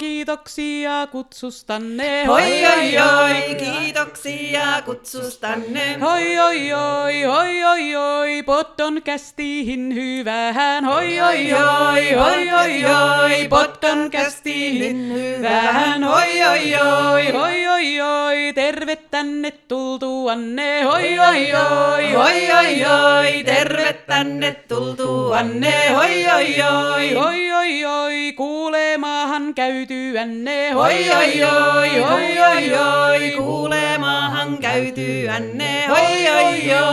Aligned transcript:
kiitoksia 0.00 1.06
kutsustanne. 1.06 2.24
Hoi, 2.26 2.66
oi, 2.66 2.98
oi, 2.98 3.54
kiitoksia 3.54 4.82
kutsustanne. 4.84 5.98
Hoi, 6.00 6.38
oi, 6.38 6.72
oi, 6.72 7.22
hoi, 7.22 7.64
oi, 7.64 7.96
oi, 7.96 8.42
potton 8.42 9.02
kästiin 9.02 9.94
hyvään. 9.94 10.84
Hoi, 10.84 11.20
oi, 11.20 11.52
oi, 11.52 12.12
hoi, 12.12 12.52
oi, 12.52 12.84
oi, 12.84 13.48
potton 13.48 14.10
kästiin 14.10 15.12
hyvään. 15.12 16.04
Hoi, 16.04 16.29
oi, 16.44 16.74
oi, 16.74 17.30
hoi, 17.30 17.66
oi, 17.68 18.00
oi, 18.00 18.52
terve 18.54 18.96
tänne 18.96 19.50
tultuanne. 19.50 20.82
Hoi, 20.82 21.18
oi, 21.18 21.52
oi, 21.54 22.12
Hoi, 22.12 22.50
oi, 22.52 22.84
oi, 22.84 23.44
terve 23.44 23.92
tänne 23.92 24.52
tultuanne. 24.68 25.88
Hoi, 25.94 26.26
oi, 26.26 26.62
oi. 26.62 27.14
Hoi, 27.14 27.52
oi, 27.52 27.84
oi, 27.84 28.32
kuulemaahan 28.32 29.54
käytyänne. 29.54 30.72
Hoi, 30.72 31.10
oi, 31.10 31.44
oi, 31.44 31.98
hoi, 31.98 32.38
oi, 32.38 32.74
oi, 32.74 33.30
kuulemaahan 33.36 34.58
käytyänne. 34.58 35.86
Hoi, 35.86 36.28
oi, 36.28 36.72
oi. 36.72 36.90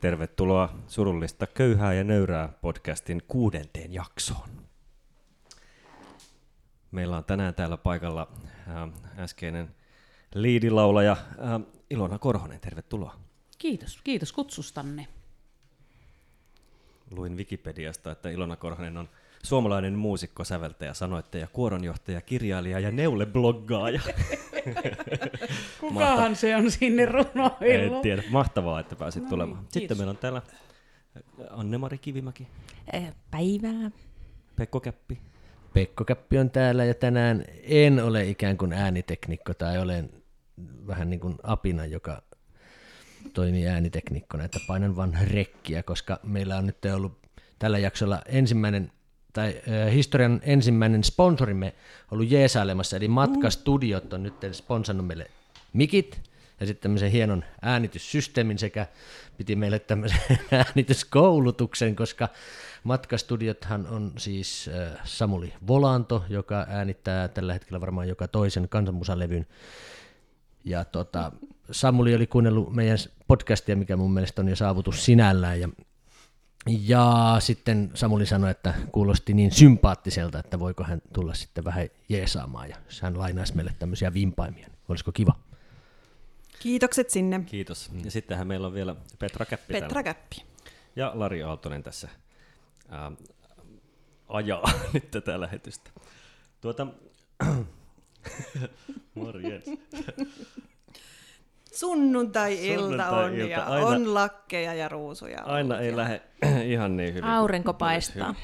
Tervetuloa 0.00 0.68
surullista 0.86 1.46
köyhää 1.46 1.94
ja 1.94 2.04
nöyrää 2.04 2.48
podcastin 2.60 3.22
kuudenteen 3.28 3.92
jaksoon. 3.94 4.61
Meillä 6.92 7.16
on 7.16 7.24
tänään 7.24 7.54
täällä 7.54 7.76
paikalla 7.76 8.28
ää, 8.68 8.88
äskeinen 9.18 9.74
liidilaulaja 10.34 11.16
ää, 11.38 11.60
Ilona 11.90 12.18
Korhonen, 12.18 12.60
tervetuloa. 12.60 13.14
Kiitos, 13.58 14.00
kiitos 14.04 14.32
kutsustanne. 14.32 15.06
Luin 17.10 17.36
Wikipediasta, 17.36 18.12
että 18.12 18.30
Ilona 18.30 18.56
Korhonen 18.56 18.96
on 18.96 19.08
suomalainen 19.42 19.94
muusikko, 19.98 20.44
säveltäjä, 20.44 20.94
sanoittaja, 20.94 21.46
kuoronjohtaja, 21.46 22.20
kirjailija 22.20 22.80
ja 22.80 22.90
neulebloggaaja. 22.90 24.00
Kukahan 25.80 26.36
se 26.36 26.56
on 26.56 26.70
sinne 26.70 27.06
runoillut? 27.06 27.96
En 27.96 28.02
tiedä, 28.02 28.22
mahtavaa, 28.30 28.80
että 28.80 28.96
pääsit 28.96 29.22
No 29.22 29.28
tulemaan. 29.28 29.56
niin, 29.58 29.64
Sitten 29.64 29.80
kiitos. 29.80 29.98
meillä 29.98 30.10
on 30.10 30.16
täällä 30.16 30.42
Anne-Mari 31.50 31.98
Kivimäki, 31.98 32.46
Päivää. 33.30 33.90
Pekko 34.56 34.80
Käppi, 34.80 35.18
Pekko 35.74 36.04
Käppi 36.04 36.38
on 36.38 36.50
täällä 36.50 36.84
ja 36.84 36.94
tänään 36.94 37.44
en 37.62 38.04
ole 38.04 38.24
ikään 38.28 38.58
kuin 38.58 38.72
ääniteknikko 38.72 39.54
tai 39.54 39.78
olen 39.78 40.10
vähän 40.86 41.10
niin 41.10 41.20
kuin 41.20 41.34
apina, 41.42 41.86
joka 41.86 42.22
toimii 43.32 43.66
ääniteknikkona, 43.66 44.44
että 44.44 44.60
painan 44.66 44.96
vaan 44.96 45.18
rekkiä, 45.30 45.82
koska 45.82 46.20
meillä 46.22 46.56
on 46.56 46.66
nyt 46.66 46.84
ollut 46.94 47.18
tällä 47.58 47.78
jaksolla 47.78 48.22
ensimmäinen 48.26 48.92
tai 49.32 49.62
äh, 49.68 49.94
historian 49.94 50.40
ensimmäinen 50.42 51.04
sponsorimme 51.04 51.74
ollut 52.10 52.30
jeesailemassa, 52.30 52.96
eli 52.96 53.08
Matkastudiot 53.08 54.12
on 54.12 54.22
nyt 54.22 54.34
sponsannut 54.52 55.06
meille 55.06 55.30
mikit 55.72 56.31
ja 56.62 56.66
sitten 56.66 56.82
tämmöisen 56.82 57.10
hienon 57.10 57.44
äänityssysteemin 57.62 58.58
sekä 58.58 58.86
piti 59.36 59.56
meille 59.56 59.78
tämmöisen 59.78 60.20
äänityskoulutuksen, 60.52 61.96
koska 61.96 62.28
Matkastudiothan 62.84 63.86
on 63.86 64.12
siis 64.18 64.70
Samuli 65.04 65.52
Volanto, 65.66 66.24
joka 66.28 66.66
äänittää 66.68 67.28
tällä 67.28 67.52
hetkellä 67.52 67.80
varmaan 67.80 68.08
joka 68.08 68.28
toisen 68.28 68.68
kansanmusalevyn. 68.68 69.46
Ja 70.64 70.84
tota, 70.84 71.32
Samuli 71.70 72.14
oli 72.14 72.26
kuunnellut 72.26 72.74
meidän 72.74 72.98
podcastia, 73.26 73.76
mikä 73.76 73.96
mun 73.96 74.14
mielestä 74.14 74.42
on 74.42 74.48
jo 74.48 74.56
saavutus 74.56 75.04
sinällään. 75.04 75.60
Ja, 75.60 75.68
ja 76.66 77.36
sitten 77.38 77.90
Samuli 77.94 78.26
sanoi, 78.26 78.50
että 78.50 78.74
kuulosti 78.92 79.34
niin 79.34 79.50
sympaattiselta, 79.50 80.38
että 80.38 80.58
voiko 80.58 80.84
hän 80.84 81.02
tulla 81.12 81.34
sitten 81.34 81.64
vähän 81.64 81.88
jeesaamaan. 82.08 82.70
Ja 82.70 82.76
hän 83.02 83.18
lainaisi 83.18 83.56
meille 83.56 83.74
tämmöisiä 83.78 84.14
vimpaimia, 84.14 84.68
olisiko 84.88 85.12
kiva? 85.12 85.51
Kiitokset 86.62 87.10
sinne. 87.10 87.40
kiitos. 87.46 87.90
Ja 88.04 88.10
sittenhän 88.10 88.46
meillä 88.46 88.66
on 88.66 88.74
vielä 88.74 88.96
Petra 89.18 89.46
Käppi 89.46 89.72
täällä. 89.72 89.86
Petra 89.88 90.02
Käppi. 90.02 90.42
Ja 90.96 91.12
Lari 91.14 91.42
Aaltonen 91.42 91.82
tässä 91.82 92.08
ää, 92.88 93.12
ajaa 94.28 94.70
nyt 94.92 95.10
tätä 95.10 95.40
lähetystä. 95.40 95.90
Tuota, 96.60 96.86
morjens. 99.14 99.64
Sunnuntai-ilta 101.72 103.08
on 103.08 103.24
Sunnuntai-ilta, 103.30 103.50
ja 103.52 103.64
aina- 103.66 103.86
on 103.86 104.14
lakkeja 104.14 104.74
ja 104.74 104.88
ruusuja. 104.88 105.42
Aina 105.42 105.78
ei 105.78 105.90
ja- 105.90 105.96
lähde 105.96 106.22
ihan 106.72 106.96
niin 106.96 107.10
hyvin. 107.14 107.24
Aurinko 107.24 107.74
paistaa. 107.74 108.34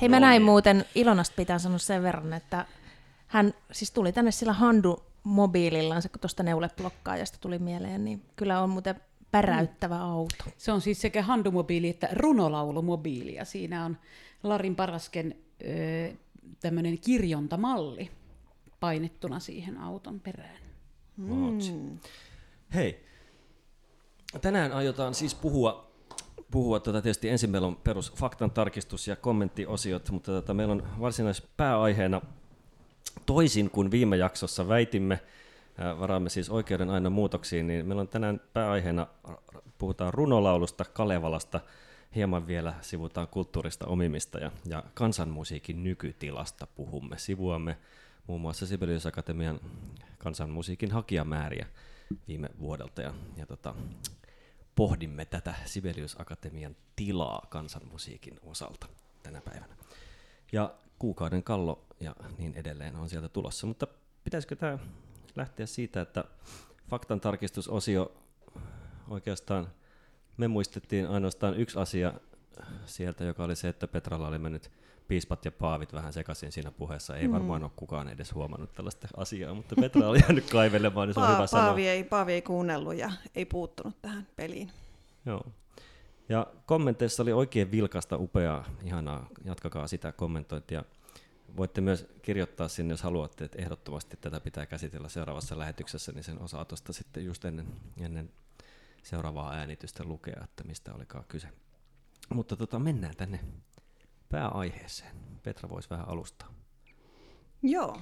Hei, 0.00 0.08
mä 0.08 0.16
No 0.16 0.20
näin 0.26 0.32
niin. 0.40 0.42
muuten, 0.42 0.84
Ilonasta 0.94 1.34
pitää 1.36 1.58
sanoa 1.58 1.78
sen 1.78 2.02
verran, 2.02 2.32
että 2.32 2.66
hän 3.26 3.54
siis 3.72 3.90
tuli 3.90 4.12
tänne 4.12 4.30
sillä 4.30 4.52
Handu 4.52 5.04
mobiilillaan, 5.22 6.02
se 6.02 6.08
kun 6.08 6.20
tuosta 6.20 6.42
neuleblokkaajasta 6.42 7.38
tuli 7.40 7.58
mieleen, 7.58 8.04
niin 8.04 8.22
kyllä 8.36 8.62
on 8.62 8.70
muuten 8.70 9.00
päräyttävä 9.30 10.02
auto. 10.02 10.44
Se 10.56 10.72
on 10.72 10.80
siis 10.80 11.00
sekä 11.00 11.22
handumobiili 11.22 11.88
että 11.88 12.08
runolaulumobiili, 12.12 13.34
ja 13.34 13.44
siinä 13.44 13.84
on 13.84 13.96
Larin 14.42 14.76
Parasken 14.76 15.34
öö, 15.66 16.12
tämmöinen 16.60 16.98
kirjontamalli 16.98 18.10
painettuna 18.80 19.40
siihen 19.40 19.78
auton 19.78 20.20
perään. 20.20 20.58
Vaatsi. 21.28 21.72
Hei, 22.74 23.04
tänään 24.40 24.72
aiotaan 24.72 25.14
siis 25.14 25.34
puhua, 25.34 25.90
puhua 26.50 26.80
tota 26.80 27.02
tietysti 27.02 27.28
ensin 27.28 27.50
meillä 27.50 27.66
on 27.66 27.76
perus 27.76 28.12
faktan 28.12 28.50
tarkistus 28.50 29.08
ja 29.08 29.16
kommenttiosiot, 29.16 30.10
mutta 30.10 30.32
tota, 30.32 30.54
meillä 30.54 30.72
on 30.72 30.88
varsinais 31.00 31.42
pääaiheena 31.56 32.20
toisin 33.26 33.70
kuin 33.70 33.90
viime 33.90 34.16
jaksossa 34.16 34.68
väitimme, 34.68 35.20
varaamme 35.98 36.28
siis 36.28 36.50
oikeuden 36.50 36.90
aina 36.90 37.10
muutoksiin, 37.10 37.66
niin 37.66 37.86
meillä 37.86 38.00
on 38.00 38.08
tänään 38.08 38.40
pääaiheena, 38.52 39.06
puhutaan 39.78 40.14
runolaulusta, 40.14 40.84
Kalevalasta, 40.84 41.60
hieman 42.14 42.46
vielä 42.46 42.74
sivutaan 42.80 43.28
kulttuurista 43.28 43.86
omimista 43.86 44.38
ja, 44.38 44.50
ja 44.64 44.84
kansanmusiikin 44.94 45.84
nykytilasta 45.84 46.66
puhumme. 46.66 47.18
Sivuamme 47.18 47.76
muun 48.26 48.40
muassa 48.40 48.66
Sibelius 48.66 49.06
Akatemian 49.06 49.60
kansanmusiikin 50.18 50.90
hakijamääriä 50.90 51.66
viime 52.28 52.48
vuodelta 52.60 53.02
ja, 53.02 53.14
ja 53.36 53.46
tota, 53.46 53.74
pohdimme 54.74 55.24
tätä 55.24 55.54
Sibelius 55.64 56.20
Akatemian 56.20 56.76
tilaa 56.96 57.46
kansanmusiikin 57.48 58.40
osalta 58.42 58.86
tänä 59.22 59.40
päivänä. 59.40 59.76
Ja 60.52 60.74
kuukauden 60.98 61.42
kallo 61.42 61.87
ja 62.00 62.14
niin 62.38 62.54
edelleen 62.54 62.96
on 62.96 63.08
sieltä 63.08 63.28
tulossa, 63.28 63.66
mutta 63.66 63.86
pitäisikö 64.24 64.56
tämä 64.56 64.78
lähteä 65.36 65.66
siitä, 65.66 66.00
että 66.00 66.24
faktan 66.90 67.20
tarkistusosio 67.20 68.12
oikeastaan 69.08 69.68
me 70.36 70.48
muistettiin 70.48 71.06
ainoastaan 71.06 71.54
yksi 71.60 71.78
asia 71.78 72.12
sieltä, 72.86 73.24
joka 73.24 73.44
oli 73.44 73.56
se, 73.56 73.68
että 73.68 73.88
Petralla 73.88 74.28
oli 74.28 74.38
mennyt 74.38 74.70
piispat 75.08 75.44
ja 75.44 75.52
paavit 75.52 75.92
vähän 75.92 76.12
sekaisin 76.12 76.52
siinä 76.52 76.70
puheessa. 76.70 77.16
Ei 77.16 77.30
varmaan 77.32 77.62
ole 77.62 77.70
kukaan 77.76 78.08
edes 78.08 78.34
huomannut 78.34 78.72
tällaista 78.72 79.08
asiaa, 79.16 79.54
mutta 79.54 79.74
Petra 79.80 80.08
oli 80.08 80.18
jäänyt 80.20 80.50
kaivelemaan, 80.50 81.08
niin 81.08 81.14
se 81.14 81.20
on 81.20 81.28
hyvä 81.28 81.44
Pa- 81.44 81.46
sanoa. 81.46 81.66
Paavi, 81.66 81.88
ei, 81.88 82.04
Paavi 82.04 82.32
ei 82.32 82.42
kuunnellut 82.42 82.94
ja 82.94 83.12
ei 83.34 83.44
puuttunut 83.44 84.02
tähän 84.02 84.26
peliin. 84.36 84.70
Joo. 85.26 85.46
Ja 86.28 86.46
kommenteissa 86.66 87.22
oli 87.22 87.32
oikein 87.32 87.70
vilkasta, 87.70 88.16
upeaa, 88.16 88.64
ihanaa. 88.84 89.28
Jatkakaa 89.44 89.86
sitä 89.86 90.12
kommentointia. 90.12 90.84
Voitte 91.56 91.80
myös 91.80 92.06
kirjoittaa 92.22 92.68
sinne, 92.68 92.92
jos 92.92 93.02
haluatte, 93.02 93.44
että 93.44 93.58
ehdottomasti 93.62 94.16
tätä 94.16 94.40
pitää 94.40 94.66
käsitellä 94.66 95.08
seuraavassa 95.08 95.58
lähetyksessä, 95.58 96.12
niin 96.12 96.24
sen 96.24 96.42
osaa 96.42 96.64
tuosta 96.64 96.92
sitten 96.92 97.24
just 97.24 97.44
ennen, 97.44 97.66
ennen 98.00 98.32
seuraavaa 99.02 99.52
äänitystä 99.52 100.04
lukea, 100.04 100.40
että 100.44 100.64
mistä 100.64 100.94
olikaan 100.94 101.24
kyse. 101.28 101.48
Mutta 102.34 102.56
tota, 102.56 102.78
mennään 102.78 103.16
tänne 103.16 103.40
pääaiheeseen. 104.28 105.16
Petra 105.42 105.68
voisi 105.68 105.90
vähän 105.90 106.08
alustaa. 106.08 106.54
Joo. 107.62 108.00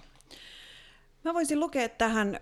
Mä 1.24 1.34
voisin 1.34 1.60
lukea 1.60 1.88
tähän 1.88 2.40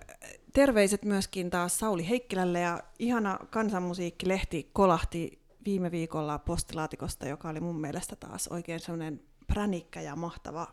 terveiset 0.53 1.05
myöskin 1.05 1.51
taas 1.51 1.79
Sauli 1.79 2.09
Heikkilälle 2.09 2.61
ja 2.61 2.81
ihana 2.99 3.39
kansanmusiikkilehti 3.51 4.71
kolahti 4.73 5.45
viime 5.65 5.91
viikolla 5.91 6.39
postilaatikosta, 6.39 7.29
joka 7.29 7.49
oli 7.49 7.61
mun 7.61 7.81
mielestä 7.81 8.17
taas 8.17 8.49
oikein 8.49 8.81
sellainen 8.81 9.23
pränikkä 9.47 10.01
ja 10.01 10.17
mahtava, 10.17 10.67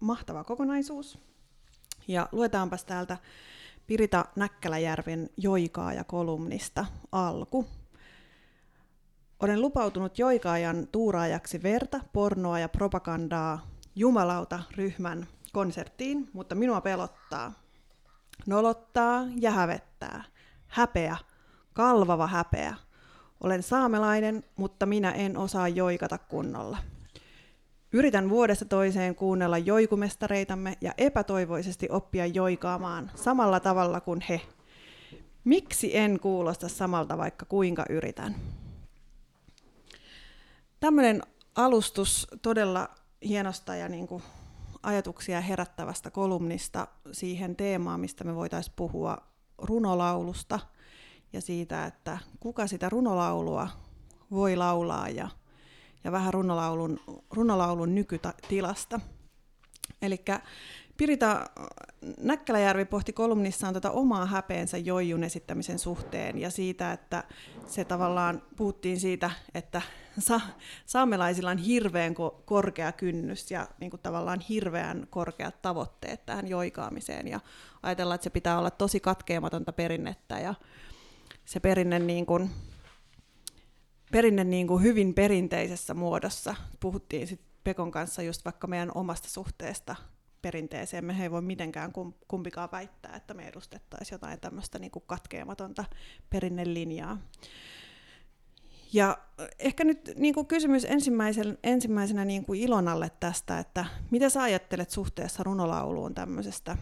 mahtava 0.00 0.44
kokonaisuus. 0.44 1.18
Ja 2.08 2.28
luetaanpas 2.32 2.84
täältä 2.84 3.16
Pirita 3.86 4.24
Näkkäläjärven 4.36 5.30
Joikaa 5.36 5.92
ja 5.92 6.04
kolumnista 6.04 6.86
alku. 7.12 7.66
Olen 9.40 9.60
lupautunut 9.60 10.18
Joikaajan 10.18 10.88
tuuraajaksi 10.92 11.62
verta, 11.62 12.00
pornoa 12.12 12.58
ja 12.58 12.68
propagandaa 12.68 13.66
jumalauta 13.96 14.62
ryhmän 14.76 15.26
konserttiin, 15.52 16.30
mutta 16.32 16.54
minua 16.54 16.80
pelottaa. 16.80 17.52
Nolottaa 18.46 19.24
ja 19.40 19.50
hävettää. 19.50 20.24
Häpeä, 20.68 21.16
kalvava 21.72 22.26
häpeä. 22.26 22.74
Olen 23.40 23.62
saamelainen, 23.62 24.44
mutta 24.56 24.86
minä 24.86 25.10
en 25.10 25.36
osaa 25.36 25.68
joikata 25.68 26.18
kunnolla. 26.18 26.78
Yritän 27.92 28.28
vuodesta 28.28 28.64
toiseen 28.64 29.14
kuunnella 29.14 29.58
joikumestareitamme 29.58 30.76
ja 30.80 30.92
epätoivoisesti 30.98 31.88
oppia 31.90 32.26
joikaamaan 32.26 33.10
samalla 33.14 33.60
tavalla 33.60 34.00
kuin 34.00 34.20
he. 34.28 34.40
Miksi 35.44 35.96
en 35.96 36.20
kuulosta 36.20 36.68
samalta, 36.68 37.18
vaikka 37.18 37.46
kuinka 37.46 37.84
yritän? 37.90 38.34
Tämmöinen 40.80 41.22
alustus 41.54 42.26
todella 42.42 42.88
hienosta 43.24 43.74
ja 43.74 43.88
niin 43.88 44.06
kuin 44.06 44.22
ajatuksia 44.82 45.40
herättävästä 45.40 46.10
kolumnista 46.10 46.86
siihen 47.12 47.56
teemaan, 47.56 48.00
mistä 48.00 48.24
me 48.24 48.34
voitaisiin 48.34 48.74
puhua 48.76 49.18
runolaulusta 49.58 50.60
ja 51.32 51.40
siitä, 51.40 51.86
että 51.86 52.18
kuka 52.40 52.66
sitä 52.66 52.88
runolaulua 52.88 53.68
voi 54.30 54.56
laulaa 54.56 55.08
ja, 55.08 55.28
ja 56.04 56.12
vähän 56.12 56.34
runolaulun, 56.34 57.00
runolaulun 57.30 57.94
nykytilasta. 57.94 59.00
Eli 60.02 60.24
Pirita 60.98 61.46
Näkkäläjärvi 62.20 62.84
pohti 62.84 63.12
kolumnissaan 63.12 63.74
tätä 63.74 63.90
omaa 63.90 64.26
häpeensä 64.26 64.78
joijun 64.78 65.24
esittämisen 65.24 65.78
suhteen 65.78 66.38
ja 66.38 66.50
siitä, 66.50 66.92
että 66.92 67.24
se 67.66 67.84
tavallaan 67.84 68.42
puhuttiin 68.56 69.00
siitä, 69.00 69.30
että 69.54 69.82
sa- 70.18 70.40
saamelaisilla 70.86 71.50
on 71.50 71.58
hirveän 71.58 72.12
ko- 72.12 72.42
korkea 72.44 72.92
kynnys 72.92 73.50
ja 73.50 73.68
niin 73.80 73.90
kuin 73.90 74.00
tavallaan 74.02 74.40
hirveän 74.40 75.06
korkeat 75.10 75.62
tavoitteet 75.62 76.26
tähän 76.26 76.48
joikaamiseen 76.48 77.28
ja 77.28 77.40
ajatellaan, 77.82 78.14
että 78.14 78.24
se 78.24 78.30
pitää 78.30 78.58
olla 78.58 78.70
tosi 78.70 79.00
katkeamatonta 79.00 79.72
perinnettä 79.72 80.38
ja 80.38 80.54
se 81.44 81.60
perinne 81.60 81.98
niin 81.98 82.26
kuin, 82.26 82.50
perinne 84.12 84.44
niin 84.44 84.66
kuin 84.66 84.82
hyvin 84.82 85.14
perinteisessä 85.14 85.94
muodossa. 85.94 86.54
Puhuttiin 86.80 87.26
sitten 87.26 87.48
Pekon 87.64 87.90
kanssa 87.90 88.22
just 88.22 88.44
vaikka 88.44 88.66
meidän 88.66 88.92
omasta 88.94 89.28
suhteesta 89.28 89.96
perinteeseen. 90.42 91.04
Me 91.04 91.22
ei 91.22 91.30
voi 91.30 91.42
mitenkään 91.42 91.92
kumpikaan 92.28 92.68
väittää, 92.72 93.16
että 93.16 93.34
me 93.34 93.48
edustettaisiin 93.48 94.14
jotain 94.14 94.40
tämmöistä 94.40 94.78
niin 94.78 94.90
kuin 94.90 95.04
katkeamatonta 95.06 95.84
perinnelinjaa. 96.30 97.18
Ja 98.92 99.18
ehkä 99.58 99.84
nyt 99.84 100.10
niin 100.16 100.34
kuin 100.34 100.46
kysymys 100.46 100.84
ensimmäisen, 100.84 101.58
ensimmäisenä 101.62 102.24
niin 102.24 102.44
kuin 102.44 102.60
Ilonalle 102.60 103.10
tästä, 103.20 103.58
että 103.58 103.84
mitä 104.10 104.28
sä 104.28 104.42
ajattelet 104.42 104.90
suhteessa 104.90 105.42
runolauluun 105.42 106.14
tämmöisestä 106.14 106.76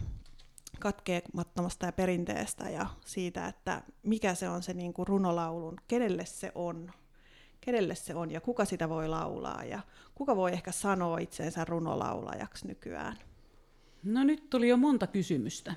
katkeamattomasta 0.79 1.85
ja 1.85 1.91
perinteestä 1.91 2.69
ja 2.69 2.87
siitä, 3.05 3.47
että 3.47 3.81
mikä 4.03 4.35
se 4.35 4.49
on 4.49 4.63
se 4.63 4.73
niin 4.73 4.93
kuin 4.93 5.07
runolaulun, 5.07 5.77
kenelle 5.87 6.25
se 6.25 6.51
on, 6.55 6.91
kenelle 7.67 7.95
se 7.95 8.15
on 8.15 8.31
ja 8.31 8.41
kuka 8.41 8.65
sitä 8.65 8.89
voi 8.89 9.07
laulaa 9.07 9.63
ja 9.63 9.79
kuka 10.15 10.35
voi 10.35 10.53
ehkä 10.53 10.71
sanoa 10.71 11.17
itseensä 11.17 11.65
runolaulajaksi 11.65 12.67
nykyään? 12.67 13.17
No 14.03 14.23
nyt 14.23 14.49
tuli 14.49 14.69
jo 14.69 14.77
monta 14.77 15.07
kysymystä. 15.07 15.73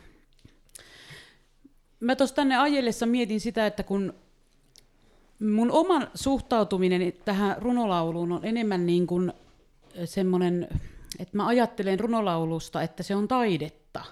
Mä 2.01 2.17
tuossa 2.17 2.37
tänne 2.37 2.57
ajellessa 2.57 3.07
mietin 3.07 3.41
sitä, 3.41 3.67
että 3.67 3.83
kun 3.83 4.15
mun 5.41 5.71
oman 5.71 6.11
suhtautuminen 6.15 7.13
tähän 7.25 7.57
runolauluun 7.59 8.33
on 8.33 8.45
enemmän 8.45 8.87
niin 8.87 9.07
kuin 9.07 9.33
semmoinen, 10.05 10.69
että 11.19 11.37
mä 11.37 11.47
ajattelen 11.47 12.01
runolaulusta, 12.01 12.83
että 12.83 13.03
se 13.03 13.15
on 13.15 13.29
taidetta. 13.29 14.05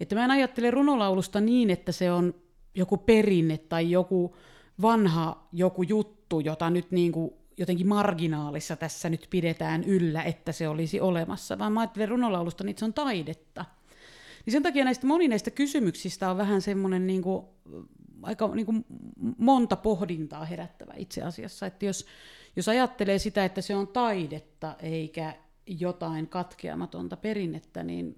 Että 0.00 0.14
mä 0.14 0.24
en 0.24 0.30
ajattele 0.30 0.70
runolaulusta 0.70 1.40
niin, 1.40 1.70
että 1.70 1.92
se 1.92 2.12
on 2.12 2.34
joku 2.74 2.96
perinne 2.96 3.58
tai 3.58 3.90
joku 3.90 4.36
vanha 4.82 5.48
joku 5.52 5.82
juttu, 5.82 6.19
jota 6.38 6.70
nyt 6.70 6.90
niin 6.90 7.12
kuin 7.12 7.30
jotenkin 7.56 7.88
marginaalissa 7.88 8.76
tässä 8.76 9.08
nyt 9.08 9.26
pidetään 9.30 9.84
yllä, 9.84 10.22
että 10.22 10.52
se 10.52 10.68
olisi 10.68 11.00
olemassa, 11.00 11.58
vaan 11.58 11.72
mä 11.72 11.80
ajattelen 11.80 12.08
runolaulusta, 12.08 12.64
niin 12.64 12.78
se 12.78 12.84
on 12.84 12.94
taidetta. 12.94 13.64
Niin 14.46 14.52
sen 14.52 14.62
takia 14.62 14.84
näistä 14.84 15.06
moni 15.06 15.28
näistä 15.28 15.50
kysymyksistä 15.50 16.30
on 16.30 16.36
vähän 16.36 16.62
semmoinen 16.62 17.06
niin 17.06 17.22
kuin, 17.22 17.46
aika 18.22 18.54
niin 18.54 18.66
kuin 18.66 18.84
monta 19.38 19.76
pohdintaa 19.76 20.44
herättävä 20.44 20.92
itse 20.96 21.22
asiassa. 21.22 21.66
Että 21.66 21.84
jos, 21.84 22.06
jos 22.56 22.68
ajattelee 22.68 23.18
sitä, 23.18 23.44
että 23.44 23.60
se 23.60 23.76
on 23.76 23.88
taidetta 23.88 24.76
eikä 24.82 25.34
jotain 25.66 26.26
katkeamatonta 26.26 27.16
perinnettä, 27.16 27.82
niin, 27.82 28.14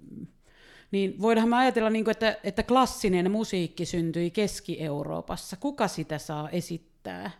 niin 0.90 1.20
voidaan 1.20 1.48
me 1.48 1.56
ajatella, 1.56 1.90
niin 1.90 2.04
kuin, 2.04 2.12
että, 2.12 2.36
että 2.44 2.62
klassinen 2.62 3.30
musiikki 3.30 3.86
syntyi 3.86 4.30
Keski-Euroopassa. 4.30 5.56
Kuka 5.56 5.88
sitä 5.88 6.18
saa 6.18 6.50
esittää? 6.50 7.30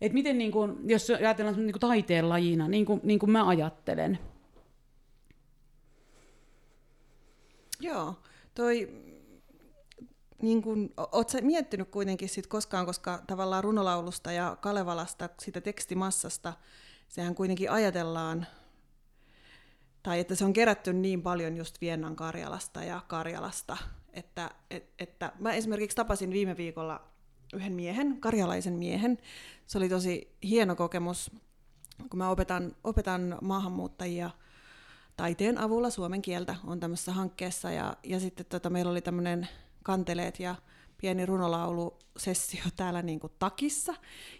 Et 0.00 0.12
miten, 0.12 0.38
niin 0.38 0.52
kuin, 0.52 0.90
jos 0.90 1.10
ajatellaan 1.10 1.56
niin 1.56 1.72
kuin 1.72 1.80
taiteen 1.80 2.28
lajina, 2.28 2.68
niin 2.68 2.86
kuin, 2.86 3.00
niin 3.02 3.18
kuin 3.18 3.30
mä 3.30 3.48
ajattelen. 3.48 4.18
Joo, 7.80 8.14
toi, 8.54 8.88
niin 10.42 10.62
kun, 10.62 10.94
oot 11.12 11.28
sä 11.28 11.40
miettinyt 11.40 11.88
kuitenkin 11.88 12.28
sit 12.28 12.46
koskaan, 12.46 12.86
koska 12.86 13.22
tavallaan 13.26 13.64
runolaulusta 13.64 14.32
ja 14.32 14.56
Kalevalasta, 14.60 15.28
sitä 15.40 15.60
tekstimassasta, 15.60 16.52
sehän 17.08 17.34
kuitenkin 17.34 17.70
ajatellaan, 17.70 18.46
tai 20.02 20.20
että 20.20 20.34
se 20.34 20.44
on 20.44 20.52
kerätty 20.52 20.92
niin 20.92 21.22
paljon 21.22 21.56
just 21.56 21.80
Viennan 21.80 22.16
Karjalasta 22.16 22.84
ja 22.84 23.00
Karjalasta, 23.08 23.76
että, 24.12 24.50
et, 24.70 24.90
että 24.98 25.32
mä 25.38 25.52
esimerkiksi 25.52 25.96
tapasin 25.96 26.30
viime 26.30 26.56
viikolla 26.56 27.09
yhden 27.54 27.72
miehen, 27.72 28.20
karjalaisen 28.20 28.72
miehen. 28.72 29.18
Se 29.66 29.78
oli 29.78 29.88
tosi 29.88 30.36
hieno 30.42 30.76
kokemus, 30.76 31.30
kun 32.10 32.18
mä 32.18 32.30
opetan, 32.30 32.76
opetan 32.84 33.38
maahanmuuttajia 33.42 34.30
taiteen 35.16 35.58
avulla 35.58 35.90
suomen 35.90 36.22
kieltä 36.22 36.56
on 36.64 36.80
tämmöisessä 36.80 37.12
hankkeessa. 37.12 37.70
Ja, 37.70 37.96
ja 38.04 38.20
sitten 38.20 38.46
tota, 38.46 38.70
meillä 38.70 38.90
oli 38.90 39.00
tämmöinen 39.00 39.48
kanteleet 39.82 40.40
ja 40.40 40.54
pieni 41.00 41.26
runolaulusessio 41.26 42.62
täällä 42.76 43.02
niin 43.02 43.20
kuin 43.20 43.32
takissa. 43.38 43.94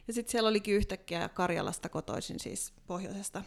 Ja 0.06 0.12
sitten 0.12 0.32
siellä 0.32 0.48
olikin 0.48 0.74
yhtäkkiä 0.74 1.29
Karjalasta 1.29 1.88
kotoisin, 1.88 2.40
siis 2.40 2.72
pohjoisesta 2.86 3.43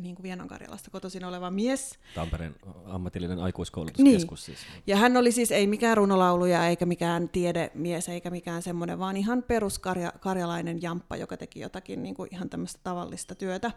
niin 0.00 0.14
kuin 0.14 0.22
Vienan 0.22 0.48
Karjalasta 0.48 0.90
kotoisin 0.90 1.24
oleva 1.24 1.50
mies. 1.50 1.98
Tampereen 2.14 2.54
ammatillinen 2.84 3.38
aikuiskoulutuskeskus 3.38 4.48
niin. 4.48 4.56
siis. 4.56 4.68
Ja 4.86 4.96
hän 4.96 5.16
oli 5.16 5.32
siis 5.32 5.52
ei 5.52 5.66
mikään 5.66 5.96
runolauluja 5.96 6.68
eikä 6.68 6.86
mikään 6.86 7.28
tiedemies 7.28 8.08
eikä 8.08 8.30
mikään 8.30 8.62
semmoinen, 8.62 8.98
vaan 8.98 9.16
ihan 9.16 9.42
perus 9.42 9.78
karja, 9.78 10.12
karjalainen 10.20 10.82
jamppa, 10.82 11.16
joka 11.16 11.36
teki 11.36 11.60
jotakin 11.60 12.02
niin 12.02 12.14
kuin 12.14 12.28
ihan 12.32 12.50
tämmöistä 12.50 12.80
tavallista 12.82 13.34
työtä. 13.34 13.70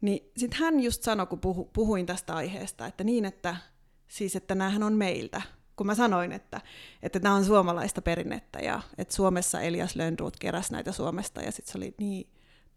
Niin 0.00 0.30
sitten 0.36 0.60
hän 0.60 0.80
just 0.80 1.02
sanoi, 1.02 1.26
kun 1.26 1.40
puhu, 1.40 1.70
puhuin 1.72 2.06
tästä 2.06 2.34
aiheesta, 2.34 2.86
että 2.86 3.04
niin, 3.04 3.24
että 3.24 3.56
siis, 4.08 4.36
että 4.36 4.54
näähän 4.54 4.82
on 4.82 4.92
meiltä, 4.92 5.42
kun 5.76 5.86
mä 5.86 5.94
sanoin, 5.94 6.32
että, 6.32 6.60
että 7.02 7.18
nämä 7.18 7.34
on 7.34 7.44
suomalaista 7.44 8.02
perinnettä 8.02 8.58
ja 8.58 8.82
että 8.98 9.14
Suomessa 9.14 9.60
Elias 9.60 9.96
Lönnruut 9.96 10.36
keräsi 10.36 10.72
näitä 10.72 10.92
Suomesta 10.92 11.42
ja 11.42 11.52
sitten 11.52 11.72
se 11.72 11.78
oli 11.78 11.94
niin 11.98 12.28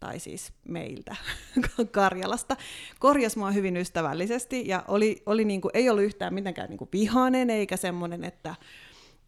tai 0.02 0.18
siis 0.18 0.52
meiltä 0.68 1.16
Karjalasta, 1.90 2.56
korjasi 2.98 3.38
mua 3.38 3.50
hyvin 3.50 3.76
ystävällisesti 3.76 4.68
ja 4.68 4.84
oli, 4.88 5.22
oli 5.26 5.44
niin 5.44 5.60
kuin, 5.60 5.70
ei 5.74 5.90
ollut 5.90 6.04
yhtään 6.04 6.34
mitenkään 6.34 6.70
niin 6.70 6.78
kuin 6.78 6.88
vihainen 6.92 7.50
eikä 7.50 7.76
semmoinen, 7.76 8.24
että, 8.24 8.54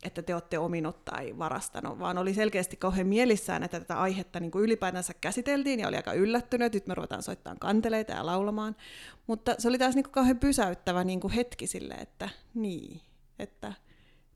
että 0.04 0.22
te 0.22 0.34
olette 0.34 0.58
ominut 0.58 1.04
tai 1.04 1.38
varastanut, 1.38 1.98
vaan 1.98 2.18
oli 2.18 2.34
selkeästi 2.34 2.76
kauhean 2.76 3.06
mielissään, 3.06 3.62
että 3.62 3.80
tätä 3.80 4.00
aihetta 4.00 4.40
niin 4.40 4.50
kuin 4.50 4.64
ylipäätänsä 4.64 5.14
käsiteltiin 5.20 5.80
ja 5.80 5.88
oli 5.88 5.96
aika 5.96 6.12
yllättynyt, 6.12 6.74
nyt 6.74 6.86
me 6.86 6.94
ruvetaan 6.94 7.22
soittamaan 7.22 7.58
kanteleita 7.58 8.12
ja 8.12 8.26
laulamaan. 8.26 8.76
Mutta 9.26 9.54
se 9.58 9.68
oli 9.68 9.78
taas 9.78 9.94
niin 9.94 10.04
kuin 10.04 10.12
kauhean 10.12 10.38
pysäyttävä 10.38 11.04
niin 11.04 11.20
kuin 11.20 11.32
hetki 11.32 11.66
sille, 11.66 11.94
että 11.94 12.28
niin, 12.54 13.00
että 13.38 13.72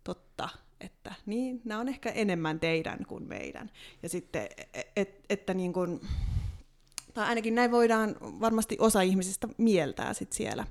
totta, 0.04 0.48
että 0.80 1.14
niin, 1.26 1.60
nämä 1.64 1.80
on 1.80 1.88
ehkä 1.88 2.10
enemmän 2.10 2.60
teidän 2.60 2.98
kuin 3.06 3.28
meidän. 3.28 3.70
Ja 4.02 4.08
sitten, 4.08 4.48
et, 4.74 4.92
et, 4.96 5.24
että 5.30 5.54
niin 5.54 5.72
kuin, 5.72 6.00
tai 7.14 7.26
ainakin 7.26 7.54
näin 7.54 7.70
voidaan 7.70 8.16
varmasti 8.20 8.76
osa 8.80 9.00
ihmisistä 9.00 9.48
mieltää 9.58 10.14
sit 10.14 10.32
siellä. 10.32 10.66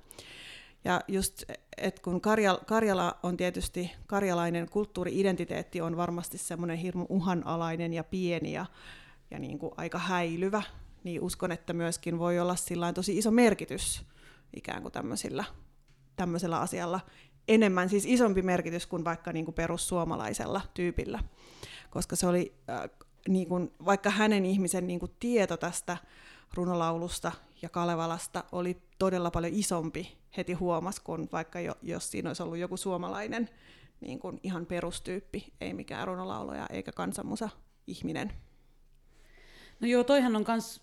Ja 0.86 1.02
just, 1.08 1.44
että 1.78 2.02
kun 2.02 2.22
Karjala, 2.22 2.60
Karjala 2.66 3.18
on 3.24 3.38
tietysti, 3.38 3.92
karjalainen 4.08 4.70
kulttuuri-identiteetti 4.70 5.82
on 5.82 5.98
varmasti 5.98 6.38
semmoinen 6.38 6.78
hirmu 6.78 7.06
uhanalainen 7.10 7.94
ja 7.94 8.04
pieni 8.04 8.54
ja, 8.54 8.66
ja 9.32 9.40
niin 9.40 9.60
kuin 9.60 9.72
aika 9.78 10.00
häilyvä, 10.00 10.62
niin 11.04 11.22
uskon, 11.22 11.52
että 11.52 11.74
myöskin 11.74 12.20
voi 12.20 12.40
olla 12.40 12.56
sillä 12.56 12.94
tosi 12.94 13.18
iso 13.18 13.32
merkitys 13.32 14.02
ikään 14.56 14.82
kuin 14.82 14.92
tämmöisillä, 14.92 15.44
tämmöisellä 16.16 16.60
asialla 16.60 17.00
enemmän, 17.48 17.90
siis 17.90 18.06
isompi 18.06 18.42
merkitys 18.42 18.86
kuin 18.86 19.06
vaikka 19.06 19.34
niin 19.34 19.46
kuin 19.46 19.56
perussuomalaisella 19.56 20.62
tyypillä, 20.74 21.20
koska 21.90 22.16
se 22.16 22.28
oli, 22.28 22.54
äh, 22.70 22.90
niin 23.28 23.48
kuin, 23.48 23.74
vaikka 23.86 24.10
hänen 24.10 24.46
ihmisen 24.46 24.88
niin 24.88 25.00
kuin 25.00 25.12
tieto 25.20 25.58
tästä 25.58 25.98
runolaulusta 26.54 27.32
ja 27.62 27.70
Kalevalasta 27.70 28.44
oli 28.52 28.82
todella 29.00 29.32
paljon 29.32 29.54
isompi 29.54 30.18
heti 30.38 30.54
huomas, 30.54 31.00
kuin 31.00 31.30
vaikka 31.32 31.60
jo, 31.60 31.76
jos 31.82 32.12
siinä 32.12 32.30
olisi 32.30 32.44
ollut 32.44 32.58
joku 32.58 32.78
suomalainen 32.78 33.50
niin 34.02 34.20
kuin 34.20 34.40
ihan 34.44 34.66
perustyyppi, 34.66 35.54
ei 35.62 35.74
mikään 35.74 36.08
runolauluja 36.08 36.68
eikä 36.70 36.92
kansanmusa 36.92 37.50
ihminen. 37.88 38.34
No 39.80 39.88
joo, 39.88 40.04
toihan 40.04 40.36
on 40.36 40.44
kans 40.44 40.82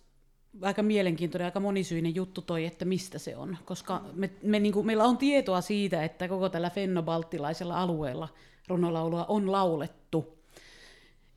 aika 0.63 0.83
mielenkiintoinen, 0.83 1.47
aika 1.47 1.61
monisyinen 1.61 2.15
juttu 2.15 2.43
toi, 2.43 2.65
että 2.65 2.85
mistä 2.85 3.19
se 3.19 3.37
on. 3.37 3.57
Koska 3.65 4.05
me, 4.13 4.31
me, 4.43 4.61
niin 4.61 4.73
kuin, 4.73 4.87
meillä 4.87 5.05
on 5.05 5.19
tietoa 5.19 5.61
siitä, 5.61 6.05
että 6.05 6.29
koko 6.29 6.49
tällä 6.49 6.71
fennobalttilaisella 6.71 7.83
alueella 7.83 8.29
runolaulua 8.69 9.25
on 9.29 9.53
laulettu. 9.53 10.39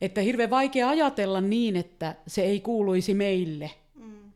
Että 0.01 0.21
hirveän 0.21 0.49
vaikea 0.49 0.89
ajatella 0.89 1.41
niin, 1.41 1.75
että 1.75 2.15
se 2.27 2.41
ei 2.41 2.59
kuuluisi 2.59 3.13
meille. 3.13 3.71
Mm. 3.95 4.31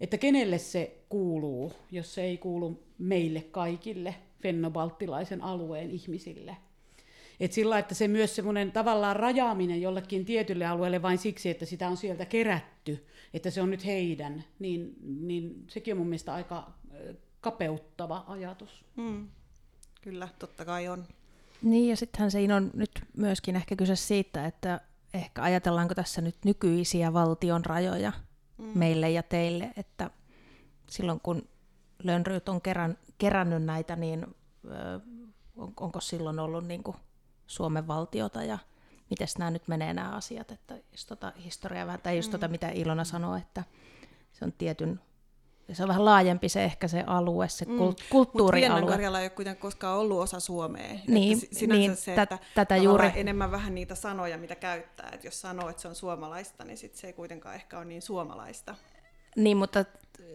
Että 0.00 0.18
kenelle 0.18 0.58
se 0.58 0.98
kuuluu, 1.08 1.72
jos 1.90 2.14
se 2.14 2.22
ei 2.22 2.38
kuulu 2.38 2.82
meille 2.98 3.40
kaikille 3.40 4.14
fennobalttilaisen 4.42 5.42
alueen 5.42 5.90
ihmisille. 5.90 6.56
Et 7.40 7.52
sillä 7.52 7.78
että 7.78 7.94
se 7.94 8.08
myös 8.08 8.36
semmoinen 8.36 8.72
tavallaan 8.72 9.16
rajaaminen 9.16 9.82
jollekin 9.82 10.24
tietylle 10.24 10.66
alueelle 10.66 11.02
vain 11.02 11.18
siksi, 11.18 11.50
että 11.50 11.66
sitä 11.66 11.88
on 11.88 11.96
sieltä 11.96 12.24
kerätty, 12.24 13.06
että 13.34 13.50
se 13.50 13.62
on 13.62 13.70
nyt 13.70 13.84
heidän, 13.84 14.44
niin, 14.58 14.94
niin 15.02 15.64
sekin 15.68 15.94
on 15.94 15.98
mun 15.98 16.06
mielestä 16.06 16.34
aika 16.34 16.72
kapeuttava 17.40 18.24
ajatus. 18.26 18.84
Mm. 18.96 19.28
Kyllä, 20.00 20.28
totta 20.38 20.64
kai 20.64 20.88
on. 20.88 21.04
Niin, 21.62 21.88
ja 21.88 21.96
sittenhän 21.96 22.30
siinä 22.30 22.56
on 22.56 22.70
nyt 22.74 22.90
myöskin 23.16 23.56
ehkä 23.56 23.76
kyse 23.76 23.96
siitä, 23.96 24.46
että 24.46 24.80
ehkä 25.14 25.42
ajatellaanko 25.42 25.94
tässä 25.94 26.20
nyt 26.20 26.36
nykyisiä 26.44 27.12
valtion 27.12 27.64
rajoja 27.64 28.12
mm. 28.58 28.78
meille 28.78 29.10
ja 29.10 29.22
teille, 29.22 29.70
että 29.76 30.10
silloin 30.90 31.20
kun 31.20 31.48
Lönnryyt 32.02 32.48
on 32.48 32.60
kerän, 32.60 32.98
kerännyt 33.18 33.62
näitä, 33.62 33.96
niin 33.96 34.26
ö, 34.64 35.00
on, 35.56 35.72
onko 35.80 36.00
silloin 36.00 36.38
ollut 36.38 36.66
niin 36.66 36.82
kuin 36.82 36.96
Suomen 37.46 37.86
valtiota 37.86 38.42
ja 38.42 38.58
miten 39.10 39.28
nämä 39.38 39.50
nyt 39.50 39.68
menee 39.68 39.94
nämä 39.94 40.10
asiat, 40.10 40.50
että 40.50 40.74
jos 40.92 41.06
tota 41.06 41.32
historiaa 41.44 41.98
tai 41.98 42.16
just 42.16 42.30
tota, 42.30 42.48
mm. 42.48 42.52
mitä 42.52 42.68
Ilona 42.68 43.04
sanoo, 43.04 43.36
että 43.36 43.64
se 44.32 44.44
on 44.44 44.52
tietyn 44.52 45.00
se 45.72 45.82
on 45.82 45.88
vähän 45.88 46.04
laajempi 46.04 46.48
se 46.48 46.64
ehkä 46.64 46.88
se 46.88 47.04
alue, 47.06 47.48
se 47.48 47.64
mm. 47.64 47.78
kulttuurialue. 48.10 48.80
Mutta 48.80 48.92
Karjala 48.92 49.20
ei 49.20 49.24
ole 49.24 49.30
kuitenkaan 49.30 49.62
koskaan 49.62 49.98
ollut 49.98 50.20
osa 50.20 50.40
Suomea. 50.40 50.98
Niin, 51.06 51.38
että 51.42 51.58
sinänsä 51.58 51.78
niin, 51.78 51.96
se, 51.96 52.14
että 52.14 52.38
tätä 52.54 52.76
juuri... 52.76 53.10
enemmän 53.14 53.50
vähän 53.50 53.74
niitä 53.74 53.94
sanoja, 53.94 54.38
mitä 54.38 54.54
käyttää. 54.54 55.10
Että 55.12 55.26
jos 55.26 55.40
sanoo, 55.40 55.68
että 55.68 55.82
se 55.82 55.88
on 55.88 55.94
suomalaista, 55.94 56.64
niin 56.64 56.78
sit 56.78 56.94
se 56.94 57.06
ei 57.06 57.12
kuitenkaan 57.12 57.54
ehkä 57.54 57.78
ole 57.78 57.84
niin 57.84 58.02
suomalaista. 58.02 58.74
Niin, 59.36 59.56
mutta 59.56 59.84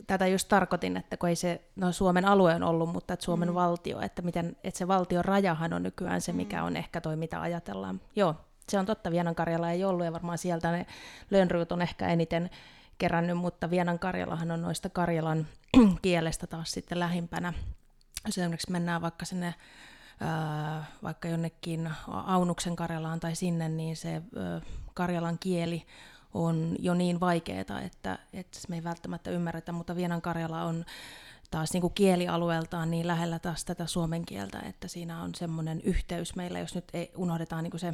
tätä 0.07 0.27
just 0.27 0.47
tarkoitin, 0.47 0.97
että 0.97 1.17
kun 1.17 1.29
ei 1.29 1.35
se, 1.35 1.61
no 1.75 1.91
Suomen 1.91 2.25
alue 2.25 2.55
on 2.55 2.63
ollut, 2.63 2.89
mutta 2.89 3.13
että 3.13 3.23
Suomen 3.25 3.49
mm. 3.49 3.55
valtio, 3.55 4.01
että, 4.01 4.21
miten, 4.21 4.55
että 4.63 4.77
se 4.77 4.87
valtion 4.87 5.25
rajahan 5.25 5.73
on 5.73 5.83
nykyään 5.83 6.21
se, 6.21 6.33
mikä 6.33 6.59
mm. 6.59 6.65
on 6.65 6.77
ehkä 6.77 7.01
toi, 7.01 7.15
mitä 7.15 7.41
ajatellaan. 7.41 8.01
Joo, 8.15 8.35
se 8.69 8.79
on 8.79 8.85
totta, 8.85 9.11
Vienan 9.11 9.35
Karjala 9.35 9.71
ei 9.71 9.83
ollut 9.83 10.05
ja 10.05 10.13
varmaan 10.13 10.37
sieltä 10.37 10.71
ne 10.71 10.85
Lönnryt 11.29 11.71
on 11.71 11.81
ehkä 11.81 12.07
eniten 12.07 12.49
kerännyt, 12.97 13.37
mutta 13.37 13.69
Vienan 13.69 13.99
Karjalahan 13.99 14.51
on 14.51 14.61
noista 14.61 14.89
Karjalan 14.89 15.47
kielestä 16.01 16.47
taas 16.47 16.71
sitten 16.71 16.99
lähimpänä. 16.99 17.53
Jos 18.25 18.37
esimerkiksi 18.37 18.71
mennään 18.71 19.01
vaikka 19.01 19.25
sinne 19.25 19.55
vaikka 21.03 21.27
jonnekin 21.27 21.91
Aunuksen 22.07 22.75
Karjalaan 22.75 23.19
tai 23.19 23.35
sinne, 23.35 23.69
niin 23.69 23.95
se 23.95 24.21
Karjalan 24.93 25.39
kieli 25.39 25.85
on 26.33 26.75
jo 26.79 26.93
niin 26.93 27.19
vaikeaa, 27.19 27.81
että, 27.81 28.19
että 28.33 28.59
me 28.69 28.75
ei 28.75 28.83
välttämättä 28.83 29.31
ymmärretä, 29.31 29.71
mutta 29.71 29.95
Vienan 29.95 30.21
Karjala 30.21 30.63
on 30.63 30.85
taas 31.51 31.73
niin 31.73 31.81
kuin 31.81 31.93
kielialueeltaan 31.93 32.91
niin 32.91 33.07
lähellä 33.07 33.39
taas 33.39 33.65
tätä 33.65 33.85
suomen 33.85 34.25
kieltä, 34.25 34.59
että 34.59 34.87
siinä 34.87 35.21
on 35.21 35.35
semmoinen 35.35 35.81
yhteys 35.81 36.35
meillä, 36.35 36.59
jos 36.59 36.75
nyt 36.75 36.85
ei 36.93 37.11
unohdetaan 37.17 37.63
niin 37.63 37.71
kuin 37.71 37.81
se, 37.81 37.93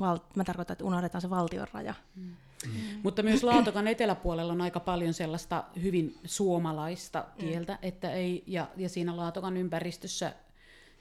val, 0.00 0.18
mä 0.36 0.44
tarkoitan, 0.44 0.74
että 0.74 0.84
unohdetaan 0.84 1.22
se 1.22 1.30
valtion 1.30 1.66
raja. 1.72 1.94
Mm. 2.16 2.36
Mm. 2.66 2.70
Mutta 3.02 3.22
myös 3.22 3.42
Laatokan 3.42 3.88
eteläpuolella 3.88 4.52
on 4.52 4.60
aika 4.60 4.80
paljon 4.80 5.14
sellaista 5.14 5.64
hyvin 5.82 6.18
suomalaista 6.24 7.24
kieltä, 7.38 7.72
mm. 7.72 7.78
että 7.82 8.12
ei, 8.12 8.44
ja, 8.46 8.68
ja 8.76 8.88
siinä 8.88 9.16
Laatokan 9.16 9.56
ympäristössä 9.56 10.32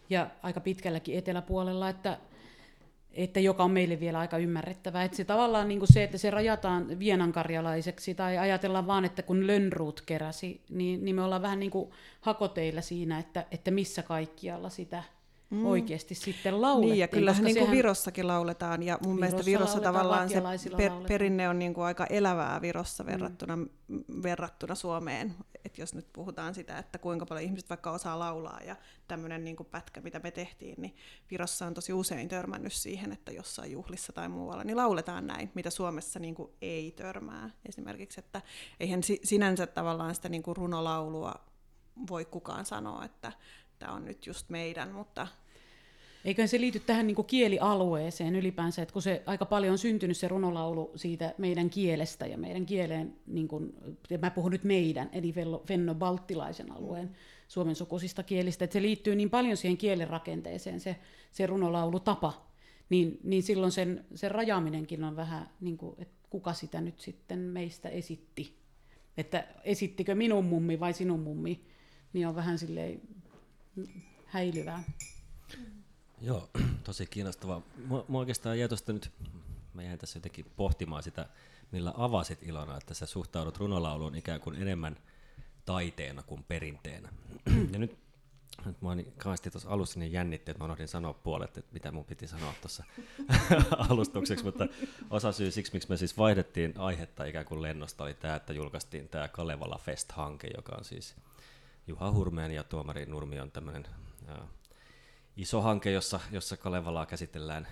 ja 0.10 0.30
aika 0.44 0.60
pitkälläkin 0.60 1.18
eteläpuolella, 1.18 1.90
että 1.90 2.18
että 3.14 3.40
joka 3.40 3.64
on 3.64 3.72
meille 3.72 4.00
vielä 4.00 4.20
aika 4.20 4.38
ymmärrettävä. 4.38 5.04
Että 5.04 5.18
se 5.18 5.26
tavallaan 5.26 5.68
niin 5.68 5.80
kuin 5.80 5.94
se, 5.94 6.04
että 6.04 6.18
se 6.18 6.32
rajataan 6.32 7.00
vienankarjalaiseksi 7.00 8.16
tai 8.16 8.38
ajatellaan 8.38 8.88
vaan, 8.88 9.06
että 9.06 9.22
kun 9.22 9.48
Lönnruut 9.48 10.02
keräsi, 10.02 10.62
niin, 10.70 11.06
niin 11.06 11.16
me 11.16 11.22
ollaan 11.22 11.42
vähän 11.42 11.60
niin 11.60 11.72
kuin 11.72 11.92
hakoteilla 12.22 12.82
siinä, 12.82 13.20
että, 13.20 13.46
että 13.52 13.72
missä 13.72 14.04
kaikkialla 14.04 14.70
sitä 14.70 15.04
mm. 15.54 15.66
oikeasti 15.66 16.16
sitten 16.16 16.62
laulettiin. 16.62 16.92
Niin, 16.92 17.00
ja 17.00 17.08
kyllähän 17.08 17.44
niin 17.44 17.56
kuin 17.56 17.64
sehän... 17.64 17.78
Virossakin 17.78 18.28
lauletaan, 18.28 18.84
ja 18.84 19.00
mun 19.06 19.16
Virossa 19.16 19.32
mielestä 19.32 19.52
Virossa 19.52 19.80
tavallaan 19.80 20.30
se 20.30 20.42
per, 20.78 20.92
perinne 21.08 21.50
on 21.50 21.60
niin 21.60 21.74
kuin 21.74 21.86
aika 21.86 22.06
elävää 22.06 22.62
Virossa 22.62 23.06
verrattuna, 23.06 23.56
mm. 23.56 23.70
verrattuna 24.24 24.76
Suomeen. 24.76 25.36
Et 25.66 25.78
jos 25.78 25.94
nyt 25.96 26.08
puhutaan 26.14 26.54
sitä, 26.54 26.78
että 26.78 26.98
kuinka 26.98 27.26
paljon 27.26 27.46
ihmiset 27.46 27.70
vaikka 27.70 27.92
osaa 27.92 28.20
laulaa, 28.20 28.60
ja 28.66 28.76
tämmöinen 29.08 29.44
niin 29.44 29.56
pätkä, 29.72 30.02
mitä 30.02 30.20
me 30.20 30.32
tehtiin, 30.32 30.76
niin 30.82 30.96
Virossa 31.32 31.66
on 31.66 31.74
tosi 31.74 31.94
usein 31.94 32.28
törmännyt 32.28 32.74
siihen, 32.74 33.12
että 33.12 33.32
jossain 33.32 33.72
juhlissa 33.72 34.14
tai 34.14 34.30
muualla, 34.30 34.64
niin 34.64 34.78
lauletaan 34.78 35.28
näin, 35.28 35.52
mitä 35.54 35.70
Suomessa 35.70 36.20
niin 36.20 36.36
kuin 36.36 36.52
ei 36.62 36.92
törmää. 36.92 37.50
Esimerkiksi, 37.70 38.20
että 38.20 38.42
eihän 38.80 39.02
sinänsä 39.24 39.68
tavallaan 39.68 40.16
sitä 40.16 40.30
niin 40.30 40.44
kuin 40.44 40.58
runolaulua 40.58 41.34
voi 42.10 42.26
kukaan 42.26 42.66
sanoa, 42.66 43.06
että 43.06 43.32
tämä 43.80 43.92
on 43.92 44.06
nyt 44.06 44.26
just 44.26 44.50
meidän, 44.50 44.92
mutta 44.92 45.28
Eikö 46.26 46.48
se 46.48 46.62
liity 46.62 46.80
tähän 46.80 47.08
niin 47.08 47.26
kielialueeseen 47.28 48.36
ylipäänsä, 48.36 48.82
että 48.82 48.94
kun 48.94 49.02
se 49.02 49.24
aika 49.26 49.46
paljon 49.46 49.72
on 49.72 49.78
syntynyt 49.78 50.18
se 50.18 50.28
runolaulu 50.28 50.92
siitä 50.96 51.34
meidän 51.38 51.70
kielestä 51.70 52.26
ja 52.26 52.38
meidän 52.38 52.66
kieleen, 52.66 53.16
niin 53.28 53.48
kuin, 53.48 53.76
ja 54.10 54.18
mä 54.18 54.32
puhun 54.32 54.52
nyt 54.52 54.64
meidän, 54.64 55.10
eli 55.12 55.34
Fenno-Balttilaisen 55.66 56.72
alueen 56.72 57.16
suomen 57.48 57.76
sukuisista 57.76 58.24
kielistä, 58.24 58.66
että 58.66 58.74
se 58.74 58.82
liittyy 58.82 59.16
niin 59.16 59.30
paljon 59.30 59.58
siihen 59.58 59.78
kielen 59.78 60.08
rakenteeseen, 60.08 60.80
se, 60.80 60.96
se 61.32 61.46
runolaulutapa, 61.46 62.48
niin, 62.90 63.20
niin 63.24 63.44
silloin 63.44 63.72
sen, 63.72 64.06
sen 64.16 64.32
rajaaminenkin 64.32 65.04
on 65.04 65.16
vähän, 65.16 65.50
niin 65.62 65.78
kuin, 65.78 65.96
että 65.98 66.16
kuka 66.30 66.54
sitä 66.54 66.82
nyt 66.82 67.00
sitten 67.00 67.40
meistä 67.40 67.90
esitti. 67.90 68.58
Että 69.18 69.48
esittikö 69.64 70.16
minun 70.16 70.46
mummi 70.46 70.80
vai 70.80 70.94
sinun 70.94 71.20
mummi, 71.20 71.62
niin 72.14 72.28
on 72.28 72.36
vähän 72.36 72.60
silleen 72.60 73.02
häilyvää. 74.26 74.84
Joo, 76.24 76.50
tosi 76.84 77.06
kiinnostavaa. 77.06 77.62
Mua, 77.86 78.06
mua 78.08 78.20
oikeastaan 78.20 78.60
jäi 78.60 78.68
tuosta 78.68 78.94
nyt, 78.94 79.12
mä 79.74 79.84
jäin 79.84 80.00
tässä 80.00 80.18
jotenkin 80.18 80.46
pohtimaan 80.56 81.04
sitä, 81.04 81.26
millä 81.72 81.94
avasit 81.98 82.44
Ilona, 82.44 82.78
että 82.78 82.94
sä 82.94 83.06
suhtaudut 83.06 83.58
runolauluun 83.58 84.16
ikään 84.16 84.40
kuin 84.40 84.62
enemmän 84.62 84.98
taiteena 85.66 86.24
kuin 86.24 86.44
perinteenä. 86.44 87.10
ja 87.74 87.80
nyt, 87.80 87.98
nyt 88.66 88.82
mua 88.82 88.96
niin 88.96 89.14
kauheasti 89.18 89.52
tuossa 89.52 89.70
alussa 89.70 90.00
niin 90.00 90.12
jännitti, 90.12 90.52
että 90.52 90.64
mä 90.64 90.66
unohdin 90.66 90.88
sanoa 90.88 91.14
puolet, 91.14 91.58
että 91.58 91.74
mitä 91.74 91.92
mun 91.92 92.06
piti 92.06 92.28
sanoa 92.28 92.54
tuossa 92.62 92.84
alustukseksi, 93.90 94.46
mutta 94.46 94.68
osa 95.10 95.32
syy 95.32 95.52
siksi, 95.52 95.74
miksi 95.74 95.90
me 95.90 95.98
siis 95.98 96.18
vaihdettiin 96.18 96.74
aihetta 96.78 97.26
ikään 97.26 97.46
kuin 97.46 97.62
lennosta, 97.62 98.04
oli 98.04 98.14
tämä, 98.14 98.36
että 98.36 98.54
julkaistiin 98.54 99.10
tämä 99.10 99.28
Kalevala 99.28 99.80
Fest-hanke, 99.86 100.48
joka 100.58 100.76
on 100.76 100.86
siis 100.86 101.16
Juha 101.88 102.12
Hurmeen 102.12 102.52
ja 102.52 102.64
Tuomari 102.64 103.06
Nurmion 103.06 103.52
tämmöinen 103.52 103.88
iso 105.38 105.62
hanke, 105.62 105.92
jossa, 105.92 106.20
jossa 106.32 106.58
Kalevalaa 106.58 107.06
käsitellään 107.06 107.68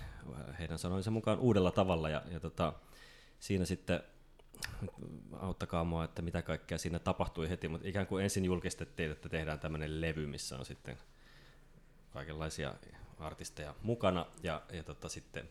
heidän 0.58 0.78
sanoinsa 0.78 1.10
mukaan 1.10 1.38
uudella 1.38 1.70
tavalla. 1.70 2.10
Ja, 2.10 2.22
ja 2.30 2.40
tota, 2.40 2.72
siinä 3.38 3.64
sitten 3.64 4.02
auttakaa 5.40 5.84
mua, 5.84 6.04
että 6.04 6.22
mitä 6.22 6.42
kaikkea 6.42 6.78
siinä 6.78 6.98
tapahtui 6.98 7.48
heti, 7.48 7.68
mutta 7.68 7.88
ikään 7.88 8.06
kuin 8.06 8.24
ensin 8.24 8.44
julkistettiin, 8.44 9.10
että 9.10 9.28
tehdään 9.28 9.60
tämmöinen 9.60 10.00
levy, 10.00 10.26
missä 10.26 10.58
on 10.58 10.66
sitten 10.66 10.98
kaikenlaisia 12.10 12.74
artisteja 13.18 13.74
mukana, 13.82 14.26
ja, 14.42 14.62
ja 14.72 14.82
tota, 14.82 15.08
sitten 15.08 15.48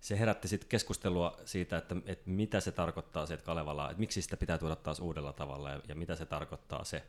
se 0.00 0.18
herätti 0.18 0.48
sitten 0.48 0.68
keskustelua 0.68 1.36
siitä, 1.44 1.76
että, 1.76 1.96
että 2.06 2.30
mitä 2.30 2.60
se 2.60 2.72
tarkoittaa 2.72 3.26
se, 3.26 3.34
että 3.34 3.46
Kalevalaa, 3.46 3.90
että 3.90 4.00
miksi 4.00 4.22
sitä 4.22 4.36
pitää 4.36 4.58
tuoda 4.58 4.76
taas 4.76 5.00
uudella 5.00 5.32
tavalla, 5.32 5.70
ja, 5.70 5.80
ja 5.88 5.94
mitä 5.94 6.16
se 6.16 6.26
tarkoittaa 6.26 6.84
se, 6.84 7.04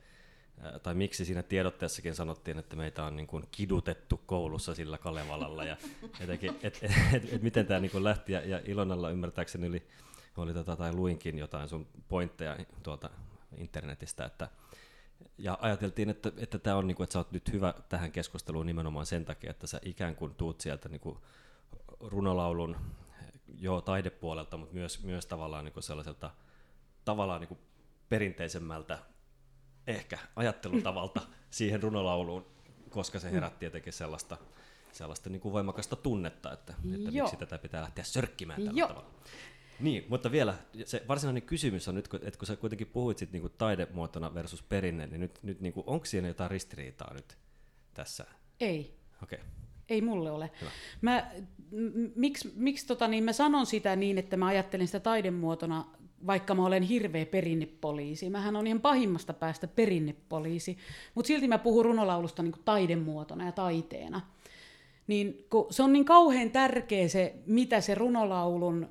tai 0.83 0.95
miksi 0.95 1.25
siinä 1.25 1.43
tiedotteessakin 1.43 2.15
sanottiin, 2.15 2.59
että 2.59 2.75
meitä 2.75 3.03
on 3.03 3.15
niin 3.15 3.27
kuin 3.27 3.47
kidutettu 3.51 4.17
koulussa 4.25 4.75
sillä 4.75 4.97
Kalevalalla. 4.97 5.63
Ja 5.63 5.77
jotenkin, 6.19 6.55
et, 6.63 6.79
et, 6.81 6.91
et, 7.13 7.33
et 7.33 7.41
miten 7.41 7.65
tämä 7.65 7.79
niin 7.79 8.03
lähti. 8.03 8.33
Ja, 8.33 8.45
ja 8.45 8.61
Ilonalla 8.65 9.09
ymmärtääkseni 9.09 9.67
oli, 9.67 9.87
oli 10.37 10.53
tota, 10.53 10.75
tai 10.75 10.93
luinkin 10.93 11.39
jotain 11.39 11.69
sun 11.69 11.87
pointteja 12.07 12.57
tuolta 12.83 13.09
internetistä, 13.57 14.25
että 14.25 14.49
ja 15.37 15.57
ajateltiin, 15.61 16.09
että, 16.09 16.31
että 16.37 16.59
tämä 16.59 16.75
on, 16.75 16.87
niin 16.87 16.95
kuin, 16.95 17.03
että 17.03 17.13
sä 17.13 17.19
oot 17.19 17.31
nyt 17.31 17.53
hyvä 17.53 17.73
tähän 17.89 18.11
keskusteluun 18.11 18.65
nimenomaan 18.65 19.05
sen 19.05 19.25
takia, 19.25 19.51
että 19.51 19.67
sä 19.67 19.79
ikään 19.83 20.15
kuin 20.15 20.35
tuut 20.35 20.61
sieltä 20.61 20.89
niin 20.89 20.99
kuin 21.01 21.17
runolaulun 21.99 22.77
jo 23.59 23.81
taidepuolelta, 23.81 24.57
mutta 24.57 24.73
myös, 24.73 25.03
myös 25.03 25.25
tavallaan 25.25 25.65
niin 25.65 25.73
kuin 25.73 25.83
sellaiselta 25.83 26.31
tavallaan 27.05 27.41
niin 27.41 27.47
kuin 27.47 27.59
perinteisemmältä 28.09 28.99
ehkä 29.87 30.19
ajattelutavalta 30.35 31.21
siihen 31.49 31.83
runolauluun, 31.83 32.45
koska 32.89 33.19
se 33.19 33.31
herätti 33.31 33.65
jotenkin 33.65 33.93
sellaista, 33.93 34.37
sellaista 34.91 35.29
niin 35.29 35.41
kuin 35.41 35.53
voimakasta 35.53 35.95
tunnetta, 35.95 36.51
että, 36.53 36.73
että 36.93 37.11
miksi 37.11 37.37
tätä 37.37 37.57
pitää 37.57 37.81
lähteä 37.81 38.03
sörkkimään 38.03 38.63
tällä 38.63 38.79
Joo. 38.79 38.87
tavalla. 38.87 39.09
Niin, 39.79 40.05
mutta 40.09 40.31
vielä 40.31 40.55
se 40.85 41.03
varsinainen 41.07 41.43
kysymys 41.43 41.87
on 41.87 41.95
nyt, 41.95 42.09
että 42.13 42.37
kun 42.37 42.47
sä 42.47 42.55
kuitenkin 42.55 42.87
puhuit 42.87 43.17
sit 43.17 43.31
niinku 43.31 43.49
taidemuotona 43.49 44.33
versus 44.33 44.63
perinne, 44.63 45.07
niin 45.07 45.21
nyt, 45.21 45.39
nyt 45.43 45.61
niinku, 45.61 45.83
onko 45.87 46.05
siinä 46.05 46.27
jotain 46.27 46.51
ristiriitaa 46.51 47.13
nyt 47.13 47.37
tässä? 47.93 48.25
Ei. 48.59 48.95
Okei. 49.23 49.39
Okay. 49.39 49.49
Ei 49.89 50.01
mulle 50.01 50.31
ole. 50.31 50.51
Hyvä. 50.61 50.71
Mä, 51.01 51.31
miksi, 52.15 52.53
miksi 52.55 52.87
tota, 52.87 53.07
niin 53.07 53.23
mä 53.23 53.33
sanon 53.33 53.65
sitä 53.65 53.95
niin, 53.95 54.17
että 54.17 54.37
mä 54.37 54.47
ajattelen 54.47 54.87
sitä 54.87 54.99
taidemuotona, 54.99 55.85
vaikka 56.27 56.55
mä 56.55 56.65
olen 56.65 56.83
hirveä 56.83 57.25
perinnepoliisi. 57.25 58.29
Mähän 58.29 58.55
on 58.55 58.67
ihan 58.67 58.81
pahimmasta 58.81 59.33
päästä 59.33 59.67
perinnepoliisi, 59.67 60.77
mutta 61.15 61.27
silti 61.27 61.47
mä 61.47 61.57
puhun 61.57 61.85
runolaulusta 61.85 62.43
niin 62.43 62.53
taidemuotona 62.65 63.45
ja 63.45 63.51
taiteena. 63.51 64.21
Niin, 65.07 65.45
kun 65.49 65.67
se 65.69 65.83
on 65.83 65.93
niin 65.93 66.05
kauhean 66.05 66.51
tärkeä 66.51 67.07
se, 67.07 67.35
mitä 67.45 67.81
se 67.81 67.95
runolaulun 67.95 68.87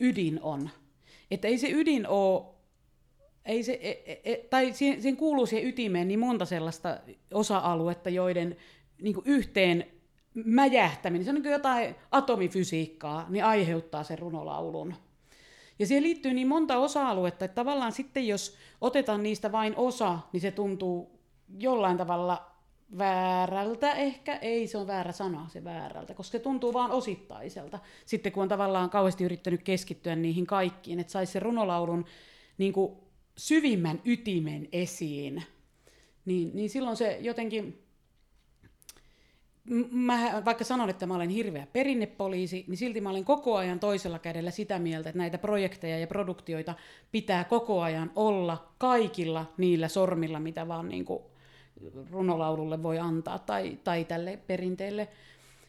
ydin 0.00 0.40
on. 0.42 0.70
Että 1.30 1.48
ei 1.48 1.58
se 1.58 1.70
ydin 1.70 2.08
ole 2.08 2.56
ei 3.46 3.62
se, 3.62 3.78
e, 3.82 3.90
e, 3.90 4.20
e- 4.24 4.46
tai 4.50 4.72
siihen, 4.72 5.02
siihen 5.02 5.16
kuuluu 5.16 5.46
siihen 5.46 5.68
ytimeen 5.68 6.08
niin 6.08 6.20
monta 6.20 6.44
sellaista 6.44 6.98
osa-aluetta, 7.34 8.10
joiden 8.10 8.56
niin 9.02 9.16
yhteen 9.24 9.86
mäjähtäminen, 10.44 11.24
se 11.24 11.30
on 11.30 11.34
niin 11.34 11.52
jotain 11.52 11.94
atomifysiikkaa, 12.10 13.26
niin 13.28 13.44
aiheuttaa 13.44 14.04
sen 14.04 14.18
runolaulun. 14.18 14.94
Ja 15.78 15.86
siihen 15.86 16.02
liittyy 16.02 16.34
niin 16.34 16.48
monta 16.48 16.76
osa-aluetta, 16.76 17.44
että 17.44 17.54
tavallaan 17.54 17.92
sitten 17.92 18.26
jos 18.26 18.56
otetaan 18.80 19.22
niistä 19.22 19.52
vain 19.52 19.76
osa, 19.76 20.18
niin 20.32 20.40
se 20.40 20.50
tuntuu 20.50 21.20
jollain 21.58 21.96
tavalla 21.96 22.50
väärältä 22.98 23.92
ehkä. 23.92 24.36
Ei, 24.36 24.66
se 24.66 24.78
on 24.78 24.86
väärä 24.86 25.12
sana, 25.12 25.48
se 25.48 25.64
väärältä, 25.64 26.14
koska 26.14 26.32
se 26.32 26.38
tuntuu 26.38 26.72
vaan 26.72 26.90
osittaiselta. 26.90 27.78
Sitten 28.06 28.32
kun 28.32 28.42
on 28.42 28.48
tavallaan 28.48 28.90
kauheasti 28.90 29.24
yrittänyt 29.24 29.62
keskittyä 29.62 30.16
niihin 30.16 30.46
kaikkiin, 30.46 31.00
että 31.00 31.12
saisi 31.12 31.32
sen 31.32 31.42
runolaulun 31.42 32.04
niin 32.58 32.72
kuin 32.72 32.96
syvimmän 33.36 34.00
ytimen 34.04 34.68
esiin, 34.72 35.42
niin, 36.24 36.50
niin 36.54 36.70
silloin 36.70 36.96
se 36.96 37.18
jotenkin 37.20 37.85
mä 39.90 40.42
vaikka 40.44 40.64
sanon, 40.64 40.90
että 40.90 41.06
mä 41.06 41.14
olen 41.14 41.28
hirveä 41.28 41.66
perinnepoliisi, 41.72 42.64
niin 42.68 42.76
silti 42.76 43.00
mä 43.00 43.10
olen 43.10 43.24
koko 43.24 43.56
ajan 43.56 43.80
toisella 43.80 44.18
kädellä 44.18 44.50
sitä 44.50 44.78
mieltä, 44.78 45.08
että 45.08 45.18
näitä 45.18 45.38
projekteja 45.38 45.98
ja 45.98 46.06
produktioita 46.06 46.74
pitää 47.12 47.44
koko 47.44 47.82
ajan 47.82 48.10
olla 48.16 48.68
kaikilla 48.78 49.46
niillä 49.56 49.88
sormilla, 49.88 50.40
mitä 50.40 50.68
vaan 50.68 50.88
niin 50.88 51.04
kuin 51.04 51.22
runolaululle 52.10 52.82
voi 52.82 52.98
antaa 52.98 53.38
tai, 53.38 53.78
tai 53.84 54.04
tälle 54.04 54.38
perinteelle. 54.46 55.08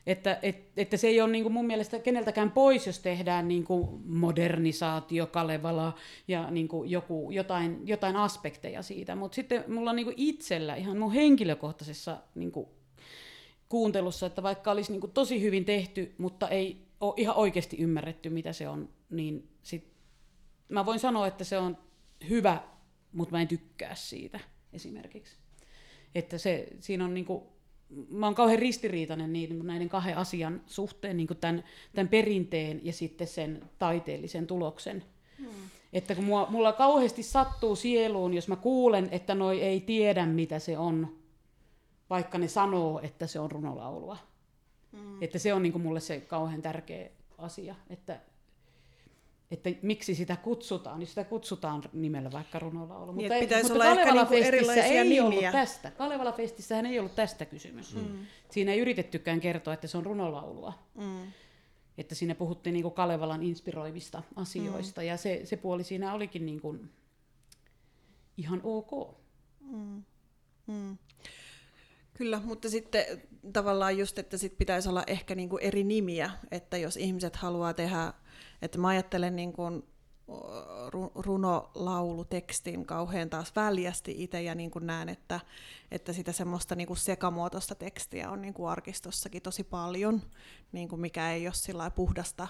Että, 0.07 0.39
et, 0.41 0.57
että 0.77 0.97
se 0.97 1.07
ei 1.07 1.21
ole 1.21 1.31
niin 1.31 1.43
kuin 1.43 1.53
mun 1.53 1.65
mielestä 1.65 1.99
keneltäkään 1.99 2.51
pois, 2.51 2.87
jos 2.87 2.99
tehdään 2.99 3.47
niin 3.47 3.63
kuin 3.63 3.87
modernisaatio, 4.05 5.27
Kalevala 5.27 5.93
ja 6.27 6.51
niin 6.51 6.67
kuin 6.67 6.89
joku, 6.91 7.31
jotain, 7.31 7.81
jotain 7.85 8.15
aspekteja 8.15 8.81
siitä. 8.81 9.15
Mutta 9.15 9.35
sitten 9.35 9.63
mulla 9.67 9.89
on 9.89 9.95
niin 9.95 10.05
kuin 10.05 10.15
itsellä 10.17 10.75
ihan 10.75 10.97
mun 10.97 11.11
henkilökohtaisessa 11.11 12.17
niin 12.35 12.51
kuin 12.51 12.67
kuuntelussa, 13.69 14.25
että 14.25 14.43
vaikka 14.43 14.71
olisi 14.71 14.91
niin 14.91 15.01
kuin 15.01 15.11
tosi 15.11 15.41
hyvin 15.41 15.65
tehty, 15.65 16.15
mutta 16.17 16.49
ei 16.49 16.87
ole 16.99 17.13
ihan 17.17 17.35
oikeasti 17.35 17.77
ymmärretty, 17.77 18.29
mitä 18.29 18.53
se 18.53 18.69
on, 18.69 18.89
niin 19.09 19.49
sit 19.63 19.87
mä 20.69 20.85
voin 20.85 20.99
sanoa, 20.99 21.27
että 21.27 21.43
se 21.43 21.57
on 21.57 21.77
hyvä, 22.29 22.63
mutta 23.11 23.35
mä 23.35 23.41
en 23.41 23.47
tykkää 23.47 23.95
siitä 23.95 24.39
esimerkiksi. 24.73 25.37
Että 26.15 26.37
se, 26.37 26.67
siinä 26.79 27.05
on 27.05 27.13
niin 27.13 27.25
kuin, 27.25 27.43
mä 28.09 28.25
oon 28.25 28.35
kauhean 28.35 28.59
ristiriitainen 28.59 29.33
niiden, 29.33 29.59
näiden 29.67 29.89
kahden 29.89 30.17
asian 30.17 30.61
suhteen, 30.65 31.17
niin 31.17 31.27
kuin 31.27 31.37
tämän, 31.37 31.63
tämän 31.95 32.09
perinteen 32.09 32.85
ja 32.85 32.93
sitten 32.93 33.27
sen 33.27 33.69
taiteellisen 33.79 34.47
tuloksen. 34.47 35.03
Hmm. 35.37 35.47
Että 35.93 36.15
kun 36.15 36.23
mua, 36.23 36.47
mulla 36.49 36.73
kauheasti 36.73 37.23
sattuu 37.23 37.75
sieluun, 37.75 38.33
jos 38.33 38.47
mä 38.47 38.55
kuulen, 38.55 39.07
että 39.11 39.35
noi 39.35 39.61
ei 39.61 39.81
tiedä, 39.81 40.25
mitä 40.25 40.59
se 40.59 40.77
on, 40.77 41.16
vaikka 42.09 42.37
ne 42.37 42.47
sanoo, 42.47 42.99
että 43.03 43.27
se 43.27 43.39
on 43.39 43.51
runolaulua. 43.51 44.17
Mm. 44.91 45.23
Että 45.23 45.39
se 45.39 45.53
on 45.53 45.63
niin 45.63 45.73
kuin 45.73 45.81
mulle 45.81 45.99
se 45.99 46.19
kauhean 46.19 46.61
tärkeä 46.61 47.09
asia, 47.37 47.75
että, 47.89 48.19
että 49.51 49.69
miksi 49.81 50.15
sitä 50.15 50.35
kutsutaan, 50.35 50.99
niin 50.99 51.07
sitä 51.07 51.23
kutsutaan 51.23 51.83
nimellä 51.93 52.31
vaikka 52.31 52.59
runolaulu. 52.59 53.11
Niin, 53.11 53.31
mutta 53.31 53.39
pitäisi 53.39 53.63
mutta 53.63 53.73
olla 53.73 53.85
ehkä 53.85 54.03
Kalevala 54.03 54.29
niinku 54.29 54.35
Festissä 54.35 54.73
erilaisia 54.73 55.01
ei 55.01 55.19
ollut 55.19 55.33
nimiä. 55.33 55.51
tästä. 55.51 55.91
Kalevala 55.91 56.31
Festissähän 56.31 56.85
ei 56.85 56.99
ollut 56.99 57.15
tästä 57.15 57.45
kysymys. 57.45 57.95
Mm. 57.95 58.25
Siinä 58.51 58.71
ei 58.71 58.79
yritettykään 58.79 59.39
kertoa, 59.39 59.73
että 59.73 59.87
se 59.87 59.97
on 59.97 60.05
runolaulua. 60.05 60.73
Mm. 60.95 61.31
Että 61.97 62.15
siinä 62.15 62.35
puhuttiin 62.35 62.73
niin 62.73 62.83
kuin 62.83 62.93
Kalevalan 62.93 63.43
inspiroivista 63.43 64.23
asioista, 64.35 65.01
mm. 65.01 65.07
ja 65.07 65.17
se, 65.17 65.41
se 65.43 65.57
puoli 65.57 65.83
siinä 65.83 66.13
olikin 66.13 66.45
niin 66.45 66.61
kuin 66.61 66.89
ihan 68.37 68.61
ok. 68.63 69.17
Mm. 69.61 70.03
Kyllä, 72.17 72.41
mutta 72.45 72.69
sitten 72.69 73.05
tavallaan 73.53 73.97
just, 73.97 74.19
että 74.19 74.37
sit 74.37 74.57
pitäisi 74.57 74.89
olla 74.89 75.03
ehkä 75.07 75.35
niinku 75.35 75.57
eri 75.57 75.83
nimiä, 75.83 76.31
että 76.51 76.77
jos 76.77 76.97
ihmiset 76.97 77.35
haluaa 77.35 77.73
tehdä, 77.73 78.13
että 78.61 78.77
mä 78.77 78.87
ajattelen 78.87 79.35
niinku 79.35 79.61
ru- 80.89 81.11
runolaulutekstin 81.15 82.85
kauhean 82.85 83.29
taas 83.29 83.55
väljästi 83.55 84.23
itse 84.23 84.41
ja 84.41 84.55
niin 84.55 84.71
kuin 84.71 84.87
näen, 84.87 85.09
että, 85.09 85.39
että 85.91 86.13
sitä 86.13 86.31
semmoista 86.31 86.75
niin 86.75 86.87
kuin 86.87 86.97
sekamuotoista 86.97 87.75
tekstiä 87.75 88.29
on 88.29 88.41
niin 88.41 88.53
kuin 88.53 88.69
arkistossakin 88.69 89.41
tosi 89.41 89.63
paljon, 89.63 90.21
niin 90.71 90.89
kuin 90.89 91.01
mikä 91.01 91.31
ei 91.31 91.47
ole 91.47 91.53
sillä 91.53 91.91
puhdasta, 91.91 92.47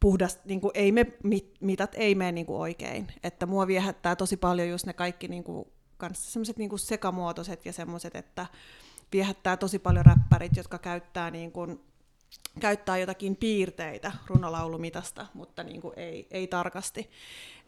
puhdasta 0.00 0.42
niin 0.44 0.60
kuin 0.60 0.70
ei 0.74 0.92
me, 0.92 1.06
mit, 1.24 1.56
mitat 1.60 1.94
ei 1.94 2.14
mene 2.14 2.32
niin 2.32 2.46
kuin 2.46 2.60
oikein. 2.60 3.08
Että 3.22 3.46
mua 3.46 3.66
viehättää 3.66 4.16
tosi 4.16 4.36
paljon 4.36 4.68
just 4.68 4.86
ne 4.86 4.92
kaikki 4.92 5.28
niin 5.28 5.44
kuin, 5.44 5.66
kanssa 6.02 6.32
semmoiset 6.32 6.56
niin 6.56 6.68
kuin 6.68 6.78
sekamuotoiset 6.78 7.66
ja 7.66 7.72
semmoiset, 7.72 8.16
että 8.16 8.46
viehättää 9.12 9.56
tosi 9.56 9.78
paljon 9.78 10.06
räppärit, 10.06 10.56
jotka 10.56 10.78
käyttää 10.78 11.30
niin 11.30 11.52
käyttää 12.60 12.98
jotakin 12.98 13.36
piirteitä 13.36 14.12
runolaulumitasta, 14.26 15.26
mutta 15.34 15.62
niin 15.62 15.80
kuin 15.80 15.94
ei, 15.96 16.26
ei 16.30 16.46
tarkasti. 16.46 17.10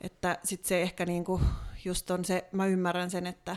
Että 0.00 0.38
sit 0.44 0.64
se 0.64 0.82
ehkä 0.82 1.06
niin 1.06 1.24
kuin 1.24 1.42
just 1.84 2.10
on 2.10 2.24
se, 2.24 2.44
mä 2.52 2.66
ymmärrän 2.66 3.10
sen, 3.10 3.26
että, 3.26 3.56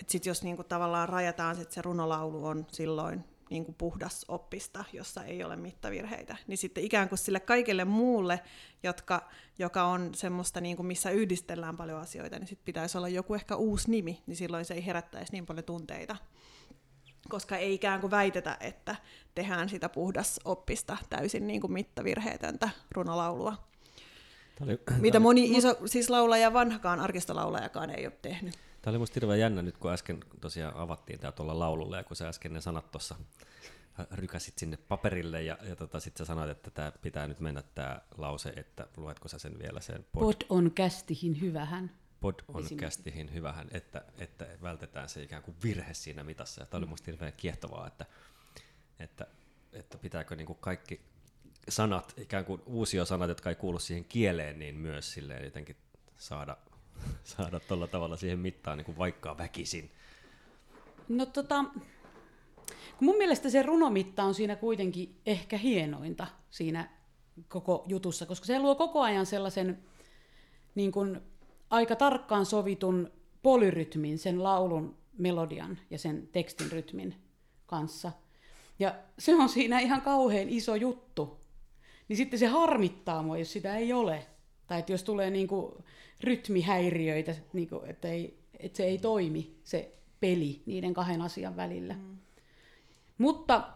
että 0.00 0.12
sit 0.12 0.26
jos 0.26 0.42
niin 0.42 0.56
kuin 0.56 0.68
tavallaan 0.68 1.08
rajataan, 1.08 1.60
että 1.60 1.74
se 1.74 1.82
runolaulu 1.82 2.46
on 2.46 2.66
silloin 2.72 3.24
niin 3.52 3.64
kuin 3.64 3.74
puhdas 3.74 4.24
oppista, 4.28 4.84
jossa 4.92 5.24
ei 5.24 5.44
ole 5.44 5.56
mittavirheitä, 5.56 6.36
niin 6.46 6.58
sitten 6.58 6.84
ikään 6.84 7.08
kuin 7.08 7.18
sille 7.18 7.40
kaikille 7.40 7.84
muulle, 7.84 8.40
jotka, 8.82 9.28
joka 9.58 9.84
on 9.84 10.14
semmoista, 10.14 10.60
niin 10.60 10.76
kuin 10.76 10.86
missä 10.86 11.10
yhdistellään 11.10 11.76
paljon 11.76 12.00
asioita, 12.00 12.38
niin 12.38 12.46
sitten 12.46 12.64
pitäisi 12.64 12.98
olla 12.98 13.08
joku 13.08 13.34
ehkä 13.34 13.56
uusi 13.56 13.90
nimi, 13.90 14.22
niin 14.26 14.36
silloin 14.36 14.64
se 14.64 14.74
ei 14.74 14.86
herättäisi 14.86 15.32
niin 15.32 15.46
paljon 15.46 15.64
tunteita 15.64 16.16
koska 17.28 17.56
ei 17.56 17.74
ikään 17.74 18.00
kuin 18.00 18.10
väitetä, 18.10 18.56
että 18.60 18.96
tehdään 19.34 19.68
sitä 19.68 19.88
puhdas 19.88 20.40
oppista 20.44 20.96
täysin 21.10 21.46
niin 21.46 21.60
kuin 21.60 21.72
mittavirheetöntä 21.72 22.68
runolaulua. 22.90 23.56
Oli, 24.60 24.80
Mitä 24.98 25.20
moni 25.20 25.56
iso, 25.56 25.78
siis 25.86 26.10
laulaja, 26.10 26.52
vanhakaan 26.52 27.00
arkistolaulajakaan 27.00 27.90
ei 27.90 28.06
ole 28.06 28.18
tehnyt. 28.22 28.54
Tämä 28.82 28.92
oli 28.92 28.98
musta 28.98 29.14
hirveän 29.14 29.40
jännä 29.40 29.62
nyt, 29.62 29.78
kun 29.78 29.92
äsken 29.92 30.20
tosiaan 30.40 30.76
avattiin 30.76 31.18
tämä 31.18 31.32
tuolla 31.32 31.58
laululla, 31.58 31.96
ja 31.96 32.04
kun 32.04 32.16
sä 32.16 32.28
äsken 32.28 32.52
ne 32.52 32.60
sanat 32.60 32.90
tuossa 32.90 33.14
rykäsit 34.10 34.58
sinne 34.58 34.76
paperille, 34.76 35.42
ja, 35.42 35.58
ja 35.68 35.76
tota, 35.76 36.00
sitten 36.00 36.26
sä 36.26 36.28
sanoit, 36.28 36.50
että 36.50 36.70
tämä 36.70 36.92
pitää 37.02 37.28
nyt 37.28 37.40
mennä 37.40 37.62
tämä 37.74 38.00
lause, 38.18 38.52
että 38.56 38.86
luetko 38.96 39.28
sä 39.28 39.38
sen 39.38 39.58
vielä 39.58 39.80
sen 39.80 40.06
pod, 40.12 40.20
Pod 40.22 40.42
on 40.48 40.70
kästihin 40.70 41.40
hyvähän. 41.40 41.90
pod 42.20 42.34
on 42.48 42.64
kästihin 42.76 43.34
hyvähän, 43.34 43.68
että, 43.70 44.04
että 44.18 44.46
vältetään 44.62 45.08
se 45.08 45.22
ikään 45.22 45.42
kuin 45.42 45.56
virhe 45.64 45.94
siinä 45.94 46.24
mitassa, 46.24 46.62
ja 46.62 46.66
tämä 46.66 46.78
oli 46.78 46.86
musta 46.86 47.10
hirveän 47.10 47.32
kiehtovaa, 47.36 47.86
että, 47.86 48.06
että, 48.98 49.26
että 49.72 49.98
pitääkö 49.98 50.36
niin 50.36 50.46
kuin 50.46 50.58
kaikki 50.60 51.00
sanat, 51.68 52.14
ikään 52.16 52.44
kuin 52.44 52.62
uusiosanat, 52.66 53.28
jotka 53.28 53.48
ei 53.50 53.56
kuulu 53.56 53.78
siihen 53.78 54.04
kieleen, 54.04 54.58
niin 54.58 54.74
myös 54.74 55.12
silleen 55.12 55.44
jotenkin 55.44 55.76
saada, 56.16 56.56
saada 57.24 57.60
tuolla 57.60 57.86
tavalla 57.86 58.16
siihen 58.16 58.38
mittaan 58.38 58.78
niin 58.78 58.84
kuin 58.84 58.98
vaikka 58.98 59.38
väkisin. 59.38 59.90
No 61.08 61.26
tota, 61.26 61.64
mun 63.00 63.16
mielestä 63.16 63.50
se 63.50 63.62
runomitta 63.62 64.24
on 64.24 64.34
siinä 64.34 64.56
kuitenkin 64.56 65.16
ehkä 65.26 65.56
hienointa 65.56 66.26
siinä 66.50 66.88
koko 67.48 67.84
jutussa, 67.86 68.26
koska 68.26 68.46
se 68.46 68.58
luo 68.58 68.74
koko 68.74 69.00
ajan 69.00 69.26
sellaisen 69.26 69.78
niin 70.74 70.92
kuin, 70.92 71.20
aika 71.70 71.96
tarkkaan 71.96 72.46
sovitun 72.46 73.12
polyrytmin 73.42 74.18
sen 74.18 74.42
laulun 74.42 74.96
melodian 75.18 75.78
ja 75.90 75.98
sen 75.98 76.28
tekstin 76.32 76.72
rytmin 76.72 77.14
kanssa. 77.66 78.12
Ja 78.78 78.94
se 79.18 79.34
on 79.34 79.48
siinä 79.48 79.80
ihan 79.80 80.02
kauhean 80.02 80.48
iso 80.48 80.74
juttu. 80.74 81.40
Niin 82.08 82.16
sitten 82.16 82.38
se 82.38 82.46
harmittaa 82.46 83.22
mua, 83.22 83.38
jos 83.38 83.52
sitä 83.52 83.76
ei 83.76 83.92
ole. 83.92 84.26
Tai 84.66 84.78
että 84.78 84.92
jos 84.92 85.02
tulee 85.02 85.30
niin 85.30 85.48
kuin 85.48 85.72
rytmihäiriöitä, 86.20 87.34
niin 87.52 87.68
kuin, 87.68 87.90
että, 87.90 88.08
ei, 88.08 88.38
että 88.58 88.76
se 88.76 88.84
ei 88.84 88.98
toimi, 88.98 89.56
se 89.64 89.94
peli 90.20 90.62
niiden 90.66 90.94
kahden 90.94 91.22
asian 91.22 91.56
välillä. 91.56 91.94
Mm. 91.94 92.16
Mutta 93.18 93.68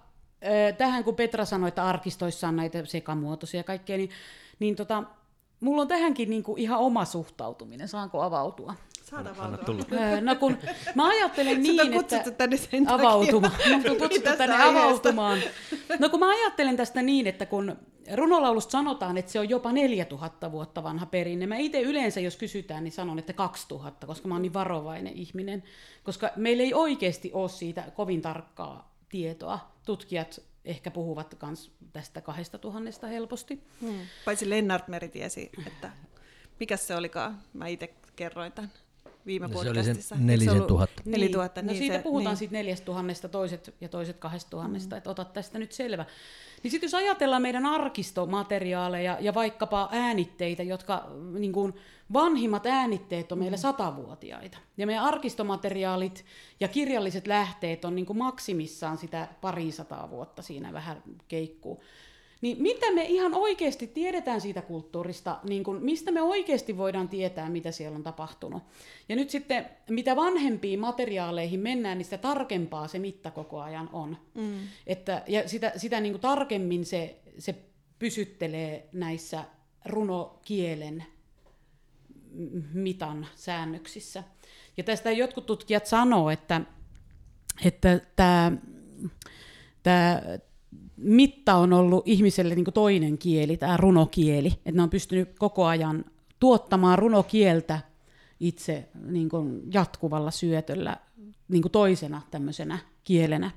tähän 0.79 1.05
kun 1.05 1.17
Petra 1.17 1.45
sanoi, 1.45 1.69
että 1.69 1.85
arkistoissa 1.85 2.49
on 2.49 2.57
näitä 2.57 2.85
sekamuotoisia 2.85 3.61
ja 3.61 3.65
kaikkea, 3.65 3.97
niin, 3.97 4.11
niin 4.59 4.77
tota, 4.77 5.05
mulla 5.61 5.83
on 5.83 5.89
tähänkin 5.89 6.31
niin 6.31 6.43
kuin 6.43 6.59
ihan 6.59 6.79
oma 6.79 7.05
suhtautuminen. 7.05 7.89
Saanko 7.89 8.23
avautua? 8.23 8.75
Saadaan 9.11 9.59
tulla. 9.65 9.85
No 10.21 10.35
kun 10.35 10.59
mä 10.95 11.09
ajattelen 11.09 11.63
niin, 11.63 11.93
että 11.93 12.31
tänne 12.31 12.57
sen 12.57 12.89
avautumaan. 12.89 13.53
on 13.91 13.97
kutsuttu 13.97 14.31
tänne 14.39 14.65
avautumaan. 14.65 15.39
No 15.99 16.09
kun 16.09 16.21
mä 16.21 16.31
ajattelen 16.31 16.77
tästä 16.77 17.03
niin, 17.03 17.27
että 17.27 17.47
kun 17.47 17.77
runolaulusta 18.15 18.71
sanotaan, 18.71 19.19
että 19.19 19.33
se 19.33 19.41
on 19.41 19.49
jopa 19.49 19.73
4000 19.73 20.53
vuotta 20.53 20.83
vanha 20.83 21.07
perinne. 21.07 21.47
Mä 21.47 21.57
itse 21.57 21.81
yleensä, 21.81 22.21
jos 22.21 22.37
kysytään, 22.37 22.85
niin 22.85 22.93
sanon, 22.93 23.19
että 23.19 23.33
2000, 23.33 24.07
koska 24.07 24.29
mä 24.29 24.35
oon 24.35 24.43
niin 24.43 24.55
varovainen 24.55 25.13
ihminen. 25.13 25.63
Koska 26.05 26.31
meillä 26.37 26.63
ei 26.63 26.75
oikeasti 26.75 27.31
ole 27.33 27.49
siitä 27.49 27.85
kovin 27.95 28.23
tarkkaa 28.23 28.95
tietoa. 29.09 29.59
Tutkijat 29.85 30.41
ehkä 30.65 30.91
puhuvat 30.91 31.37
myös 31.43 31.71
tästä 31.93 32.21
kahdesta 32.21 32.59
tuhannesta 32.59 33.07
helposti. 33.07 33.63
Hmm. 33.81 33.99
Paitsi 34.25 34.51
Lennart 34.51 34.89
Meri 34.89 35.09
tiesi, 35.09 35.51
että 35.67 35.91
mikä 36.61 36.77
se 36.77 36.97
olikaan, 36.97 37.43
mä 37.53 37.67
itse 37.67 37.95
kerroin 38.17 38.53
tämän 38.53 38.71
viime 39.27 39.49
no, 39.49 39.63
se 39.63 39.71
oli 39.71 39.85
se 39.85 40.15
nelisen 40.19 40.63
tuhatta. 40.63 41.03
Niin, 41.05 41.13
Neli 41.13 41.29
tuhatta, 41.29 41.63
no 41.63 41.67
niin 41.67 41.79
siitä 41.79 41.97
se, 41.97 42.03
puhutaan 42.03 42.33
niin. 42.33 42.37
siitä 42.37 42.53
neljästä 42.53 42.85
tuhannesta, 42.85 43.29
toiset 43.29 43.75
ja 43.81 43.89
toiset 43.89 44.17
kahdesta 44.17 44.51
tuhannesta, 44.51 44.95
mm. 44.95 44.99
että 44.99 45.11
ota 45.11 45.25
tästä 45.25 45.59
nyt 45.59 45.73
selvä. 45.73 46.05
Niin 46.63 46.71
sitten 46.71 46.87
jos 46.87 46.95
ajatellaan 46.95 47.43
meidän 47.43 47.67
arkistomateriaaleja 47.67 49.19
ja 49.21 49.35
vaikkapa 49.35 49.89
äänitteitä, 49.93 50.63
jotka 50.63 51.11
niin 51.33 51.53
kuin 51.53 51.75
vanhimmat 52.13 52.67
äänitteet 52.67 53.33
on 53.33 53.39
meillä 53.39 53.57
satavuotiaita. 53.57 54.59
Ja 54.77 54.87
meidän 54.87 55.05
arkistomateriaalit 55.05 56.25
ja 56.61 56.69
kirjalliset 56.69 57.27
lähteet 57.27 57.85
on 57.85 57.95
niin 57.95 58.07
kuin 58.07 58.19
maksimissaan 58.19 58.99
sitä 58.99 59.29
parisataa 59.41 60.11
vuotta 60.11 60.43
siinä 60.43 60.73
vähän 60.73 61.03
keikkuu. 61.29 61.83
Niin 62.41 62.63
mitä 62.63 62.93
me 62.93 63.05
ihan 63.05 63.35
oikeasti 63.35 63.87
tiedetään 63.87 64.41
siitä 64.41 64.63
kulttuurista, 64.63 65.41
niin 65.49 65.65
kun, 65.65 65.83
mistä 65.83 66.11
me 66.11 66.23
oikeasti 66.23 66.77
voidaan 66.77 67.09
tietää, 67.09 67.51
mitä 67.51 67.71
siellä 67.71 67.97
on 67.97 68.03
tapahtunut. 68.03 68.63
Ja 69.09 69.17
nyt 69.17 69.31
sitten, 69.31 69.67
mitä 69.91 70.17
vanhempiin 70.17 70.81
materiaaleihin 70.81 71.61
mennään, 71.61 71.99
niin 71.99 72.05
sitä 72.05 72.19
tarkempaa 72.19 72.89
se 72.89 72.99
mitta 72.99 73.31
koko 73.31 73.61
ajan 73.61 73.91
on. 73.93 74.17
Mm. 74.35 74.59
Että, 74.87 75.23
ja 75.27 75.49
sitä, 75.49 75.73
sitä 75.77 76.01
niin 76.01 76.21
tarkemmin 76.21 76.85
se, 76.85 77.21
se 77.39 77.55
pysyttelee 77.99 78.89
näissä 78.93 79.45
runokielen 79.85 81.05
mitan 82.73 83.27
säännöksissä. 83.35 84.25
Ja 84.77 84.85
tästä 84.85 85.11
jotkut 85.11 85.47
tutkijat 85.47 85.87
sanoo, 85.87 86.31
että, 86.31 86.61
että 87.65 88.01
tämä, 88.17 88.53
tämä 89.83 90.23
mitta 90.97 91.55
on 91.55 91.73
ollut 91.73 92.09
ihmiselle 92.09 92.55
niin 92.55 92.65
toinen 92.75 93.19
kieli, 93.19 93.57
tämä 93.57 93.77
runokieli. 93.77 94.49
Että 94.49 94.73
ne 94.73 94.83
on 94.83 94.91
pystynyt 94.91 95.39
koko 95.39 95.67
ajan 95.67 96.05
tuottamaan 96.41 96.99
runokieltä 96.99 97.81
itse 98.41 98.89
niin 99.05 99.29
kuin 99.29 99.63
jatkuvalla 99.73 100.31
syötöllä 100.31 100.97
niin 101.49 101.63
kuin 101.63 101.73
toisena 101.73 102.23
tämmöisenä 102.31 102.79
kielenä. 103.05 103.51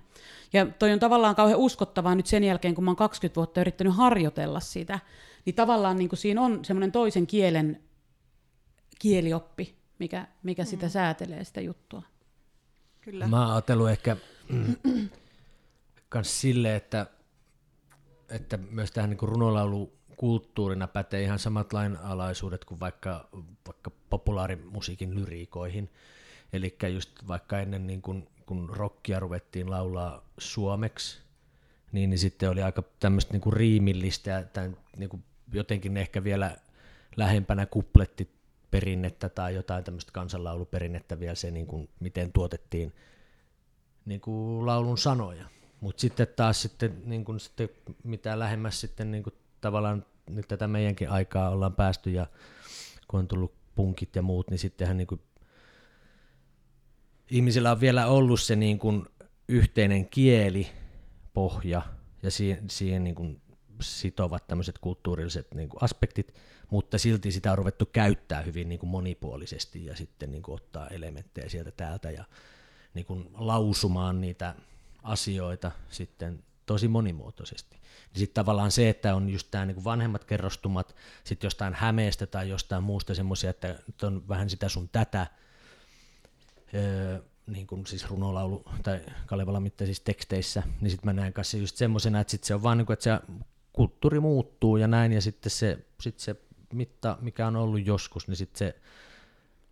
Ja 0.54 0.66
toi 0.66 0.94
on 0.94 1.00
tavallaan 1.00 1.36
kauhean 1.36 1.60
uskottavaa 1.60 2.16
nyt 2.16 2.28
sen 2.28 2.44
jälkeen, 2.44 2.76
kun 2.76 2.84
mä 2.84 2.90
oon 2.90 2.96
20 2.96 3.36
vuotta 3.36 3.62
yrittänyt 3.62 3.96
harjoitella 3.96 4.60
sitä, 4.60 5.00
niin 5.46 5.56
tavallaan 5.56 5.98
niin 5.98 6.10
kuin 6.10 6.20
siinä 6.20 6.42
on 6.42 6.66
semmoinen 6.66 6.92
toisen 6.92 7.28
kielen 7.28 7.84
kielioppi, 9.00 9.76
mikä, 10.00 10.28
mikä 10.44 10.66
sitä 10.66 10.86
mm. 10.86 10.90
säätelee 10.90 11.44
sitä 11.44 11.62
juttua. 11.62 12.02
Kyllä. 13.02 13.28
Mä 13.28 13.42
oon 13.42 13.52
ajatellut 13.52 13.90
ehkä 13.90 14.18
myös 16.14 16.42
sille, 16.42 16.76
että 16.76 17.06
että 18.32 18.58
myös 18.58 18.92
tähän 18.92 19.10
niin 19.10 19.20
runolaulu 19.22 19.94
kulttuurina 20.18 20.88
pätee 20.88 21.24
ihan 21.24 21.40
samat 21.40 21.74
lainalaisuudet 21.74 22.66
kuin 22.66 22.80
vaikka, 22.80 23.30
vaikka 23.68 23.92
populaarimusiikin 24.10 25.16
lyriikoihin. 25.16 25.90
Eli 26.54 26.78
just 26.94 27.28
vaikka 27.28 27.60
ennen 27.60 27.88
niin 27.88 28.02
kun, 28.02 28.28
kun 28.46 28.70
rockia 28.70 29.20
ruvettiin 29.20 29.70
laulaa 29.70 30.26
suomeksi, 30.38 31.20
niin, 31.92 32.10
niin 32.10 32.20
sitten 32.20 32.50
oli 32.50 32.62
aika 32.62 32.84
tämmöistä 33.00 33.34
niin 33.34 33.54
riimillistä 33.54 34.30
ja 34.30 34.44
tämän, 34.44 34.78
niin 34.98 35.10
kuin 35.10 35.24
jotenkin 35.54 35.98
ehkä 35.98 36.24
vielä 36.24 36.58
lähempänä 37.16 37.66
kuplettiperinnettä 37.66 39.30
tai 39.30 39.56
jotain 39.56 39.84
tämmöistä 39.84 40.12
kansanlauluperinnettä 40.12 41.20
vielä 41.20 41.36
se, 41.36 41.52
niin 41.52 41.68
kuin, 41.68 41.90
miten 42.00 42.32
tuotettiin 42.34 42.94
niin 44.06 44.22
kuin 44.22 44.66
laulun 44.66 44.98
sanoja. 44.98 45.46
Mutta 45.82 46.02
sitten 46.02 46.28
taas 46.36 46.62
sitten, 46.62 47.02
niin 47.06 47.26
kun 47.26 47.40
sitten 47.40 47.70
mitä 48.04 48.40
lähemmäs 48.40 48.82
sitten 48.82 49.12
niin 49.12 49.24
kun 49.24 49.34
tavallaan 49.62 50.06
nyt 50.30 50.48
tätä 50.48 50.68
meidänkin 50.68 51.10
aikaa 51.10 51.50
ollaan 51.50 51.74
päästy 51.74 52.12
ja 52.12 52.28
kun 53.08 53.20
on 53.20 53.28
tullut 53.28 53.54
punkit 53.76 54.16
ja 54.16 54.22
muut, 54.22 54.50
niin 54.50 54.60
sittenhän 54.60 54.98
niin 54.98 55.08
kun 55.08 55.22
ihmisillä 57.32 57.72
on 57.72 57.82
vielä 57.82 58.08
ollut 58.08 58.42
se 58.42 58.56
niin 58.56 58.80
kun 58.80 59.10
yhteinen 59.48 60.10
kieli, 60.10 60.68
pohja 61.34 61.82
ja 62.24 62.32
siihen, 62.32 62.70
siihen 62.70 63.04
niin 63.04 63.16
kun 63.16 63.42
sitovat 63.82 64.48
tämmöiset 64.48 64.78
kulttuurilliset 64.78 65.54
niin 65.54 65.70
kuin 65.70 65.84
aspektit, 65.84 66.34
mutta 66.70 66.98
silti 66.98 67.32
sitä 67.32 67.52
on 67.52 67.58
ruvettu 67.58 67.86
käyttää 67.86 68.42
hyvin 68.42 68.70
niin 68.70 68.80
kuin 68.80 68.90
monipuolisesti 68.90 69.86
ja 69.86 69.96
sitten 69.96 70.32
niin 70.32 70.44
kuin 70.44 70.56
ottaa 70.56 70.88
elementtejä 70.88 71.50
sieltä 71.50 71.72
täältä 71.72 72.12
ja 72.12 72.24
niin 72.94 73.06
kuin 73.06 73.30
lausumaan 73.34 74.22
niitä 74.22 74.56
asioita 75.04 75.72
sitten 75.90 76.44
tosi 76.66 76.88
monimuotoisesti. 76.88 77.76
Niin 78.14 78.20
sitten 78.20 78.34
tavallaan 78.34 78.72
se, 78.72 78.90
että 78.90 79.16
on 79.16 79.30
just 79.30 79.48
tämä 79.52 79.66
niin 79.66 79.84
vanhemmat 79.84 80.26
kerrostumat, 80.26 80.96
sitten 81.24 81.48
jostain 81.48 81.74
hämeestä 81.74 82.28
tai 82.28 82.50
jostain 82.50 82.84
muusta 82.84 83.16
semmoisia, 83.16 83.50
että 83.50 83.76
on 84.04 84.28
vähän 84.28 84.50
sitä 84.50 84.70
sun 84.70 84.90
tätä, 84.90 85.28
öö, 86.74 87.20
niin 87.48 87.68
kuin 87.68 87.86
siis 87.86 88.10
runolaulu 88.10 88.64
tai 88.84 89.02
Kalevala 89.26 89.60
mittaisissa 89.60 90.04
teksteissä, 90.04 90.64
niin 90.82 90.92
sitten 90.92 91.08
mä 91.08 91.22
näen 91.22 91.34
kanssa 91.34 91.58
just 91.58 91.76
semmoisena, 91.76 92.20
että 92.20 92.32
sit 92.32 92.44
se 92.44 92.56
on 92.56 92.64
vaan 92.64 92.78
niin 92.78 92.86
kuin, 92.86 92.94
että 92.94 93.04
se 93.04 93.34
kulttuuri 93.74 94.20
muuttuu 94.20 94.78
ja 94.78 94.88
näin, 94.88 95.12
ja 95.14 95.22
sitten 95.22 95.50
se, 95.50 95.86
sit 96.02 96.20
se 96.20 96.36
mitta, 96.74 97.18
mikä 97.22 97.48
on 97.48 97.56
ollut 97.56 97.86
joskus, 97.86 98.28
niin 98.28 98.38
sitten 98.38 98.60
se 98.60 98.76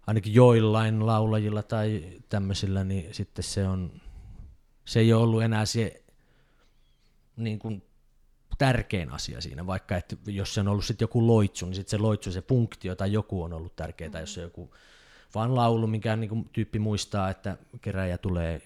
ainakin 0.07 0.33
joillain 0.33 1.05
laulajilla 1.05 1.63
tai 1.63 2.03
tämmöisillä, 2.29 2.83
niin 2.83 3.13
sitten 3.13 3.43
se 3.43 3.67
on 3.67 4.01
se 4.87 4.99
ei 4.99 5.13
ole 5.13 5.23
ollut 5.23 5.43
enää 5.43 5.65
se 5.65 6.03
niin 7.37 7.59
kuin, 7.59 7.83
tärkein 8.57 9.11
asia 9.11 9.41
siinä, 9.41 9.67
vaikka 9.67 9.97
että 9.97 10.15
jos 10.25 10.53
se 10.53 10.59
on 10.59 10.67
ollut 10.67 10.85
sitten 10.85 11.03
joku 11.03 11.27
loitsu, 11.27 11.65
niin 11.65 11.75
sitten 11.75 11.91
se 11.91 11.97
loitsu, 11.97 12.31
se 12.31 12.41
punktio 12.41 12.95
tai 12.95 13.13
joku 13.13 13.43
on 13.43 13.53
ollut 13.53 13.75
tärkeää, 13.75 14.09
mm-hmm. 14.09 14.19
jos 14.19 14.33
se 14.33 14.41
joku 14.41 14.75
vaan 15.35 15.55
laulu, 15.55 15.87
minkä 15.87 16.15
niin 16.15 16.29
kuin, 16.29 16.49
tyyppi 16.53 16.79
muistaa, 16.79 17.29
että 17.29 17.57
keräjä 17.81 18.17
tulee 18.17 18.61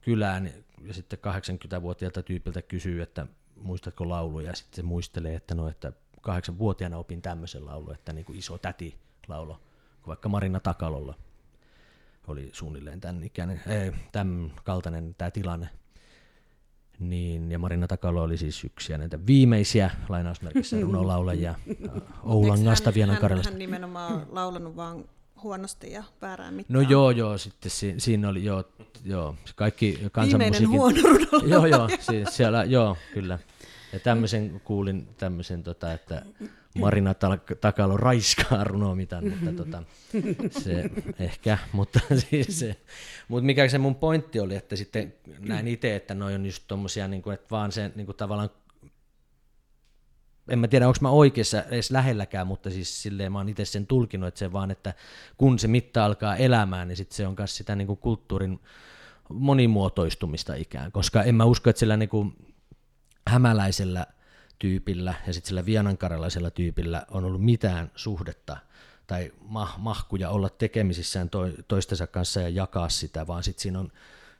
kylään 0.00 0.50
ja 0.82 0.94
sitten 0.94 1.18
80-vuotiaalta 1.18 2.22
tyypiltä 2.22 2.62
kysyy, 2.62 3.02
että 3.02 3.26
muistatko 3.56 4.08
lauluja, 4.08 4.46
ja 4.46 4.54
sitten 4.54 4.76
se 4.76 4.82
muistelee, 4.82 5.34
että 5.34 5.54
no, 5.54 5.68
että 5.68 5.92
kahdeksanvuotiaana 6.20 6.98
opin 6.98 7.22
tämmöisen 7.22 7.66
laulun, 7.66 7.94
että 7.94 8.12
niin 8.12 8.24
kuin 8.24 8.38
iso 8.38 8.58
täti 8.58 8.98
laulo, 9.28 9.60
vaikka 10.06 10.28
Marina 10.28 10.60
Takalolla 10.60 11.14
oli 12.28 12.50
suunnilleen 12.52 13.00
tämän, 13.00 13.24
ikäinen, 13.24 13.60
ei, 13.66 13.92
tämän 14.12 14.52
kaltainen 14.64 15.14
tämä 15.18 15.30
tilanne. 15.30 15.68
Niin, 16.98 17.52
ja 17.52 17.58
Marina 17.58 17.86
Takalo 17.86 18.22
oli 18.22 18.36
siis 18.36 18.64
yksi 18.64 18.92
ja 18.92 18.98
näitä 18.98 19.26
viimeisiä 19.26 19.90
lainausmerkissä 20.08 20.80
runolaulajia 20.80 21.54
Oulangasta, 22.22 22.94
Vienan 22.94 23.16
Karjalasta. 23.16 23.50
Hän 23.50 23.58
nimenomaan 23.58 24.26
laulanut 24.30 24.76
vaan 24.76 25.04
huonosti 25.42 25.92
ja 25.92 26.04
väärään 26.22 26.54
mittaan. 26.54 26.82
No 26.82 26.90
joo, 26.90 27.10
joo, 27.10 27.38
sitten 27.38 27.70
si, 27.70 27.94
siinä 27.98 28.28
oli, 28.28 28.44
joo, 28.44 28.64
joo, 29.04 29.34
kaikki 29.56 29.98
kansanmusiikin... 30.12 30.70
Viimeinen 30.70 31.02
huono 31.02 31.46
Joo, 31.46 31.66
joo, 31.66 31.88
siellä, 32.30 32.64
joo, 32.64 32.96
kyllä. 33.14 33.38
Ja 33.92 34.00
tämmöisen 34.00 34.60
kuulin, 34.64 35.08
tämmöisen, 35.16 35.62
tota, 35.62 35.92
että 35.92 36.22
Marina 36.78 37.14
Takalo 37.60 37.96
raiskaa 37.96 38.64
runomitan, 38.64 39.32
että 39.32 39.52
tota, 39.64 39.82
se 40.50 40.90
ehkä, 41.18 41.58
mutta 41.72 42.00
siis 42.30 42.58
se, 42.58 42.76
mutta 43.28 43.46
mikä 43.46 43.68
se 43.68 43.78
mun 43.78 43.94
pointti 43.94 44.40
oli, 44.40 44.56
että 44.56 44.76
sitten 44.76 45.14
näin 45.38 45.68
itse, 45.68 45.96
että 45.96 46.14
noi 46.14 46.34
on 46.34 46.46
just 46.46 46.64
tommosia, 46.66 47.08
niin 47.08 47.22
kuin, 47.22 47.34
että 47.34 47.46
vaan 47.50 47.72
se 47.72 47.92
niin 47.94 48.06
kuin 48.06 48.16
tavallaan 48.16 48.50
en 50.48 50.58
mä 50.58 50.68
tiedä, 50.68 50.86
onko 50.88 50.98
mä 51.00 51.10
oikeassa 51.10 51.62
edes 51.62 51.90
lähelläkään, 51.90 52.46
mutta 52.46 52.70
siis 52.70 53.02
silleen 53.02 53.32
mä 53.32 53.38
oon 53.38 53.48
itse 53.48 53.64
sen 53.64 53.86
tulkinut, 53.86 54.28
että 54.28 54.38
se 54.38 54.52
vaan, 54.52 54.70
että 54.70 54.94
kun 55.36 55.58
se 55.58 55.68
mitta 55.68 56.04
alkaa 56.04 56.36
elämään, 56.36 56.88
niin 56.88 56.96
sitten 56.96 57.16
se 57.16 57.26
on 57.26 57.34
myös 57.38 57.56
sitä 57.56 57.76
niin 57.76 57.86
kuin 57.86 57.96
kulttuurin 57.96 58.60
monimuotoistumista 59.28 60.54
ikään, 60.54 60.92
koska 60.92 61.22
en 61.22 61.34
mä 61.34 61.44
usko, 61.44 61.70
että 61.70 61.80
sillä 61.80 61.96
niin 61.96 62.08
kuin 62.08 62.36
hämäläisellä 63.28 64.06
tyypillä 64.58 65.14
ja 65.26 65.32
sitten 65.32 65.48
sillä 65.48 65.66
vianankaralaisella 65.66 66.50
tyypillä 66.50 67.06
on 67.10 67.24
ollut 67.24 67.44
mitään 67.44 67.90
suhdetta 67.96 68.56
tai 69.06 69.32
mah- 69.42 69.78
mahkuja 69.78 70.30
olla 70.30 70.48
tekemisissään 70.48 71.30
to- 71.30 71.52
toistensa 71.68 72.06
kanssa 72.06 72.40
ja 72.40 72.48
jakaa 72.48 72.88
sitä, 72.88 73.26
vaan 73.26 73.42
sitten 73.42 73.62
siinä 73.62 73.80
on 73.80 73.92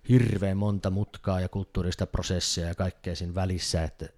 hirveän 0.09 0.57
monta 0.57 0.91
mutkaa 0.91 1.41
ja 1.41 1.49
kulttuurista 1.49 2.07
prosessia 2.07 2.67
ja 2.67 2.75
kaikkea 2.75 3.17
siinä 3.17 3.35
välissä, 3.35 3.83
että, 3.83 4.09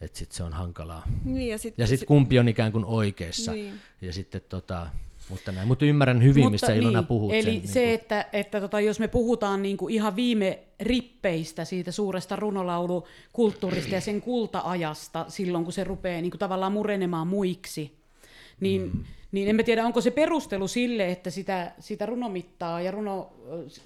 että 0.00 0.18
sitten 0.18 0.36
se 0.36 0.42
on 0.42 0.52
hankalaa. 0.52 1.02
Niin, 1.24 1.48
ja 1.48 1.58
sitten 1.58 1.88
sitten 1.88 2.06
kumpi 2.06 2.38
on 2.38 2.48
ikään 2.48 2.72
kuin 2.72 2.84
oikeassa. 2.84 3.52
Niin. 3.52 3.80
Ja 4.00 4.12
sitten 4.12 4.40
tota, 4.48 4.86
mutta 5.28 5.52
näin. 5.52 5.68
Mutta 5.68 5.84
ymmärrän 5.84 6.22
hyvin, 6.22 6.52
Mutta 6.52 6.72
Ilona 6.72 7.00
niin, 7.00 7.06
puhut. 7.06 7.32
Eli 7.32 7.42
sen, 7.42 7.52
niin 7.52 7.68
se, 7.68 7.80
kuin- 7.80 7.94
että, 7.94 8.26
että 8.32 8.60
tota, 8.60 8.80
jos 8.80 9.00
me 9.00 9.08
puhutaan 9.08 9.62
niin 9.62 9.76
kuin 9.76 9.94
ihan 9.94 10.16
viime 10.16 10.58
rippeistä 10.80 11.64
siitä 11.64 11.92
suuresta 11.92 12.36
runolaulukulttuurista 12.36 13.94
ja 13.94 14.00
sen 14.00 14.20
kultaajasta 14.20 15.24
silloin, 15.28 15.64
kun 15.64 15.72
se 15.72 15.84
rupeaa 15.84 16.20
niin 16.20 16.30
kuin 16.30 16.38
tavallaan 16.38 16.72
murenemaan 16.72 17.26
muiksi, 17.26 17.98
niin, 18.60 18.82
mm. 18.82 19.04
niin 19.32 19.48
en 19.48 19.56
mä 19.56 19.62
tiedä, 19.62 19.86
onko 19.86 20.00
se 20.00 20.10
perustelu 20.10 20.68
sille, 20.68 21.12
että 21.12 21.30
sitä, 21.30 21.72
sitä 21.80 22.06
runomittaa 22.06 22.80
ja 22.80 22.90
runo, 22.90 23.32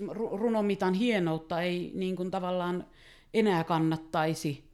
ru- 0.00 0.38
runomitan 0.38 0.94
hienoutta 0.94 1.62
ei 1.62 1.92
niin 1.94 2.16
kuin 2.16 2.30
tavallaan 2.30 2.86
enää 3.34 3.64
kannattaisi 3.64 4.69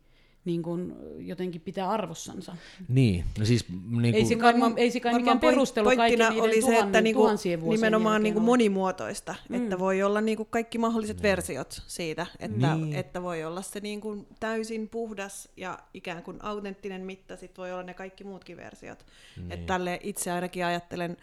niin 0.46 0.62
kuin 0.62 0.92
jotenkin 1.18 1.60
pitää 1.60 1.90
arvossansa. 1.90 2.56
Niin, 2.88 3.24
no 3.38 3.44
siis 3.44 3.66
niin 3.90 4.04
Ei 4.04 4.12
kuin, 4.12 4.28
se 4.28 4.36
kai, 4.36 4.54
ei 4.76 4.90
se 4.90 5.00
kai 5.00 5.14
mikään 5.14 5.40
perustelu 5.40 5.86
kaikkien 5.86 6.18
niiden 6.18 6.42
oli 6.42 6.54
se, 6.54 6.60
tuhannen, 6.60 6.86
että 6.86 7.00
niinku, 7.00 7.22
tuhansien 7.22 7.60
vuosien 7.60 7.78
nimenomaan 7.78 8.22
niinku 8.22 8.40
on. 8.40 8.44
monimuotoista, 8.46 9.34
mm. 9.48 9.54
että 9.54 9.78
voi 9.78 10.02
olla 10.02 10.20
niinku 10.20 10.44
kaikki 10.44 10.78
mahdolliset 10.78 11.22
versiot 11.22 11.82
siitä, 11.86 12.26
että, 12.38 12.74
Niin. 12.74 12.94
että 12.94 13.22
voi 13.22 13.44
olla 13.44 13.62
se 13.62 13.80
niinku 13.80 14.26
täysin 14.40 14.88
puhdas 14.88 15.48
ja 15.56 15.78
ikään 15.94 16.22
kuin 16.22 16.44
autenttinen 16.44 17.02
mitta, 17.02 17.36
sitten 17.36 17.62
voi 17.62 17.72
olla 17.72 17.82
ne 17.82 17.94
kaikki 17.94 18.24
muutkin 18.24 18.56
versiot. 18.56 19.06
Niin. 19.36 19.52
Että 19.52 19.66
tälle 19.66 20.00
itse 20.02 20.30
ainakin 20.30 20.66
ajattelen, 20.66 21.16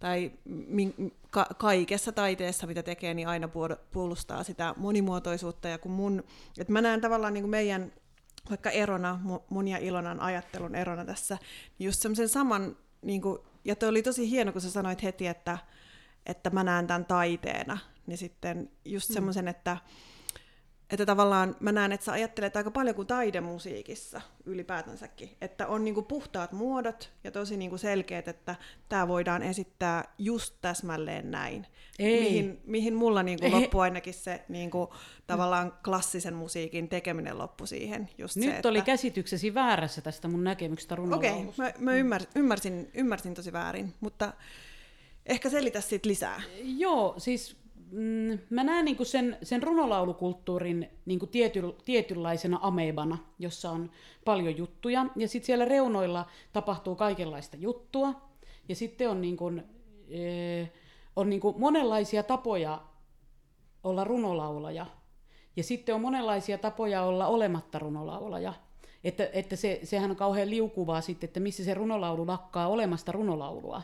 tai 0.00 0.32
ka, 1.30 1.46
kaikessa 1.58 2.12
taiteessa, 2.12 2.66
mitä 2.66 2.82
tekee, 2.82 3.14
niin 3.14 3.28
aina 3.28 3.46
puol- 3.46 3.78
puolustaa 3.92 4.44
sitä 4.44 4.74
monimuotoisuutta. 4.76 5.68
Ja 5.68 5.78
kun 5.78 5.92
mun, 5.92 6.24
että 6.58 6.72
mä 6.72 6.80
näen 6.80 7.00
tavallaan 7.00 7.34
niin 7.34 7.42
kuin 7.42 7.50
meidän 7.50 7.92
vaikka 8.50 8.70
erona, 8.70 9.20
mu- 9.24 9.42
mun 9.50 9.68
ja 9.68 9.78
Ilonan 9.78 10.20
ajattelun 10.20 10.74
erona 10.74 11.04
tässä, 11.04 11.38
niin 11.78 11.86
just 11.86 12.02
semmoisen 12.02 12.28
saman, 12.28 12.76
niin 13.02 13.22
kuin, 13.22 13.38
ja 13.64 13.76
toi 13.76 13.88
oli 13.88 14.02
tosi 14.02 14.30
hieno, 14.30 14.52
kun 14.52 14.60
sä 14.60 14.70
sanoit 14.70 15.02
heti, 15.02 15.26
että, 15.26 15.58
että 16.26 16.50
mä 16.50 16.64
näen 16.64 16.86
tämän 16.86 17.04
taiteena, 17.04 17.78
niin 18.06 18.18
sitten 18.18 18.70
just 18.84 19.12
semmoisen, 19.12 19.48
että, 19.48 19.76
että 20.90 21.06
tavallaan 21.06 21.56
mä 21.60 21.72
näen, 21.72 21.92
että 21.92 22.04
sä 22.04 22.12
ajattelet 22.12 22.56
aika 22.56 22.70
paljon 22.70 22.96
kuin 22.96 23.06
taidemusiikissa 23.06 24.20
ylipäätänsäkin, 24.44 25.30
että 25.40 25.66
on 25.66 25.84
niinku 25.84 26.02
puhtaat 26.02 26.52
muodot 26.52 27.12
ja 27.24 27.30
tosi 27.30 27.56
niinku 27.56 27.78
selkeät, 27.78 28.28
että 28.28 28.56
tämä 28.88 29.08
voidaan 29.08 29.42
esittää 29.42 30.04
just 30.18 30.54
täsmälleen 30.60 31.30
näin. 31.30 31.66
Ei. 31.98 32.20
Mihin, 32.20 32.60
mihin 32.64 32.94
mulla 32.94 33.22
niinku 33.22 33.50
loppui 33.50 33.82
ainakin 33.82 34.14
se 34.14 34.44
niinku, 34.48 34.94
tavallaan 35.26 35.72
klassisen 35.84 36.34
musiikin 36.34 36.88
tekeminen 36.88 37.38
loppu 37.38 37.66
siihen. 37.66 38.08
Just 38.18 38.36
Nyt 38.36 38.44
se, 38.44 38.56
että... 38.56 38.68
oli 38.68 38.82
käsityksesi 38.82 39.54
väärässä 39.54 40.00
tästä 40.00 40.28
mun 40.28 40.44
näkemyksestä 40.44 40.94
Okei, 40.94 41.04
runolaulusta. 41.04 41.62
okay, 41.62 41.78
mä, 41.78 41.84
mä 41.84 41.96
ymmär, 41.96 42.22
ymmärsin, 42.34 42.90
ymmärsin 42.94 43.34
tosi 43.34 43.52
väärin, 43.52 43.94
mutta 44.00 44.32
ehkä 45.26 45.50
selitä 45.50 45.80
siitä 45.80 46.08
lisää. 46.08 46.42
Joo, 46.62 47.14
siis 47.18 47.56
mm, 47.92 48.38
mä 48.50 48.64
näen 48.64 48.84
niinku 48.84 49.04
sen, 49.04 49.36
sen 49.42 49.62
runolaulukulttuurin 49.62 50.88
niinku 51.06 51.26
tiety, 51.26 51.62
tietynlaisena 51.84 52.58
amebana, 52.62 53.18
jossa 53.38 53.70
on 53.70 53.90
paljon 54.24 54.56
juttuja. 54.56 55.06
Ja 55.16 55.28
sitten 55.28 55.46
siellä 55.46 55.64
reunoilla 55.64 56.26
tapahtuu 56.52 56.96
kaikenlaista 56.96 57.56
juttua. 57.56 58.14
Ja 58.68 58.74
sitten 58.74 59.10
on, 59.10 59.20
niinku, 59.20 59.52
eh, 60.08 60.72
on 61.16 61.30
niinku 61.30 61.54
monenlaisia 61.58 62.22
tapoja 62.22 62.82
olla 63.84 64.04
runolaulaja. 64.04 64.86
Ja 65.56 65.64
sitten 65.64 65.94
on 65.94 66.00
monenlaisia 66.00 66.58
tapoja 66.58 67.02
olla 67.02 67.26
olematta 67.26 67.78
runolaulaja. 67.78 68.54
Että, 69.04 69.28
että 69.32 69.56
se, 69.56 69.80
sehän 69.84 70.10
on 70.10 70.16
kauhean 70.16 70.50
liukuvaa 70.50 71.00
sitten, 71.00 71.28
että 71.28 71.40
missä 71.40 71.64
se 71.64 71.74
runolaulu 71.74 72.26
lakkaa 72.26 72.68
olemasta 72.68 73.12
runolaulua. 73.12 73.82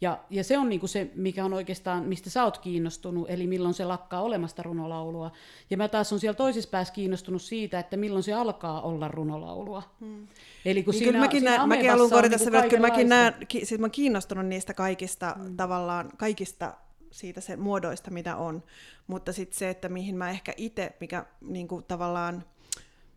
Ja, 0.00 0.18
ja 0.30 0.44
se 0.44 0.58
on 0.58 0.68
niinku 0.68 0.86
se, 0.86 1.10
mikä 1.14 1.44
on 1.44 1.52
oikeastaan, 1.52 2.04
mistä 2.04 2.30
sä 2.30 2.44
oot 2.44 2.58
kiinnostunut, 2.58 3.30
eli 3.30 3.46
milloin 3.46 3.74
se 3.74 3.84
lakkaa 3.84 4.22
olemasta 4.22 4.62
runolaulua. 4.62 5.30
Ja 5.70 5.76
mä 5.76 5.88
taas 5.88 6.12
on 6.12 6.20
siellä 6.20 6.36
toisessa 6.36 6.70
päässä 6.70 6.94
kiinnostunut 6.94 7.42
siitä, 7.42 7.78
että 7.78 7.96
milloin 7.96 8.22
se 8.22 8.32
alkaa 8.32 8.80
olla 8.80 9.08
runolaulua. 9.08 9.82
Hmm. 10.00 10.26
Eli 10.64 10.82
kun 10.82 10.92
Niin 10.92 10.98
siinä, 10.98 11.12
kyllä 11.12 11.24
mäkin, 11.24 11.40
siinä 11.40 11.66
mäkin 11.66 11.90
haluan 11.90 12.04
on 12.04 12.10
korjata 12.10 12.36
niinku 12.36 12.44
sen, 12.44 12.54
että 12.54 12.68
kyllä 12.68 12.88
mäkin 12.88 13.08
näen, 13.08 13.34
ki, 13.48 13.64
siis 13.64 13.80
mä 13.80 13.84
oon 13.84 13.90
kiinnostunut 13.90 14.46
niistä 14.46 14.74
kaikista 14.74 15.36
mm. 15.38 15.56
tavallaan, 15.56 16.10
kaikista 16.16 16.74
siitä 17.10 17.40
se 17.40 17.56
muodoista, 17.56 18.10
mitä 18.10 18.36
on. 18.36 18.62
Mutta 19.06 19.32
sitten 19.32 19.58
se, 19.58 19.70
että 19.70 19.88
mihin 19.88 20.16
mä 20.16 20.30
ehkä 20.30 20.52
itse, 20.56 20.92
mikä 21.00 21.26
niinku, 21.40 21.82
tavallaan, 21.82 22.44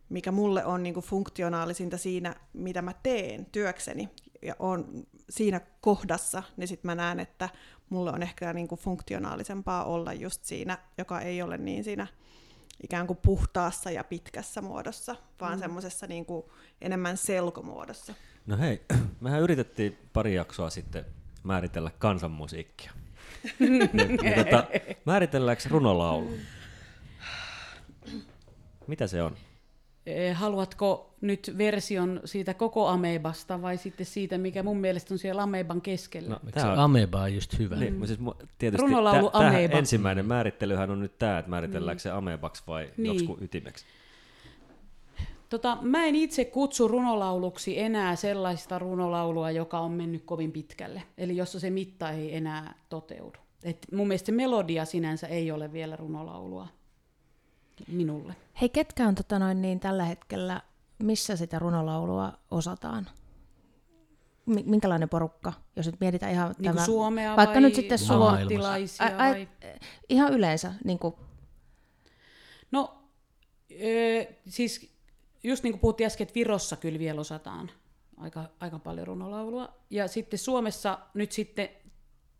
mikä 0.08 0.32
mulle 0.32 0.64
on 0.64 0.82
niinku 0.82 1.00
funktionaalisinta 1.00 1.98
siinä, 1.98 2.34
mitä 2.52 2.82
mä 2.82 2.92
teen 3.02 3.46
työkseni, 3.52 4.08
ja 4.42 4.56
on 4.58 5.06
siinä 5.32 5.60
kohdassa, 5.80 6.42
niin 6.56 6.68
sitten 6.68 6.88
mä 6.88 6.94
näen, 6.94 7.20
että 7.20 7.48
mulle 7.88 8.10
on 8.10 8.22
ehkä 8.22 8.52
niinku 8.52 8.76
funktionaalisempaa 8.76 9.84
olla 9.84 10.12
just 10.12 10.44
siinä, 10.44 10.78
joka 10.98 11.20
ei 11.20 11.42
ole 11.42 11.58
niin 11.58 11.84
siinä 11.84 12.06
ikään 12.82 13.06
kuin 13.06 13.18
puhtaassa 13.22 13.90
ja 13.90 14.04
pitkässä 14.04 14.62
muodossa, 14.62 15.16
vaan 15.40 15.58
mm. 15.58 15.60
semmoisessa 15.60 16.06
niinku 16.06 16.52
enemmän 16.80 17.16
selkomuodossa. 17.16 18.14
No 18.46 18.56
hei, 18.56 18.82
mehän 19.20 19.40
yritettiin 19.40 19.98
pari 20.12 20.34
jaksoa 20.34 20.70
sitten 20.70 21.04
määritellä 21.42 21.90
kansanmusiikkia. 21.98 22.92
niin, 23.58 23.90
niin 24.22 24.34
tota, 24.44 24.64
määritelläänkö 25.04 25.62
runolaulu? 25.68 26.30
Mitä 28.86 29.06
se 29.06 29.22
on? 29.22 29.36
Eh, 30.06 30.36
Haluatko 30.36 31.14
nyt 31.20 31.54
version 31.58 32.20
siitä 32.24 32.54
koko 32.54 32.86
amebasta 32.88 33.62
vai 33.62 33.76
sitten 33.76 34.06
siitä, 34.06 34.38
mikä 34.38 34.62
mun 34.62 34.76
mielestä 34.76 35.14
on 35.14 35.18
siellä 35.18 35.42
ameban 35.42 35.80
keskellä? 35.80 36.30
No, 36.30 36.38
tää 36.52 36.72
on, 36.72 36.78
ameba 36.78 37.22
on 37.22 37.34
just 37.34 37.58
hyvä? 37.58 37.76
niin, 37.76 37.94
mm. 37.94 38.06
siis 38.06 38.18
tietysti 38.58 38.82
Runolaulu 38.86 39.30
tä- 39.30 39.38
tämähän 39.38 39.58
ameba. 39.58 39.78
ensimmäinen 39.78 40.26
määrittelyhän 40.26 40.90
on 40.90 41.00
nyt 41.00 41.18
tämä, 41.18 41.38
että 41.38 41.50
määritelläänkö 41.50 42.02
se 42.02 42.10
amebaksi 42.10 42.62
vai 42.66 42.90
Niin. 42.96 43.06
joksikin 43.06 43.36
ytimeksi. 43.40 43.84
Tota, 45.48 45.78
mä 45.82 46.04
en 46.04 46.16
itse 46.16 46.44
kutsu 46.44 46.88
runolauluksi 46.88 47.78
enää 47.80 48.16
sellaista 48.16 48.78
runolaulua, 48.78 49.50
joka 49.50 49.80
on 49.80 49.92
mennyt 49.92 50.22
kovin 50.24 50.52
pitkälle. 50.52 51.02
Eli 51.18 51.36
jossa 51.36 51.60
se 51.60 51.70
mitta 51.70 52.10
ei 52.10 52.36
enää 52.36 52.74
toteudu. 52.88 53.38
Et 53.64 53.86
mun 53.92 54.08
mielestä 54.08 54.26
se 54.26 54.32
melodia 54.32 54.84
sinänsä 54.84 55.26
ei 55.26 55.50
ole 55.50 55.72
vielä 55.72 55.96
runolaulua 55.96 56.68
minulle. 57.88 58.36
Hei, 58.60 58.68
ketkä 58.68 59.08
on 59.08 59.14
tota 59.14 59.38
noin, 59.38 59.62
niin 59.62 59.80
tällä 59.80 60.04
hetkellä, 60.04 60.62
missä 60.98 61.36
sitä 61.36 61.58
runolaulua 61.58 62.32
osataan? 62.50 63.08
Mi- 64.46 64.64
minkälainen 64.66 65.08
porukka, 65.08 65.52
jos 65.76 65.86
nyt 65.86 66.00
mietitään 66.00 66.32
ihan 66.32 66.54
Niin 66.58 66.72
kuin 66.72 66.84
Suomea 66.84 67.36
vaikka 67.36 67.54
vai 67.54 67.62
nyt 67.62 67.74
sitten 67.74 67.98
Suo- 67.98 68.28
ammattilaisia 68.28 69.06
Ai, 69.06 69.14
ai, 69.14 69.30
vai... 69.30 69.48
ihan 70.08 70.32
yleensä, 70.32 70.72
niin 70.84 70.98
kuin, 70.98 71.14
No, 72.72 72.94
ö, 73.70 74.26
siis 74.48 74.94
just 75.44 75.62
niin 75.62 75.72
kuin 75.72 75.80
puhuttiin 75.80 76.06
äsken, 76.06 76.24
että 76.24 76.34
Virossa 76.34 76.76
kyllä 76.76 76.98
vielä 76.98 77.20
osataan 77.20 77.70
aika, 78.16 78.44
aika 78.60 78.78
paljon 78.78 79.06
runolaulua. 79.06 79.68
Ja 79.90 80.08
sitten 80.08 80.38
Suomessa 80.38 80.98
nyt 81.14 81.32
sitten 81.32 81.68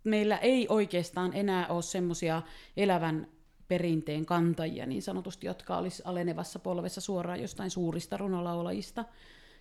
meillä 0.04 0.38
ei 0.38 0.66
oikeastaan 0.68 1.32
enää 1.34 1.66
ole 1.66 1.82
semmoisia 1.82 2.42
elävän 2.76 3.28
perinteen 3.72 4.26
kantajia 4.26 4.86
niin 4.86 5.02
sanotusti, 5.02 5.46
jotka 5.46 5.76
olisi 5.76 6.02
alenevassa 6.06 6.58
polvessa 6.58 7.00
suoraan 7.00 7.40
jostain 7.40 7.70
suurista 7.70 8.16
runolaulajista, 8.16 9.04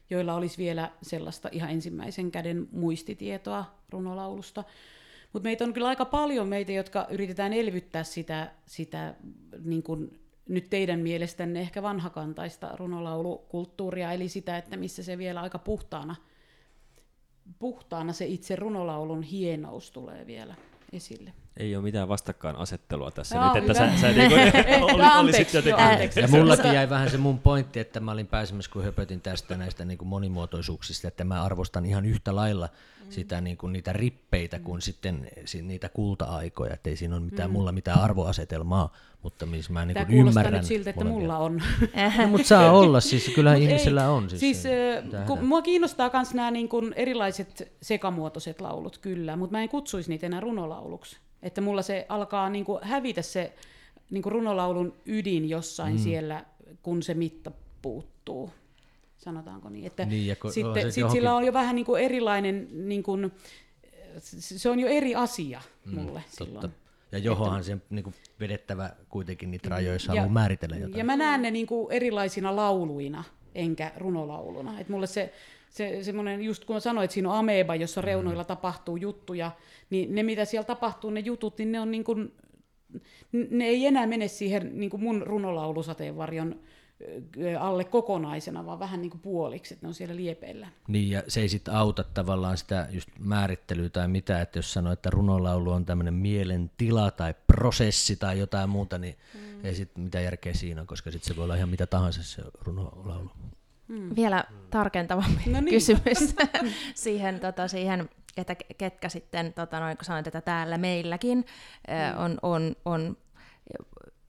joilla 0.10 0.34
olisi 0.34 0.58
vielä 0.58 0.92
sellaista 1.02 1.50
ihan 1.52 1.70
ensimmäisen 1.70 2.32
käden 2.32 2.68
muistitietoa 2.72 3.66
runolaulusta. 3.90 4.64
Mutta 5.34 5.44
meitä 5.44 5.64
on 5.64 5.74
kyllä 5.74 5.88
aika 5.88 6.06
paljon 6.06 6.48
meitä, 6.48 6.72
jotka 6.72 7.08
yritetään 7.10 7.54
elvyttää 7.54 8.04
sitä, 8.04 8.52
sitä 8.66 9.16
niin 9.64 9.84
kuin 9.84 10.20
nyt 10.50 10.70
teidän 10.70 11.00
mielestänne 11.00 11.62
ehkä 11.62 11.82
vanhakantaista 11.82 12.76
runolaulukulttuuria, 12.76 14.12
eli 14.12 14.30
sitä, 14.30 14.58
että 14.58 14.78
missä 14.78 15.04
se 15.04 15.18
vielä 15.18 15.42
aika 15.42 15.60
puhtaana, 15.60 16.16
puhtaana 17.60 18.14
se 18.14 18.26
itse 18.26 18.56
runolaulun 18.56 19.24
hienous 19.24 19.92
tulee 19.92 20.28
vielä 20.28 20.56
esille. 20.94 21.34
Ei 21.58 21.76
ole 21.76 21.84
mitään 21.84 22.08
vastakkainasettelua 22.08 23.12
tässä 23.12 23.36
Joo, 23.36 23.48
nyt, 23.54 23.56
että 23.56 23.74
hyvä. 23.84 23.96
sä, 23.96 24.02
sä 24.02 24.08
niinku, 24.08 24.36
Ei, 24.68 24.82
oli, 24.94 25.04
olisit 25.20 25.54
joo, 25.54 25.64
jotenkin... 25.64 25.86
anteeksi. 25.86 26.20
Ja 26.20 26.28
mullakin 26.28 26.74
jäi 26.74 26.90
vähän 26.90 27.10
se 27.10 27.18
mun 27.18 27.40
pointti, 27.40 27.80
että 27.80 28.00
mä 28.00 28.12
olin 28.12 28.28
pääsemässä, 28.28 28.72
kun 28.72 28.84
höpötin 28.84 29.22
tästä 29.22 29.58
näistä 29.58 29.86
niin 29.86 29.98
kuin 29.98 30.08
monimuotoisuuksista, 30.08 31.08
että 31.08 31.24
mä 31.24 31.44
arvostan 31.44 31.86
ihan 31.86 32.06
yhtä 32.06 32.36
lailla 32.36 32.70
sitä, 33.10 33.42
niin 33.42 33.58
kuin 33.58 33.74
niitä 33.74 33.94
rippeitä 33.94 34.60
kuin 34.60 34.82
sitten 34.82 35.28
si- 35.46 35.62
niitä 35.62 35.90
kulta-aikoja, 35.90 36.74
että 36.74 36.90
ei 36.90 36.96
siinä 36.96 37.16
ole 37.16 37.24
mitään, 37.24 37.52
mulla 37.52 37.72
mitään 37.72 38.02
arvoasetelmaa, 38.02 38.94
mutta 39.24 39.46
missä 39.46 39.74
mä 39.74 39.86
niin 39.86 40.06
kuin 40.06 40.18
ymmärrän 40.28 40.54
nyt 40.54 40.66
siltä, 40.66 40.90
että 40.90 41.06
mulla 41.06 41.38
on. 41.38 41.62
No, 42.18 42.28
mutta 42.28 42.48
saa 42.48 42.72
olla, 42.80 43.00
siis 43.00 43.32
kyllä 43.36 43.54
Mut 43.54 43.62
ihmisellä 43.62 44.02
ei, 44.02 44.08
on. 44.08 44.30
Siis, 44.30 44.40
siis 44.40 44.64
se- 44.64 45.04
äh, 45.14 45.26
kun 45.28 45.46
mua 45.46 45.62
kiinnostaa 45.62 46.10
myös 46.14 46.34
nämä 46.34 46.52
niin 46.52 46.70
kun 46.70 46.94
erilaiset 46.96 47.74
sekamuotoiset 47.82 48.62
laulut, 48.62 48.98
kyllä, 48.98 49.36
mutta 49.36 49.52
mä 49.58 49.62
en 49.64 49.70
kutsuisi 49.70 50.10
niitä 50.10 50.26
enää 50.26 50.40
runolauluksi. 50.40 51.18
Että 51.44 51.62
mulla 51.62 51.82
se 51.82 52.06
alkaa 52.10 52.50
niin 52.50 52.66
kuin 52.66 52.84
hävitä 52.84 53.22
se 53.22 53.54
niin 54.10 54.24
kuin 54.24 54.34
runolaulun 54.34 54.94
ydin 55.06 55.50
jossain 55.50 55.94
mm. 55.96 56.00
siellä, 56.00 56.46
kun 56.84 57.04
se 57.04 57.14
mitta 57.14 57.52
puuttuu. 57.82 58.50
Sanotaanko 59.18 59.70
niin? 59.70 59.86
Että 59.86 60.06
Niin, 60.06 60.28
ja 60.28 60.36
kun- 60.36 60.54
sitten, 60.54 60.92
sit 60.92 61.02
johonkin- 61.02 61.18
sillä 61.20 61.36
on 61.36 61.44
jo 61.46 61.54
vähän 61.54 61.76
niin 61.76 61.86
kuin 61.86 62.02
erilainen, 62.04 62.68
niin 62.72 63.04
kuin, 63.04 63.32
se 64.40 64.70
on 64.70 64.80
jo 64.80 64.88
eri 64.88 65.16
asia 65.16 65.62
mulle 65.86 66.24
silloin. 66.30 66.62
Totta. 66.62 66.78
Ja 67.12 67.18
johonhan 67.18 67.64
sen 67.64 67.82
niin 67.90 68.04
kuin 68.04 68.14
vedettävä 68.40 68.90
kuitenkin 69.10 69.52
niitä 69.52 69.70
rajoja, 69.70 69.94
jos 69.94 70.06
Ja- 70.06 70.12
haluaa 70.12 70.30
määritellä 70.30 70.76
jotain. 70.76 70.98
Ja 70.98 71.04
mä 71.04 71.18
näen 71.18 71.42
ne 71.42 71.52
niin 71.52 71.68
kuin 71.68 71.92
erilaisina 71.92 72.56
lauluina, 72.56 73.24
enkä 73.56 73.92
runolauluna. 73.98 74.80
Et 74.80 74.90
mulle 74.90 75.08
se, 75.08 75.34
se 75.72 76.04
semmoinen, 76.04 76.42
just 76.42 76.66
kun 76.66 76.76
mä 76.76 76.80
sanoin, 76.80 77.06
että 77.06 77.14
siinä 77.14 77.30
on 77.30 77.36
ameba, 77.36 77.76
jossa 77.76 78.02
reunoilla 78.02 78.44
tapahtuu 78.44 78.98
juttuja, 78.98 79.52
niin 79.90 80.16
ne 80.16 80.24
mitä 80.24 80.46
siellä 80.46 80.66
tapahtuu, 80.66 81.10
ne 81.10 81.20
jutut, 81.20 81.58
niin 81.58 81.72
ne 81.72 81.80
on 81.80 81.92
niin 81.92 82.04
kuin, 82.04 82.34
ne 83.32 83.66
ei 83.66 83.86
enää 83.86 84.08
mene 84.08 84.28
siihen 84.28 84.80
niin 84.80 84.90
kuin 84.90 85.04
mun 85.04 85.22
runolaulusateenvarjon 85.22 86.60
alle 87.60 87.84
kokonaisena, 87.84 88.66
vaan 88.66 88.80
vähän 88.80 89.02
niin 89.02 89.10
kuin 89.10 89.22
puoliksi, 89.22 89.74
että 89.74 89.86
ne 89.86 89.88
on 89.88 89.94
siellä 89.94 90.16
liepeillä. 90.16 90.68
Niin, 90.88 91.10
ja 91.10 91.24
se 91.28 91.42
ei 91.42 91.50
sitten 91.50 91.74
auta 91.74 92.04
tavallaan 92.04 92.58
sitä 92.58 92.88
just 92.92 93.10
määrittelyä 93.20 93.90
tai 93.90 94.08
mitä, 94.08 94.42
että 94.42 94.60
jos 94.60 94.74
sanoo, 94.74 94.94
että 94.94 95.10
runolaulu 95.10 95.72
on 95.72 95.86
tämmöinen 95.86 96.14
mielentila 96.14 97.12
tai 97.12 97.34
prosessi 97.48 98.16
tai 98.16 98.40
jotain 98.40 98.70
muuta, 98.70 98.98
niin 98.98 99.16
mm. 99.34 99.66
ei 99.66 99.76
sitten 99.76 100.04
mitään 100.04 100.24
järkeä 100.24 100.54
siinä, 100.54 100.86
koska 100.86 101.12
sitten 101.12 101.28
se 101.28 101.36
voi 101.36 101.44
olla 101.44 101.56
ihan 101.56 101.70
mitä 101.70 101.88
tahansa 101.88 102.24
se 102.24 102.42
runolaulu. 102.62 103.32
Vielä 104.16 104.44
tarkentavampi 104.70 105.42
No 105.50 105.62
niin. 105.62 105.70
kysymys 105.70 106.36
siihen, 106.96 107.40
tota, 107.40 107.68
siihen, 107.68 108.10
että 108.38 108.54
ke- 108.54 108.76
ketkä 108.78 109.10
sitten, 109.10 109.54
tota, 109.54 109.80
noin, 109.80 109.98
kun 109.98 110.06
sanoit, 110.06 110.28
että 110.28 110.42
täällä 110.42 110.78
meilläkin 110.78 111.38
mm. 111.38 112.24
on, 112.24 112.38
on, 112.42 112.76
on 112.86 113.18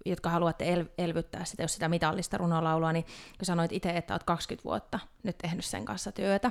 jotka 0.07 0.31
haluatte 0.31 0.73
el- 0.73 0.87
elvyttää 0.99 1.45
sitä, 1.45 1.63
jos 1.63 1.75
sitä 1.75 1.89
mitallista 1.89 2.39
runolaulua, 2.39 2.93
niin 2.93 3.05
kun 3.39 3.47
sanoit 3.47 3.73
itse, 3.73 3.91
että 3.91 4.15
olet 4.15 4.23
20 4.23 4.65
vuotta 4.65 4.99
nyt 5.23 5.39
tehnyt 5.39 5.65
sen 5.65 5.85
kanssa 5.85 6.13
työtä, 6.13 6.51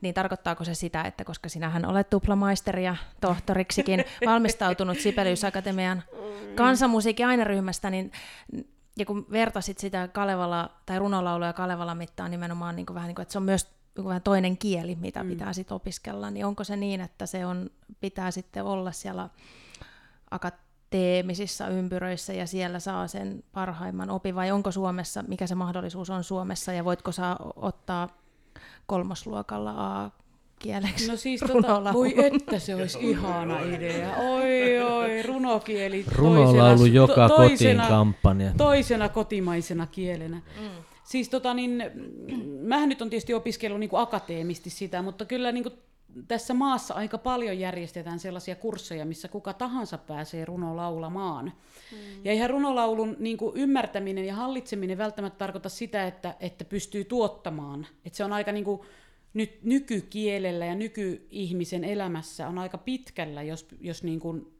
niin 0.00 0.14
tarkoittaako 0.14 0.64
se 0.64 0.74
sitä, 0.74 1.02
että 1.02 1.24
koska 1.24 1.48
sinähän 1.48 1.86
olet 1.86 2.10
tuplamaisteri 2.10 2.84
ja 2.84 2.96
tohtoriksikin 3.20 4.04
valmistautunut 4.26 4.98
Sibelius 4.98 5.44
Akatemian 5.44 6.02
kansanmusiikin 6.54 7.26
aineryhmästä, 7.26 7.90
niin 7.90 8.12
ja 8.98 9.06
kun 9.06 9.26
vertasit 9.30 9.78
sitä 9.78 10.08
Kalevala, 10.08 10.70
tai 10.86 10.98
runolauluja 10.98 11.52
Kalevala 11.52 11.94
mittaan 11.94 12.30
nimenomaan 12.30 12.76
niin 12.76 12.86
kuin 12.86 12.94
vähän 12.94 13.08
niin 13.08 13.14
kuin, 13.14 13.22
että 13.22 13.32
se 13.32 13.38
on 13.38 13.44
myös 13.44 13.64
niin 13.64 14.02
kuin 14.02 14.08
vähän 14.08 14.22
toinen 14.22 14.58
kieli, 14.58 14.96
mitä 15.00 15.22
mm. 15.22 15.28
pitää 15.28 15.52
sitten 15.52 15.74
opiskella, 15.74 16.30
niin 16.30 16.46
onko 16.46 16.64
se 16.64 16.76
niin, 16.76 17.00
että 17.00 17.26
se 17.26 17.46
on, 17.46 17.70
pitää 18.00 18.30
sitten 18.30 18.64
olla 18.64 18.92
siellä 18.92 19.28
akateemisissa 20.30 21.68
ympyröissä 21.68 22.32
ja 22.32 22.46
siellä 22.46 22.80
saa 22.80 23.08
sen 23.08 23.42
parhaimman 23.52 24.10
opin, 24.10 24.34
vai 24.34 24.50
onko 24.50 24.70
Suomessa, 24.70 25.22
mikä 25.22 25.46
se 25.46 25.54
mahdollisuus 25.54 26.10
on 26.10 26.24
Suomessa, 26.24 26.72
ja 26.72 26.84
voitko 26.84 27.12
saa 27.12 27.36
ottaa 27.56 28.08
kolmosluokalla 28.86 30.10
A-kieleksi 30.60 31.08
No 31.08 31.16
siis 31.16 31.40
tota, 31.40 31.92
voi 31.92 32.14
että 32.26 32.58
se 32.58 32.74
olisi 32.74 32.98
ihana 33.00 33.60
idea. 33.60 34.16
Oi 34.16 34.78
oi, 34.82 35.22
runokieli 35.22 36.04
Runolaulu 36.16 36.78
toisena, 36.78 36.94
joka 36.94 37.28
to- 37.28 37.36
kotiin 37.36 37.48
toisena, 37.48 37.88
kampanja. 37.88 38.52
toisena 38.56 39.08
kotimaisena 39.08 39.86
kielenä. 39.86 40.36
Mm. 40.60 40.68
Siis 41.04 41.28
tota 41.28 41.54
niin, 41.54 41.84
mähän 42.62 42.88
nyt 42.88 43.02
on 43.02 43.10
tietysti 43.10 43.34
opiskellut 43.34 43.80
niin 43.80 43.90
kuin 43.90 44.00
akateemisti 44.00 44.70
sitä, 44.70 45.02
mutta 45.02 45.24
kyllä 45.24 45.52
niin 45.52 45.64
kuin 45.64 45.74
tässä 46.28 46.54
maassa 46.54 46.94
aika 46.94 47.18
paljon 47.18 47.58
järjestetään 47.58 48.18
sellaisia 48.18 48.54
kursseja, 48.54 49.04
missä 49.04 49.28
kuka 49.28 49.52
tahansa 49.52 49.98
pääsee 49.98 50.44
runolaulamaan. 50.44 51.44
Mm. 51.44 51.98
Ja 52.24 52.32
eihän 52.32 52.50
runolaulun 52.50 53.16
niin 53.18 53.36
kuin 53.36 53.56
ymmärtäminen 53.56 54.24
ja 54.24 54.34
hallitseminen 54.34 54.98
välttämättä 54.98 55.38
tarkoita 55.38 55.68
sitä, 55.68 56.06
että, 56.06 56.34
että 56.40 56.64
pystyy 56.64 57.04
tuottamaan. 57.04 57.86
Että 58.04 58.16
se 58.16 58.24
on 58.24 58.32
aika 58.32 58.52
niin 58.52 58.64
kuin, 58.64 58.80
nyt 59.34 59.62
nykykielellä 59.62 60.66
ja 60.66 60.74
nykyihmisen 60.74 61.84
elämässä 61.84 62.48
on 62.48 62.58
aika 62.58 62.78
pitkällä, 62.78 63.42
jos, 63.42 63.68
jos, 63.80 64.02
niin 64.02 64.20
kuin, 64.20 64.54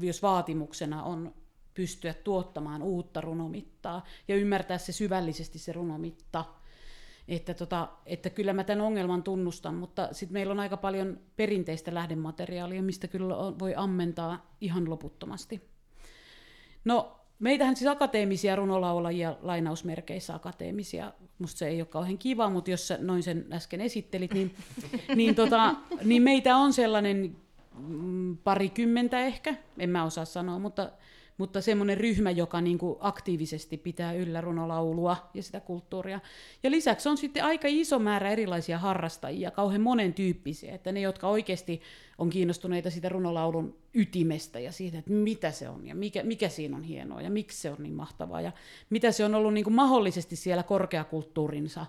jos 0.00 0.22
vaatimuksena 0.22 1.02
on 1.02 1.34
pystyä 1.74 2.14
tuottamaan 2.14 2.82
uutta 2.82 3.20
runomittaa 3.20 4.04
ja 4.28 4.36
ymmärtää 4.36 4.78
se 4.78 4.92
syvällisesti 4.92 5.58
se 5.58 5.72
runomitta. 5.72 6.44
Että, 7.28 7.54
tota, 7.54 7.88
että 8.06 8.30
kyllä 8.30 8.52
mä 8.52 8.64
tämän 8.64 8.86
ongelman 8.86 9.22
tunnustan, 9.22 9.74
mutta 9.74 10.08
sitten 10.12 10.32
meillä 10.32 10.50
on 10.50 10.60
aika 10.60 10.76
paljon 10.76 11.20
perinteistä 11.36 11.94
lähdemateriaalia, 11.94 12.82
mistä 12.82 13.08
kyllä 13.08 13.34
voi 13.58 13.74
ammentaa 13.76 14.56
ihan 14.60 14.90
loputtomasti. 14.90 15.60
No, 16.84 17.23
meitähän 17.44 17.76
siis 17.76 17.90
akateemisia 17.90 18.56
runolaulajia, 18.56 19.36
lainausmerkeissä 19.42 20.34
akateemisia, 20.34 21.12
musta 21.38 21.58
se 21.58 21.68
ei 21.68 21.80
ole 21.80 21.86
kauhean 21.86 22.18
kiva, 22.18 22.50
mutta 22.50 22.70
jos 22.70 22.88
sä 22.88 22.98
noin 23.00 23.22
sen 23.22 23.46
äsken 23.52 23.80
esittelit, 23.80 24.34
niin, 24.34 24.54
niin, 25.16 25.34
tota, 25.34 25.74
niin 26.04 26.22
meitä 26.22 26.56
on 26.56 26.72
sellainen 26.72 27.36
mm, 27.78 28.36
parikymmentä 28.36 29.20
ehkä, 29.20 29.54
en 29.78 29.90
mä 29.90 30.04
osaa 30.04 30.24
sanoa, 30.24 30.58
mutta, 30.58 30.90
mutta 31.38 31.60
semmoinen 31.60 31.96
ryhmä, 31.96 32.30
joka 32.30 32.60
niin 32.60 32.78
kuin 32.78 32.96
aktiivisesti 33.00 33.76
pitää 33.76 34.12
yllä 34.12 34.40
runolaulua 34.40 35.16
ja 35.34 35.42
sitä 35.42 35.60
kulttuuria. 35.60 36.20
Ja 36.62 36.70
lisäksi 36.70 37.08
on 37.08 37.16
sitten 37.16 37.44
aika 37.44 37.68
iso 37.70 37.98
määrä 37.98 38.30
erilaisia 38.30 38.78
harrastajia, 38.78 39.50
kauhean 39.50 39.80
monen 39.80 40.14
tyyppisiä, 40.14 40.74
että 40.74 40.92
ne, 40.92 41.00
jotka 41.00 41.28
oikeasti 41.28 41.80
on 42.18 42.30
kiinnostuneita 42.30 42.90
siitä 42.90 43.08
runolaulun 43.08 43.76
ytimestä 43.94 44.60
ja 44.60 44.72
siitä, 44.72 44.98
että 44.98 45.10
mitä 45.10 45.50
se 45.50 45.68
on 45.68 45.86
ja 45.86 45.94
mikä, 45.94 46.22
mikä 46.22 46.48
siinä 46.48 46.76
on 46.76 46.82
hienoa 46.82 47.22
ja 47.22 47.30
miksi 47.30 47.60
se 47.60 47.70
on 47.70 47.76
niin 47.78 47.94
mahtavaa 47.94 48.40
ja 48.40 48.52
mitä 48.90 49.12
se 49.12 49.24
on 49.24 49.34
ollut 49.34 49.54
niin 49.54 49.64
kuin 49.64 49.74
mahdollisesti 49.74 50.36
siellä 50.36 50.62
korkeakulttuurinsa 50.62 51.86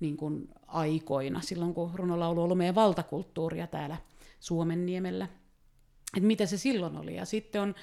niin 0.00 0.16
kuin 0.16 0.48
aikoina, 0.66 1.40
silloin 1.40 1.74
kun 1.74 1.90
runolaulu 1.94 2.40
on 2.40 2.44
ollut 2.44 2.58
meidän 2.58 2.74
valtakulttuuria 2.74 3.66
täällä 3.66 3.96
Suomenniemellä. 4.40 5.28
Että 6.16 6.26
mitä 6.26 6.46
se 6.46 6.58
silloin 6.58 6.96
oli. 6.96 7.16
Ja 7.16 7.24
sitten 7.24 7.60
on 7.60 7.74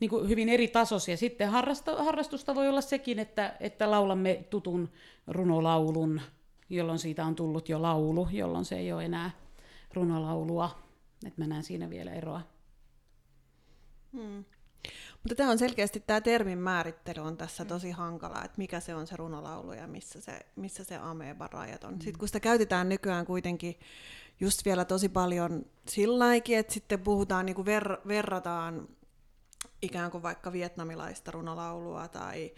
niin 0.00 0.08
kuin 0.10 0.28
hyvin 0.28 0.48
eri 0.48 0.68
tasoisia. 0.68 1.16
Sitten 1.16 1.50
harrasta, 1.50 2.04
harrastusta 2.04 2.54
voi 2.54 2.68
olla 2.68 2.80
sekin, 2.80 3.18
että, 3.18 3.56
että 3.60 3.90
laulamme 3.90 4.44
tutun 4.50 4.88
runolaulun, 5.26 6.20
jolloin 6.70 6.98
siitä 6.98 7.24
on 7.24 7.34
tullut 7.34 7.68
jo 7.68 7.82
laulu, 7.82 8.28
jolloin 8.32 8.64
se 8.64 8.78
ei 8.78 8.92
ole 8.92 9.04
enää 9.04 9.30
runolaulua. 9.94 10.78
Että 11.26 11.42
mä 11.42 11.46
näen 11.46 11.62
siinä 11.64 11.90
vielä 11.90 12.12
eroa. 12.12 12.40
Hmm. 14.12 14.44
Mutta 15.22 15.34
tämä 15.34 15.50
on 15.50 15.58
selkeästi, 15.58 16.00
tämä 16.00 16.20
termin 16.20 16.58
määrittely 16.58 17.22
on 17.22 17.36
tässä 17.36 17.64
tosi 17.64 17.90
hankala, 17.90 18.44
että 18.44 18.58
mikä 18.58 18.80
se 18.80 18.94
on 18.94 19.06
se 19.06 19.16
runolaulu 19.16 19.72
ja 19.72 19.86
missä 19.86 20.20
se, 20.20 20.46
missä 20.56 20.84
se 20.84 20.96
ameba 20.96 21.46
rajat 21.46 21.84
on. 21.84 21.94
Mm. 21.94 22.00
Sitten 22.00 22.18
kun 22.18 22.28
sitä 22.28 22.40
käytetään 22.40 22.88
nykyään 22.88 23.26
kuitenkin 23.26 23.78
just 24.40 24.64
vielä 24.64 24.84
tosi 24.84 25.08
paljon 25.08 25.66
sillaikin, 25.88 26.58
että 26.58 26.74
sitten 26.74 27.00
puhutaan, 27.00 27.46
niin 27.46 27.56
kuin 27.56 27.66
ver, 27.66 27.98
verrataan 28.08 28.88
ikään 29.82 30.10
kuin 30.10 30.22
vaikka 30.22 30.52
vietnamilaista 30.52 31.30
runolaulua 31.30 32.08
tai 32.08 32.54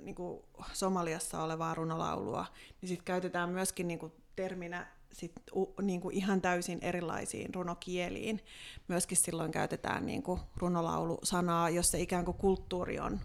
niin 0.00 0.14
kuin 0.14 0.42
Somaliassa 0.72 1.42
olevaa 1.42 1.74
runolaulua, 1.74 2.46
niin 2.80 2.88
sitten 2.88 3.04
käytetään 3.04 3.50
myöskin 3.50 3.88
niin 3.88 3.98
kuin 3.98 4.12
terminä 4.36 4.86
sit, 5.12 5.32
u, 5.56 5.74
niin 5.82 6.00
kuin 6.00 6.16
ihan 6.16 6.40
täysin 6.40 6.78
erilaisiin 6.82 7.54
runokieliin. 7.54 8.44
Myöskin 8.88 9.16
silloin 9.16 9.52
käytetään 9.52 10.06
niin 10.06 10.22
kuin 10.22 10.40
runolaulu-sanaa, 10.56 11.70
jos 11.70 11.90
se 11.90 12.00
ikään 12.00 12.24
kuin 12.24 12.36
kulttuuri 12.36 12.98
on 12.98 13.20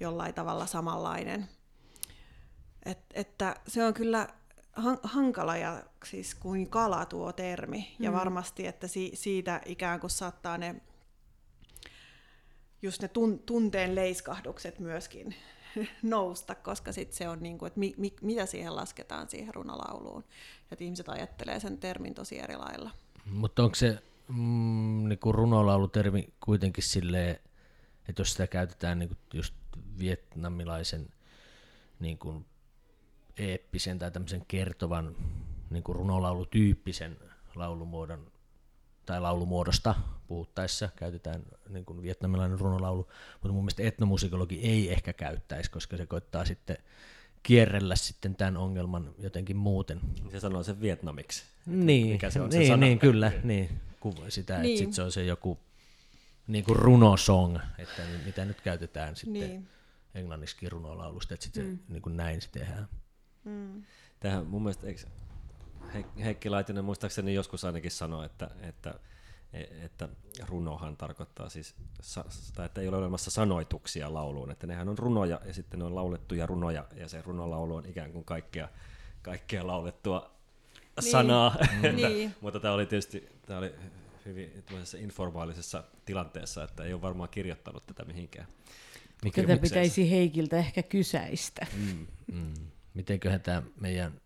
jollain 0.00 0.34
tavalla 0.34 0.66
samanlainen. 0.66 1.48
Et, 2.84 2.98
että 3.14 3.56
se 3.66 3.84
on 3.84 3.94
kyllä 3.94 4.28
han, 4.72 4.98
hankala 5.02 5.56
ja 5.56 5.82
siis 6.04 6.34
kuin 6.34 6.70
kala 6.70 7.06
tuo 7.06 7.32
termi. 7.32 7.94
Mm. 7.98 8.04
Ja 8.04 8.12
varmasti, 8.12 8.66
että 8.66 8.88
si, 8.88 9.10
siitä 9.14 9.60
ikään 9.66 10.00
kuin 10.00 10.10
saattaa 10.10 10.58
ne 10.58 10.74
just 12.82 13.02
ne 13.02 13.08
tun, 13.08 13.38
tunteen 13.38 13.94
leiskahdukset 13.94 14.78
myöskin 14.78 15.34
nousta, 16.02 16.54
koska 16.54 16.92
sit 16.92 17.12
se 17.12 17.28
on 17.28 17.42
niin 17.42 17.58
kuin, 17.58 17.66
että 17.66 17.80
mi, 17.80 17.94
mi, 17.96 18.14
mitä 18.22 18.46
siihen 18.46 18.76
lasketaan 18.76 19.28
siihen 19.28 19.54
runolauluun. 19.54 20.24
Että 20.72 20.84
ihmiset 20.84 21.08
ajattelee 21.08 21.60
sen 21.60 21.78
termin 21.78 22.14
tosi 22.14 22.38
eri 22.38 22.56
lailla. 22.56 22.90
Mutta 23.24 23.62
onko 23.62 23.74
se 23.74 23.98
mm, 24.28 25.08
niinku 25.08 25.32
runolaulutermi 25.32 26.28
kuitenkin 26.40 26.84
silleen, 26.84 27.40
että 28.08 28.20
jos 28.20 28.32
sitä 28.32 28.46
käytetään 28.46 28.98
niinku 28.98 29.16
just 29.34 29.54
vietnamilaisen 29.98 31.08
niinku 32.00 32.44
eeppisen 33.36 33.98
tai 33.98 34.10
tämmöisen 34.10 34.44
kertovan 34.48 35.16
niinku 35.70 35.92
runolaulutyyppisen 35.92 37.16
laulumuodon 37.54 38.32
tai 39.08 39.20
laulumuodosta 39.20 39.94
puhuttaessa 40.26 40.88
käytetään 40.96 41.42
niin 41.68 41.84
kuin 41.84 42.02
vietnamilainen 42.02 42.60
runolaulu, 42.60 43.08
mutta 43.32 43.52
mun 43.52 43.62
mielestä 43.64 43.82
etnomusikologi 43.82 44.60
ei 44.62 44.92
ehkä 44.92 45.12
käyttäisi, 45.12 45.70
koska 45.70 45.96
se 45.96 46.06
koittaa 46.06 46.44
sitten 46.44 46.76
kierrellä 47.42 47.96
sitten 47.96 48.34
tämän 48.34 48.56
ongelman 48.56 49.14
jotenkin 49.18 49.56
muuten. 49.56 50.00
Se 50.30 50.40
sanoo 50.40 50.62
sen 50.62 50.80
vietnamiksi. 50.80 51.44
Niin, 51.66 52.06
mikä 52.06 52.30
se 52.30 52.40
on 52.40 52.52
se 52.52 52.58
niin, 52.58 52.68
sana. 52.68 52.80
niin 52.80 52.98
kyllä, 52.98 53.32
niin, 53.42 53.80
kuva 54.00 54.30
sitä, 54.30 54.58
Niin. 54.58 54.72
että 54.72 54.84
sit 54.84 54.94
se 54.94 55.02
on 55.02 55.12
se 55.12 55.24
joku 55.24 55.58
niin 56.46 56.64
kuin 56.64 56.76
runosong, 56.76 57.58
että 57.78 58.02
mitä 58.26 58.44
nyt 58.44 58.60
käytetään 58.60 59.16
sitten 59.16 59.32
Niin. 59.50 59.68
englanniksi 60.14 60.68
runolaulusta, 60.68 61.34
että 61.34 61.44
sitten 61.44 61.66
mm. 61.66 61.78
niin 61.88 62.02
kuin 62.02 62.16
näin 62.16 62.42
se 62.42 62.48
tehdään. 62.52 62.88
Mm. 63.44 63.82
Tähän 64.20 64.46
mun 64.46 64.62
mielestä, 64.62 64.86
eikö 64.86 65.00
Heikki 66.24 66.50
Laitinen 66.50 66.84
muistaakseni 66.84 67.34
joskus 67.34 67.64
ainakin 67.64 67.90
sanoi, 67.90 68.26
että, 68.26 68.50
että, 68.60 68.94
että 69.82 70.08
runohan 70.48 70.96
tarkoittaa 70.96 71.48
siis, 71.48 71.74
tai 72.54 72.66
että 72.66 72.80
ei 72.80 72.88
ole 72.88 72.96
olemassa 72.96 73.30
sanoituksia 73.30 74.14
lauluun, 74.14 74.50
että 74.50 74.66
nehän 74.66 74.88
on 74.88 74.98
runoja 74.98 75.40
ja 75.44 75.54
sitten 75.54 75.78
ne 75.78 75.84
on 75.84 75.94
laulettuja 75.94 76.46
runoja 76.46 76.84
ja 76.96 77.08
se 77.08 77.22
runolaulu 77.26 77.74
on 77.74 77.86
ikään 77.86 78.12
kuin 78.12 78.24
kaikkea, 78.24 78.68
kaikkea 79.22 79.66
laulettua 79.66 80.30
niin. 81.02 81.10
sanaa. 81.10 81.56
Mm. 81.82 81.96
niin. 81.96 82.34
Mutta 82.40 82.60
tämä 82.60 82.74
oli 82.74 82.86
tietysti 82.86 83.28
tämä 83.46 83.58
oli 83.58 83.74
hyvin 84.24 84.64
informaalisessa 84.98 85.84
tilanteessa, 86.04 86.64
että 86.64 86.84
ei 86.84 86.92
ole 86.92 87.02
varmaan 87.02 87.28
kirjoittanut 87.28 87.86
tätä 87.86 88.04
mihinkään. 88.04 88.48
Mikä 89.24 89.42
Tätä 89.42 89.56
pitäisi 89.56 90.10
Heikiltä 90.10 90.58
ehkä 90.58 90.82
kysäistä. 90.82 91.66
Mm. 91.76 92.06
Mm. 92.32 92.54
Mitenköhän 92.94 93.40
tämä 93.40 93.62
meidän 93.80 94.20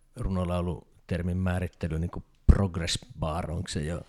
runolaulutermin 1.12 1.36
määrittely, 1.36 1.98
niin 1.98 2.10
kuin 2.10 2.24
progress 2.46 2.98
bar, 3.18 3.50
onko 3.50 3.68
se 3.68 3.80
jo 3.80 4.02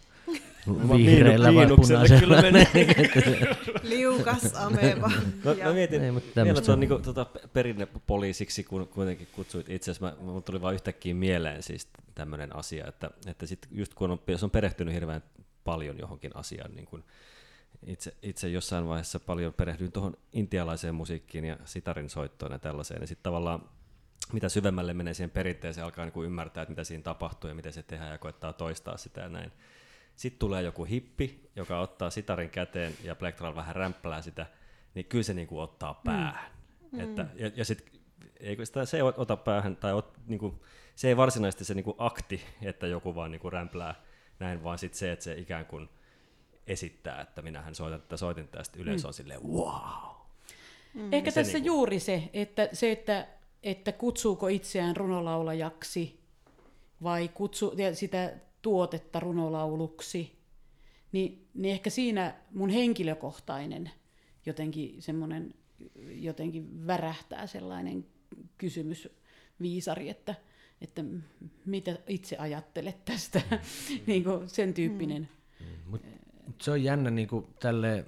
vihreällä 0.97 1.54
vai 1.54 1.68
punaisella? 1.68 2.36
Liukas 3.84 4.56
ameba. 4.56 5.12
Mä, 5.43 5.54
mä 5.64 5.74
mietin 5.74 6.04
Ei, 6.04 6.12
mutta 6.12 6.43
vielä 6.43 6.62
tuon 6.62 6.80
niin 6.80 7.01
tota, 7.01 7.26
perinnepoliisiksi, 7.54 8.64
kun 8.64 8.88
kuitenkin 8.88 9.28
kutsuit 9.32 9.70
itse 9.70 9.91
asiassa, 9.91 10.16
mä, 10.26 10.41
tuli 10.41 10.62
vain 10.62 10.74
yhtäkkiä 10.74 11.14
mieleen 11.14 11.64
siis 11.64 11.88
tämmöinen 12.16 12.56
asia, 12.56 12.88
että, 12.88 13.10
että 13.28 13.45
sit 13.45 13.68
just 13.72 13.93
kun 13.93 14.12
on, 14.12 14.20
jos 14.28 14.43
on 14.43 14.51
perehtynyt 14.51 14.93
hirveän 14.93 15.24
paljon 15.64 15.97
johonkin 15.99 16.32
asiaan, 16.36 16.76
niin 16.76 16.86
kun 16.86 17.04
itse, 17.86 18.14
itse 18.22 18.49
jossain 18.49 18.88
vaiheessa 18.88 19.20
paljon 19.20 19.54
perehdyin 19.54 19.91
tuohon 19.91 20.18
intialaiseen 20.34 20.95
musiikkiin 20.95 21.45
ja 21.45 21.58
sitarin 21.66 22.10
soittoon 22.10 22.51
ja 22.51 22.60
tällaiseen, 22.60 22.99
niin 22.99 23.08
sitten 23.08 23.24
tavallaan 23.24 23.70
mitä 24.34 24.49
syvemmälle 24.49 24.93
menee 24.93 25.14
siihen 25.14 25.30
perinteeseen, 25.30 25.86
alkaa 25.86 26.05
niin 26.05 26.26
ymmärtää, 26.26 26.61
että 26.61 26.72
mitä 26.72 26.84
siinä 26.84 27.03
tapahtuu 27.03 27.47
ja 27.47 27.55
miten 27.55 27.74
se 27.74 27.84
tehdään 27.84 28.11
ja 28.11 28.18
koettaa 28.18 28.53
toistaa 28.53 28.97
sitä 28.97 29.22
ja 29.22 29.30
näin. 29.30 29.51
Sitten 30.16 30.39
tulee 30.39 30.61
joku 30.61 30.84
hippi, 30.84 31.49
joka 31.55 31.80
ottaa 31.80 32.09
sitarin 32.09 32.49
käteen 32.49 32.93
ja 33.03 33.16
Plektral 33.16 33.55
vähän 33.55 33.76
rämppälää 33.76 34.22
sitä, 34.22 34.45
niin 34.95 35.05
kyllä 35.05 35.24
se 35.24 35.34
niin 35.34 35.47
kuin 35.47 35.61
ottaa 35.61 35.93
mm. 35.93 35.99
päähän. 36.03 36.51
Mm. 36.91 36.99
Että, 36.99 37.26
ja, 37.36 37.51
ja 37.55 37.66
sitten 37.66 37.93
eikö 38.39 38.66
sitä 38.66 38.86
se 38.86 39.03
ota 39.03 39.38
päähän, 39.38 39.76
tai 39.76 39.93
ot, 39.93 40.18
niin 40.28 40.39
kuin, 40.39 40.61
se 40.95 41.07
ei 41.07 41.18
varsinaisesti 41.18 41.66
se 41.66 41.74
niin 41.74 41.84
kuin 41.84 41.95
akti, 41.97 42.41
että 42.61 42.88
joku 42.88 43.16
vaan 43.16 43.32
niin 43.32 43.41
kuin 43.41 43.53
rämplää 43.53 43.95
näin, 44.39 44.64
vaan 44.64 44.78
sitten 44.78 44.99
se, 44.99 45.11
että 45.11 45.24
se 45.24 45.34
ikään 45.34 45.66
kuin 45.66 45.89
esittää, 46.68 47.22
että 47.22 47.41
minähän 47.41 47.76
soitan 47.76 48.01
tätä 48.01 48.18
soitin 48.18 48.47
tästä, 48.47 48.80
yleensä 48.80 49.05
mm. 49.05 49.07
on 49.07 49.14
silleen 49.14 49.43
wow. 49.43 50.16
Mm. 50.93 51.14
Ehkä 51.14 51.32
tässä 51.32 51.53
niin 51.53 51.64
kuin... 51.64 51.66
juuri 51.66 51.99
se, 51.99 52.30
että, 52.34 52.70
se 52.74 52.91
että, 52.91 53.28
että 53.64 53.91
kutsuuko 53.91 54.47
itseään 54.47 54.95
runolaulajaksi 54.95 56.20
vai 57.03 57.28
kutsu, 57.28 57.74
sitä 57.93 58.34
tuotetta 58.61 59.20
runolauluksi, 59.20 60.32
niin, 61.11 61.47
niin 61.53 61.74
ehkä 61.74 61.89
siinä 61.89 62.36
mun 62.51 62.70
henkilökohtainen 62.70 63.91
jotenkin 64.45 65.01
semmoinen 65.01 65.53
jotenkin 66.09 66.88
värähtää 66.88 67.47
sellainen 67.47 68.05
kysymys 68.57 69.09
viisari, 69.61 70.09
että, 70.09 70.36
että 70.82 71.03
mitä 71.66 71.97
itse 72.07 72.38
ajattelet 72.38 73.05
tästä, 73.05 73.41
mm. 73.51 73.59
niin 74.07 74.24
kuin 74.24 74.49
sen 74.49 74.74
tyyppinen. 74.74 75.30
Mm. 75.59 75.66
Mut, 75.91 76.01
mut 76.47 76.61
se 76.61 76.72
on 76.72 76.84
jännä 76.84 77.11
niin 77.11 77.28
kuin 77.28 77.45
tälle 77.59 78.05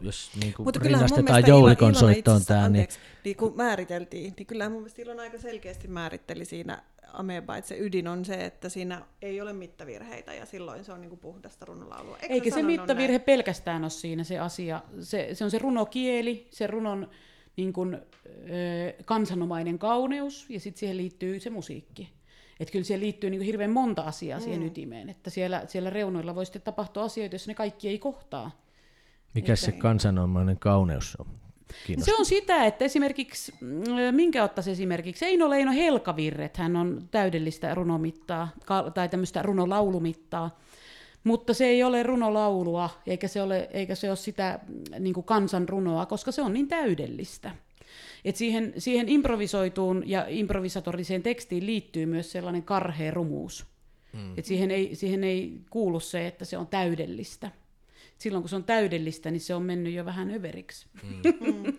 jos 0.00 0.30
niin 0.40 0.54
kuin 0.54 0.66
Mutta 0.66 0.80
rinnastetaan 0.82 1.46
joulikon 1.46 1.94
soittoon 1.94 2.44
tämä. 2.44 2.68
Niin... 2.68 2.88
niin 3.24 3.36
kun 3.36 3.56
määriteltiin, 3.56 4.34
niin 4.38 4.46
kyllähän 4.46 4.72
mun 4.72 4.80
mielestä 4.80 5.02
Ilona 5.02 5.22
aika 5.22 5.38
selkeästi 5.38 5.88
määritteli 5.88 6.44
siinä 6.44 6.82
ameba, 7.12 7.56
että 7.56 7.68
se 7.68 7.78
ydin 7.78 8.08
on 8.08 8.24
se, 8.24 8.44
että 8.44 8.68
siinä 8.68 9.02
ei 9.22 9.40
ole 9.40 9.52
mittavirheitä 9.52 10.34
ja 10.34 10.46
silloin 10.46 10.84
se 10.84 10.92
on 10.92 11.00
niin 11.00 11.08
kuin 11.08 11.18
puhdasta 11.18 11.64
runolaulua. 11.64 12.16
Eikö 12.16 12.34
Eikä 12.34 12.50
se 12.50 12.62
mittavirhe 12.62 13.18
näin? 13.18 13.20
pelkästään 13.20 13.82
ole 13.82 13.90
siinä 13.90 14.24
se 14.24 14.38
asia. 14.38 14.82
Se, 15.00 15.28
se 15.32 15.44
on 15.44 15.50
se 15.50 15.58
runokieli, 15.58 16.48
se 16.50 16.66
runon 16.66 17.10
niin 17.56 17.72
kuin, 17.72 17.94
ö, 17.94 18.00
kansanomainen 19.04 19.78
kauneus 19.78 20.46
ja 20.48 20.60
sitten 20.60 20.80
siihen 20.80 20.96
liittyy 20.96 21.40
se 21.40 21.50
musiikki. 21.50 22.12
Että 22.60 22.72
kyllä 22.72 22.84
siihen 22.84 23.00
liittyy 23.00 23.30
niin 23.30 23.38
kuin 23.38 23.46
hirveän 23.46 23.70
monta 23.70 24.02
asiaa 24.02 24.40
siihen 24.40 24.60
mm. 24.60 24.66
ytimeen, 24.66 25.08
että 25.08 25.30
siellä, 25.30 25.62
siellä 25.66 25.90
reunoilla 25.90 26.34
voi 26.34 26.46
sitten 26.46 26.62
tapahtua 26.62 27.04
asioita, 27.04 27.34
jos 27.34 27.48
ne 27.48 27.54
kaikki 27.54 27.88
ei 27.88 27.98
kohtaa. 27.98 28.67
Mikä 29.34 29.56
se 29.56 29.72
kansanomainen 29.72 30.58
kauneus 30.58 31.16
on? 31.20 31.26
Se 31.98 32.14
on 32.18 32.24
sitä, 32.24 32.64
että 32.64 32.84
esimerkiksi, 32.84 33.54
mm, 33.60 34.14
minkä 34.14 34.44
ottaisi 34.44 34.70
esimerkiksi, 34.70 35.24
Eino 35.24 35.50
Leino 35.50 35.72
Helkavirret, 35.72 36.56
hän 36.56 36.76
on 36.76 37.08
täydellistä 37.10 37.74
runomittaa, 37.74 38.48
tai 38.94 39.08
tämmöistä 39.08 39.42
runolaulumittaa, 39.42 40.58
mutta 41.24 41.54
se 41.54 41.66
ei 41.66 41.82
ole 41.82 42.02
runolaulua, 42.02 42.90
eikä 43.06 43.28
se 43.28 43.42
ole, 43.42 43.68
eikä 43.72 43.94
se 43.94 44.08
ole 44.08 44.16
sitä 44.16 44.58
mm, 44.68 45.02
niin 45.02 45.24
kansanrunoa, 45.24 46.06
koska 46.06 46.32
se 46.32 46.42
on 46.42 46.52
niin 46.52 46.68
täydellistä. 46.68 47.50
Et 48.24 48.36
siihen, 48.36 48.72
siihen 48.78 49.08
improvisoituun 49.08 50.02
ja 50.06 50.24
improvisatoriseen 50.28 51.22
tekstiin 51.22 51.66
liittyy 51.66 52.06
myös 52.06 52.32
sellainen 52.32 52.62
karhea 52.62 53.10
rumuus. 53.10 53.66
Mm. 54.12 54.38
Et 54.38 54.44
siihen, 54.44 54.70
ei, 54.70 54.94
siihen 54.94 55.24
ei 55.24 55.60
kuulu 55.70 56.00
se, 56.00 56.26
että 56.26 56.44
se 56.44 56.58
on 56.58 56.66
täydellistä 56.66 57.50
silloin 58.18 58.42
kun 58.42 58.48
se 58.48 58.56
on 58.56 58.64
täydellistä, 58.64 59.30
niin 59.30 59.40
se 59.40 59.54
on 59.54 59.62
mennyt 59.62 59.92
jo 59.92 60.04
vähän 60.04 60.30
överiksi. 60.30 60.86
Mm. 61.02 61.10
mm. 61.46 61.74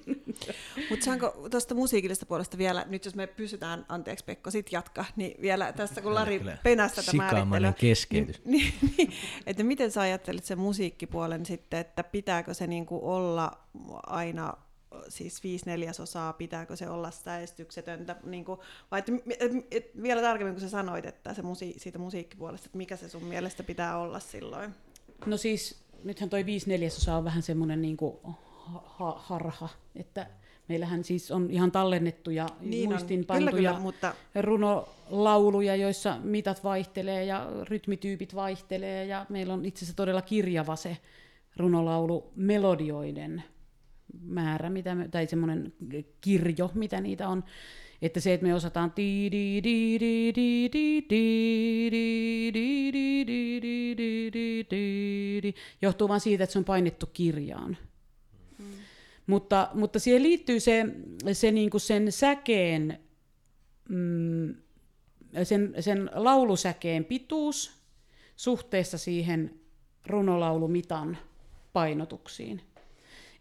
Mutta 0.90 1.06
saanko 1.06 1.48
tuosta 1.52 1.76
musiikillisesta 1.76 2.26
puolesta 2.26 2.58
vielä, 2.58 2.86
nyt 2.90 3.06
jos 3.06 3.16
me 3.16 3.28
pysytään, 3.28 3.86
anteeksi 3.90 4.26
Pekko, 4.26 4.52
sit 4.52 4.72
jatka, 4.72 5.06
niin 5.16 5.42
vielä 5.42 5.74
tässä 5.74 6.02
kun 6.02 6.16
Lari 6.16 6.42
penäsi 6.64 6.96
tätä 6.96 7.14
määrittelyä. 7.14 7.74
keskeytys. 7.74 8.42
Niin, 8.46 8.74
niin, 8.98 9.14
että 9.46 9.64
miten 9.64 9.92
sä 9.92 10.02
ajattelit 10.02 10.46
sen 10.46 10.60
musiikkipuolen 10.60 11.46
sitten, 11.46 11.80
että 11.80 12.04
pitääkö 12.04 12.54
se 12.54 12.68
niinku 12.68 13.00
olla 13.04 13.52
aina 14.08 14.54
siis 15.10 15.44
viisi 15.44 15.66
neljäsosaa, 15.66 16.34
pitääkö 16.34 16.76
se 16.76 16.90
olla 16.90 17.12
säestyksetöntä, 17.12 18.16
niin 18.24 18.46
kuin, 18.46 18.60
vai 18.92 19.00
että, 19.00 19.12
et, 19.40 19.52
et, 19.72 19.92
vielä 20.02 20.22
tarkemmin 20.22 20.54
kun 20.54 20.62
sä 20.62 20.70
sanoit, 20.70 21.06
että 21.06 21.34
se 21.34 21.42
musi, 21.42 21.74
siitä 21.78 22.00
musiikkipuolesta, 22.00 22.66
että 22.66 22.78
mikä 22.78 22.96
se 22.96 23.10
sun 23.10 23.24
mielestä 23.24 23.64
pitää 23.64 23.98
olla 23.98 24.20
silloin? 24.20 24.76
No 25.26 25.38
siis 25.38 25.89
nythän 26.04 26.30
toi 26.30 26.46
viisi 26.46 26.70
neljäsosaa 26.70 27.18
on 27.18 27.24
vähän 27.24 27.42
semmoinen 27.42 27.82
niin 27.82 27.98
kuin 27.98 28.18
ha- 28.84 29.20
harha, 29.20 29.70
että 29.96 30.28
meillähän 30.68 31.04
siis 31.04 31.32
on 31.32 31.52
ihan 31.52 31.72
tallennettuja 31.72 32.48
niin 32.62 32.90
muistinpantuja 32.90 33.80
mutta... 33.80 34.16
runolauluja, 34.36 35.76
joissa 35.76 36.18
mitat 36.24 36.64
vaihtelee 36.64 37.26
ja 37.26 37.48
rytmityypit 37.64 38.36
vaihtelee 38.36 39.06
ja 39.06 39.26
meillä 39.30 39.54
on 39.54 39.66
itse 39.66 39.80
asiassa 39.80 39.96
todella 39.96 40.22
kirjava 40.22 40.76
se 40.76 40.98
runolaulu 41.58 42.32
melodioiden 42.36 43.44
määrä, 44.22 44.70
mitä 44.70 44.96
me, 44.96 45.08
tai 45.08 45.28
semmoinen 45.28 45.74
kirjo, 46.22 46.72
mitä 46.74 47.02
niitä 47.02 47.30
on. 47.30 47.44
Että 48.02 48.20
se, 48.20 48.34
että 48.34 48.46
me 48.46 48.56
osataan 48.56 48.94
johtuu 55.82 56.08
vain 56.08 56.22
siitä, 56.22 56.44
että 56.44 56.52
se 56.54 56.60
on 56.60 56.66
painettu 56.66 57.06
kirjaan. 57.06 57.78
Mm. 58.58 58.66
Mutta, 59.28 59.70
mutta 59.74 60.00
siihen 60.00 60.24
liittyy 60.24 60.60
se, 60.60 60.86
se 61.34 61.52
niinku 61.52 61.80
sen 61.80 62.12
säkeen, 62.12 63.00
mm, 63.90 64.56
sen, 65.44 65.74
sen 65.80 66.10
laulusäkeen 66.14 67.06
pituus 67.06 67.72
suhteessa 68.36 68.98
siihen 68.98 69.60
runolaulumitan 70.08 71.18
painotuksiin. 71.74 72.62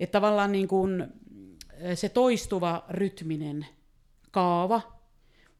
Että 0.00 0.12
tavallaan 0.12 0.52
niin 0.52 0.68
kuin 0.68 1.06
se 1.94 2.08
toistuva 2.08 2.84
rytminen 2.90 3.66
kaava 4.38 4.80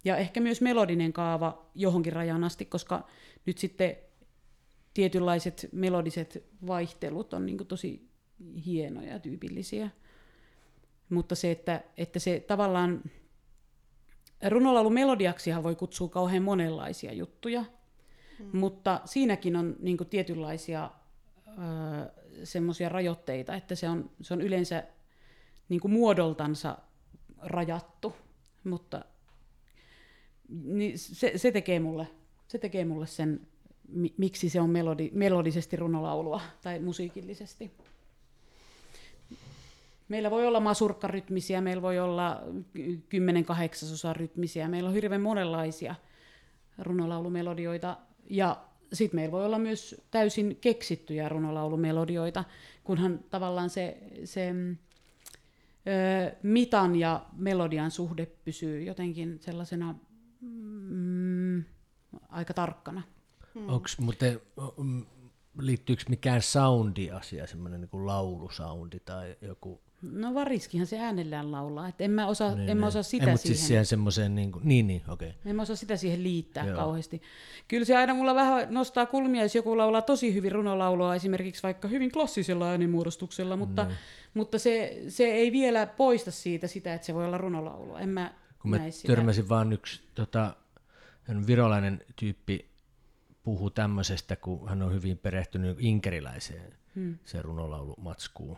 ja 0.05 0.17
ehkä 0.17 0.41
myös 0.41 0.61
melodinen 0.61 1.13
kaava 1.13 1.67
johonkin 1.75 2.13
rajan 2.13 2.45
asti, 2.45 2.65
koska 2.65 3.07
nyt 3.47 3.59
sitten 3.59 3.97
tietynlaiset 4.95 5.69
melodiset 5.73 6.45
vaihtelut 6.67 7.35
on 7.35 7.47
niin 7.47 7.67
tosi 7.67 8.09
hienoja 8.67 9.13
ja 9.13 9.19
tyypillisiä. 9.19 9.91
Mutta 11.11 11.35
se, 11.35 11.51
että, 11.51 11.85
että 11.97 12.19
se 12.19 12.45
tavallaan 12.47 13.03
runolaulu 14.49 14.91
melodiaksihan 14.91 15.63
voi 15.63 15.75
kutsua 15.77 16.09
kauhean 16.09 16.43
monenlaisia 16.43 17.13
juttuja, 17.13 17.65
hmm. 18.39 18.59
mutta 18.59 19.01
siinäkin 19.05 19.57
on 19.57 19.77
niin 19.79 19.99
tietynlaisia 20.11 20.91
semmoisia 22.45 22.89
rajoitteita, 22.89 23.55
että 23.55 23.75
se 23.75 23.89
on, 23.89 24.11
se 24.21 24.35
on 24.35 24.41
yleensä 24.41 24.85
niin 25.69 25.81
muodoltansa 25.85 26.79
rajattu 27.39 28.15
mutta 28.65 29.05
niin 30.65 30.99
se, 30.99 31.33
se, 31.37 31.53
tekee 31.53 31.81
mulle, 31.81 32.07
se 32.49 32.59
tekee 32.59 32.85
mulle 32.85 33.07
sen, 33.07 33.41
miksi 34.17 34.49
se 34.49 34.61
on 34.61 34.71
melodi, 34.71 35.11
melodisesti 35.13 35.77
runolaulua 35.77 36.41
tai 36.63 36.79
musiikillisesti. 36.79 37.71
Meillä 40.09 40.31
voi 40.31 40.47
olla 40.47 40.61
masurkkarytmisiä, 40.61 41.61
meillä 41.61 41.83
voi 41.83 41.99
olla 41.99 42.43
10 43.09 43.45
kahdeksasosa 43.45 44.13
rytmisiä, 44.13 44.69
meillä 44.69 44.89
on 44.89 44.95
hirveän 44.95 45.21
monenlaisia 45.21 45.95
runolaulumelodioita. 46.79 47.97
Ja 48.31 48.57
sitten 48.93 49.21
meillä 49.21 49.33
voi 49.33 49.45
olla 49.45 49.59
myös 49.59 50.01
täysin 50.11 50.57
keksittyjä 50.61 51.29
runolaulumelodioita, 51.29 52.45
kunhan 52.85 53.21
tavallaan 53.31 53.71
se, 53.71 53.99
se 54.25 54.55
mitan 56.43 56.97
ja 56.97 57.27
melodian 57.33 57.91
suhde 57.91 58.27
pysyy 58.27 58.83
jotenkin 58.83 59.39
sellaisena 59.41 59.95
mm, 60.41 61.65
aika 62.29 62.55
tarkkana. 62.55 63.03
Hmm. 63.55 63.69
Onks, 63.69 63.99
mutta 63.99 64.27
mm, 64.77 65.07
liittyykö 65.59 66.03
mikään 66.09 66.43
soundi-asia, 66.43 67.47
semmoinen 67.47 67.81
niin 67.81 68.07
laulusoundi 68.07 69.01
tai 69.01 69.37
joku 69.41 69.83
No 70.03 70.35
variskihan 70.35 70.87
se 70.87 70.99
äänellään 70.99 71.53
laulaa, 71.53 71.89
että 71.89 72.05
en 72.05 72.11
mä 72.11 72.27
osaa, 72.27 72.55
niin, 72.55 72.69
en 72.69 72.77
mä 72.77 72.81
niin. 72.81 72.89
osaa 72.89 73.03
sitä 73.03 73.31
en, 73.31 73.39
siihen. 73.39 73.57
Siis 73.57 73.67
siihen 73.69 73.87
semmoiseen, 73.87 74.35
niin, 74.35 74.53
kuin, 74.53 74.69
niin, 74.69 74.87
niin 74.87 75.03
okei. 75.09 75.29
Okay. 75.29 75.51
En 75.51 75.57
mä 75.57 75.63
osaa 75.63 75.77
sitä 75.77 75.97
siihen 75.97 76.23
liittää 76.23 76.67
Joo. 76.67 76.77
kauheasti. 76.77 77.23
Kyllä 77.69 77.85
se 77.85 77.97
aina 77.97 78.15
mulla 78.15 78.35
vähän 78.35 78.67
nostaa 78.71 79.07
kulmia, 79.07 79.43
jos 79.43 79.55
joku 79.55 79.79
laulaa 79.79 80.03
tosi 80.03 80.35
hyvin 80.35 80.53
runolaulua, 80.53 81.15
esimerkiksi 81.15 81.63
vaikka 81.63 81.89
hyvin 81.89 82.13
klassisella 82.13 82.69
äänimuodostuksella, 82.69 83.57
mutta, 83.57 83.85
niin. 83.85 83.97
mutta 84.35 84.59
se, 84.59 85.03
se 85.09 85.25
ei 85.25 85.53
vielä 85.53 85.87
poista 85.87 86.31
siitä 86.31 86.67
sitä, 86.67 86.95
että 86.95 87.07
se 87.07 87.15
voi 87.15 87.27
olla 87.27 87.39
runolaulua. 87.39 88.01
En 88.01 88.09
mä 88.09 88.35
Kun 88.59 88.71
mä 88.71 88.79
törmäsin 89.07 89.45
sitä. 89.45 89.55
vaan 89.55 89.73
yksi 89.73 90.01
tota, 90.15 90.57
virolainen 91.47 92.05
tyyppi 92.17 92.71
puhuu 93.43 93.71
tämmöisestä, 93.71 94.37
kun 94.37 94.69
hän 94.69 94.83
on 94.83 94.95
hyvin 94.95 95.19
perehtynyt 95.19 95.77
inkeriläiseen 95.81 96.75
hmm. 96.95 97.19
se 97.25 97.43
runolaulumatskuun 97.43 98.57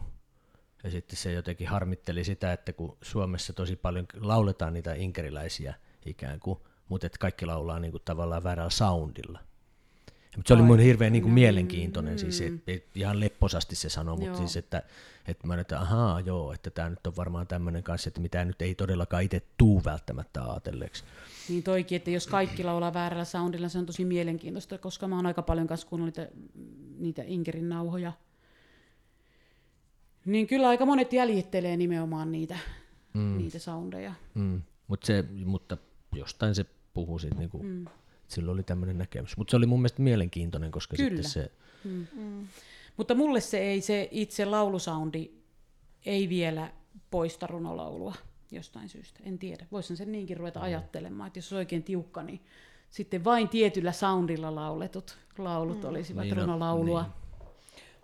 ja 0.84 0.90
sitten 0.90 1.16
se 1.16 1.32
jotenkin 1.32 1.68
harmitteli 1.68 2.24
sitä, 2.24 2.52
että 2.52 2.72
kun 2.72 2.96
Suomessa 3.02 3.52
tosi 3.52 3.76
paljon 3.76 4.06
lauletaan 4.20 4.72
niitä 4.72 4.94
inkeriläisiä 4.94 5.74
ikään 6.06 6.40
kuin, 6.40 6.58
mutta 6.88 7.06
että 7.06 7.18
kaikki 7.18 7.46
laulaa 7.46 7.80
niin 7.80 7.92
kuin 7.92 8.02
tavallaan 8.04 8.44
väärällä 8.44 8.70
soundilla. 8.70 9.38
Mutta 10.36 10.48
se 10.48 10.54
oli 10.54 10.62
mun 10.62 10.78
hirveän 10.78 11.12
niin 11.12 11.22
kuin 11.22 11.32
mielenkiintoinen, 11.32 12.14
mm. 12.14 12.18
siis 12.18 12.40
et, 12.66 12.84
ihan 12.94 13.20
lepposasti 13.20 13.76
se 13.76 13.88
sanoi, 13.88 14.18
mutta 14.18 14.38
siis 14.38 14.56
että, 14.56 14.82
että 15.28 15.46
mä 15.46 15.60
että 15.60 15.80
ahaa 15.80 16.20
joo, 16.20 16.52
että 16.52 16.70
tämä 16.70 16.90
nyt 16.90 17.06
on 17.06 17.16
varmaan 17.16 17.46
tämmöinen 17.46 17.82
kanssa, 17.82 18.08
että 18.08 18.20
mitä 18.20 18.44
nyt 18.44 18.62
ei 18.62 18.74
todellakaan 18.74 19.22
itse 19.22 19.42
tuu 19.56 19.82
välttämättä 19.84 20.44
ajatelleeksi. 20.44 21.04
Niin 21.48 21.62
toikin, 21.62 21.96
että 21.96 22.10
jos 22.10 22.26
kaikki 22.26 22.64
laulaa 22.64 22.94
väärällä 22.94 23.24
soundilla, 23.24 23.68
se 23.68 23.78
on 23.78 23.86
tosi 23.86 24.04
mielenkiintoista, 24.04 24.78
koska 24.78 25.08
mä 25.08 25.16
oon 25.16 25.26
aika 25.26 25.42
paljon 25.42 25.66
kanssa 25.66 25.86
kuunnellut 25.86 26.16
niitä, 26.16 26.32
niitä 26.98 27.22
Inkerin 27.26 27.68
nauhoja, 27.68 28.12
niin 30.24 30.46
kyllä 30.46 30.68
aika 30.68 30.86
monet 30.86 31.12
jäljittelee 31.12 31.76
nimenomaan 31.76 32.32
niitä, 32.32 32.58
mm. 33.14 33.38
niitä 33.38 33.58
soundeja. 33.58 34.14
Mm. 34.34 34.62
Mut 34.88 35.02
se, 35.02 35.24
mutta 35.44 35.76
jostain 36.12 36.54
se 36.54 36.66
puhuu 36.94 37.18
siitä, 37.18 37.36
niin 37.36 37.50
kuin, 37.50 37.66
mm. 37.66 37.86
sillä 38.28 38.52
oli 38.52 38.62
tämmöinen 38.62 38.98
näkemys. 38.98 39.36
Mutta 39.36 39.50
se 39.50 39.56
oli 39.56 39.66
mun 39.66 39.80
mielestä 39.80 40.02
mielenkiintoinen, 40.02 40.70
koska 40.70 40.96
kyllä. 40.96 41.22
sitten 41.22 41.30
se... 41.30 41.50
Mm. 41.84 42.06
Mm. 42.16 42.46
Mutta 42.96 43.14
mulle 43.14 43.40
se 43.40 43.58
ei 43.58 43.80
se 43.80 44.08
itse 44.10 44.44
laulusoundi 44.44 45.30
ei 46.06 46.28
vielä 46.28 46.72
poista 47.10 47.46
runolaulua 47.46 48.14
jostain 48.50 48.88
syystä. 48.88 49.20
En 49.22 49.38
tiedä. 49.38 49.66
Voisin 49.72 49.96
sen 49.96 50.12
niinkin 50.12 50.36
ruveta 50.36 50.60
mm. 50.60 50.64
ajattelemaan, 50.64 51.26
että 51.26 51.38
jos 51.38 51.52
on 51.52 51.58
oikein 51.58 51.82
tiukka, 51.82 52.22
niin 52.22 52.40
sitten 52.90 53.24
vain 53.24 53.48
tietyllä 53.48 53.92
soundilla 53.92 54.54
lauletut 54.54 55.18
laulut 55.38 55.82
mm. 55.82 55.88
olisivat 55.88 56.24
niin, 56.24 56.36
no, 56.36 56.42
runolaulua. 56.42 57.02
niin. 57.02 57.12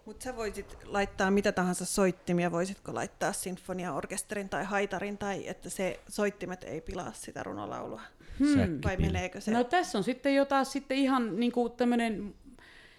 Mutta 0.07 0.25
sä 0.25 0.37
voisit 0.37 0.77
laittaa 0.85 1.31
mitä 1.31 1.53
tahansa 1.53 1.85
soittimia, 1.85 2.53
voisitko 2.53 2.95
laittaa 2.95 3.33
sinfoniaorkesterin 3.33 4.49
tai 4.49 4.65
haitarin, 4.65 5.19
tai 5.19 5.49
että 5.49 5.71
se 5.71 6.01
soittimet 6.09 6.65
ei 6.65 6.81
pilaa 6.81 7.13
sitä 7.13 7.43
runolaulua? 7.43 8.01
Hmm. 8.39 8.79
Vai 8.85 8.97
meneekö 8.97 9.41
se? 9.41 9.51
No 9.51 9.65
tässä 9.65 9.99
on 9.99 10.05
sitten 10.05 10.35
jo 10.35 10.45
taas 10.45 10.73
sitten 10.73 10.99
ihan 10.99 11.41
niin 11.41 11.53
kuin 11.53 11.73
tämmöinen, 11.73 12.35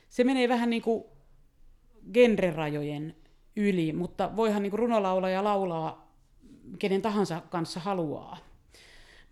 se 0.09 0.23
menee 0.23 0.49
vähän 0.49 0.69
niin 0.69 0.81
kuin 0.81 1.03
genrerajojen 2.13 3.15
yli, 3.55 3.93
mutta 3.93 4.35
voihan 4.35 4.63
niin 4.63 4.73
runolaulaja 4.73 5.43
laulaa 5.43 6.11
kenen 6.79 7.01
tahansa 7.01 7.41
kanssa 7.49 7.79
haluaa. 7.79 8.37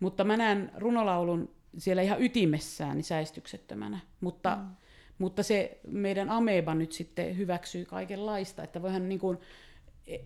Mutta 0.00 0.24
mä 0.24 0.36
näen 0.36 0.72
runolaulun 0.76 1.50
siellä 1.78 2.02
ihan 2.02 2.22
ytimessään 2.22 2.96
niin 2.96 3.04
säistyksettömänä, 3.04 4.00
mutta 4.20 4.56
hmm 4.56 4.76
mutta 5.18 5.42
se 5.42 5.78
meidän 5.86 6.30
ameba 6.30 6.74
nyt 6.74 6.92
sitten 6.92 7.36
hyväksyy 7.36 7.84
kaikenlaista, 7.84 8.62
että 8.62 8.82
voihan 8.82 9.08
niin 9.08 9.18
kuin, 9.18 9.38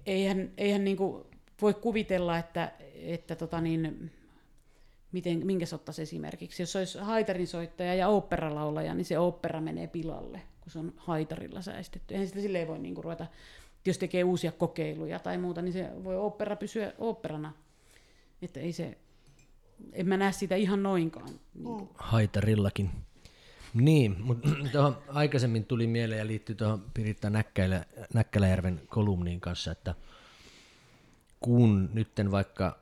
eihän, 0.07 0.51
eihän 0.57 0.85
niin 0.85 0.97
kuin 0.97 1.25
voi 1.63 1.75
kuvitella, 1.75 2.39
että, 2.39 2.73
että 2.95 3.37
tota 3.37 3.61
niin, 3.61 4.11
miten, 5.13 5.47
minkä 5.47 5.67
se 5.67 5.75
ottaisi 5.75 6.03
esimerkiksi. 6.03 6.63
Jos 6.63 6.77
olisi 6.77 6.99
haitarin 6.99 7.47
soittaja 7.47 7.95
ja 7.95 8.09
oopperalaulaja, 8.09 8.95
niin 8.95 9.05
se 9.05 9.19
opera 9.19 9.61
menee 9.61 9.87
pilalle, 9.87 10.43
kun 10.61 10.71
se 10.71 10.79
on 10.79 10.93
haitarilla 10.97 11.63
säästetty. 11.63 12.15
Eihän 12.15 12.29
sitä 12.29 12.41
silleen 12.41 12.69
voi 12.69 12.79
niin 12.79 12.95
kuin 12.95 13.05
ruveta, 13.05 13.27
jos 13.87 13.99
tekee 13.99 14.25
uusia 14.25 14.53
kokeiluja 14.53 15.19
tai 15.19 15.39
muuta, 15.39 15.63
niin 15.63 15.73
se 15.73 15.91
voi 16.05 16.17
opera 16.17 16.57
pysyä 16.57 16.93
oopperana. 16.99 17.53
Että 18.43 18.61
ei 18.61 18.73
se, 18.73 18.99
en 19.93 20.09
mä 20.09 20.17
näe 20.17 20.33
sitä 20.33 20.55
ihan 20.55 20.83
noinkaan. 20.83 21.29
Niin 21.55 21.89
Haitarillakin. 21.95 22.91
Niin, 23.75 24.17
mutta 24.21 24.49
tuohon 24.73 24.99
aikaisemmin 25.09 25.65
tuli 25.65 25.87
mieleen 25.87 26.19
ja 26.19 26.27
liittyy 26.27 26.55
tuohon 26.55 26.85
Piritta 26.95 27.31
Näkkäilä, 27.31 27.85
Näkkäläjärven 28.15 28.81
kolumniin 28.89 29.41
kanssa, 29.41 29.73
että 29.73 29.95
kun 31.41 31.91
nytten 31.93 32.31
vaikka, 32.31 32.79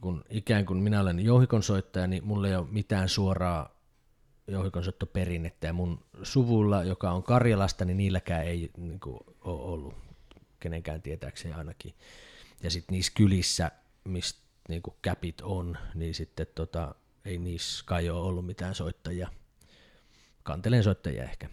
kun 0.00 0.24
ikään 0.30 0.66
kuin 0.66 0.78
minä 0.78 1.00
olen 1.00 1.20
jouhikon 1.20 1.62
soittaja, 1.62 2.06
niin 2.06 2.24
mulla 2.24 2.48
ei 2.48 2.56
ole 2.56 2.66
mitään 2.70 3.08
suoraa 3.08 3.74
jouhikonsoittoperinnettä 4.48 5.66
ja 5.66 5.72
mun 5.72 6.04
suvulla, 6.22 6.84
joka 6.84 7.10
on 7.10 7.22
Karjalasta, 7.22 7.84
niin 7.84 7.96
niilläkään 7.96 8.44
ei 8.44 8.70
niin 8.76 9.00
kuin, 9.00 9.20
ole 9.40 9.60
ollut 9.60 9.94
kenenkään 10.60 11.02
tietääkseni 11.02 11.54
ainakin. 11.54 11.94
Ja 12.62 12.70
sitten 12.70 12.92
niissä 12.92 13.12
kylissä, 13.14 13.70
mistä 14.04 14.40
niin 14.68 14.82
käpit 15.02 15.40
on, 15.40 15.78
niin 15.94 16.14
sitten 16.14 16.46
tota, 16.54 16.94
ei 17.24 17.38
niissä 17.38 17.84
kai 17.86 18.10
ole 18.10 18.20
ollut 18.20 18.46
mitään 18.46 18.74
soittajia– 18.74 19.28
kantelen 20.44 20.84
soittajia 20.84 21.24
ehkä. 21.24 21.48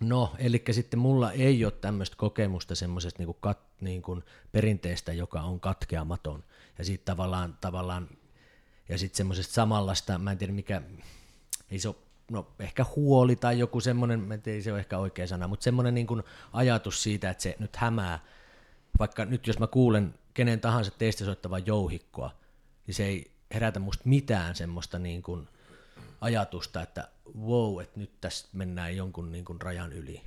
No, 0.00 0.34
eli 0.38 0.64
sitten 0.70 0.98
mulla 0.98 1.32
ei 1.32 1.64
ole 1.64 1.72
tämmöistä 1.72 2.16
kokemusta 2.16 2.74
semmoisesta 2.74 3.18
niinku 3.18 3.34
kat, 3.34 3.58
niinku 3.80 4.22
perinteestä, 4.52 5.12
joka 5.12 5.40
on 5.40 5.60
katkeamaton. 5.60 6.44
Ja 6.78 6.84
sitten 6.84 7.06
tavallaan, 7.06 7.58
tavallaan, 7.60 8.08
ja 8.88 8.98
sitten 8.98 9.16
semmoisesta 9.16 9.54
samanlaista, 9.54 10.18
mä 10.18 10.32
en 10.32 10.38
tiedä 10.38 10.52
mikä, 10.52 10.82
ei 11.70 11.78
se 11.78 11.88
ole, 11.88 11.96
no 12.30 12.48
ehkä 12.58 12.86
huoli 12.96 13.36
tai 13.36 13.58
joku 13.58 13.80
semmoinen, 13.80 14.20
mä 14.20 14.34
en 14.34 14.42
tiedä, 14.42 14.62
se 14.62 14.72
on 14.72 14.78
ehkä 14.78 14.98
oikea 14.98 15.26
sana, 15.26 15.48
mutta 15.48 15.64
semmoinen 15.64 15.94
niinku 15.94 16.22
ajatus 16.52 17.02
siitä, 17.02 17.30
että 17.30 17.42
se 17.42 17.56
nyt 17.58 17.76
hämää, 17.76 18.24
vaikka 18.98 19.24
nyt 19.24 19.46
jos 19.46 19.58
mä 19.58 19.66
kuulen 19.66 20.14
kenen 20.34 20.60
tahansa 20.60 20.90
teistä 20.90 21.24
soittavan 21.24 21.66
jouhikkoa, 21.66 22.30
niin 22.86 22.94
se 22.94 23.04
ei 23.04 23.30
herätä 23.54 23.80
musta 23.80 24.02
mitään 24.06 24.54
semmoista 24.54 24.98
niin 24.98 25.22
kuin 25.22 25.48
ajatusta, 26.20 26.82
että 26.82 27.08
wow, 27.40 27.80
että 27.80 28.00
nyt 28.00 28.20
tässä 28.20 28.48
mennään 28.52 28.96
jonkun 28.96 29.32
niin 29.32 29.44
kuin 29.44 29.60
rajan 29.60 29.92
yli. 29.92 30.22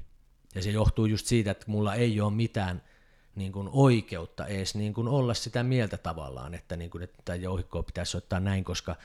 Ja 0.56 0.62
se 0.62 0.72
johtuu 0.72 1.06
just 1.06 1.26
siitä, 1.26 1.52
että 1.52 1.66
mulla 1.68 1.96
ei 1.96 2.22
ole 2.22 2.34
mitään 2.34 2.82
niin 3.36 3.52
kuin 3.52 3.70
oikeutta 3.72 4.48
edes 4.48 4.76
niin 4.76 4.94
kuin 4.94 5.08
olla 5.08 5.34
sitä 5.34 5.64
mieltä 5.64 5.98
tavallaan, 5.98 6.54
että, 6.54 6.76
niin 6.76 6.90
kuin, 6.90 7.04
että 7.04 7.36
jouhikkoa 7.36 7.84
pitäisi 7.84 8.18
ottaa 8.18 8.40
näin, 8.40 8.64
koska 8.64 8.96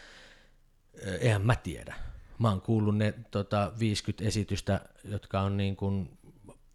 eihän 1.20 1.42
mä 1.42 1.56
tiedä. 1.56 1.94
Mä 2.38 2.48
oon 2.48 2.60
kuullut 2.60 2.96
ne 2.96 3.14
tota, 3.30 3.72
50 3.78 4.24
esitystä, 4.24 4.80
jotka 5.04 5.40
on 5.40 5.56
niin 5.56 5.76
kuin 5.76 6.18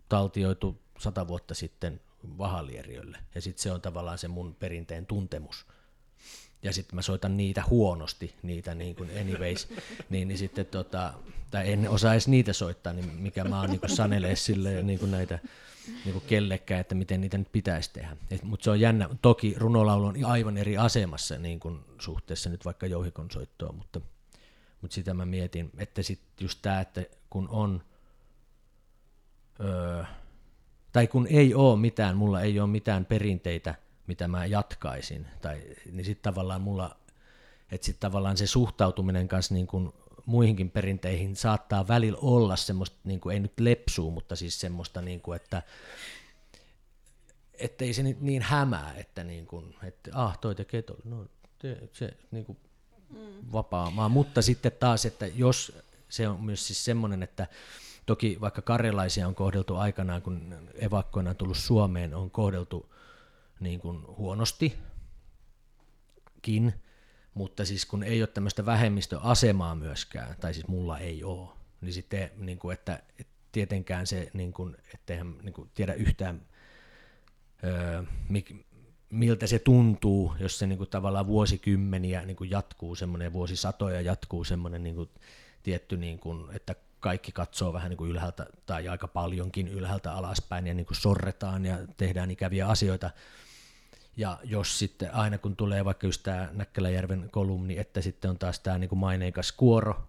taltioitu 0.09 0.81
sata 0.99 1.27
vuotta 1.27 1.53
sitten 1.53 2.01
vahalieriölle. 2.37 3.17
Ja 3.35 3.41
sitten 3.41 3.63
se 3.63 3.71
on 3.71 3.81
tavallaan 3.81 4.17
se 4.17 4.27
mun 4.27 4.55
perinteen 4.55 5.05
tuntemus 5.05 5.65
ja 6.63 6.73
sitten 6.73 6.95
mä 6.95 7.01
soitan 7.01 7.37
niitä 7.37 7.63
huonosti, 7.69 8.35
niitä 8.43 8.75
niin 8.75 8.95
kuin 8.95 9.09
anyways, 9.21 9.67
niin, 10.09 10.27
niin 10.27 10.37
sitten 10.37 10.65
tota, 10.65 11.13
tai 11.51 11.71
en 11.71 11.89
osaa 11.89 12.13
edes 12.13 12.27
niitä 12.27 12.53
soittaa, 12.53 12.93
niin 12.93 13.05
mikä 13.05 13.43
mä 13.43 13.59
oon 13.59 13.69
niin 13.69 13.79
kuin 13.79 13.95
sanelee 13.95 14.35
sille 14.35 14.83
niin 14.83 14.99
kuin 14.99 15.11
näitä 15.11 15.39
niin 16.05 16.13
kuin 16.13 16.23
kellekään, 16.27 16.81
että 16.81 16.95
miten 16.95 17.21
niitä 17.21 17.37
nyt 17.37 17.51
pitäisi 17.51 17.89
tehdä. 17.93 18.17
Mutta 18.43 18.63
se 18.63 18.71
on 18.71 18.79
jännä. 18.79 19.09
Toki 19.21 19.55
runolaulu 19.57 20.05
on 20.05 20.25
aivan 20.25 20.57
eri 20.57 20.77
asemassa 20.77 21.37
niin 21.37 21.59
kuin 21.59 21.79
suhteessa 21.99 22.49
nyt 22.49 22.65
vaikka 22.65 22.87
jouhikon 22.87 23.31
soittoa, 23.31 23.71
mutta, 23.71 24.01
mutta 24.81 24.95
sitä 24.95 25.13
mä 25.13 25.25
mietin, 25.25 25.71
että 25.77 26.01
sitten 26.01 26.45
just 26.45 26.59
tämä, 26.61 26.81
että 26.81 27.03
kun 27.29 27.49
on, 27.49 27.83
öö, 29.59 30.03
tai 30.91 31.07
kun 31.07 31.27
ei 31.27 31.53
ole 31.53 31.79
mitään, 31.79 32.17
mulla 32.17 32.41
ei 32.41 32.59
ole 32.59 32.69
mitään 32.69 33.05
perinteitä, 33.05 33.75
mitä 34.11 34.27
mä 34.27 34.45
jatkaisin. 34.45 35.27
Tai, 35.41 35.61
niin 35.91 36.05
sitten 36.05 36.33
tavallaan 36.33 36.61
mulla, 36.61 36.97
että 37.71 37.85
sitten 37.85 38.01
tavallaan 38.01 38.37
se 38.37 38.47
suhtautuminen 38.47 39.27
kanssa 39.27 39.53
niin 39.53 39.67
kuin 39.67 39.93
muihinkin 40.25 40.71
perinteihin 40.71 41.35
saattaa 41.35 41.87
välillä 41.87 42.19
olla 42.21 42.55
semmoista, 42.55 42.97
niin 43.03 43.19
kuin, 43.19 43.33
ei 43.33 43.39
nyt 43.39 43.59
lepsuu, 43.59 44.11
mutta 44.11 44.35
siis 44.35 44.59
semmoista, 44.59 45.01
niin 45.01 45.21
kuin, 45.21 45.35
että 45.35 45.63
ettei 47.53 47.93
se 47.93 48.03
nyt 48.03 48.21
niin 48.21 48.41
hämää, 48.41 48.93
että 48.97 49.23
niin 49.23 49.45
kuin, 49.45 49.75
että 49.83 50.11
ah, 50.13 50.39
toi 50.39 50.55
tekee 50.55 50.81
toi, 50.81 50.97
no 51.03 51.25
te, 51.59 51.77
se 51.93 52.17
niin 52.31 52.45
kuin 52.45 52.57
vapaa 53.51 54.09
mutta 54.09 54.41
sitten 54.41 54.71
taas, 54.79 55.05
että 55.05 55.27
jos 55.27 55.77
se 56.09 56.27
on 56.27 56.43
myös 56.43 56.67
siis 56.67 56.85
semmoinen, 56.85 57.23
että 57.23 57.47
toki 58.05 58.37
vaikka 58.41 58.61
karjalaisia 58.61 59.27
on 59.27 59.35
kohdeltu 59.35 59.75
aikanaan, 59.75 60.21
kun 60.21 60.55
evakkoina 60.75 61.29
on 61.29 61.35
tullut 61.35 61.57
Suomeen, 61.57 62.15
on 62.15 62.31
kohdeltu 62.31 62.90
niin 63.61 63.79
kuin 63.79 64.07
huonostikin, 64.07 64.83
mutta 67.33 67.65
siis 67.65 67.85
kun 67.85 68.03
ei 68.03 68.21
ole 68.21 68.27
tämmöistä 68.27 68.65
vähemmistöasemaa 68.65 69.75
myöskään, 69.75 70.35
tai 70.39 70.53
siis 70.53 70.67
mulla 70.67 70.99
ei 70.99 71.23
ole, 71.23 71.49
niin 71.81 71.93
sitten 71.93 72.31
niin 72.37 72.59
kuin, 72.59 72.73
että, 72.73 73.03
tietenkään 73.51 74.07
se, 74.07 74.29
niin 74.33 74.53
kuin, 74.53 74.77
etteihän 74.93 75.37
niin 75.41 75.53
kuin, 75.53 75.69
tiedä 75.73 75.93
yhtään, 75.93 76.41
öö, 77.63 78.03
mik, 78.29 78.55
miltä 79.09 79.47
se 79.47 79.59
tuntuu, 79.59 80.33
jos 80.39 80.59
se 80.59 80.67
niin 80.67 80.77
kuin, 80.77 80.89
tavallaan 80.89 81.27
vuosikymmeniä 81.27 82.25
niin 82.25 82.37
kuin 82.37 82.51
jatkuu 82.51 82.95
semmoinen, 82.95 83.33
vuosisatoja 83.33 84.01
jatkuu 84.01 84.43
semmoinen 84.43 84.83
niin 84.83 84.95
kuin, 84.95 85.09
tietty, 85.63 85.97
niin 85.97 86.19
kuin, 86.19 86.55
että 86.55 86.75
kaikki 86.99 87.31
katsoo 87.31 87.73
vähän 87.73 87.89
niin 87.89 87.97
kuin 87.97 88.11
ylhäältä 88.11 88.47
tai 88.65 88.87
aika 88.87 89.07
paljonkin 89.07 89.67
ylhäältä 89.67 90.13
alaspäin 90.13 90.67
ja 90.67 90.73
niin 90.73 90.85
kuin 90.85 90.97
sorretaan 90.97 91.65
ja 91.65 91.77
tehdään 91.97 92.31
ikäviä 92.31 92.67
asioita. 92.67 93.09
Ja 94.17 94.37
jos 94.43 94.79
sitten 94.79 95.13
aina 95.13 95.37
kun 95.37 95.55
tulee 95.55 95.85
vaikka 95.85 96.07
just 96.07 96.23
tämä 96.23 96.49
Näkkäläjärven 96.51 97.29
kolumni, 97.31 97.77
että 97.77 98.01
sitten 98.01 98.31
on 98.31 98.37
taas 98.37 98.59
tämä 98.59 98.77
niin 98.77 98.97
maineikas 98.97 99.51
kuoro, 99.51 100.07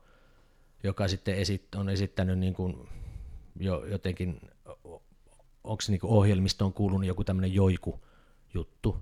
joka 0.82 1.08
sitten 1.08 1.34
esit, 1.34 1.74
on 1.74 1.88
esittänyt 1.88 2.38
niin 2.38 2.54
kuin 2.54 2.88
jo 3.60 3.84
jotenkin, 3.84 4.40
onko 5.64 5.80
se 5.80 5.92
niin 5.92 6.00
ohjelmistoon 6.02 6.72
kuulunut 6.72 7.06
joku 7.06 7.24
tämmöinen 7.24 7.54
joiku 7.54 8.00
juttu, 8.54 8.96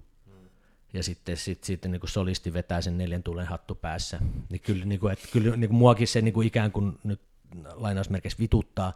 ja 0.92 1.02
sitten 1.02 1.36
sit, 1.36 1.64
sitten 1.64 1.90
niin 1.90 2.00
kuin 2.00 2.10
solisti 2.10 2.52
vetää 2.52 2.80
sen 2.80 2.98
neljän 2.98 3.22
tulen 3.22 3.46
hattu 3.46 3.74
päässä, 3.74 4.20
niin 4.50 4.60
kyllä, 4.60 4.84
niin 4.84 5.00
kuin, 5.00 5.12
että 5.12 5.28
kyllä 5.32 5.56
niin 5.56 5.70
kuin 5.70 5.78
muakin 5.78 6.08
se 6.08 6.22
niin 6.22 6.34
kuin 6.34 6.46
ikään 6.46 6.72
kuin 6.72 6.98
nyt 7.04 7.20
lainausmerkeissä 7.74 8.38
vituttaa, 8.38 8.92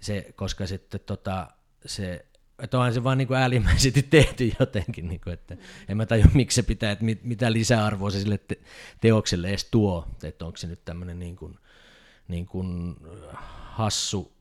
se, 0.00 0.32
koska 0.36 0.66
sitten 0.66 1.00
tota, 1.06 1.50
se 1.86 2.26
että 2.62 2.78
onhan 2.78 2.94
se 2.94 3.04
vaan 3.04 3.18
niin 3.18 3.34
äärimmäisesti 3.34 4.02
tehty 4.10 4.52
jotenkin, 4.60 5.08
niin 5.08 5.20
kuin, 5.20 5.34
että 5.34 5.56
en 5.88 5.96
mä 5.96 6.06
tajua, 6.06 6.26
miksi 6.34 6.54
se 6.54 6.62
pitää, 6.62 6.92
että 6.92 7.04
mit, 7.04 7.24
mitä 7.24 7.52
lisäarvoa 7.52 8.10
se 8.10 8.20
sille 8.20 8.38
te- 8.38 8.60
teokselle 9.00 9.48
edes 9.48 9.64
tuo, 9.64 10.08
että 10.22 10.46
onko 10.46 10.56
se 10.56 10.66
nyt 10.66 10.84
tämmöinen 10.84 11.18
niin 11.18 11.36
kuin, 11.36 11.58
niin 12.28 12.46
kuin 12.46 12.96
hassu 13.52 14.32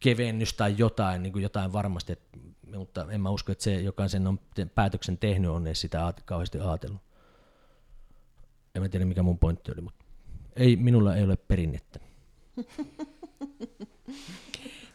kevennys 0.00 0.54
tai 0.54 0.74
jotain, 0.78 1.22
niin 1.22 1.32
kuin 1.32 1.42
jotain 1.42 1.72
varmasti, 1.72 2.12
että, 2.12 2.38
mutta 2.76 3.06
en 3.10 3.20
mä 3.20 3.30
usko, 3.30 3.52
että 3.52 3.64
se, 3.64 3.80
joka 3.80 4.08
sen 4.08 4.26
on 4.26 4.40
päätöksen 4.74 5.18
tehnyt, 5.18 5.50
on 5.50 5.66
edes 5.66 5.80
sitä 5.80 6.14
kauheasti 6.24 6.60
ajatellut. 6.60 7.02
En 8.74 8.82
mä 8.82 8.88
tiedä, 8.88 9.04
mikä 9.04 9.22
mun 9.22 9.38
pointti 9.38 9.72
oli, 9.72 9.80
mutta 9.80 10.04
ei, 10.56 10.76
minulla 10.76 11.16
ei 11.16 11.24
ole 11.24 11.36
perinnettä. 11.36 12.00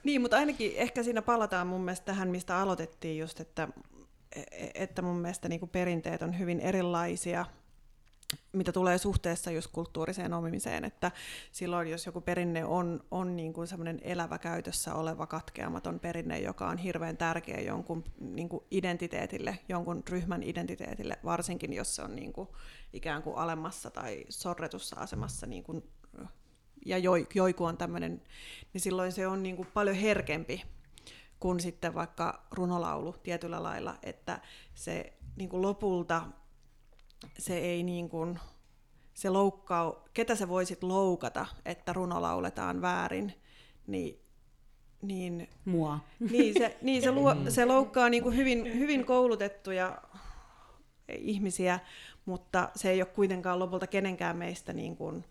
niin, 0.03 0.21
mutta 0.21 0.37
ainakin 0.37 0.71
ehkä 0.75 1.03
siinä 1.03 1.21
palataan 1.21 1.67
mun 1.67 1.81
mielestä 1.81 2.05
tähän, 2.05 2.29
mistä 2.29 2.59
aloitettiin 2.59 3.19
just, 3.19 3.39
että, 3.39 3.67
että 4.73 5.01
mun 5.01 5.17
mielestä 5.17 5.49
niin 5.49 5.59
kuin 5.59 5.69
perinteet 5.69 6.21
on 6.21 6.39
hyvin 6.39 6.59
erilaisia– 6.59 7.45
mitä 8.51 8.71
tulee 8.71 8.97
suhteessa 8.97 9.51
just 9.51 9.71
kulttuuriseen 9.71 10.33
omimiseen, 10.33 10.85
että 10.85 11.11
silloin 11.51 11.87
jos 11.87 12.05
joku 12.05 12.21
perinne 12.21 12.65
on, 12.65 13.03
on 13.11 13.35
niin 13.35 13.53
kuin 13.53 13.67
semmoinen 13.67 13.99
elävä 14.03 14.37
käytössä 14.37 14.95
oleva 14.95 15.27
katkeamaton 15.27 15.99
perinne, 15.99 16.39
joka 16.39 16.69
on 16.69 16.77
hirveän 16.77 17.17
tärkeä 17.17 17.59
jonkun 17.59 18.03
niin 18.19 18.49
kuin 18.49 18.63
identiteetille, 18.71 19.59
jonkun 19.69 20.03
ryhmän 20.09 20.43
identiteetille, 20.43 21.19
varsinkin 21.23 21.73
jos 21.73 21.95
se 21.95 22.01
on 22.01 22.15
niin 22.15 22.33
kuin 22.33 22.49
ikään 22.93 23.23
kuin 23.23 23.37
alemmassa 23.37 23.91
tai 23.91 24.25
sorretussa 24.29 24.95
asemassa, 24.99 25.47
niin 25.47 25.63
kuin, 25.63 25.83
ja 26.85 26.97
joiku 27.35 27.65
on 27.65 27.77
tämmöinen, 27.77 28.21
niin 28.73 28.81
silloin 28.81 29.11
se 29.11 29.27
on 29.27 29.43
niin 29.43 29.55
kuin 29.55 29.67
paljon 29.73 29.95
herkempi 29.95 30.63
kuin 31.39 31.59
sitten 31.59 31.93
vaikka 31.93 32.45
runolaulu 32.51 33.15
tietyllä 33.23 33.63
lailla, 33.63 33.95
että 34.03 34.41
se 34.73 35.13
niin 35.35 35.49
kuin 35.49 35.61
lopulta 35.61 36.21
se 37.39 37.57
ei 37.57 37.83
niin 37.83 38.09
kuin, 38.09 38.39
se 39.13 39.29
loukkaa, 39.29 40.03
ketä 40.13 40.35
sä 40.35 40.47
voisit 40.47 40.83
loukata, 40.83 41.45
että 41.65 41.93
runo 41.93 42.21
lauletaan 42.21 42.81
väärin, 42.81 43.33
niin 43.87 44.21
niin, 45.01 45.49
Mua. 45.65 45.99
Niin, 46.31 46.53
se, 46.53 46.77
niin 46.81 47.01
se, 47.01 47.11
luo, 47.11 47.35
se 47.49 47.65
loukkaa 47.65 48.09
niin 48.09 48.23
kuin 48.23 48.37
hyvin, 48.37 48.65
hyvin 48.79 49.05
koulutettuja 49.05 50.01
ihmisiä, 51.17 51.79
mutta 52.25 52.69
se 52.75 52.89
ei 52.89 53.01
ole 53.01 53.05
kuitenkaan 53.05 53.59
lopulta 53.59 53.87
kenenkään 53.87 54.37
meistä 54.37 54.73
niin 54.73 54.95
kuin, 54.95 55.25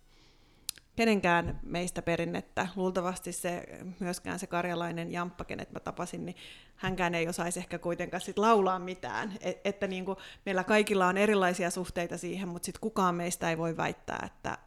kenenkään 1.00 1.60
meistä 1.62 2.02
perinnettä. 2.02 2.68
Luultavasti 2.76 3.32
se, 3.32 3.64
myöskään 4.00 4.38
se 4.38 4.46
karjalainen 4.46 5.12
jamppa, 5.12 5.44
kenet 5.44 5.72
mä 5.72 5.80
tapasin, 5.80 6.26
niin 6.26 6.36
hänkään 6.76 7.14
ei 7.14 7.28
osaisi 7.28 7.60
ehkä 7.60 7.78
kuitenkaan 7.78 8.20
sit 8.20 8.38
laulaa 8.38 8.78
mitään. 8.78 9.32
Et, 9.40 9.60
että 9.64 9.86
niin 9.86 10.04
kuin, 10.04 10.16
meillä 10.46 10.64
kaikilla 10.64 11.06
on 11.06 11.18
erilaisia 11.18 11.70
suhteita 11.70 12.18
siihen, 12.18 12.48
mutta 12.48 12.66
sitten 12.66 12.80
kukaan 12.80 13.14
meistä 13.14 13.50
ei 13.50 13.58
voi 13.58 13.76
väittää, 13.76 14.22
että, 14.26 14.58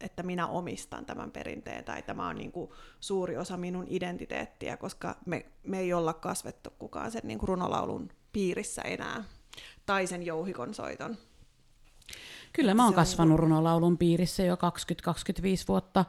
että 0.00 0.22
minä 0.22 0.46
omistan 0.46 1.06
tämän 1.06 1.30
perinteen 1.30 1.84
tai 1.84 2.02
tämä 2.02 2.28
on 2.28 2.36
niin 2.36 2.52
kuin 2.52 2.70
suuri 3.00 3.36
osa 3.36 3.56
minun 3.56 3.86
identiteettiä, 3.88 4.76
koska 4.76 5.16
me, 5.26 5.46
me 5.62 5.78
ei 5.78 5.92
olla 5.92 6.12
kasvettu 6.12 6.70
kukaan 6.78 7.10
sen 7.10 7.22
niin 7.24 7.38
kuin 7.38 7.48
runolaulun 7.48 8.08
piirissä 8.32 8.82
enää 8.82 9.24
tai 9.86 10.06
sen 10.06 10.26
jouhikon 10.26 10.74
soiton 10.74 11.16
Kyllä 12.52 12.74
mä 12.74 12.84
oon 12.84 12.94
kasvanut 12.94 13.40
runolaulun 13.40 13.98
piirissä 13.98 14.42
jo 14.42 14.54
20-25 14.54 14.58
vuotta. 15.68 16.04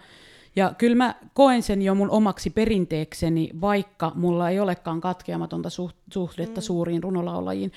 Ja 0.55 0.73
kyllä 0.77 0.95
mä 0.95 1.15
koen 1.33 1.63
sen 1.63 1.81
jo 1.81 1.95
mun 1.95 2.09
omaksi 2.09 2.49
perinteekseni, 2.49 3.49
vaikka 3.61 4.11
mulla 4.15 4.49
ei 4.49 4.59
olekaan 4.59 5.01
katkeamatonta 5.01 5.69
suhdetta 6.09 6.61
mm. 6.61 6.63
suuriin 6.63 7.03
runolaulajiin. 7.03 7.71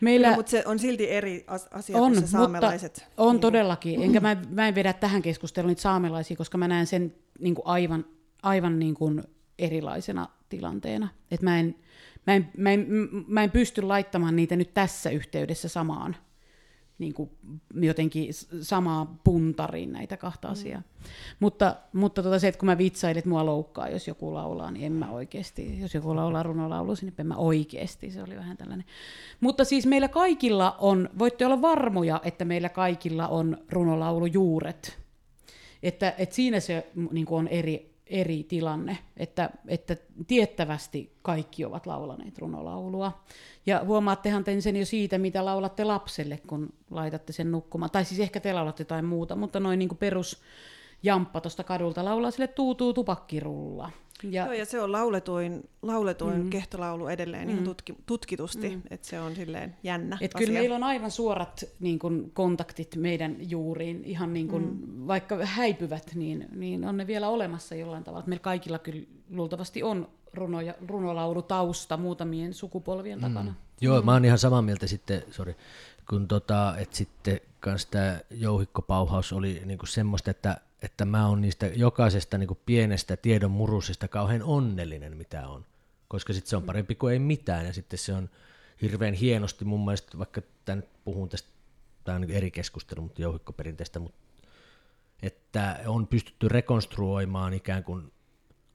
Meillä... 0.00 0.26
Kyllä, 0.26 0.36
mutta 0.36 0.50
se 0.50 0.62
on 0.66 0.78
silti 0.78 1.10
eri 1.10 1.44
asia 1.70 1.96
on, 1.98 2.12
kuin 2.12 2.20
se 2.20 2.30
saamelaiset. 2.30 3.06
on 3.16 3.34
niin 3.34 3.40
todellakin. 3.40 4.02
Enkä 4.02 4.20
mä, 4.20 4.36
mä 4.50 4.68
en 4.68 4.74
vedä 4.74 4.92
tähän 4.92 5.22
keskusteluun 5.22 5.68
niitä 5.68 5.82
saamelaisia, 5.82 6.36
koska 6.36 6.58
mä 6.58 6.68
näen 6.68 6.86
sen 6.86 7.14
niin 7.38 7.54
kuin 7.54 7.66
aivan, 7.66 8.04
aivan 8.42 8.78
niin 8.78 8.94
kuin 8.94 9.22
erilaisena 9.58 10.28
tilanteena. 10.48 11.08
Et 11.30 11.42
mä, 11.42 11.58
en, 11.58 11.74
mä, 12.26 12.34
en, 12.34 12.50
mä, 12.56 12.70
en, 12.70 12.86
mä 13.26 13.42
en 13.42 13.50
pysty 13.50 13.82
laittamaan 13.82 14.36
niitä 14.36 14.56
nyt 14.56 14.74
tässä 14.74 15.10
yhteydessä 15.10 15.68
samaan 15.68 16.16
niin 16.98 17.14
kuin 17.14 17.30
jotenkin 17.74 18.28
samaa 18.60 19.18
puntariin 19.24 19.92
näitä 19.92 20.16
kahta 20.16 20.48
mm. 20.48 20.52
asiaa. 20.52 20.82
Mutta, 21.40 21.76
mutta 21.92 22.22
tota 22.22 22.38
se, 22.38 22.48
että 22.48 22.58
kun 22.58 22.66
mä 22.66 22.78
vitsailin, 22.78 23.18
että 23.18 23.30
mua 23.30 23.46
loukkaa, 23.46 23.88
jos 23.88 24.08
joku 24.08 24.34
laulaa, 24.34 24.70
niin 24.70 24.86
en 24.86 24.92
mä 24.92 25.10
oikeasti, 25.10 25.80
jos 25.80 25.94
joku 25.94 26.16
laulaa 26.16 26.42
runolaulu, 26.42 26.94
niin 27.02 27.14
en 27.18 27.26
mä 27.26 27.36
oikeasti, 27.36 28.10
se 28.10 28.22
oli 28.22 28.36
vähän 28.36 28.56
tällainen. 28.56 28.86
Mutta 29.40 29.64
siis 29.64 29.86
meillä 29.86 30.08
kaikilla 30.08 30.76
on, 30.78 31.08
voitte 31.18 31.46
olla 31.46 31.62
varmoja, 31.62 32.20
että 32.24 32.44
meillä 32.44 32.68
kaikilla 32.68 33.28
on 33.28 33.58
runolaulujuuret. 33.70 34.98
Että, 35.82 36.14
että 36.18 36.34
siinä 36.34 36.60
se 36.60 36.86
niin 37.10 37.26
on 37.30 37.48
eri, 37.48 37.93
eri 38.06 38.44
tilanne, 38.44 38.98
että, 39.16 39.50
että 39.68 39.96
tiettävästi 40.26 41.16
kaikki 41.22 41.64
ovat 41.64 41.86
laulaneet 41.86 42.38
runolaulua. 42.38 43.24
Ja 43.66 43.84
huomaattehan 43.84 44.44
te 44.44 44.60
sen 44.60 44.76
jo 44.76 44.86
siitä, 44.86 45.18
mitä 45.18 45.44
laulatte 45.44 45.84
lapselle, 45.84 46.40
kun 46.46 46.72
laitatte 46.90 47.32
sen 47.32 47.52
nukkumaan. 47.52 47.90
Tai 47.90 48.04
siis 48.04 48.20
ehkä 48.20 48.40
te 48.40 48.52
laulatte 48.52 48.80
jotain 48.80 49.04
muuta, 49.04 49.36
mutta 49.36 49.60
noin 49.60 49.78
niin 49.78 49.96
perus 49.98 50.42
jamppa 51.02 51.40
tuosta 51.40 51.64
kadulta 51.64 52.04
laulaa 52.04 52.30
sille 52.30 52.48
tuutuu 52.48 52.92
tupakkirulla. 52.92 53.90
Ja, 54.30 54.44
Joo, 54.44 54.52
ja 54.52 54.66
se 54.66 54.80
on 54.80 54.92
lauletuin, 54.92 55.68
lauletuin 55.82 56.42
mm. 56.42 56.50
kehtolaulu 56.50 57.08
edelleen 57.08 57.48
mm. 57.48 57.54
niin 57.54 57.64
tutki, 57.64 57.94
tutkitusti, 58.06 58.68
mm. 58.68 58.82
että 58.90 59.06
se 59.06 59.20
on 59.20 59.36
silleen 59.36 59.76
jännä 59.82 60.18
Et 60.20 60.34
asia. 60.34 60.46
Kyllä 60.46 60.58
meillä 60.58 60.76
on 60.76 60.82
aivan 60.82 61.10
suorat 61.10 61.64
niin 61.80 61.98
kun, 61.98 62.30
kontaktit 62.34 62.96
meidän 62.96 63.36
juuriin, 63.50 64.04
ihan 64.04 64.32
niin 64.32 64.48
kun, 64.48 64.62
mm. 64.62 65.06
vaikka 65.06 65.46
häipyvät, 65.46 66.10
niin, 66.14 66.48
niin 66.54 66.84
on 66.84 66.96
ne 66.96 67.06
vielä 67.06 67.28
olemassa 67.28 67.74
jollain 67.74 68.04
tavalla. 68.04 68.26
Meillä 68.26 68.42
kaikilla 68.42 68.78
kyllä 68.78 69.06
luultavasti 69.30 69.82
on 69.82 70.08
runo- 70.36 70.60
ja, 70.60 70.74
runolaulutausta 70.88 71.96
muutamien 71.96 72.54
sukupolvien 72.54 73.18
mm. 73.18 73.22
takana. 73.22 73.54
Joo, 73.80 74.00
mm. 74.00 74.04
mä 74.04 74.12
oon 74.12 74.24
ihan 74.24 74.38
samaa 74.38 74.62
mieltä 74.62 74.86
sitten, 74.86 75.22
sorry, 75.30 75.54
kun 76.08 76.28
tota, 76.28 76.74
että 76.78 76.96
sitten 76.96 77.40
kans 77.60 77.86
tämä 77.86 78.20
jouhikkopauhaus 78.30 79.32
oli 79.32 79.62
niinku 79.64 79.86
semmoista, 79.86 80.30
että 80.30 80.60
että 80.84 81.04
mä 81.04 81.28
oon 81.28 81.40
niistä 81.40 81.66
jokaisesta 81.66 82.38
niin 82.38 82.48
kuin 82.48 82.60
pienestä 82.66 83.16
tiedon 83.16 83.50
murusesta 83.50 84.08
kauhean 84.08 84.42
onnellinen, 84.42 85.16
mitä 85.16 85.48
on. 85.48 85.66
Koska 86.08 86.32
sitten 86.32 86.50
se 86.50 86.56
on 86.56 86.62
parempi 86.62 86.94
kuin 86.94 87.12
ei 87.12 87.18
mitään, 87.18 87.66
ja 87.66 87.72
sitten 87.72 87.98
se 87.98 88.14
on 88.14 88.30
hirveän 88.82 89.14
hienosti 89.14 89.64
mun 89.64 89.84
mielestä, 89.84 90.18
vaikka 90.18 90.42
tämän 90.64 90.84
puhun 91.04 91.28
tästä, 91.28 91.48
tämä 92.04 92.14
on 92.14 92.20
niin 92.20 92.36
eri 92.36 92.50
keskustelu, 92.50 93.00
mutta 93.00 93.22
jouhikkoperinteestä, 93.22 93.98
mutta 93.98 94.18
että 95.22 95.80
on 95.86 96.06
pystytty 96.06 96.48
rekonstruoimaan 96.48 97.54
ikään 97.54 97.84
kuin 97.84 98.12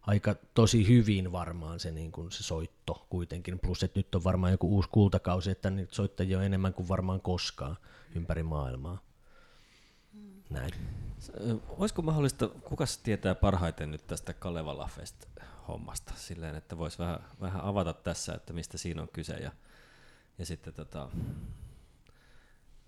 aika 0.01 0.36
tosi 0.53 0.88
hyvin 0.88 1.32
varmaan 1.32 1.80
se, 1.80 1.91
niin 1.91 2.12
kuin 2.12 2.32
se 2.32 2.43
soitto 2.43 3.05
kuitenkin. 3.10 3.60
Plus, 3.60 3.84
että 3.84 3.99
nyt 3.99 4.16
on 4.16 4.24
varmaan 4.24 4.51
joku 4.51 4.76
uusi 4.76 4.89
kultakausi, 4.91 5.51
että 5.51 5.70
nyt 5.70 5.93
soittajia 5.93 6.38
on 6.38 6.43
enemmän 6.43 6.74
kuin 6.74 6.88
varmaan 6.88 7.22
koskaan 7.22 7.78
ympäri 8.16 8.43
maailmaa. 8.43 9.01
Näin. 10.49 10.72
Olisiko 11.70 12.01
mahdollista, 12.01 12.47
kuka 12.47 12.86
tietää 13.03 13.36
parhaiten 13.36 13.91
nyt 13.91 14.07
tästä 14.07 14.34
Kalevala 14.34 14.89
Fest-hommasta, 14.95 16.13
silleen, 16.15 16.55
että 16.55 16.78
voisi 16.78 16.99
vähän, 16.99 17.20
vähän 17.41 17.61
avata 17.61 17.93
tässä, 17.93 18.34
että 18.34 18.53
mistä 18.53 18.78
siinä 18.78 19.01
on 19.01 19.09
kyse, 19.13 19.34
ja, 19.34 19.51
ja 20.38 20.45
sitten 20.45 20.74
tota, 20.74 21.09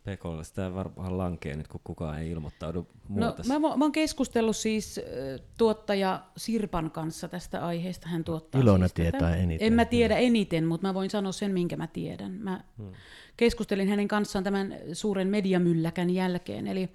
PKlle 0.04 0.44
sitä 0.44 0.74
varmaan 0.74 1.18
lankee 1.18 1.56
nyt, 1.56 1.68
kun 1.68 1.82
kukaan 1.84 2.20
ei 2.20 2.32
ilmoittaudu 2.32 2.88
muuta. 3.08 3.44
No, 3.48 3.60
mä, 3.60 3.76
mä 3.78 3.86
oon 3.86 3.92
keskustellut 3.92 4.56
siis 4.56 4.98
äh, 4.98 5.46
tuottaja 5.58 6.24
Sirpan 6.38 6.92
kanssa 6.92 7.28
tästä 7.28 7.66
aiheesta. 7.66 8.10
Hän 8.10 8.24
tuottaa 8.24 8.62
Ilona 8.62 8.88
siis 8.88 8.94
tietää 8.94 9.20
tätä. 9.20 9.36
eniten. 9.36 9.68
En 9.68 9.74
mä 9.74 9.86
tiedä 9.86 10.18
eniten, 10.18 10.66
mutta 10.66 10.88
mä 10.88 10.94
voin 10.94 11.10
sanoa 11.10 11.32
sen, 11.32 11.52
minkä 11.52 11.78
mä 11.78 11.88
tiedän. 11.88 12.32
Mä 12.32 12.64
hmm. 12.78 12.92
keskustelin 13.38 13.90
hänen 13.90 14.08
kanssaan 14.08 14.44
tämän 14.44 14.76
suuren 14.94 15.28
mediamylläkän 15.28 16.10
jälkeen. 16.10 16.68
Eli, 16.68 16.90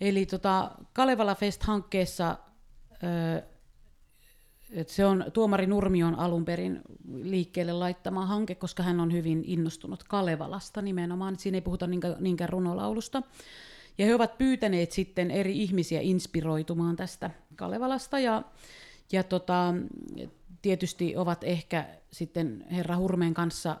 eli 0.00 0.26
tota, 0.26 0.70
Kalevala 0.92 1.34
Fest-hankkeessa 1.34 2.38
se 4.86 5.04
on 5.04 5.24
Tuomari 5.32 5.66
Nurmion 5.66 6.14
alun 6.14 6.44
perin 6.44 6.80
liikkeelle 7.12 7.72
laittama 7.72 8.26
hanke, 8.26 8.54
koska 8.54 8.82
hän 8.82 9.00
on 9.00 9.12
hyvin 9.12 9.44
innostunut 9.46 10.04
Kalevalasta 10.04 10.82
nimenomaan. 10.82 11.38
Siinä 11.38 11.56
ei 11.56 11.60
puhuta 11.60 11.86
niinkään, 11.86 12.16
niinkään 12.20 12.50
runolaulusta. 12.50 13.22
Ja 13.98 14.06
he 14.06 14.14
ovat 14.14 14.38
pyytäneet 14.38 14.92
sitten 14.92 15.30
eri 15.30 15.62
ihmisiä 15.62 16.00
inspiroitumaan 16.00 16.96
tästä 16.96 17.30
Kalevalasta. 17.56 18.18
Ja, 18.18 18.42
ja 19.12 19.22
tota, 19.22 19.74
tietysti 20.62 21.16
ovat 21.16 21.44
ehkä 21.44 21.88
sitten 22.12 22.66
herra 22.70 22.96
Hurmeen 22.96 23.34
kanssa, 23.34 23.76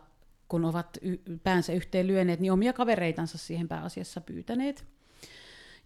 kun 0.48 0.64
ovat 0.64 0.98
y- 1.02 1.18
päänsä 1.42 1.72
yhteen 1.72 2.06
lyöneet, 2.06 2.40
niin 2.40 2.52
omia 2.52 2.72
kavereitansa 2.72 3.38
siihen 3.38 3.68
pääasiassa 3.68 4.20
pyytäneet 4.20 4.91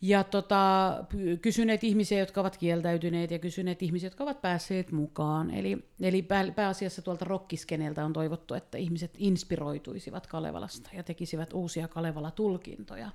ja 0.01 0.25
tota, 0.25 0.95
kysyneet 1.43 1.85
ihmisiä, 1.85 2.19
jotka 2.19 2.41
ovat 2.41 2.57
kieltäytyneet 2.57 3.31
ja 3.31 3.39
kysyneet 3.39 3.83
ihmisiä, 3.83 4.07
jotka 4.07 4.25
ovat 4.25 4.43
päässeet 4.43 4.93
mukaan. 4.93 5.51
Eli, 5.51 5.79
eli 6.01 6.23
pää, 6.23 6.53
pääasiassa 6.53 7.03
tuolta 7.03 7.25
rokkiskeneltä 7.25 8.05
on 8.05 8.13
toivottu, 8.13 8.55
että 8.55 8.79
ihmiset 8.79 9.15
inspiroituisivat 9.19 10.27
Kalevalasta 10.27 10.91
ja 10.93 11.03
tekisivät 11.03 11.53
uusia 11.53 11.89
Kalevala-tulkintoja. 11.89 13.11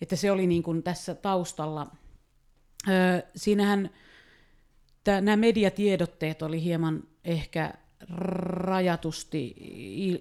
Että 0.00 0.16
se 0.16 0.30
oli 0.30 0.46
niin 0.46 0.62
kuin 0.62 0.82
tässä 0.82 1.14
taustalla. 1.14 1.86
Öö, 2.88 3.20
siinähän 3.36 3.90
tää, 5.04 5.20
nämä 5.20 5.36
mediatiedotteet 5.36 6.42
oli 6.42 6.62
hieman 6.62 7.02
ehkä 7.24 7.74
rajatusti 8.08 9.54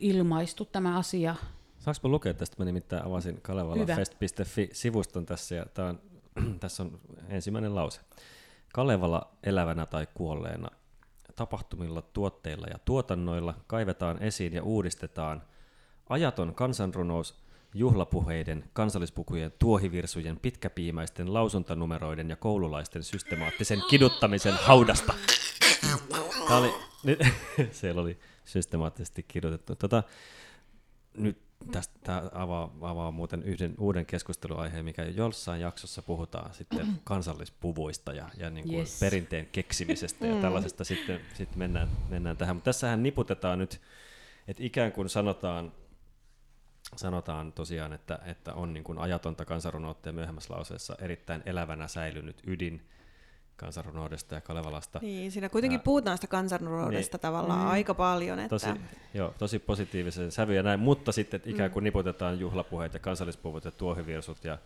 ilmaistu 0.01 0.66
tämä 0.66 0.97
asia 0.97 1.36
Saanko 1.84 2.09
lukea 2.09 2.34
tästä? 2.34 2.55
Mä 2.59 2.65
nimittäin 2.65 3.05
avasin 3.05 3.41
kalevalafest.fi-sivuston 3.41 5.25
tässä 5.25 5.55
ja 5.55 5.65
tää 5.73 5.86
on, 5.86 5.99
tässä 6.59 6.84
on 6.84 6.99
ensimmäinen 7.29 7.75
lause. 7.75 8.01
Kalevala 8.73 9.31
elävänä 9.43 9.86
tai 9.86 10.07
kuolleena 10.13 10.69
tapahtumilla, 11.36 12.01
tuotteilla 12.01 12.67
ja 12.67 12.79
tuotannoilla 12.86 13.55
kaivetaan 13.67 14.23
esiin 14.23 14.53
ja 14.53 14.63
uudistetaan 14.63 15.43
ajaton 16.09 16.55
kansanrunous 16.55 17.43
juhlapuheiden, 17.73 18.69
kansallispukujen, 18.73 19.53
tuohivirsujen, 19.59 20.39
pitkäpiimäisten 20.39 21.34
lausuntanumeroiden 21.34 22.29
ja 22.29 22.36
koululaisten 22.36 23.03
systemaattisen 23.03 23.81
kiduttamisen 23.89 24.53
haudasta. 24.53 25.13
Tämä 26.47 26.57
oli, 26.57 26.73
nyt, 27.03 27.19
siellä 27.71 28.01
oli 28.01 28.19
systemaattisesti 28.45 29.23
kirjoitettu. 29.23 29.75
Tota, 29.75 30.03
nyt 31.17 31.43
tästä 31.72 32.24
avaa, 32.34 32.76
avaa 32.82 33.11
muuten 33.11 33.43
yhden 33.43 33.76
uuden 33.80 34.05
keskusteluaiheen, 34.05 34.86
mikä 34.86 35.03
jossain 35.03 35.61
jaksossa 35.61 36.01
puhutaan 36.01 36.53
sitten 36.53 36.88
kansallispuvuista 37.03 38.14
ja, 38.14 38.30
ja 38.38 38.49
niin 38.49 38.68
kuin 38.68 38.80
yes. 38.80 38.99
perinteen 38.99 39.45
keksimisestä 39.45 40.28
ja 40.28 40.36
mm. 40.36 40.41
tällaisesta 40.41 40.84
sitten, 40.84 41.22
sitten 41.34 41.59
mennään, 41.59 41.88
mennään 42.09 42.38
tähän. 42.38 42.55
Mutta 42.55 42.66
tässähän 42.66 43.03
niputetaan 43.03 43.59
nyt, 43.59 43.82
että 44.47 44.64
ikään 44.64 44.91
kuin 44.91 45.09
sanotaan, 45.09 45.72
sanotaan 46.95 47.53
tosiaan, 47.53 47.93
että, 47.93 48.20
että 48.26 48.53
on 48.53 48.74
niin 48.74 48.84
kuin 48.84 48.97
ajatonta 48.97 49.45
kansanrunoutta 49.45 50.09
ja 50.09 50.14
myöhemmässä 50.14 50.53
lauseessa 50.53 50.95
erittäin 50.99 51.43
elävänä 51.45 51.88
säilynyt 51.88 52.41
ydin, 52.47 52.88
kansanrunoudesta 53.56 54.36
ja 54.36 54.41
Kalevalasta. 54.41 54.99
Niin, 55.01 55.32
siinä 55.32 55.49
kuitenkin 55.49 55.78
ja, 55.78 55.84
puhutaan 55.84 56.18
sitä 56.18 56.28
kansanrunoudesta 56.28 57.18
niin, 57.18 57.22
tavallaan 57.22 57.60
mm, 57.60 57.68
aika 57.68 57.93
paljon. 57.93 58.39
Että... 58.39 58.49
Tosi, 58.49 58.68
joo, 59.14 59.34
tosi 59.38 59.60
positiivisen 59.60 60.32
sävy 60.32 60.56
ja 60.56 60.64
näin, 60.64 60.80
mutta 60.80 61.12
sitten 61.12 61.38
että 61.38 61.49
ikään 61.49 61.72
kuin 61.72 61.84
mm. 61.84 61.86
niputetaan 61.86 62.39
juhlapuheet 62.39 62.93
ja 62.93 62.99
kansallispuvut 62.99 63.66
ja 63.66 63.72
tuohivirsut 63.72 64.43
ja, 64.43 64.58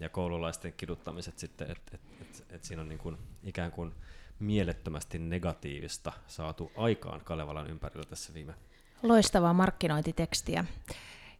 ja 0.00 0.08
koululaisten 0.08 0.74
kiduttamiset 0.76 1.38
sitten, 1.38 1.70
että 1.70 1.90
et, 1.94 2.10
et, 2.20 2.44
et 2.50 2.64
siinä 2.64 2.82
on 2.82 2.88
niin 2.88 2.98
kuin, 2.98 3.16
ikään 3.44 3.72
kuin 3.72 3.92
mielettömästi 4.38 5.18
negatiivista 5.18 6.12
saatu 6.26 6.72
aikaan 6.76 7.20
Kalevalan 7.24 7.70
ympärillä 7.70 8.04
tässä 8.04 8.34
viime 8.34 8.54
Loistavaa 9.02 9.52
markkinointitekstiä. 9.52 10.64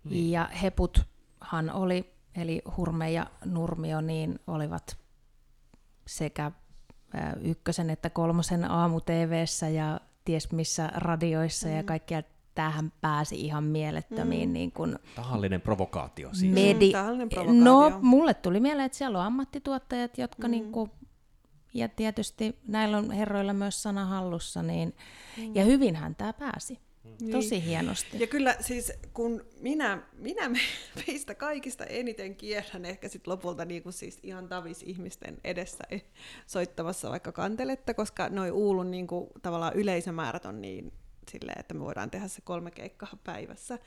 Niin. 0.04 0.30
Ja 0.30 0.44
Heputhan 0.62 1.70
oli, 1.72 2.12
eli 2.36 2.62
Hurme 2.76 3.10
ja 3.10 3.26
Nurmio, 3.44 4.00
niin 4.00 4.38
olivat 4.46 4.96
sekä 6.06 6.52
ykkösen 7.42 7.90
että 7.90 8.10
kolmosen 8.10 8.70
aamu 8.70 9.00
TVssä 9.00 9.68
ja 9.68 10.00
ties 10.24 10.52
missä 10.52 10.90
radioissa 10.94 11.68
mm. 11.68 11.76
ja 11.76 11.82
kaikkia 11.82 12.22
tähän 12.54 12.92
pääsi 13.00 13.40
ihan 13.40 13.64
mielettömiin. 13.64 14.48
Mm. 14.48 14.52
Niin 14.52 14.72
kun 14.72 14.98
tahallinen 15.16 15.60
provokaatio 15.60 16.28
siis. 16.32 16.54
Medi- 16.54 16.86
mm, 16.86 16.92
tahallinen 16.92 17.28
provokaatio. 17.28 17.64
No, 17.64 17.98
mulle 18.02 18.34
tuli 18.34 18.60
mieleen, 18.60 18.86
että 18.86 18.98
siellä 18.98 19.18
on 19.18 19.24
ammattituottajat, 19.24 20.18
jotka 20.18 20.48
mm. 20.48 20.50
niin 20.50 20.72
kuin, 20.72 20.90
ja 21.74 21.88
tietysti 21.88 22.58
näillä 22.68 22.98
on 22.98 23.10
herroilla 23.10 23.52
myös 23.52 23.82
sana 23.82 24.04
hallussa, 24.04 24.62
niin, 24.62 24.96
mm. 25.36 25.54
ja 25.54 25.64
hyvinhän 25.64 26.14
tämä 26.14 26.32
pääsi. 26.32 26.78
Niin. 27.04 27.32
Tosi 27.32 27.64
hienosti. 27.64 28.20
Ja 28.20 28.26
kyllä 28.26 28.56
siis 28.60 28.92
kun 29.12 29.44
minä, 29.60 30.02
minä 30.12 30.50
meistä 31.06 31.34
kaikista 31.34 31.84
eniten 31.84 32.36
kierrän 32.36 32.84
ehkä 32.84 33.08
sit 33.08 33.26
lopulta 33.26 33.64
niin 33.64 33.82
kuin 33.82 33.92
siis 33.92 34.18
ihan 34.22 34.48
tavis 34.48 34.82
ihmisten 34.82 35.38
edessä 35.44 35.84
soittamassa 36.46 37.10
vaikka 37.10 37.32
kanteletta, 37.32 37.94
koska 37.94 38.28
noi 38.28 38.50
Uulun 38.50 38.90
niin 38.90 39.06
kuin, 39.06 39.30
tavallaan 39.42 39.74
yleisömäärät 39.74 40.44
on 40.44 40.60
niin 40.60 40.92
silleen, 41.30 41.60
että 41.60 41.74
me 41.74 41.80
voidaan 41.80 42.10
tehdä 42.10 42.28
se 42.28 42.40
kolme 42.40 42.70
keikkaa 42.70 43.18
päivässä. 43.24 43.78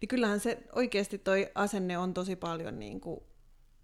Niin 0.00 0.08
kyllähän 0.08 0.40
se 0.40 0.58
oikeasti 0.72 1.18
toi 1.18 1.50
asenne 1.54 1.98
on 1.98 2.14
tosi 2.14 2.36
paljon 2.36 2.78
niin 2.78 3.00
kuin 3.00 3.20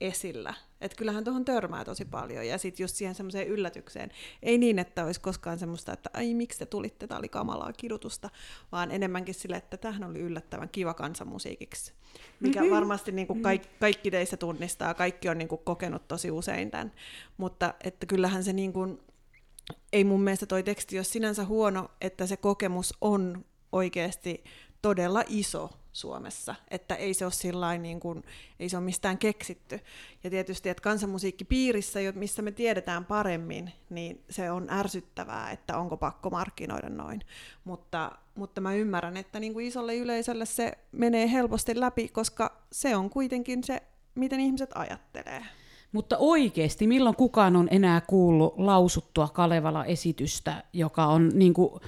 esillä. 0.03 0.55
Että 0.81 0.97
kyllähän 0.97 1.25
tuohon 1.25 1.45
törmää 1.45 1.85
tosi 1.85 2.05
paljon. 2.05 2.47
Ja 2.47 2.59
sitten 2.59 2.85
just 2.85 2.97
siihen 2.97 3.15
semmoiseen 3.15 3.49
yllätykseen. 3.49 4.11
Ei 4.43 4.59
niin, 4.59 4.79
että 4.79 5.05
olisi 5.05 5.21
koskaan 5.21 5.59
semmoista, 5.59 5.93
että 5.93 6.11
ai 6.15 6.35
miksi 6.35 6.59
te 6.59 6.67
tulitte, 6.67 7.07
tämä 7.07 7.19
oli 7.19 7.29
kamalaa 7.29 7.73
kidutusta, 7.73 8.31
vaan 8.73 8.91
enemmänkin 8.91 9.35
sille, 9.35 9.57
että 9.57 9.77
tähän 9.77 10.05
oli 10.05 10.19
yllättävän 10.19 10.69
kiva 10.69 10.95
kansanmusiikiksi. 10.95 11.93
Mikä 12.41 12.61
mm-hmm. 12.61 12.75
varmasti 12.75 13.13
niin 13.13 13.27
kuin 13.27 13.43
kaikki, 13.43 13.69
kaikki 13.81 14.11
teistä 14.11 14.37
tunnistaa, 14.37 14.95
kaikki 14.95 15.29
on 15.29 15.39
niin 15.39 15.49
kuin 15.49 15.61
kokenut 15.65 16.09
tosi 16.09 16.31
usein 16.31 16.71
tämän. 16.71 16.93
Mutta 17.37 17.75
että 17.85 18.07
kyllähän 18.07 18.45
se 18.45 18.53
niin 18.53 18.73
kuin, 18.73 19.01
ei 19.93 20.05
mun 20.05 20.23
mielestä 20.23 20.47
toi 20.47 20.63
teksti 20.63 20.99
ole 20.99 21.05
sinänsä 21.05 21.45
huono, 21.45 21.91
että 22.01 22.27
se 22.27 22.37
kokemus 22.37 22.95
on 23.01 23.45
oikeasti 23.73 24.45
todella 24.83 25.25
iso 25.29 25.71
Suomessa, 25.93 26.55
että 26.71 26.95
ei 26.95 27.15
se 27.15 27.25
ole 27.25 27.33
sillain, 27.33 27.83
niin 27.83 28.01
kuin, 28.01 28.25
ei 28.61 28.69
se 28.69 28.77
ole 28.77 28.85
mistään 28.85 29.19
keksitty. 29.19 29.81
Ja 30.25 30.31
tietysti, 30.31 30.69
että 30.69 30.83
kansanmusiikkipiirissä, 30.83 32.01
missä 32.15 32.43
me 32.43 32.53
tiedetään 32.53 33.05
paremmin, 33.05 33.73
niin 33.91 34.25
se 34.31 34.51
on 34.51 34.71
ärsyttävää, 34.71 35.51
että 35.51 35.79
onko 35.79 35.97
pakko 35.97 36.31
markkinoida 36.31 36.89
noin. 36.89 37.21
Mutta, 37.65 38.13
mutta 38.35 38.61
mä 38.61 38.75
ymmärrän, 38.75 39.17
että 39.17 39.41
niin 39.41 39.53
kuin 39.53 39.67
isolle 39.67 39.97
yleisölle 39.97 40.47
se 40.47 40.73
menee 40.93 41.33
helposti 41.33 41.81
läpi, 41.81 42.09
koska 42.09 42.63
se 42.73 42.97
on 42.97 43.11
kuitenkin 43.11 43.65
se, 43.65 43.83
miten 44.15 44.41
ihmiset 44.41 44.71
ajattelee. 44.75 45.45
Mutta 45.93 46.17
oikeasti, 46.19 46.87
milloin 46.87 47.17
kukaan 47.17 47.57
on 47.57 47.69
enää 47.71 48.01
kuullut 48.01 48.55
lausuttua 48.57 49.29
Kalevala-esitystä, 49.29 50.65
joka 50.73 51.07
on 51.07 51.31
niin 51.35 51.55
kuin, 51.55 51.81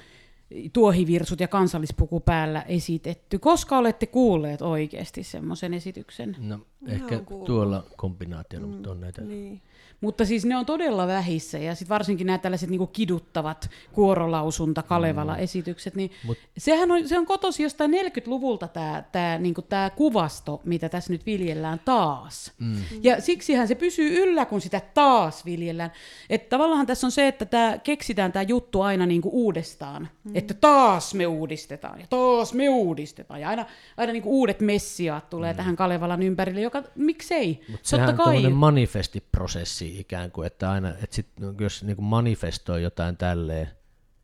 tuohivirsut 0.73 1.39
ja 1.39 1.47
kansallispuku 1.47 2.19
päällä 2.19 2.61
esitetty. 2.61 3.39
Koska 3.39 3.77
olette 3.77 4.05
kuulleet 4.05 4.61
oikeasti 4.61 5.23
semmoisen 5.23 5.73
esityksen? 5.73 6.35
No, 6.39 6.59
Ehkä 6.87 7.19
tuolla 7.45 7.83
kombinaationa, 7.97 8.67
mutta 8.67 8.91
on 8.91 8.99
näitä. 9.01 9.21
Niin. 9.21 9.61
Mutta 10.05 10.25
siis 10.25 10.45
ne 10.45 10.57
on 10.57 10.65
todella 10.65 11.07
vähissä 11.07 11.57
ja 11.57 11.75
sitten 11.75 11.89
varsinkin 11.89 12.27
nämä 12.27 12.37
tällaiset 12.37 12.69
niinku 12.69 12.87
kiduttavat 12.87 13.69
kuorolausunta 13.91 14.83
Kalevala-esitykset, 14.83 15.95
niin 15.95 16.11
Mut- 16.27 16.37
sehän 16.57 16.91
on, 16.91 17.07
se 17.07 17.19
on 17.19 17.25
kotosi 17.25 17.63
jostain 17.63 17.91
40-luvulta 17.91 18.67
tämä 18.67 19.03
tää, 19.11 19.37
niinku 19.37 19.61
tää 19.61 19.89
kuvasto, 19.89 20.61
mitä 20.63 20.89
tässä 20.89 21.13
nyt 21.13 21.25
viljellään 21.25 21.81
taas. 21.85 22.51
Mm. 22.59 22.75
Ja 23.01 23.21
siksihän 23.21 23.67
se 23.67 23.75
pysyy 23.75 24.23
yllä, 24.23 24.45
kun 24.45 24.61
sitä 24.61 24.81
taas 24.93 25.45
viljellään. 25.45 25.91
Että 26.29 26.49
tavallaan 26.49 26.85
tässä 26.85 27.07
on 27.07 27.11
se, 27.11 27.27
että 27.27 27.45
tää, 27.45 27.77
keksitään 27.77 28.31
tämä 28.31 28.43
juttu 28.43 28.81
aina 28.81 29.05
niinku 29.05 29.29
uudestaan. 29.33 30.09
Mm. 30.23 30.31
Että 30.35 30.53
taas 30.53 31.13
me 31.13 31.27
uudistetaan 31.27 31.99
ja 31.99 32.05
taas 32.09 32.53
me 32.53 32.69
uudistetaan. 32.69 33.41
Ja 33.41 33.49
aina, 33.49 33.65
aina 33.97 34.13
niinku 34.13 34.39
uudet 34.39 34.59
messiaat 34.59 35.29
tulee 35.29 35.53
mm. 35.53 35.57
tähän 35.57 35.75
Kalevalan 35.75 36.23
ympärille, 36.23 36.61
joka 36.61 36.83
miksei. 36.95 37.61
Mutta 37.71 37.89
sehän 37.89 38.09
on 38.09 38.17
tämmöinen 38.17 38.51
manifestiprosessi 38.51 39.94
ikään 39.99 40.31
kuin, 40.31 40.47
että 40.47 40.71
aina, 40.71 40.89
että 40.89 41.15
sit, 41.15 41.27
jos 41.59 41.83
niin 41.83 41.95
kuin 41.95 42.05
manifestoi 42.05 42.83
jotain 42.83 43.17
tälleen, 43.17 43.71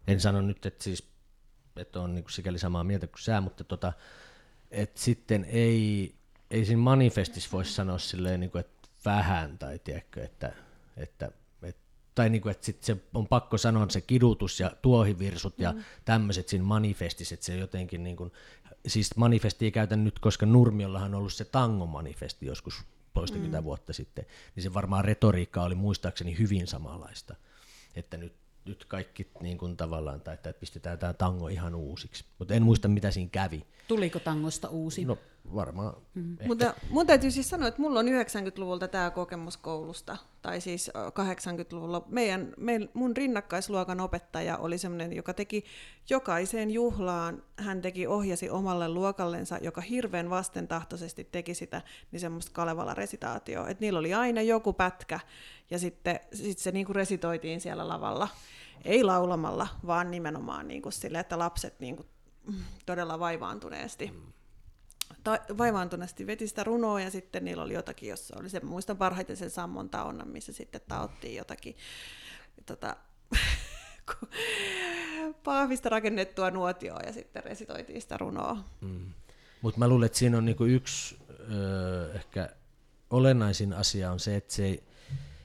en 0.08 0.20
sano 0.20 0.42
nyt, 0.42 0.66
että 0.66 0.84
siis, 0.84 1.10
että 1.76 2.02
on 2.02 2.16
niin 2.16 2.24
kuin 2.24 2.32
sikäli 2.32 2.60
samaa 2.60 2.84
mieltä 2.84 3.08
kuin 3.08 3.22
sä, 3.22 3.42
mutta 3.42 3.64
tota, 3.64 3.94
että 4.72 5.00
sitten 5.00 5.46
ei, 5.50 6.16
ei 6.52 6.66
siinä 6.66 6.82
manifestissa 6.82 7.50
voi 7.52 7.66
sanoa 7.66 7.98
silleen, 7.98 8.40
niin 8.40 8.52
kuin, 8.52 8.60
että 8.60 8.90
vähän, 9.06 9.58
tai 9.58 9.80
tiedätkö, 9.80 10.24
että, 10.24 10.54
että 10.98 11.32
et, 11.64 11.78
tai 12.16 12.30
niin 12.30 12.42
kuin, 12.42 12.52
että 12.52 12.66
sit 12.66 12.84
se 12.84 12.98
on 13.14 13.28
pakko 13.28 13.58
sanoa 13.58 13.90
se 13.90 14.02
kidutus 14.02 14.60
ja 14.60 14.72
tuohivirsut 14.82 15.60
ja 15.60 15.74
tämmöiset 16.06 16.48
siinä 16.48 16.66
manifestissa, 16.66 17.34
että 17.34 17.46
se 17.46 17.58
jotenkin 17.58 18.04
niin 18.04 18.16
kuin, 18.16 18.32
siis 18.88 19.16
manifesti 19.16 19.66
ei 19.66 19.72
käytä 19.72 19.96
nyt, 19.96 20.20
koska 20.20 20.46
Nurmiollahan 20.46 21.14
on 21.14 21.20
ollut 21.20 21.34
se 21.34 21.46
tango-manifesti 21.46 22.46
joskus 22.46 22.84
toistakymmentä 23.14 23.62
mm. 23.62 23.66
vuotta 23.66 23.94
sitten, 23.94 24.26
niin 24.56 24.64
se 24.64 24.74
varmaan 24.74 25.06
retoriikka 25.06 25.64
oli 25.64 25.76
muistaakseni 25.76 26.38
hyvin 26.38 26.68
samanlaista, 26.68 27.36
että 27.96 28.18
nyt, 28.18 28.34
nyt 28.66 28.86
kaikki 28.86 29.32
niin 29.42 29.58
kuin 29.58 29.78
tavallaan, 29.78 30.22
tai 30.22 30.34
että 30.34 30.54
pistetään 30.54 31.00
tämä 31.00 31.14
tango 31.14 31.48
ihan 31.48 31.76
uusiksi, 31.76 32.26
mutta 32.40 32.54
en 32.54 32.64
muista 32.64 32.88
mitä 32.88 33.12
siinä 33.12 33.30
kävi. 33.32 33.68
Tuliko 33.96 34.20
tangosta 34.20 34.70
uusi? 34.70 35.06
No 35.06 35.18
varmaan 35.56 35.94
mm. 36.14 36.38
Mutta 36.48 36.74
mun 36.90 37.08
täytyy 37.08 37.32
siis 37.32 37.50
sanoa, 37.50 37.68
että 37.68 37.82
mulla 37.82 38.00
on 38.00 38.06
90-luvulta 38.06 38.88
tämä 38.88 39.10
kokemus 39.10 39.58
koulusta, 39.58 40.18
tai 40.42 40.62
siis 40.62 40.90
ö, 40.90 40.92
80-luvulla. 41.10 42.06
Meidän, 42.08 42.54
meil, 42.58 42.88
mun 42.94 43.18
rinnakkaisluokan 43.18 44.00
opettaja 44.00 44.58
oli 44.58 44.78
sellainen, 44.78 45.14
joka 45.14 45.34
teki 45.34 45.66
jokaiseen 46.10 46.72
juhlaan, 46.72 47.44
hän 47.58 47.82
teki 47.82 48.08
ohjasi 48.08 48.50
omalle 48.50 48.90
luokallensa, 48.90 49.58
joka 49.62 49.82
hirveän 49.82 50.30
vastentahtoisesti 50.30 51.28
teki 51.32 51.54
sitä, 51.54 51.82
niin 52.12 52.20
semmoista 52.20 52.52
Kalevala-resitaatioa. 52.54 53.70
Että 53.70 53.82
niillä 53.82 54.00
oli 54.00 54.14
aina 54.14 54.42
joku 54.42 54.74
pätkä, 54.74 55.20
ja 55.72 55.80
sitten 55.80 56.20
sit 56.34 56.58
se 56.58 56.72
niinku 56.72 56.94
resitoitiin 56.94 57.62
siellä 57.62 57.88
lavalla. 57.88 58.28
Ei 58.86 59.04
laulamalla, 59.04 59.68
vaan 59.88 60.12
nimenomaan 60.12 60.68
niinku 60.68 60.92
sille, 60.92 61.20
että 61.20 61.40
lapset 61.40 61.80
niinku 61.80 62.06
todella 62.86 63.20
vaivaantuneesti 63.20 64.14
ta- 65.24 65.40
vaivaantuneesti 65.58 66.28
veti 66.28 66.48
sitä 66.48 66.64
runoa 66.64 67.02
ja 67.02 67.12
sitten 67.12 67.46
niillä 67.46 67.64
oli 67.64 67.74
jotakin, 67.74 68.10
jossa 68.10 68.36
oli 68.40 68.50
se, 68.50 68.60
muistan 68.60 68.98
parhaiten 68.98 69.38
sen 69.38 69.50
Sammon 69.50 69.90
taonnan, 69.90 70.28
missä 70.28 70.54
sitten 70.54 70.82
taottiin 70.88 71.36
jotakin 71.36 71.76
tota, 72.66 72.96
pahvista 75.44 75.90
rakennettua 75.90 76.52
nuotioa 76.52 77.00
ja 77.06 77.14
sitten 77.14 77.44
resitoitiin 77.44 78.02
sitä 78.02 78.18
runoa. 78.18 78.58
Mm. 78.82 79.14
Mutta 79.62 79.80
mä 79.80 79.88
luulen, 79.88 80.06
että 80.06 80.18
siinä 80.18 80.38
on 80.38 80.46
niinku 80.46 80.66
yksi 80.66 81.18
öö, 81.52 82.14
ehkä 82.14 82.50
olennaisin 83.10 83.74
asia 83.74 84.12
on 84.12 84.20
se, 84.20 84.36
että, 84.36 84.54
se 84.54 84.84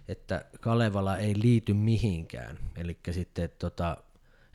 että 0.09 0.45
Kalevala 0.61 1.17
ei 1.17 1.35
liity 1.43 1.75
mihinkään. 1.75 2.59
Eli 2.77 2.99
sitten, 3.11 3.51
tota, 3.59 3.97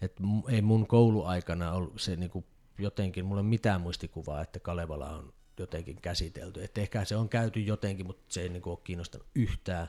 et 0.02 0.16
ei 0.50 0.62
mun 0.62 0.88
kouluaikana 0.88 1.72
ollut 1.72 2.02
se 2.02 2.16
niinku 2.16 2.46
jotenkin, 2.78 3.26
mulla 3.26 3.40
ei 3.40 3.44
ole 3.44 3.50
mitään 3.50 3.82
muistikuvaa, 3.82 4.42
että 4.42 4.60
Kalevala 4.60 5.10
on 5.10 5.34
jotenkin 5.58 5.98
käsitelty. 6.02 6.64
Et 6.64 6.78
ehkä 6.78 7.06
se 7.06 7.16
on 7.16 7.30
käyty 7.30 7.60
jotenkin, 7.60 8.06
mutta 8.08 8.24
se 8.28 8.42
ei 8.42 8.50
niinku 8.50 8.70
ole 8.70 8.80
kiinnostanut 8.84 9.28
yhtään. 9.36 9.88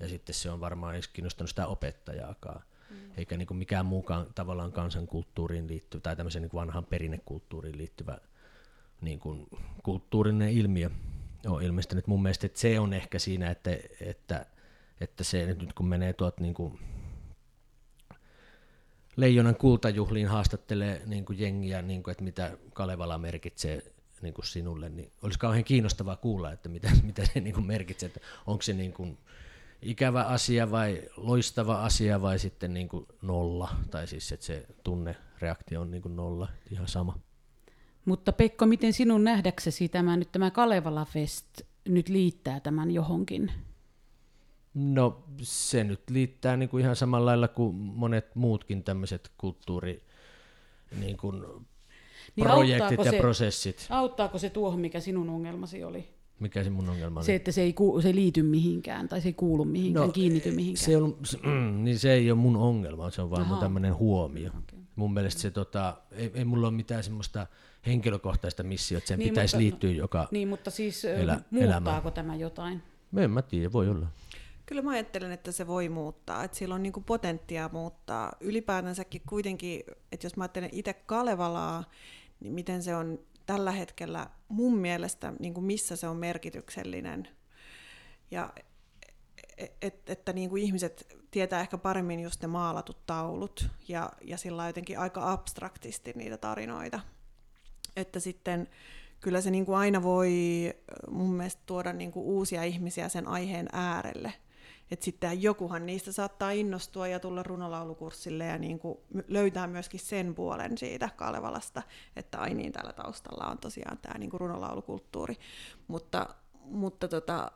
Ja 0.00 0.08
sitten 0.08 0.34
se 0.34 0.50
on 0.50 0.60
varmaan 0.60 0.94
edes 0.94 1.08
kiinnostanut 1.08 1.48
sitä 1.48 1.66
opettajaakaan. 1.66 2.62
Mm. 2.90 2.96
Eikä 3.16 3.36
niinku 3.36 3.54
mikään 3.54 3.86
muukaan 3.86 4.26
tavallaan 4.34 4.72
kansankulttuuriin 4.72 5.68
liittyvä 5.68 6.00
tai 6.00 6.16
tämmöiseen 6.16 6.42
niinku 6.42 6.56
vanhaan 6.56 6.84
perinnekulttuuriin 6.84 7.78
liittyvä 7.78 8.18
niin 9.00 9.18
kuin 9.18 9.46
kulttuurinen 9.82 10.50
ilmiö 10.50 10.90
on 11.46 11.62
ilmestynyt. 11.62 12.06
Mun 12.06 12.22
mielestä 12.22 12.46
että 12.46 12.60
se 12.60 12.80
on 12.80 12.92
ehkä 12.92 13.18
siinä, 13.18 13.50
että, 13.50 13.70
että, 14.00 14.46
että 15.00 15.24
se 15.24 15.46
nyt 15.46 15.72
kun 15.72 15.88
menee 15.88 16.12
tuot 16.12 16.40
niin 16.40 16.54
kuin 16.54 16.78
Leijonan 19.18 19.56
kultajuhliin 19.56 20.28
haastattelee 20.28 21.02
niin 21.06 21.24
kuin 21.24 21.38
jengiä, 21.38 21.82
niin 21.82 22.02
kuin, 22.02 22.12
että 22.12 22.24
mitä 22.24 22.58
Kalevala 22.72 23.18
merkitsee 23.18 23.82
niin 24.22 24.34
kuin 24.34 24.46
sinulle, 24.46 24.88
niin 24.88 25.12
olisi 25.22 25.38
kauhean 25.38 25.64
kiinnostavaa 25.64 26.16
kuulla, 26.16 26.52
että 26.52 26.68
mitä, 26.68 26.90
mitä 27.06 27.26
se 27.26 27.40
niin 27.40 27.54
kuin 27.54 27.66
merkitsee, 27.66 28.06
että 28.06 28.20
onko 28.46 28.62
se 28.62 28.72
niin 28.72 28.92
kuin 28.92 29.18
ikävä 29.82 30.22
asia 30.22 30.70
vai 30.70 31.02
loistava 31.16 31.84
asia 31.84 32.22
vai 32.22 32.38
sitten 32.38 32.74
niin 32.74 32.88
kuin 32.88 33.06
nolla, 33.22 33.68
tai 33.90 34.06
siis 34.06 34.32
että 34.32 34.46
se 34.46 34.66
tunnereaktio 34.84 35.80
on 35.80 35.90
niin 35.90 36.02
kuin 36.02 36.16
nolla, 36.16 36.48
ihan 36.70 36.88
sama. 36.88 37.18
Mutta 38.04 38.32
Pekko, 38.32 38.66
miten 38.66 38.92
sinun 38.92 39.24
nähdäksesi 39.24 39.88
tämä 39.88 40.16
nyt 40.16 40.32
tämä 40.32 40.50
Kalevala 40.50 41.04
Fest 41.04 41.62
nyt 41.88 42.08
liittää 42.08 42.60
tämän 42.60 42.90
johonkin? 42.90 43.52
No 44.74 45.24
se 45.42 45.84
nyt 45.84 46.10
liittää 46.10 46.56
niin 46.56 46.68
kuin 46.68 46.82
ihan 46.84 46.96
samalla 46.96 47.26
lailla 47.26 47.48
kuin 47.48 47.76
monet 47.76 48.34
muutkin 48.34 48.84
tämmöiset 48.84 49.30
kulttuuri 49.38 50.02
niin 51.00 51.16
kuin 51.16 51.40
Niin 52.36 52.46
projektit 52.46 53.04
ja 53.04 53.10
se- 53.10 53.18
prosessit. 53.18 53.86
Auttaako 53.90 54.38
se 54.38 54.50
tuohon, 54.50 54.80
mikä 54.80 55.00
sinun 55.00 55.28
ongelmasi 55.30 55.84
oli? 55.84 56.08
Mikä 56.40 56.64
se 56.64 56.70
mun 56.70 56.88
ongelma 56.88 57.20
oli? 57.20 57.26
Se, 57.26 57.34
että 57.34 57.52
se 57.52 57.62
ei, 57.62 57.72
ku, 57.72 58.00
se 58.02 58.08
ei 58.08 58.14
liity 58.14 58.42
mihinkään 58.42 59.08
tai 59.08 59.20
se 59.20 59.28
ei 59.28 59.32
kuulu 59.32 59.64
mihinkään, 59.64 60.06
no, 60.06 60.12
kiinnity 60.12 60.50
mihinkään. 60.50 60.84
Se, 60.84 60.96
on, 60.96 61.16
se, 61.24 61.38
mm, 61.42 61.84
niin 61.84 61.98
se 61.98 62.12
ei 62.12 62.30
ole 62.30 62.38
mun 62.40 62.56
ongelma, 62.56 63.10
se 63.10 63.22
on 63.22 63.30
vaan 63.30 63.42
mun 63.42 63.50
Ahaa. 63.52 63.60
tämmöinen 63.60 63.94
huomio. 63.96 64.48
Okay. 64.48 64.78
Mun 64.96 65.14
mielestä 65.14 65.40
se, 65.40 65.50
tota, 65.50 65.96
ei, 66.12 66.30
ei 66.34 66.44
mulla 66.44 66.68
ole 66.68 66.76
mitään 66.76 67.04
semmoista 67.04 67.46
henkilökohtaista 67.86 68.62
missiota, 68.62 68.98
että 68.98 69.08
sen 69.08 69.18
Niin, 69.18 69.28
pitäisi 69.28 69.56
mutta- 69.56 69.62
liittyä 69.62 69.90
joka... 69.90 70.28
Niin, 70.30 70.48
mutta 70.48 70.70
siis 70.70 71.04
Elä- 71.04 71.20
Elä, 71.22 71.40
muuttaako 71.50 71.88
elämään. 71.90 72.12
tämä 72.12 72.36
jotain? 72.36 72.82
En 73.16 73.30
mä 73.30 73.42
tiedä, 73.42 73.72
voi 73.72 73.88
olla. 73.88 74.06
Kyllä 74.68 74.82
mä 74.82 74.90
ajattelen, 74.90 75.32
että 75.32 75.52
se 75.52 75.66
voi 75.66 75.88
muuttaa, 75.88 76.44
että 76.44 76.56
sillä 76.56 76.74
on 76.74 76.82
niinku 76.82 77.00
potentiaa 77.00 77.68
muuttaa. 77.72 78.32
Ylipäätänsäkin 78.40 79.22
kuitenkin, 79.28 79.82
että 80.12 80.26
jos 80.26 80.36
mä 80.36 80.44
ajattelen 80.44 80.70
itse 80.72 80.92
Kalevalaa, 80.92 81.84
niin 82.40 82.52
miten 82.52 82.82
se 82.82 82.96
on 82.96 83.18
tällä 83.46 83.72
hetkellä 83.72 84.30
mun 84.48 84.78
mielestä, 84.78 85.32
niin 85.38 85.54
kuin 85.54 85.64
missä 85.64 85.96
se 85.96 86.08
on 86.08 86.16
merkityksellinen. 86.16 87.28
Ja 88.30 88.52
et, 89.56 89.76
et, 89.82 90.10
että 90.10 90.32
niin 90.32 90.50
kuin 90.50 90.62
ihmiset 90.62 91.16
tietää 91.30 91.60
ehkä 91.60 91.78
paremmin 91.78 92.20
just 92.20 92.42
ne 92.42 92.48
maalatut 92.48 93.06
taulut 93.06 93.68
ja, 93.88 94.10
ja 94.24 94.36
sillä 94.36 94.66
jotenkin 94.66 94.98
aika 94.98 95.32
abstraktisti 95.32 96.12
niitä 96.14 96.36
tarinoita. 96.36 97.00
Että 97.96 98.20
sitten 98.20 98.68
kyllä 99.20 99.40
se 99.40 99.50
niin 99.50 99.66
kuin 99.66 99.78
aina 99.78 100.02
voi 100.02 100.32
mun 101.10 101.34
mielestä 101.34 101.62
tuoda 101.66 101.92
niin 101.92 102.12
kuin 102.12 102.26
uusia 102.26 102.64
ihmisiä 102.64 103.08
sen 103.08 103.28
aiheen 103.28 103.68
äärelle. 103.72 104.32
Että 104.90 105.04
sitten 105.04 105.42
jokuhan 105.42 105.86
niistä 105.86 106.12
saattaa 106.12 106.50
innostua 106.50 107.08
ja 107.08 107.20
tulla 107.20 107.42
runolaulukurssille 107.42 108.44
ja 108.44 108.58
niin 108.58 108.78
kuin 108.78 108.98
löytää 109.28 109.66
myöskin 109.66 110.00
sen 110.00 110.34
puolen 110.34 110.78
siitä 110.78 111.08
Kalevalasta, 111.16 111.82
että 112.16 112.38
ai 112.38 112.54
niin, 112.54 112.72
täällä 112.72 112.92
taustalla 112.92 113.50
on 113.50 113.58
tosiaan 113.58 113.98
tämä 113.98 114.18
niin 114.18 114.30
kuin 114.30 114.40
runolaulukulttuuri. 114.40 115.36
Mutta, 115.88 116.34
mutta 116.64 117.08
tota, 117.08 117.52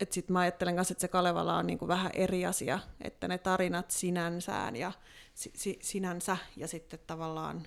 että 0.00 0.14
sitten 0.14 0.32
mä 0.32 0.40
ajattelen 0.40 0.74
myös, 0.74 0.90
että 0.90 1.00
se 1.00 1.08
Kalevala 1.08 1.56
on 1.56 1.66
niinku 1.66 1.88
vähän 1.88 2.10
eri 2.14 2.46
asia, 2.46 2.78
että 3.00 3.28
ne 3.28 3.38
tarinat 3.38 3.90
sinänsään 3.90 4.76
ja 4.76 4.92
si- 5.34 5.52
si- 5.54 5.78
sinänsä 5.82 6.36
ja 6.56 6.68
sitten 6.68 7.00
tavallaan 7.06 7.62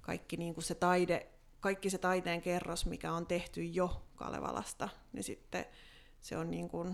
kaikki 0.00 0.36
niinku 0.36 0.60
se 0.60 0.74
taide, 0.74 1.26
kaikki 1.60 1.90
se 1.90 1.98
taiteen 1.98 2.42
kerros, 2.42 2.86
mikä 2.86 3.12
on 3.12 3.26
tehty 3.26 3.64
jo 3.64 4.02
Kalevalasta, 4.16 4.88
niin 5.12 5.24
sitten 5.24 5.64
se 6.20 6.36
on 6.36 6.50
niinku 6.50 6.86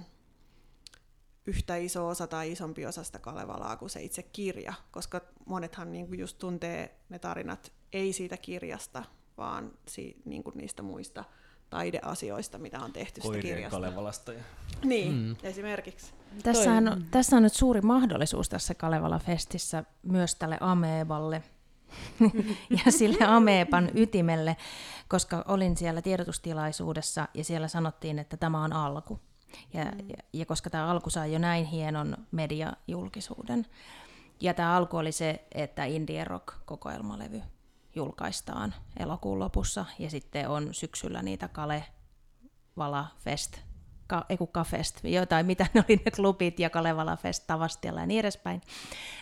yhtä 1.46 1.76
iso 1.76 2.08
osa 2.08 2.26
tai 2.26 2.52
isompi 2.52 2.86
osa 2.86 3.04
sitä 3.04 3.18
Kalevalaa 3.18 3.76
kuin 3.76 3.90
se 3.90 4.02
itse 4.02 4.22
kirja, 4.22 4.74
koska 4.90 5.20
monethan 5.46 5.92
niinku 5.92 6.14
just 6.14 6.38
tuntee 6.38 6.98
ne 7.08 7.18
tarinat 7.18 7.72
ei 7.92 8.12
siitä 8.12 8.36
kirjasta, 8.36 9.02
vaan 9.38 9.72
si- 9.86 10.22
niinku 10.24 10.52
niistä 10.54 10.82
muista 10.82 11.24
taideasioista, 11.70 12.58
mitä 12.58 12.80
on 12.80 12.92
tehty 12.92 13.20
sitä 13.20 13.32
Koirien 13.32 13.54
kirjasta. 13.54 13.76
Kalevalasta. 13.76 14.32
Ja... 14.32 14.42
Niin, 14.84 15.12
mm. 15.12 15.36
esimerkiksi. 15.42 16.12
Tässähän 16.42 16.88
on, 16.88 17.04
tässä 17.10 17.36
on 17.36 17.42
nyt 17.42 17.52
suuri 17.52 17.80
mahdollisuus 17.80 18.48
tässä 18.48 18.74
Kalevala 18.74 19.18
Festissä 19.18 19.84
myös 20.02 20.34
tälle 20.34 20.58
Ameeballe. 20.60 21.42
ja 22.84 22.92
sille 22.92 23.24
ameepan 23.24 23.90
ytimelle, 23.94 24.56
koska 25.08 25.44
olin 25.48 25.76
siellä 25.76 26.02
tiedotustilaisuudessa 26.02 27.28
ja 27.34 27.44
siellä 27.44 27.68
sanottiin, 27.68 28.18
että 28.18 28.36
tämä 28.36 28.64
on 28.64 28.72
alku. 28.72 29.20
Ja, 29.74 29.84
mm. 29.84 30.08
ja, 30.08 30.16
ja 30.32 30.46
koska 30.46 30.70
tämä 30.70 30.88
alku 30.88 31.10
sai 31.10 31.32
jo 31.32 31.38
näin 31.38 31.64
hienon 31.64 32.16
mediajulkisuuden. 32.30 33.66
Ja 34.40 34.54
tämä 34.54 34.76
alku 34.76 34.96
oli 34.96 35.12
se, 35.12 35.44
että 35.54 35.84
Indie 35.84 36.24
Rock-kokoelmalevy 36.24 37.42
julkaistaan 37.94 38.74
elokuun 38.96 39.38
lopussa 39.38 39.84
ja 39.98 40.10
sitten 40.10 40.48
on 40.48 40.74
syksyllä 40.74 41.22
niitä 41.22 41.48
Kale 41.48 41.84
Vala 42.76 43.06
Fest, 43.18 43.60
ka, 44.06 44.24
ei 44.28 44.38
Kafest, 44.52 45.04
jotain, 45.04 45.46
mitä 45.46 45.66
ne 45.74 45.84
oli 45.88 46.00
ne 46.04 46.10
klubit 46.10 46.60
ja 46.60 46.70
Kalevala 46.70 47.16
Fest 47.16 47.44
Tavastialla 47.46 48.00
ja 48.00 48.06
niin 48.06 48.20
edespäin, 48.20 48.62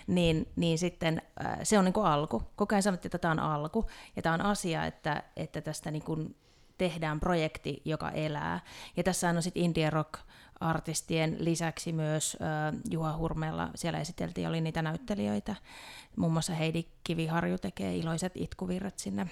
niin, 0.07 0.49
niin 0.57 0.79
sitten 0.79 1.23
äh, 1.45 1.59
se 1.63 1.79
on 1.79 1.85
niin 1.85 1.93
kuin 1.93 2.07
alku. 2.07 2.43
Koko 2.57 2.75
ajan 2.75 2.83
sanottiin, 2.83 3.09
että 3.09 3.19
tämä 3.19 3.33
on 3.33 3.41
alku 3.41 3.87
ja 4.17 4.23
tämä 4.23 4.35
on 4.35 4.41
asia, 4.41 4.85
että, 4.85 5.23
että 5.37 5.61
tästä 5.61 5.91
niin 5.91 6.05
kuin 6.05 6.37
tehdään 6.79 7.21
projekti, 7.21 7.83
joka 7.85 8.11
elää. 8.11 8.61
Ja 8.97 9.03
tässä 9.03 9.29
on 9.29 9.43
sitten 9.43 9.63
indie 9.63 9.91
rock 9.91 10.21
artistien 10.61 11.37
lisäksi 11.39 11.93
myös 11.93 12.37
äh, 12.41 12.81
Juha 12.91 13.17
Hurmella, 13.17 13.71
siellä 13.75 14.01
esiteltiin, 14.01 14.49
oli 14.49 14.61
niitä 14.61 14.83
näyttelijöitä. 14.83 15.57
Muun 16.17 16.33
muassa 16.33 16.55
Heidi 16.55 16.85
Kiviharju 17.05 17.59
tekee 17.59 17.97
iloiset 17.97 18.33
itkuvirrat 18.35 18.99
sinne 18.99 19.27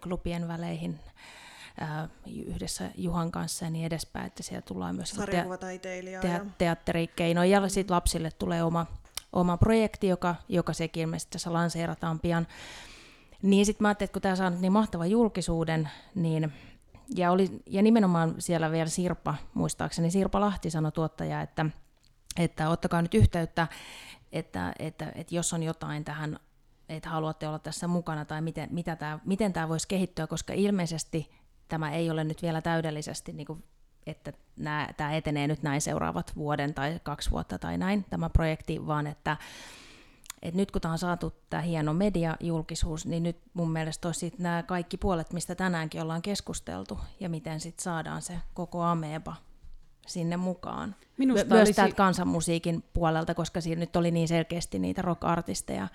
klubien 0.00 0.48
väleihin 0.48 1.00
äh, 1.82 2.08
yhdessä 2.46 2.90
Juhan 2.96 3.30
kanssa 3.30 3.64
ja 3.64 3.70
niin 3.70 3.86
edespäin, 3.86 4.26
että 4.26 4.42
siellä 4.42 4.62
tullaan 4.62 4.96
myös 4.96 5.12
te- 5.12 5.46
te- 6.20 6.40
teatterikeinoja 6.58 7.60
ja 7.60 7.68
sitten 7.68 7.94
lapsille 7.94 8.30
tulee 8.30 8.62
oma, 8.62 8.86
oma 9.32 9.56
projekti, 9.56 10.08
joka, 10.08 10.34
joka 10.48 10.72
sekin 10.72 11.00
ilmeisesti 11.00 11.32
tässä 11.32 11.52
lanseerataan 11.52 12.20
pian. 12.20 12.46
Niin 13.42 13.66
sitten 13.66 13.84
mä 13.84 13.88
ajattelin, 13.88 14.06
että 14.08 14.12
kun 14.12 14.22
tämä 14.22 14.36
saa 14.36 14.50
niin 14.50 14.72
mahtavan 14.72 15.10
julkisuuden, 15.10 15.90
niin 16.14 16.52
ja, 17.16 17.30
oli, 17.30 17.62
ja 17.66 17.82
nimenomaan 17.82 18.34
siellä 18.38 18.70
vielä 18.70 18.88
Sirpa, 18.88 19.34
muistaakseni 19.54 20.10
Sirpa 20.10 20.40
Lahti 20.40 20.70
sanoi 20.70 20.92
tuottaja, 20.92 21.40
että, 21.40 21.66
että 22.36 22.68
ottakaa 22.68 23.02
nyt 23.02 23.14
yhteyttä, 23.14 23.68
että, 24.32 24.72
että, 24.78 25.12
että 25.14 25.34
jos 25.34 25.52
on 25.52 25.62
jotain 25.62 26.04
tähän, 26.04 26.38
että 26.88 27.10
haluatte 27.10 27.48
olla 27.48 27.58
tässä 27.58 27.88
mukana 27.88 28.24
tai 28.24 28.42
miten, 28.42 28.68
mitä 28.72 28.96
tämä, 28.96 29.18
miten 29.24 29.52
tämä 29.52 29.68
voisi 29.68 29.88
kehittyä, 29.88 30.26
koska 30.26 30.52
ilmeisesti 30.52 31.30
tämä 31.68 31.92
ei 31.92 32.10
ole 32.10 32.24
nyt 32.24 32.42
vielä 32.42 32.62
täydellisesti, 32.62 33.32
niin 33.32 33.46
kuin, 33.46 33.64
että 34.06 34.32
nämä, 34.56 34.88
tämä 34.96 35.12
etenee 35.12 35.46
nyt 35.46 35.62
näin 35.62 35.80
seuraavat 35.80 36.32
vuoden 36.36 36.74
tai 36.74 37.00
kaksi 37.02 37.30
vuotta 37.30 37.58
tai 37.58 37.78
näin, 37.78 38.04
tämä 38.10 38.30
projekti, 38.30 38.86
vaan 38.86 39.06
että 39.06 39.36
et 40.42 40.54
nyt 40.54 40.70
kun 40.70 40.80
tämä 40.80 40.92
on 40.92 40.98
saatu 40.98 41.32
tämä 41.50 41.62
hieno 41.62 41.94
mediajulkisuus, 41.94 43.06
niin 43.06 43.22
nyt 43.22 43.36
mun 43.54 43.70
mielestä 43.72 44.08
olisi 44.08 44.32
nämä 44.38 44.62
kaikki 44.62 44.96
puolet, 44.96 45.32
mistä 45.32 45.54
tänäänkin 45.54 46.02
ollaan 46.02 46.22
keskusteltu, 46.22 46.98
ja 47.20 47.28
miten 47.28 47.60
sitten 47.60 47.82
saadaan 47.82 48.22
se 48.22 48.38
koko 48.54 48.82
ameba 48.82 49.36
sinne 50.06 50.36
mukaan. 50.36 50.96
Minusta 51.18 51.46
Myös 51.48 51.60
olisi... 51.60 51.72
täältä 51.72 51.94
kansanmusiikin 51.94 52.84
puolelta, 52.94 53.34
koska 53.34 53.60
siinä 53.60 53.80
nyt 53.80 53.96
oli 53.96 54.10
niin 54.10 54.28
selkeästi 54.28 54.78
niitä 54.78 55.02
rock-artisteja, 55.02 55.88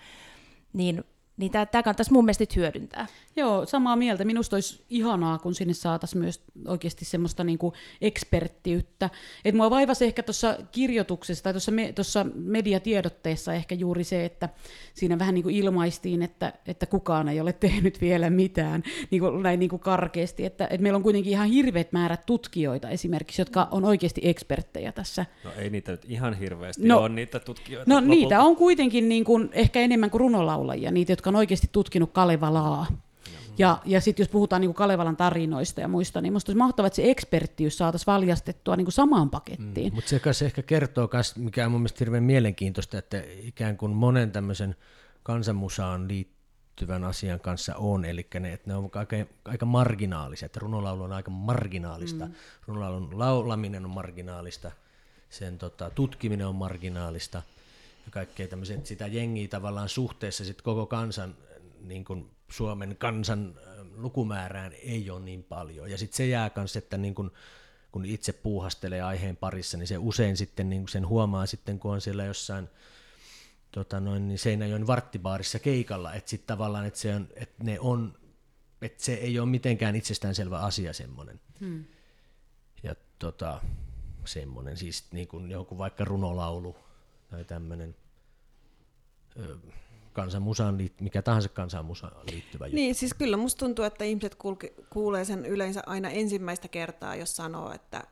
niin 0.72 1.04
niin 1.38 1.52
tämä, 1.52 1.66
tämä 1.66 1.82
kannattaisi 1.82 2.12
mun 2.12 2.24
mielestä 2.24 2.44
hyödyntää. 2.56 3.06
Joo, 3.36 3.66
samaa 3.66 3.96
mieltä. 3.96 4.24
Minusta 4.24 4.56
olisi 4.56 4.84
ihanaa, 4.90 5.38
kun 5.38 5.54
sinne 5.54 5.74
saataisiin 5.74 6.22
myös 6.22 6.42
oikeasti 6.66 7.04
semmoista 7.04 7.44
niinku 7.44 7.72
eksperttiyttä. 8.00 9.10
Et 9.44 9.54
mua 9.54 9.70
vaivasi 9.70 10.04
ehkä 10.04 10.22
tuossa 10.22 10.56
kirjoituksessa 10.72 11.44
tai 11.44 11.52
tuossa 11.94 12.24
me, 12.24 12.34
mediatiedotteessa 12.34 13.54
ehkä 13.54 13.74
juuri 13.74 14.04
se, 14.04 14.24
että 14.24 14.48
siinä 14.94 15.18
vähän 15.18 15.34
niinku 15.34 15.48
ilmaistiin, 15.48 16.22
että, 16.22 16.52
että 16.66 16.86
kukaan 16.86 17.28
ei 17.28 17.40
ole 17.40 17.52
tehnyt 17.52 18.00
vielä 18.00 18.30
mitään 18.30 18.82
niinku, 19.10 19.30
näin 19.30 19.60
niinku 19.60 19.78
karkeasti. 19.78 20.44
Että, 20.44 20.64
että 20.64 20.82
meillä 20.82 20.96
on 20.96 21.02
kuitenkin 21.02 21.32
ihan 21.32 21.48
hirveät 21.48 21.92
määrät 21.92 22.26
tutkijoita 22.26 22.90
esimerkiksi, 22.90 23.40
jotka 23.40 23.68
on 23.70 23.84
oikeasti 23.84 24.20
eksperttejä 24.24 24.92
tässä. 24.92 25.26
No 25.44 25.50
ei 25.58 25.70
niitä 25.70 25.92
nyt 25.92 26.04
ihan 26.08 26.34
hirveästi 26.34 26.88
no, 26.88 26.98
ole 26.98 27.08
niitä 27.08 27.40
tutkijoita. 27.40 27.90
No 27.90 27.96
lopulta. 27.96 28.14
niitä 28.14 28.40
on 28.40 28.56
kuitenkin 28.56 29.08
niin 29.08 29.24
kuin, 29.24 29.50
ehkä 29.52 29.80
enemmän 29.80 30.10
kuin 30.10 30.20
runolaulajia, 30.20 30.90
niitä, 30.90 31.12
jotka 31.12 31.27
jotka 31.28 31.36
on 31.36 31.40
oikeasti 31.40 31.68
tutkinut 31.72 32.12
Kalevalaa. 32.12 32.86
Ja, 33.58 33.82
ja 33.84 34.00
sitten 34.00 34.22
jos 34.22 34.28
puhutaan 34.28 34.60
niin 34.60 34.74
Kalevalan 34.74 35.16
tarinoista 35.16 35.80
ja 35.80 35.88
muista, 35.88 36.20
niin 36.20 36.32
minusta 36.32 36.50
olisi 36.50 36.58
mahtavaa, 36.58 36.86
että 36.86 36.96
se 36.96 37.10
eksperttiys 37.10 37.78
saataisiin 37.78 38.06
valjastettua 38.06 38.76
niin 38.76 38.92
samaan 38.92 39.30
pakettiin. 39.30 39.92
Mm, 39.92 39.94
mutta 39.94 40.10
se 40.10 40.18
kanssa 40.18 40.44
ehkä 40.44 40.62
kertoo, 40.62 41.08
kas, 41.08 41.36
mikä 41.36 41.66
on 41.66 41.72
mun 41.72 41.80
mielestä 41.80 41.98
hirveän 42.00 42.24
mielenkiintoista, 42.24 42.98
että 42.98 43.22
ikään 43.42 43.76
kuin 43.76 43.92
monen 43.92 44.32
tämmöisen 44.32 44.76
kansanmusaan 45.22 46.08
liittyvän 46.08 47.04
asian 47.04 47.40
kanssa 47.40 47.74
on, 47.76 48.04
eli 48.04 48.26
ne, 48.40 48.52
että 48.52 48.70
ne 48.70 48.76
on 48.76 48.90
aika, 48.94 49.16
aika 49.44 49.66
marginaaliset. 49.66 50.56
Runolaulu 50.56 51.02
on 51.02 51.12
aika 51.12 51.30
marginaalista, 51.30 52.26
mm. 52.26 52.32
runolaulun 52.66 53.18
laulaminen 53.18 53.84
on 53.84 53.90
marginaalista, 53.90 54.70
sen 55.30 55.58
tota, 55.58 55.90
tutkiminen 55.90 56.46
on 56.46 56.54
marginaalista– 56.54 57.42
ja 58.06 58.10
kaikkea 58.10 58.48
tämmöisiä, 58.48 58.78
sitä 58.84 59.06
jengiä 59.06 59.48
tavallaan 59.48 59.88
suhteessa 59.88 60.44
sit 60.44 60.62
koko 60.62 60.86
kansan, 60.86 61.36
niin 61.80 62.04
kuin 62.04 62.30
Suomen 62.50 62.96
kansan 62.96 63.54
lukumäärään 63.96 64.72
ei 64.72 65.10
ole 65.10 65.20
niin 65.20 65.44
paljon. 65.44 65.90
Ja 65.90 65.98
sitten 65.98 66.16
se 66.16 66.26
jää 66.26 66.50
myös, 66.56 66.76
että 66.76 66.98
niin 66.98 67.14
kuin, 67.14 67.30
kun 67.92 68.04
itse 68.04 68.32
puuhastelee 68.32 69.02
aiheen 69.02 69.36
parissa, 69.36 69.78
niin 69.78 69.86
se 69.86 69.98
usein 69.98 70.36
sitten 70.36 70.70
niin 70.70 70.88
sen 70.88 71.08
huomaa 71.08 71.46
sitten, 71.46 71.78
kun 71.78 71.92
on 71.92 72.00
siellä 72.00 72.24
jossain 72.24 72.68
tota 73.70 74.00
noin, 74.00 74.28
niin 74.28 74.38
Seinäjoen 74.38 74.86
varttibaarissa 74.86 75.58
keikalla, 75.58 76.14
että 76.14 76.30
sitten 76.30 76.46
tavallaan, 76.46 76.86
että, 76.86 77.00
se 77.00 77.14
on, 77.14 77.28
että 77.34 77.64
ne 77.64 77.80
on, 77.80 78.18
että 78.82 79.04
se 79.04 79.14
ei 79.14 79.38
ole 79.38 79.48
mitenkään 79.48 79.96
itsestäänselvä 79.96 80.58
asia 80.58 80.92
semmoinen. 80.92 81.40
Hmm. 81.60 81.84
Ja 82.82 82.94
tota, 83.18 83.60
semmoinen, 84.24 84.76
siis 84.76 85.12
niin 85.12 85.28
kuin 85.28 85.50
joku 85.50 85.78
vaikka 85.78 86.04
runolaulu 86.04 86.76
tai 87.30 87.44
tämmöinen 87.44 87.94
kansanmusaan, 90.12 90.78
mikä 91.00 91.22
tahansa 91.22 91.48
kansanmusaan 91.48 92.26
liittyvä 92.30 92.66
juttu. 92.66 92.76
Niin, 92.76 92.94
siis 92.94 93.14
kyllä 93.14 93.36
musta 93.36 93.58
tuntuu, 93.58 93.84
että 93.84 94.04
ihmiset 94.04 94.34
kulke, 94.34 94.74
kuulee 94.90 95.24
sen 95.24 95.46
yleensä 95.46 95.82
aina 95.86 96.10
ensimmäistä 96.10 96.68
kertaa, 96.68 97.16
jos 97.16 97.36
sanoo, 97.36 97.72
että, 97.72 98.04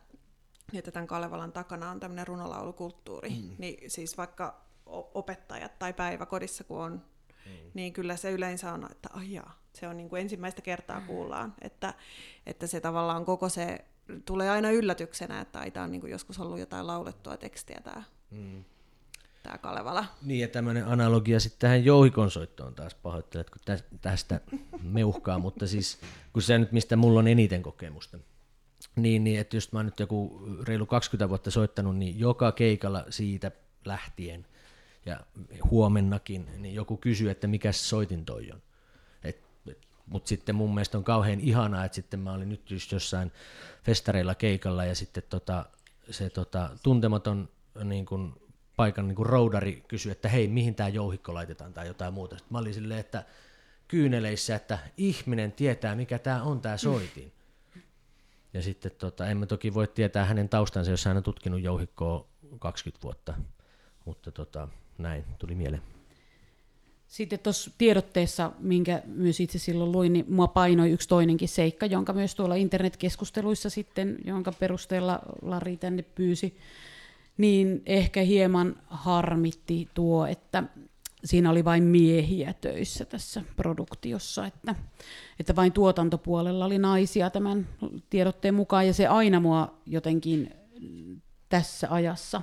että 0.73 0.91
tämän 0.91 1.07
Kalevalan 1.07 1.51
takana 1.51 1.91
on 1.91 1.99
tämmöinen 1.99 2.27
runolaulukulttuuri. 2.27 3.29
Mm. 3.29 3.55
Niin 3.57 3.91
siis 3.91 4.17
vaikka 4.17 4.61
opettajat 5.13 5.79
tai 5.79 5.93
päiväkodissa 5.93 6.63
kun 6.63 6.81
on, 6.81 7.01
mm. 7.45 7.71
niin 7.73 7.93
kyllä 7.93 8.15
se 8.15 8.31
yleensä 8.31 8.73
on, 8.73 8.87
että 8.91 9.09
ajaa, 9.13 9.59
se 9.73 9.87
on 9.87 9.97
niin 9.97 10.09
kuin 10.09 10.21
ensimmäistä 10.21 10.61
kertaa 10.61 11.01
kuullaan, 11.01 11.53
että, 11.61 11.93
että 12.45 12.67
se 12.67 12.79
tavallaan 12.79 13.25
koko 13.25 13.49
se 13.49 13.85
tulee 14.25 14.49
aina 14.49 14.71
yllätyksenä, 14.71 15.41
että 15.41 15.59
ai, 15.59 15.71
tämä 15.71 15.83
on 15.83 15.91
niin 15.91 16.01
kuin 16.01 16.11
joskus 16.11 16.39
ollut 16.39 16.59
jotain 16.59 16.87
laulettua 16.87 17.37
tekstiä 17.37 17.81
tämä. 17.83 18.03
Mm 18.31 18.63
tämä 19.47 19.57
Kalevala. 19.57 20.05
Niin, 20.21 20.39
ja 20.39 20.47
tämmöinen 20.47 20.87
analogia 20.87 21.39
sitten 21.39 21.59
tähän 21.59 21.85
jouhikonsoittoon 21.85 22.75
taas 22.75 22.95
pahoittelet, 22.95 23.49
kun 23.49 23.61
tästä 24.01 24.41
meuhkaa, 24.83 25.39
mutta 25.39 25.67
siis 25.67 25.99
kun 26.33 26.41
se 26.41 26.57
nyt 26.57 26.71
mistä 26.71 26.95
mulla 26.95 27.19
on 27.19 27.27
eniten 27.27 27.63
kokemusta, 27.63 28.19
niin, 28.95 29.23
niin 29.23 29.39
että 29.39 29.55
just 29.55 29.71
mä 29.71 29.79
oon 29.79 29.85
nyt 29.85 29.99
joku 29.99 30.41
reilu 30.63 30.85
20 30.85 31.29
vuotta 31.29 31.51
soittanut, 31.51 31.97
niin 31.97 32.19
joka 32.19 32.51
keikalla 32.51 33.05
siitä 33.09 33.51
lähtien 33.85 34.45
ja 35.05 35.19
huomennakin, 35.71 36.49
niin 36.57 36.75
joku 36.75 36.97
kysyy, 36.97 37.29
että 37.29 37.47
mikä 37.47 37.71
soitin 37.71 38.25
toi 38.25 38.51
on. 38.51 38.61
Mutta 40.05 40.29
sitten 40.29 40.55
mun 40.55 40.73
mielestä 40.73 40.97
on 40.97 41.03
kauhean 41.03 41.39
ihanaa, 41.39 41.85
että 41.85 41.95
sitten 41.95 42.19
mä 42.19 42.33
olin 42.33 42.49
nyt 42.49 42.71
just 42.71 42.91
jossain 42.91 43.31
festareilla 43.83 44.35
keikalla 44.35 44.85
ja 44.85 44.95
sitten 44.95 45.23
tota, 45.29 45.65
se 46.11 46.29
tota, 46.29 46.69
tuntematon 46.83 47.49
niin 47.83 48.05
kun 48.05 48.46
paikan 48.77 49.07
niin 49.07 49.15
kuin 49.15 49.25
roudari 49.25 49.83
kysyi, 49.87 50.11
että 50.11 50.29
hei, 50.29 50.47
mihin 50.47 50.75
tämä 50.75 50.89
jouhikko 50.89 51.33
laitetaan 51.33 51.73
tai 51.73 51.87
jotain 51.87 52.13
muuta. 52.13 52.37
Sitten 52.37 52.53
mä 52.53 52.59
olin 52.59 52.73
silleen, 52.73 52.99
että 52.99 53.23
kyyneleissä, 53.87 54.55
että 54.55 54.79
ihminen 54.97 55.51
tietää, 55.51 55.95
mikä 55.95 56.19
tämä 56.19 56.43
on 56.43 56.61
tämä 56.61 56.77
soitin. 56.77 57.31
Ja 58.53 58.61
sitten 58.61 58.91
tota, 58.97 59.27
emme 59.27 59.45
toki 59.45 59.73
voi 59.73 59.87
tietää 59.87 60.25
hänen 60.25 60.49
taustansa, 60.49 60.91
jos 60.91 61.05
hän 61.05 61.17
on 61.17 61.23
tutkinut 61.23 61.61
jouhikkoa 61.61 62.27
20 62.59 63.03
vuotta, 63.03 63.33
mutta 64.05 64.31
tota, 64.31 64.67
näin 64.97 65.25
tuli 65.39 65.55
mieleen. 65.55 65.81
Sitten 67.07 67.39
tuossa 67.39 67.71
tiedotteessa, 67.77 68.51
minkä 68.59 69.01
myös 69.05 69.39
itse 69.39 69.59
silloin 69.59 69.91
luin, 69.91 70.13
niin 70.13 70.25
mua 70.29 70.47
painoi 70.47 70.91
yksi 70.91 71.07
toinenkin 71.07 71.49
seikka, 71.49 71.85
jonka 71.85 72.13
myös 72.13 72.35
tuolla 72.35 72.55
internetkeskusteluissa 72.55 73.69
sitten, 73.69 74.17
jonka 74.25 74.51
perusteella 74.51 75.19
Lari 75.41 75.77
tänne 75.77 76.01
pyysi, 76.01 76.57
niin 77.37 77.81
ehkä 77.85 78.21
hieman 78.21 78.75
harmitti 78.87 79.89
tuo, 79.93 80.25
että 80.25 80.63
siinä 81.25 81.49
oli 81.49 81.65
vain 81.65 81.83
miehiä 81.83 82.53
töissä 82.53 83.05
tässä 83.05 83.43
produktiossa, 83.55 84.45
että, 84.45 84.75
että 85.39 85.55
vain 85.55 85.71
tuotantopuolella 85.71 86.65
oli 86.65 86.77
naisia 86.77 87.29
tämän 87.29 87.67
tiedotteen 88.09 88.53
mukaan, 88.53 88.87
ja 88.87 88.93
se 88.93 89.07
aina 89.07 89.39
mua 89.39 89.77
jotenkin 89.85 90.53
tässä 91.49 91.87
ajassa 91.91 92.41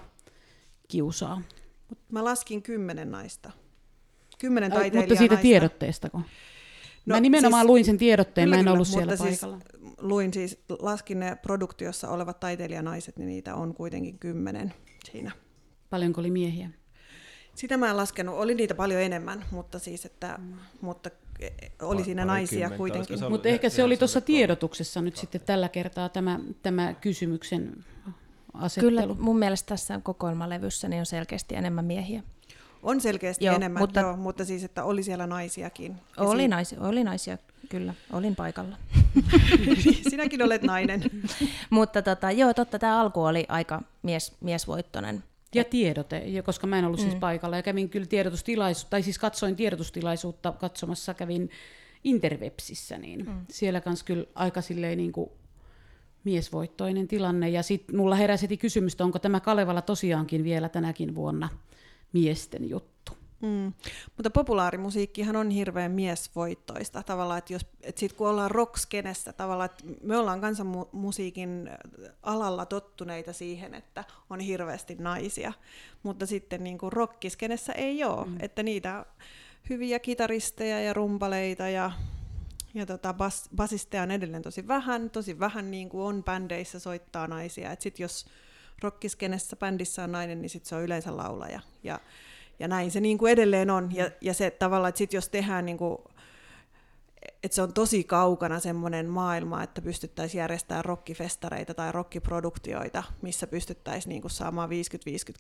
kiusaa. 0.89 1.43
Mä 2.13 2.25
laskin 2.25 2.63
kymmenen 2.63 3.11
naista. 3.11 3.51
Kymmenen 4.39 4.71
taiteilijaa 4.71 5.03
Mutta 5.03 5.15
siitä 5.15 5.35
naista. 5.35 5.43
tiedotteestako? 5.43 6.19
No, 7.07 7.15
mä 7.15 7.21
nimenomaan 7.21 7.63
siis, 7.63 7.69
luin 7.69 7.85
sen 7.85 7.99
tiedotteen, 7.99 8.47
kyllä, 8.47 8.57
mä 8.57 8.61
en 8.61 8.65
kyllä, 8.65 8.73
ollut 8.73 8.89
siellä 8.89 9.17
siis 9.17 9.41
paikalla. 9.41 9.59
luin 9.99 10.33
siis, 10.33 10.59
laskin 10.79 11.21
ne 11.21 11.37
produktiossa 11.37 12.09
olevat 12.09 12.41
taiteilijanaiset, 12.41 13.17
niin 13.17 13.27
niitä 13.27 13.55
on 13.55 13.75
kuitenkin 13.75 14.19
kymmenen 14.19 14.75
siinä. 15.05 15.31
Paljonko 15.91 16.21
oli 16.21 16.31
miehiä? 16.31 16.71
Sitä 17.55 17.77
mä 17.77 17.91
en 17.91 17.97
laskenut, 17.97 18.35
oli 18.39 18.55
niitä 18.55 18.75
paljon 18.75 19.01
enemmän, 19.01 19.45
mutta 19.51 19.79
siis, 19.79 20.07
että, 20.07 20.39
mm. 20.39 20.55
mutta 20.81 21.11
e, 21.41 21.49
oli 21.83 22.01
pa- 22.01 22.05
siinä 22.05 22.25
naisia 22.25 22.59
kymmentä, 22.59 22.77
kuitenkin. 22.77 23.31
Mutta 23.31 23.49
ehkä 23.49 23.69
se 23.69 23.85
oli 23.85 23.97
tuossa 23.97 24.21
tiedotuksessa 24.21 25.03
nyt 25.03 25.17
sitten 25.17 25.41
tällä 25.41 25.69
kertaa 25.69 26.09
tämä, 26.09 26.41
tämä 26.63 26.95
kysymyksen 26.95 27.85
asettelu. 28.55 28.91
Kyllä 28.91 29.15
mun 29.19 29.39
mielestä 29.39 29.69
tässä 29.69 30.01
kokoelmalevyssä 30.03 30.89
niin 30.89 31.01
on 31.01 31.07
selkeästi 31.07 31.55
enemmän 31.55 31.85
miehiä. 31.85 32.23
On 32.85 33.01
selkeästi 33.01 33.45
joo, 33.45 33.57
enemmän, 33.57 33.82
mutta, 33.82 34.01
joo, 34.01 34.16
mutta 34.16 34.45
siis, 34.45 34.64
että 34.64 34.85
oli 34.85 35.03
siellä 35.03 35.26
naisiakin. 35.26 35.97
Oli, 36.16 36.49
naisia, 36.49 36.80
oli 36.80 37.05
naisia, 37.05 37.39
kyllä. 37.68 37.95
Olin 38.12 38.37
paikalla. 38.37 38.76
Sinäkin 40.11 40.43
olet 40.43 40.62
nainen. 40.62 41.03
mutta 41.70 42.03
tota, 42.03 42.30
joo, 42.30 42.55
totta, 42.55 42.78
tämä 42.78 43.01
alku 43.01 43.24
oli 43.24 43.47
aika 43.49 43.82
mies, 44.03 44.32
miesvoittoinen. 44.41 45.24
Ja 45.55 45.64
tiedote, 45.64 46.22
koska 46.45 46.66
mä 46.66 46.78
en 46.78 46.85
ollut 46.85 47.01
siis 47.01 47.09
mm. 47.09 47.11
siis 47.11 47.20
paikalla. 47.20 47.57
Ja 47.57 47.62
kävin 47.62 47.89
kyllä 47.89 48.07
tiedotustilaisuutta, 48.07 48.91
tai 48.91 49.03
siis 49.03 49.18
katsoin 49.18 49.57
tiedotustilaisuutta 49.57 50.53
katsomassa, 50.53 51.14
kävin 51.14 51.51
Interwebsissä, 52.05 52.99
niin 52.99 53.26
mm. 53.26 53.47
siellä 53.51 53.80
kanssa 53.80 54.05
kyllä 54.05 54.24
aika 54.35 54.61
silleen 54.61 54.99
niin 54.99 55.12
kuin 55.12 55.30
miesvoittoinen 56.24 57.09
tilanne. 57.09 57.49
Ja 57.49 57.62
sitten 57.62 57.97
mulla 57.97 58.14
heräsi 58.14 58.57
kysymys, 58.57 59.01
onko 59.01 59.18
tämä 59.18 59.41
Kalevala 59.41 59.82
tosiaankin 59.82 60.45
vielä 60.45 60.68
tänäkin 60.68 61.14
vuonna 61.14 61.49
miesten 62.15 62.71
juttu. 62.71 62.95
Mm. 63.45 63.73
Mutta 64.17 64.31
populaarimusiikkihan 64.31 65.37
on 65.37 65.51
hirveän 65.51 65.93
miesvoittoista 65.93 67.03
tavallaan, 67.03 67.39
että, 67.39 67.53
jos, 67.53 67.67
että 67.83 68.01
sit 68.01 68.12
kun 68.12 68.29
ollaan 68.29 68.51
rockskenessä 68.51 69.33
tavallaan, 69.33 69.71
että 69.71 69.85
me 70.03 70.17
ollaan 70.17 70.41
kansanmusiikin 70.41 71.71
alalla 72.23 72.67
tottuneita 72.67 73.33
siihen, 73.33 73.75
että 73.75 74.05
on 74.31 74.41
hirveästi 74.41 74.97
naisia, 74.99 75.53
mutta 76.03 76.27
sitten 76.27 76.65
niin 76.65 76.79
kuin 76.79 76.93
rockiskenessä 76.93 77.73
ei 77.73 78.05
ole, 78.05 78.27
mm. 78.27 78.37
että 78.41 78.62
niitä 78.62 79.07
hyviä 79.71 79.99
kitaristeja 79.99 80.81
ja 80.81 80.93
rumpaleita 80.93 81.69
ja 81.69 81.91
ja 82.75 82.87
tota, 82.87 83.15
bas, 83.15 83.49
basisteja 83.57 84.03
on 84.03 84.11
edelleen 84.11 84.43
tosi 84.43 84.69
vähän, 84.69 85.11
tosi 85.11 85.39
vähän 85.39 85.71
niin 85.71 85.89
kuin 85.89 86.03
on 86.03 86.25
bändeissä 86.25 86.79
soittaa 86.79 87.27
naisia. 87.27 87.73
Et 87.73 87.81
sit 87.81 87.99
jos 87.99 88.27
rockiskenessä 88.83 89.57
bändissä 89.57 90.05
on 90.05 90.12
nainen, 90.12 90.43
niin 90.43 90.51
sit 90.51 90.64
se 90.64 90.75
on 90.77 90.83
yleensä 90.83 91.16
laulaja. 91.16 91.61
Ja, 91.83 92.01
ja 92.59 92.68
näin 92.68 92.91
se 92.91 93.01
niin 93.01 93.18
kuin 93.18 93.33
edelleen 93.33 93.70
on. 93.70 93.95
Ja, 93.95 94.11
ja 94.20 94.35
se 94.35 94.51
tavalla, 94.51 94.89
että 94.89 94.99
sit 94.99 95.12
jos 95.12 95.29
tehdään 95.29 95.66
niin 95.66 95.79
kuin, 95.79 95.99
että 97.43 97.55
se 97.55 97.62
on 97.62 97.72
tosi 97.72 98.05
kaukana 98.05 98.61
semmoinen 98.61 99.07
maailma, 99.07 99.62
että 99.62 99.83
pystyttäisiin 99.83 100.39
järjestämään 100.39 100.85
rockifestareita 100.85 101.75
tai 101.75 101.93
rockiproduktioita, 101.93 103.03
missä 103.22 103.47
pystyttäisiin 103.47 104.11
niinku 104.11 104.29
saamaan 104.29 104.70
50-50 104.70 104.72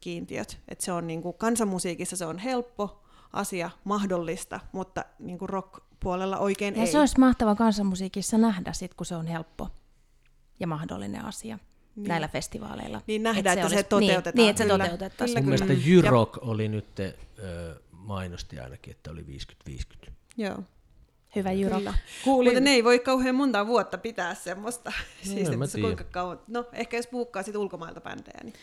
kiintiöt. 0.00 0.58
Et 0.68 0.80
se 0.80 0.92
on 0.92 1.06
niinku, 1.06 1.32
kansanmusiikissa 1.32 2.16
se 2.16 2.26
on 2.26 2.38
helppo 2.38 3.02
asia, 3.32 3.70
mahdollista, 3.84 4.60
mutta 4.72 5.04
niinku 5.18 5.46
rock 5.46 5.84
puolella 6.00 6.38
oikein 6.38 6.74
ja 6.74 6.80
ei. 6.80 6.86
se 6.86 6.98
olisi 6.98 7.18
mahtava 7.20 7.54
kansanmusiikissa 7.54 8.38
nähdä, 8.38 8.72
sit, 8.72 8.94
kun 8.94 9.06
se 9.06 9.16
on 9.16 9.26
helppo 9.26 9.68
ja 10.60 10.66
mahdollinen 10.66 11.24
asia 11.24 11.58
niin. 11.96 12.08
näillä 12.08 12.28
festivaaleilla. 12.28 13.00
Niin 13.06 13.22
nähdään, 13.22 13.58
että 13.58 13.68
se, 13.68 13.74
olisi, 13.74 13.82
se 13.82 13.88
toteutetaan. 13.88 14.32
Niin, 14.34 14.42
niin 14.42 14.50
että 14.50 14.62
se 14.62 14.68
kyllä. 14.68 14.84
toteutetaan. 14.84 15.30
Kyllä, 15.30 15.40
mielestä 15.40 15.72
Jyrok 15.72 16.38
oli 16.40 16.68
nyt, 16.68 17.00
ö, 17.00 17.14
mainosti 17.90 18.58
ainakin, 18.58 18.90
että 18.90 19.10
oli 19.10 19.24
50-50. 19.70 20.10
Joo. 20.36 20.62
Hyvä 21.36 21.52
Jyrok. 21.52 21.82
Kuulin. 22.24 22.52
Mutta 22.52 22.64
ne 22.64 22.70
ei 22.70 22.84
voi 22.84 22.98
kauhean 22.98 23.34
monta 23.34 23.66
vuotta 23.66 23.98
pitää 23.98 24.34
semmoista. 24.34 24.90
No, 24.90 25.32
siis, 25.32 25.48
että 25.48 25.66
se 25.66 25.80
kuinka 25.80 26.04
kauan. 26.04 26.40
No, 26.48 26.66
ehkä 26.72 26.96
jos 26.96 27.06
puhukkaa 27.06 27.42
sitten 27.42 27.60
ulkomailta 27.60 28.00
bändejä. 28.00 28.40
Niin. 28.42 28.54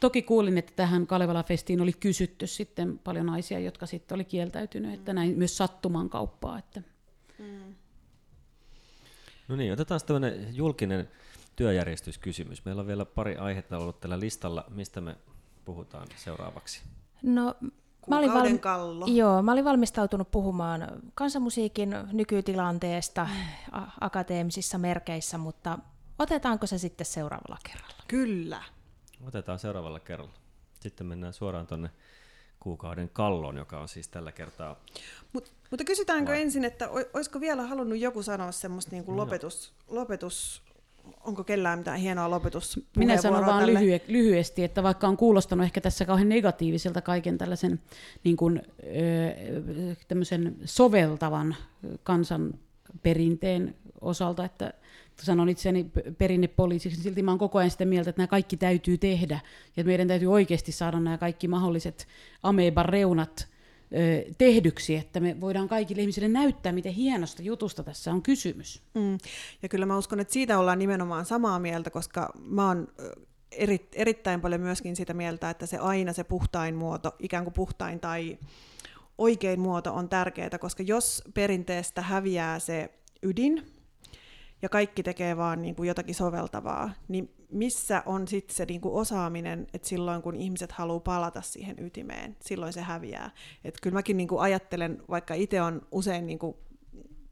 Toki 0.00 0.22
kuulin, 0.22 0.58
että 0.58 0.72
tähän 0.76 1.06
Kalevala-festiin 1.06 1.80
oli 1.80 1.92
kysytty 1.92 2.46
sitten 2.46 2.98
paljon 2.98 3.26
naisia, 3.26 3.58
jotka 3.58 3.86
sitten 3.86 4.14
oli 4.14 4.24
kieltäytynyt, 4.24 4.94
että 4.94 5.12
näin 5.12 5.38
myös 5.38 5.56
sattuman 5.56 6.10
kauppaa. 6.10 6.58
Että. 6.58 6.82
Mm. 7.38 7.74
No 9.48 9.56
niin, 9.56 9.72
otetaan 9.72 10.00
tämmöinen 10.06 10.56
julkinen 10.56 11.08
työjärjestyskysymys. 11.56 12.64
Meillä 12.64 12.80
on 12.80 12.86
vielä 12.86 13.04
pari 13.04 13.36
aihetta 13.36 13.78
ollut 13.78 14.00
tällä 14.00 14.20
listalla. 14.20 14.64
Mistä 14.68 15.00
me 15.00 15.16
puhutaan 15.64 16.06
seuraavaksi? 16.16 16.82
No, 17.22 17.54
Mä 18.06 18.18
olin, 18.18 18.32
valmi- 18.32 18.58
kallo. 18.58 19.06
Joo, 19.06 19.42
mä 19.42 19.52
olin 19.52 19.64
valmistautunut 19.64 20.30
puhumaan 20.30 20.88
kansanmusiikin 21.14 21.94
nykytilanteesta 22.12 23.24
mm. 23.24 23.82
akateemisissa 24.00 24.78
merkeissä, 24.78 25.38
mutta 25.38 25.78
otetaanko 26.18 26.66
se 26.66 26.78
sitten 26.78 27.06
seuraavalla 27.06 27.58
kerralla? 27.62 28.04
Kyllä. 28.08 28.62
Otetaan 29.26 29.58
seuraavalla 29.58 30.00
kerralla. 30.00 30.32
Sitten 30.80 31.06
mennään 31.06 31.32
suoraan 31.32 31.66
tuonne 31.66 31.90
kuukauden 32.60 33.08
kalloon, 33.08 33.56
joka 33.56 33.80
on 33.80 33.88
siis 33.88 34.08
tällä 34.08 34.32
kertaa... 34.32 34.76
Mut, 35.32 35.52
mutta 35.70 35.84
kysytäänkö 35.84 36.32
vai? 36.32 36.42
ensin, 36.42 36.64
että 36.64 36.88
olisiko 37.14 37.40
vielä 37.40 37.62
halunnut 37.62 37.98
joku 37.98 38.22
sanoa 38.22 38.52
semmoista 38.52 38.90
niin 38.90 39.04
kuin 39.04 39.16
lopetus, 39.16 39.72
lopetus 39.88 40.62
onko 41.24 41.44
kellään 41.44 41.78
mitään 41.78 41.98
hienoa 41.98 42.30
lopetus? 42.30 42.80
Minä 42.96 43.16
sanon 43.16 43.46
vaan 43.46 43.68
lyhy- 43.68 44.04
lyhyesti, 44.08 44.64
että 44.64 44.82
vaikka 44.82 45.08
on 45.08 45.16
kuulostanut 45.16 45.64
ehkä 45.64 45.80
tässä 45.80 46.04
kauhean 46.04 46.28
negatiiviselta 46.28 47.02
kaiken 47.02 47.38
tällaisen 47.38 47.80
niin 48.24 48.36
kuin, 48.36 48.62
ö, 48.82 49.94
soveltavan 50.64 51.56
kansanperinteen 52.02 53.74
osalta, 54.00 54.44
että 54.44 54.74
sanon 55.22 55.48
itseäni 55.48 55.90
perinnepoliisiksi, 56.18 56.98
niin 56.98 57.04
silti 57.04 57.22
mä 57.22 57.30
oon 57.30 57.38
koko 57.38 57.58
ajan 57.58 57.70
sitä 57.70 57.84
mieltä, 57.84 58.10
että 58.10 58.20
nämä 58.20 58.26
kaikki 58.26 58.56
täytyy 58.56 58.98
tehdä, 58.98 59.40
ja 59.76 59.84
meidän 59.84 60.08
täytyy 60.08 60.32
oikeasti 60.32 60.72
saada 60.72 61.00
nämä 61.00 61.18
kaikki 61.18 61.48
mahdolliset 61.48 62.08
ameban 62.42 62.86
reunat 62.86 63.48
tehdyksi, 64.38 64.96
että 64.96 65.20
me 65.20 65.40
voidaan 65.40 65.68
kaikille 65.68 66.00
ihmisille 66.02 66.28
näyttää, 66.28 66.72
miten 66.72 66.92
hienosta 66.92 67.42
jutusta 67.42 67.82
tässä 67.82 68.12
on 68.12 68.22
kysymys. 68.22 68.82
Mm. 68.94 69.18
Ja 69.62 69.68
kyllä 69.68 69.86
mä 69.86 69.98
uskon, 69.98 70.20
että 70.20 70.32
siitä 70.32 70.58
ollaan 70.58 70.78
nimenomaan 70.78 71.24
samaa 71.24 71.58
mieltä, 71.58 71.90
koska 71.90 72.32
mä 72.44 72.66
oon 72.66 72.88
eri, 73.52 73.88
erittäin 73.94 74.40
paljon 74.40 74.60
myöskin 74.60 74.96
sitä 74.96 75.14
mieltä, 75.14 75.50
että 75.50 75.66
se 75.66 75.78
aina 75.78 76.12
se 76.12 76.24
puhtain 76.24 76.74
muoto, 76.74 77.16
ikään 77.18 77.44
kuin 77.44 77.54
puhtain 77.54 78.00
tai 78.00 78.38
oikein 79.18 79.60
muoto 79.60 79.94
on 79.94 80.08
tärkeää, 80.08 80.58
koska 80.60 80.82
jos 80.82 81.22
perinteestä 81.34 82.02
häviää 82.02 82.58
se 82.58 82.90
ydin, 83.22 83.79
ja 84.62 84.68
kaikki 84.68 85.02
tekee 85.02 85.36
vaan 85.36 85.62
niin 85.62 85.74
kuin 85.74 85.86
jotakin 85.86 86.14
soveltavaa, 86.14 86.90
niin 87.08 87.34
missä 87.50 88.02
on 88.06 88.28
sitten 88.28 88.56
se 88.56 88.64
niin 88.64 88.80
kuin 88.80 88.94
osaaminen, 88.94 89.66
että 89.74 89.88
silloin 89.88 90.22
kun 90.22 90.36
ihmiset 90.36 90.72
haluaa 90.72 91.00
palata 91.00 91.42
siihen 91.42 91.76
ytimeen, 91.78 92.36
silloin 92.40 92.72
se 92.72 92.80
häviää. 92.80 93.30
Et 93.64 93.74
kyllä 93.82 93.94
mäkin 93.94 94.16
niin 94.16 94.28
kuin 94.28 94.40
ajattelen, 94.40 95.02
vaikka 95.10 95.34
itse 95.34 95.62
on 95.62 95.86
usein 95.92 96.26
niin 96.26 96.38
kuin 96.38 96.56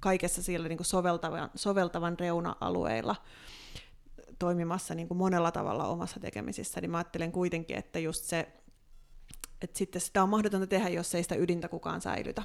kaikessa 0.00 0.42
siellä 0.42 0.68
niin 0.68 0.78
kuin 0.78 0.86
soveltavan, 0.86 1.50
soveltavan 1.54 2.18
reuna-alueilla 2.18 3.16
toimimassa 4.38 4.94
niin 4.94 5.08
kuin 5.08 5.18
monella 5.18 5.52
tavalla 5.52 5.86
omassa 5.86 6.20
tekemisissä, 6.20 6.80
niin 6.80 6.90
mä 6.90 6.98
ajattelen 6.98 7.32
kuitenkin, 7.32 7.76
että 7.76 7.98
just 7.98 8.24
se, 8.24 8.48
että 9.62 9.78
sitten 9.78 10.00
sitä 10.00 10.22
on 10.22 10.28
mahdotonta 10.28 10.66
tehdä, 10.66 10.88
jos 10.88 11.14
ei 11.14 11.22
sitä 11.22 11.34
ydintä 11.34 11.68
kukaan 11.68 12.00
säilytä. 12.00 12.42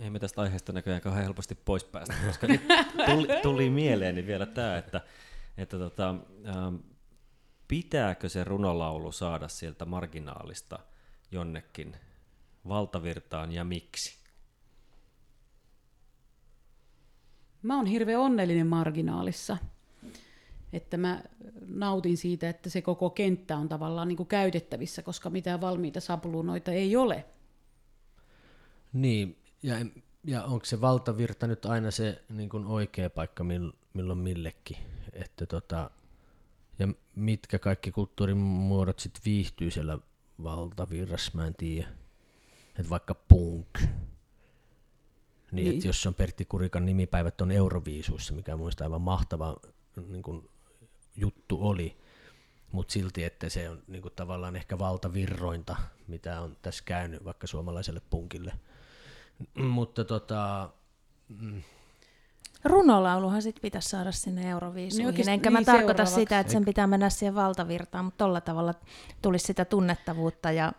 Ei 0.00 0.10
me 0.10 0.18
tästä 0.18 0.40
aiheesta 0.40 0.72
näköjään 0.72 1.02
kauhean 1.02 1.24
helposti 1.24 1.54
pois 1.54 1.84
päästä, 1.84 2.14
koska 2.26 2.46
nyt 2.46 2.60
tuli, 3.06 3.28
tuli 3.42 3.70
mieleeni 3.70 4.26
vielä 4.26 4.46
tämä, 4.46 4.78
että, 4.78 5.00
että 5.56 5.78
tota, 5.78 6.14
ähm, 6.48 6.76
pitääkö 7.68 8.28
se 8.28 8.44
runolaulu 8.44 9.12
saada 9.12 9.48
sieltä 9.48 9.84
marginaalista 9.84 10.78
jonnekin 11.30 11.96
valtavirtaan 12.68 13.52
ja 13.52 13.64
miksi? 13.64 14.20
Mä 17.62 17.76
oon 17.76 17.86
hirveän 17.86 18.20
onnellinen 18.20 18.66
marginaalissa. 18.66 19.56
Että 20.72 20.96
mä 20.96 21.22
nautin 21.66 22.16
siitä, 22.16 22.48
että 22.48 22.70
se 22.70 22.82
koko 22.82 23.10
kenttä 23.10 23.56
on 23.56 23.68
tavallaan 23.68 24.08
niin 24.08 24.16
kuin 24.16 24.26
käytettävissä, 24.26 25.02
koska 25.02 25.30
mitään 25.30 25.60
valmiita 25.60 26.00
sapulunoita 26.00 26.72
ei 26.72 26.96
ole. 26.96 27.24
Niin, 28.92 29.39
ja, 29.62 29.74
ja 30.24 30.44
onko 30.44 30.64
se 30.64 30.80
valtavirta 30.80 31.46
nyt 31.46 31.66
aina 31.66 31.90
se 31.90 32.22
niin 32.28 32.48
kuin 32.48 32.66
oikea 32.66 33.10
paikka 33.10 33.44
milloin 33.94 34.18
millekin? 34.18 34.76
Että 35.12 35.46
tota, 35.46 35.90
ja 36.78 36.88
mitkä 37.14 37.58
kaikki 37.58 37.92
kulttuurimuodot 37.92 38.98
sitten 38.98 39.22
viihtyy 39.24 39.70
siellä 39.70 39.98
valtavirrassa, 40.42 41.32
mä 41.34 41.46
en 41.46 41.54
tiedä. 41.54 41.88
Että 42.78 42.90
vaikka 42.90 43.14
punk. 43.14 43.78
Niin, 43.78 43.90
niin. 45.52 45.74
että 45.74 45.88
jos 45.88 46.06
on 46.06 46.14
Pertti 46.14 46.44
Kurikan 46.44 46.86
nimipäivät 46.86 47.40
on 47.40 47.50
Euroviisuissa, 47.50 48.34
mikä 48.34 48.56
muista 48.56 48.84
aivan 48.84 49.00
mahtava 49.00 49.56
niin 50.08 50.22
kuin, 50.22 50.48
juttu 51.16 51.68
oli, 51.68 51.96
mutta 52.72 52.92
silti, 52.92 53.24
että 53.24 53.48
se 53.48 53.68
on 53.68 53.82
niin 53.88 54.02
kuin, 54.02 54.14
tavallaan 54.16 54.56
ehkä 54.56 54.78
valtavirrointa, 54.78 55.76
mitä 56.08 56.40
on 56.40 56.56
tässä 56.62 56.82
käynyt 56.86 57.24
vaikka 57.24 57.46
suomalaiselle 57.46 58.02
punkille– 58.10 58.52
mutta 59.54 60.04
tota, 60.04 60.70
Runolauluhan 62.64 63.42
sit 63.42 63.56
pitäisi 63.62 63.88
saada 63.88 64.12
sinne 64.12 64.50
Euroviisuihin, 64.50 64.98
Niin 64.98 65.06
oikeasti- 65.06 65.30
enkä 65.30 65.50
mä 65.50 65.58
niin 65.58 65.66
tarkoita 65.66 65.86
seuraavaksi. 66.06 66.14
sitä, 66.14 66.40
että 66.40 66.52
sen 66.52 66.64
pitää 66.64 66.86
mennä 66.86 67.10
siihen 67.10 67.34
valtavirtaan, 67.34 68.04
mutta 68.04 68.24
tolla 68.24 68.40
tavalla 68.40 68.74
tulisi 69.22 69.46
sitä 69.46 69.64
tunnettavuutta 69.64 70.52
ja 70.52 70.72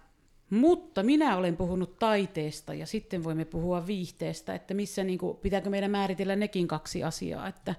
Mutta 0.49 1.03
minä 1.03 1.37
olen 1.37 1.57
puhunut 1.57 1.99
taiteesta 1.99 2.73
ja 2.73 2.85
sitten 2.85 3.23
voimme 3.23 3.45
puhua 3.45 3.87
viihteestä, 3.87 4.55
että 4.55 4.73
missä 4.73 5.03
niin 5.03 5.19
kuin, 5.19 5.37
pitääkö 5.37 5.69
meidän 5.69 5.91
määritellä 5.91 6.35
nekin 6.35 6.67
kaksi 6.67 7.03
asiaa, 7.03 7.47
että 7.47 7.75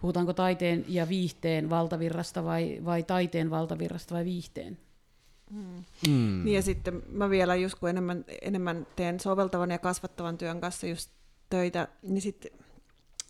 puhutaanko 0.00 0.32
taiteen 0.32 0.84
ja 0.88 1.08
viihteen 1.08 1.70
valtavirrasta 1.70 2.44
vai, 2.44 2.80
vai 2.84 3.02
taiteen 3.02 3.50
valtavirrasta 3.50 4.14
vai 4.14 4.24
viihteen. 4.24 4.78
Mm. 5.50 5.84
Niin 6.44 6.54
ja 6.54 6.62
sitten 6.62 7.02
mä 7.08 7.30
vielä 7.30 7.54
just 7.54 7.78
kun 7.78 7.90
enemmän, 7.90 8.24
enemmän 8.42 8.86
teen 8.96 9.20
soveltavan 9.20 9.70
ja 9.70 9.78
kasvattavan 9.78 10.38
työn 10.38 10.60
kanssa 10.60 10.86
just 10.86 11.10
töitä, 11.50 11.88
niin 12.02 12.20
sitten 12.20 12.50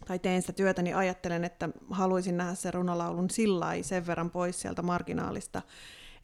tai 0.06 0.18
teen 0.18 0.42
sitä 0.42 0.52
työtä, 0.52 0.82
niin 0.82 0.96
ajattelen, 0.96 1.44
että 1.44 1.68
haluaisin 1.90 2.36
nähdä 2.36 2.54
sen 2.54 2.74
runolaulun 2.74 3.30
sillä 3.30 3.82
sen 3.82 4.06
verran 4.06 4.30
pois 4.30 4.60
sieltä 4.60 4.82
marginaalista, 4.82 5.62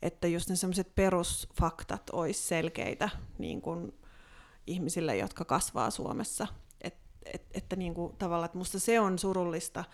että 0.02 0.28
just 0.28 0.48
ne 0.48 0.56
sellaiset 0.56 0.94
perusfaktat 0.94 2.10
olisi 2.12 2.42
selkeitä 2.42 3.08
niin 3.38 3.62
kuin 3.62 3.94
ihmisille, 4.66 5.16
jotka 5.16 5.44
kasvaa 5.44 5.90
Suomessa. 5.90 6.46
Et, 6.80 6.96
et, 7.24 7.42
että 7.54 7.76
niin 7.76 7.94
kuin, 7.94 8.16
tavallaan, 8.16 8.46
että 8.46 8.58
musta 8.58 8.78
se 8.78 9.00
on 9.00 9.18
surullista, 9.18 9.84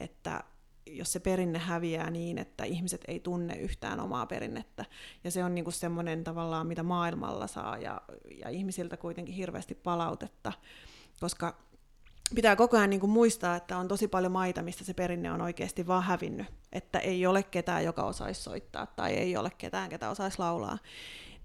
että 0.00 0.44
jos 0.86 1.12
se 1.12 1.20
perinne 1.20 1.58
häviää 1.58 2.10
niin, 2.10 2.38
että 2.38 2.64
ihmiset 2.64 3.00
ei 3.08 3.20
tunne 3.20 3.54
yhtään 3.54 4.00
omaa 4.00 4.26
perinnettä. 4.26 4.84
Ja 5.24 5.30
se 5.30 5.44
on 5.44 5.54
niinku 5.54 5.70
semmoinen 5.70 6.24
tavallaan, 6.24 6.66
mitä 6.66 6.82
maailmalla 6.82 7.46
saa 7.46 7.78
ja, 7.78 8.00
ja 8.44 8.48
ihmisiltä 8.48 8.96
kuitenkin 8.96 9.34
hirveästi 9.34 9.74
palautetta, 9.74 10.52
koska 11.20 11.56
pitää 12.34 12.56
koko 12.56 12.76
ajan 12.76 12.90
niinku 12.90 13.06
muistaa, 13.06 13.56
että 13.56 13.78
on 13.78 13.88
tosi 13.88 14.08
paljon 14.08 14.32
maita, 14.32 14.62
mistä 14.62 14.84
se 14.84 14.94
perinne 14.94 15.32
on 15.32 15.40
oikeasti 15.40 15.86
vaan 15.86 16.02
hävinnyt. 16.02 16.46
Että 16.72 16.98
ei 16.98 17.26
ole 17.26 17.42
ketään, 17.42 17.84
joka 17.84 18.02
osaisi 18.02 18.42
soittaa 18.42 18.86
tai 18.86 19.12
ei 19.12 19.36
ole 19.36 19.50
ketään, 19.58 19.90
ketä 19.90 20.10
osaisi 20.10 20.38
laulaa. 20.38 20.78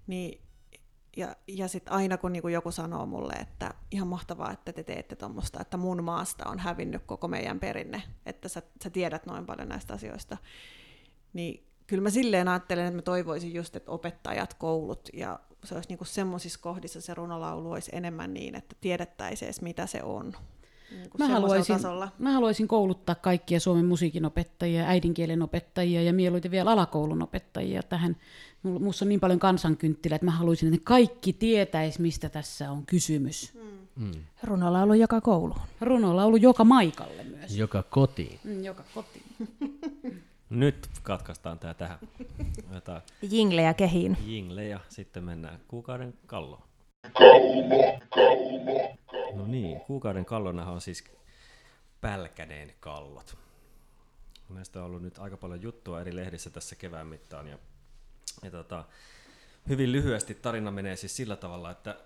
Niin 0.06 0.40
ja, 1.16 1.36
ja 1.46 1.68
sitten 1.68 1.92
aina 1.92 2.16
kun 2.16 2.32
niinku 2.32 2.48
joku 2.48 2.70
sanoo 2.70 3.06
mulle, 3.06 3.32
että 3.32 3.74
ihan 3.90 4.08
mahtavaa, 4.08 4.52
että 4.52 4.72
te 4.72 4.82
teette 4.82 5.16
tuommoista, 5.16 5.60
että 5.60 5.76
mun 5.76 6.04
maasta 6.04 6.48
on 6.48 6.58
hävinnyt 6.58 7.02
koko 7.06 7.28
meidän 7.28 7.60
perinne, 7.60 8.02
että 8.26 8.48
sä, 8.48 8.62
sä 8.84 8.90
tiedät 8.90 9.26
noin 9.26 9.46
paljon 9.46 9.68
näistä 9.68 9.94
asioista, 9.94 10.36
niin 11.32 11.66
kyllä 11.86 12.02
mä 12.02 12.10
silleen 12.10 12.48
ajattelen, 12.48 12.86
että 12.86 12.96
mä 12.96 13.02
toivoisin 13.02 13.54
just, 13.54 13.76
että 13.76 13.90
opettajat, 13.90 14.54
koulut 14.54 15.08
ja 15.12 15.40
se 15.64 15.74
olisi 15.74 15.88
niinku 15.88 16.04
semmoisissa 16.04 16.60
kohdissa 16.60 17.00
se 17.00 17.14
runolaulu 17.14 17.70
olisi 17.70 17.90
enemmän 17.94 18.34
niin, 18.34 18.54
että 18.54 18.76
tiedettäisiin 18.80 19.46
edes 19.46 19.62
mitä 19.62 19.86
se 19.86 20.02
on. 20.02 20.36
Niinku 20.90 21.18
Mä 21.18 21.28
haluaisin, 21.28 21.76
tasolla. 21.76 22.08
mä 22.18 22.32
haluaisin 22.32 22.68
kouluttaa 22.68 23.14
kaikkia 23.14 23.60
suomen 23.60 23.84
musiikin 23.84 24.24
opettajia, 24.24 24.84
äidinkielen 24.86 25.42
opettajia 25.42 26.02
ja 26.02 26.12
mieluiten 26.12 26.50
vielä 26.50 26.70
alakoulun 26.72 27.22
opettajia 27.22 27.82
tähän. 27.82 28.16
Minussa 28.62 29.04
on 29.04 29.08
niin 29.08 29.20
paljon 29.20 29.38
kansankynttilä, 29.38 30.14
että 30.14 30.24
mä 30.24 30.30
haluaisin, 30.30 30.66
että 30.68 30.76
ne 30.80 30.84
kaikki 30.84 31.32
tietäis, 31.32 31.98
mistä 31.98 32.28
tässä 32.28 32.70
on 32.70 32.86
kysymys. 32.86 33.52
Mm. 33.96 34.10
runolaulu 34.42 34.94
joka 34.94 35.20
kouluun. 35.20 35.60
Runolaulu 35.80 36.36
joka 36.36 36.64
maikalle 36.64 37.24
myös. 37.24 37.56
Joka 37.56 37.82
kotiin. 37.82 38.40
Mm, 38.44 38.64
joka 38.64 38.84
kotiin. 38.94 39.24
Nyt 40.50 40.88
katkaistaan 41.02 41.58
tää 41.58 41.74
tähän. 41.74 41.98
Otetaan 42.70 43.02
Jinglejä 43.30 43.74
kehiin. 43.74 44.16
jingle 44.26 44.64
ja 44.64 44.80
sitten 44.88 45.24
mennään 45.24 45.60
kuukauden 45.68 46.14
kalloon. 46.26 46.62
No 49.34 49.46
niin, 49.46 49.80
kuukauden 49.80 50.24
kallonahan 50.24 50.74
on 50.74 50.80
siis 50.80 51.04
Pälkäneen 52.00 52.74
kallot. 52.80 53.36
Näistä 54.48 54.78
on 54.78 54.84
ollut 54.84 55.02
nyt 55.02 55.18
aika 55.18 55.36
paljon 55.36 55.62
juttua 55.62 56.00
eri 56.00 56.16
lehdissä 56.16 56.50
tässä 56.50 56.76
kevään 56.76 57.06
mittaan. 57.06 57.48
Ja, 57.48 57.58
ja 58.42 58.50
tota, 58.50 58.84
hyvin 59.68 59.92
lyhyesti 59.92 60.34
tarina 60.34 60.70
menee 60.70 60.96
siis 60.96 61.16
sillä 61.16 61.36
tavalla, 61.36 61.70
että, 61.70 61.96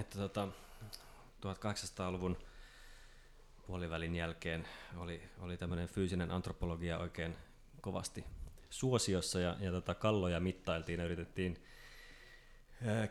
että 0.00 0.18
tota, 0.18 0.48
1800-luvun 1.46 2.36
puolivälin 3.66 4.14
jälkeen 4.14 4.68
oli, 4.96 5.22
oli 5.40 5.56
tämmöinen 5.56 5.88
fyysinen 5.88 6.30
antropologia 6.30 6.98
oikein 6.98 7.36
kovasti 7.80 8.24
suosiossa 8.70 9.40
ja, 9.40 9.56
ja 9.60 9.70
tota, 9.70 9.94
kalloja 9.94 10.40
mittailtiin 10.40 11.00
ja 11.00 11.06
yritettiin 11.06 11.56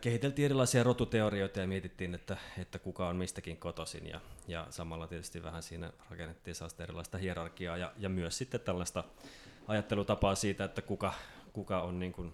kehiteltiin 0.01 0.45
erilaisia 0.45 0.83
rotuteorioita 0.83 1.59
ja 1.59 1.67
mietittiin, 1.67 2.15
että, 2.15 2.37
että 2.57 2.79
kuka 2.79 3.07
on 3.07 3.15
mistäkin 3.15 3.57
kotoisin 3.57 4.07
ja, 4.07 4.21
ja 4.47 4.67
samalla 4.69 5.07
tietysti 5.07 5.43
vähän 5.43 5.63
siinä 5.63 5.93
rakennettiin 6.09 6.55
sellaista 6.55 6.83
erilaista 6.83 7.17
hierarkiaa 7.17 7.77
ja, 7.77 7.93
ja 7.97 8.09
myös 8.09 8.37
sitten 8.37 8.61
tällaista 8.61 9.03
ajattelutapaa 9.67 10.35
siitä, 10.35 10.63
että 10.63 10.81
kuka, 10.81 11.13
kuka 11.53 11.81
on 11.81 11.99
niin 11.99 12.13
kuin 12.13 12.33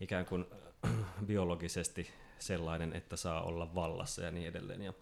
ikään 0.00 0.26
kuin 0.26 0.46
biologisesti 1.26 2.10
sellainen, 2.38 2.92
että 2.92 3.16
saa 3.16 3.42
olla 3.42 3.74
vallassa 3.74 4.22
ja 4.22 4.30
niin 4.30 4.48
edelleen. 4.48 4.82
Ja, 4.82 4.92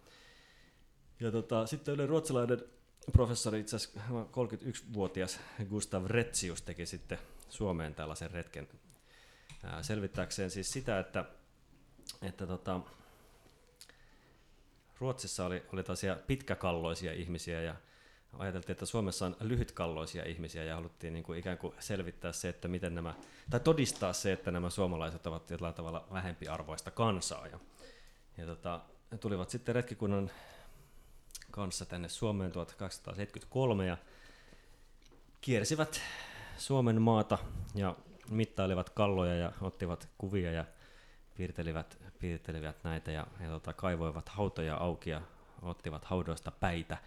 ja 1.19 1.31
tota, 1.31 1.65
sitten 1.65 1.93
yli 1.93 2.07
ruotsalainen 2.07 2.63
professori, 3.11 3.59
itse 3.59 3.75
asiassa 3.75 3.99
31-vuotias 4.09 5.39
Gustav 5.69 6.05
Retsius 6.05 6.61
teki 6.61 6.85
sitten 6.85 7.19
Suomeen 7.49 7.95
tällaisen 7.95 8.31
retken 8.31 8.67
ää, 9.63 9.83
selvittääkseen 9.83 10.51
siis 10.51 10.69
sitä, 10.69 10.99
että, 10.99 11.25
että 12.21 12.47
tota, 12.47 12.79
Ruotsissa 14.99 15.45
oli, 15.45 15.63
oli 15.73 15.83
tosiaan 15.83 16.19
pitkäkalloisia 16.27 17.13
ihmisiä 17.13 17.61
ja 17.61 17.75
ajateltiin, 18.37 18.71
että 18.71 18.85
Suomessa 18.85 19.25
on 19.25 19.35
lyhytkalloisia 19.39 20.23
ihmisiä 20.25 20.63
ja 20.63 20.75
haluttiin 20.75 21.13
niin 21.13 21.23
kuin 21.23 21.39
ikään 21.39 21.57
kuin 21.57 21.73
selvittää 21.79 22.31
se, 22.31 22.49
että 22.49 22.67
miten 22.67 22.95
nämä, 22.95 23.13
tai 23.49 23.59
todistaa 23.59 24.13
se, 24.13 24.31
että 24.31 24.51
nämä 24.51 24.69
suomalaiset 24.69 25.27
ovat 25.27 25.51
jollain 25.51 25.73
tavalla 25.73 26.07
vähempiarvoista 26.13 26.91
kansaa. 26.91 27.47
Ja, 27.47 27.59
ja 28.37 28.45
tota, 28.45 28.81
ne 29.11 29.17
tulivat 29.17 29.49
sitten 29.49 29.75
retkikunnan 29.75 30.31
kanssa 31.51 31.85
tänne 31.85 32.09
Suomeen 32.09 32.51
1873 32.51 33.85
ja 33.85 33.97
kiersivät 35.41 36.01
Suomen 36.57 37.01
maata 37.01 37.37
ja 37.75 37.95
mittailivat 38.29 38.89
kalloja 38.89 39.35
ja 39.35 39.51
ottivat 39.61 40.09
kuvia 40.17 40.51
ja 40.51 40.65
piirtelivät, 41.35 41.97
piirtelivät 42.19 42.83
näitä 42.83 43.11
ja, 43.11 43.27
ja 43.39 43.49
tota, 43.49 43.73
kaivoivat 43.73 44.29
hautoja 44.29 44.75
auki 44.75 45.09
ja 45.09 45.21
ottivat 45.61 46.05
haudoista 46.05 46.51
päitä 46.51 46.97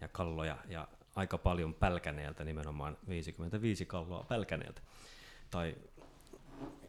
ja 0.00 0.08
kalloja 0.08 0.56
ja 0.68 0.88
aika 1.16 1.38
paljon 1.38 1.74
pälkäneeltä, 1.74 2.44
nimenomaan 2.44 2.96
55 3.08 3.86
kalloa 3.86 4.24
pälkäneeltä 4.28 4.80
tai 5.50 5.76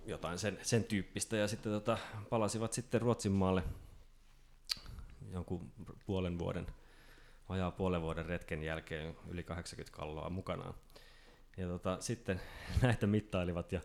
jotain 0.05 0.37
sen, 0.37 0.59
sen 0.61 0.83
tyyppistä 0.83 1.37
ja 1.37 1.47
sitten 1.47 1.71
tota, 1.71 1.97
palasivat 2.29 2.73
sitten 2.73 3.01
Ruotsin 3.01 3.31
maalle 3.31 3.63
jonkun 5.31 5.71
puolen 6.05 6.39
vuoden, 6.39 6.67
vajaa 7.49 7.71
puolen 7.71 8.01
vuoden 8.01 8.25
retken 8.25 8.63
jälkeen 8.63 9.15
yli 9.29 9.43
80 9.43 9.97
kalloa 9.97 10.29
mukanaan. 10.29 10.73
Ja 11.57 11.67
tota, 11.67 11.97
sitten 11.99 12.41
näitä 12.81 13.07
mittailivat 13.07 13.71
ja, 13.71 13.81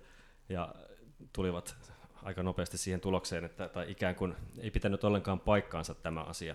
ja 0.49 0.75
tulivat 1.33 1.77
aika 2.23 2.43
nopeasti 2.43 2.79
siihen 2.79 3.01
tulokseen, 3.01 3.45
että 3.45 3.69
tai 3.69 3.91
ikään 3.91 4.15
kuin 4.15 4.37
ei 4.59 4.71
pitänyt 4.71 5.05
ollenkaan 5.05 5.41
paikkaansa 5.41 5.95
tämä 5.95 6.23
asia, 6.23 6.55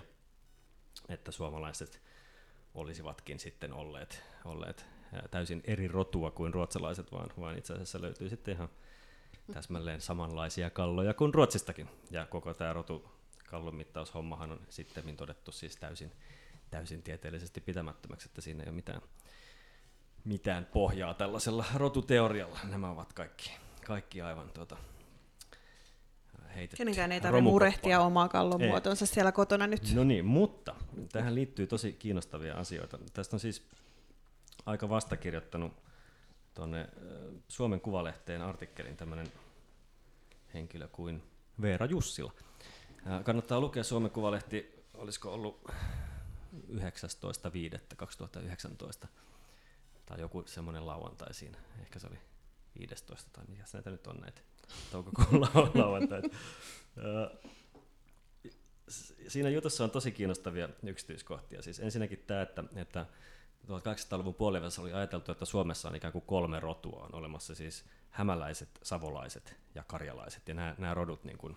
että 1.08 1.32
suomalaiset 1.32 2.02
olisivatkin 2.74 3.38
sitten 3.38 3.72
olleet, 3.72 4.22
olleet 4.44 4.86
täysin 5.30 5.60
eri 5.64 5.88
rotua 5.88 6.30
kuin 6.30 6.54
ruotsalaiset, 6.54 7.12
vaan, 7.12 7.30
vaan 7.40 7.58
itse 7.58 7.72
asiassa 7.72 8.02
löytyy 8.02 8.28
sitten 8.28 8.54
ihan 8.54 8.68
täsmälleen 9.52 10.00
samanlaisia 10.00 10.70
kalloja 10.70 11.14
kuin 11.14 11.34
Ruotsistakin. 11.34 11.88
Ja 12.10 12.26
koko 12.26 12.54
tämä 12.54 12.72
rotu 12.72 13.10
kallonmittaushommahan 13.46 14.52
on 14.52 14.60
sitten 14.68 15.16
todettu 15.16 15.52
siis 15.52 15.76
täysin, 15.76 16.12
täysin 16.70 17.02
tieteellisesti 17.02 17.60
pitämättömäksi, 17.60 18.28
että 18.28 18.40
siinä 18.40 18.62
ei 18.62 18.68
ole 18.68 18.76
mitään, 18.76 19.02
mitään 20.24 20.64
pohjaa 20.64 21.14
tällaisella 21.14 21.64
rotuteorialla. 21.74 22.58
Nämä 22.64 22.90
ovat 22.90 23.12
kaikki, 23.12 23.56
kaikki 23.86 24.22
aivan 24.22 24.50
tuota, 24.50 24.76
heitetty 26.54 26.76
Kenenkään 26.76 27.12
ei 27.12 27.20
tarvitse 27.20 27.42
murehtia 27.42 28.00
omaa 28.00 28.28
kallon 28.28 28.62
Ei. 28.62 28.68
muotonsa 28.68 29.06
siellä 29.06 29.32
kotona 29.32 29.66
nyt. 29.66 29.94
No 29.94 30.04
niin, 30.04 30.24
mutta 30.24 30.74
tähän 31.12 31.34
liittyy 31.34 31.66
tosi 31.66 31.92
kiinnostavia 31.92 32.54
asioita. 32.54 32.98
Tästä 33.12 33.36
on 33.36 33.40
siis 33.40 33.62
aika 34.66 34.88
vastakirjoittanut 34.88 35.72
tuonne 36.54 36.88
Suomen 37.48 37.80
Kuvalehteen 37.80 38.42
artikkelin 38.42 38.96
tämmöinen 38.96 39.26
henkilö 40.54 40.88
kuin 40.88 41.22
Veera 41.62 41.86
Jussila. 41.86 42.32
Kannattaa 43.24 43.60
lukea 43.60 43.84
Suomen 43.84 44.10
Kuvalehti, 44.10 44.84
olisiko 44.94 45.34
ollut 45.34 45.64
19.5.2019 46.72 49.08
tai 50.06 50.20
joku 50.20 50.42
semmoinen 50.46 50.86
lauantai 50.86 51.34
siinä. 51.34 51.58
Ehkä 51.80 51.98
se 51.98 52.06
oli 52.06 52.18
15 52.78 53.30
tai 53.32 53.44
mikä 53.48 53.64
näitä 53.72 53.90
nyt 53.90 54.06
on 54.06 54.16
näitä 54.16 54.40
toukokuun 54.92 55.42
lau- 55.44 55.78
lauantaita. 55.78 56.28
Ää, 56.98 57.50
siinä 59.28 59.48
jutussa 59.48 59.84
on 59.84 59.90
tosi 59.90 60.12
kiinnostavia 60.12 60.68
yksityiskohtia. 60.82 61.62
Siis 61.62 61.80
ensinnäkin 61.80 62.24
tämä, 62.26 62.42
että, 62.42 62.64
että 62.76 63.06
1800-luvun 63.66 64.34
puolivälissä 64.34 64.82
oli 64.82 64.92
ajateltu, 64.92 65.32
että 65.32 65.44
Suomessa 65.44 65.88
on 65.88 65.96
ikään 65.96 66.12
kuin 66.12 66.24
kolme 66.26 66.60
rotua. 66.60 67.02
On 67.04 67.14
olemassa 67.14 67.54
siis 67.54 67.84
hämäläiset, 68.10 68.68
savolaiset 68.82 69.56
ja 69.74 69.84
karjalaiset. 69.86 70.48
Ja 70.48 70.54
nämä, 70.54 70.74
nämä 70.78 70.94
rodut 70.94 71.24
niin 71.24 71.38
kuin, 71.38 71.56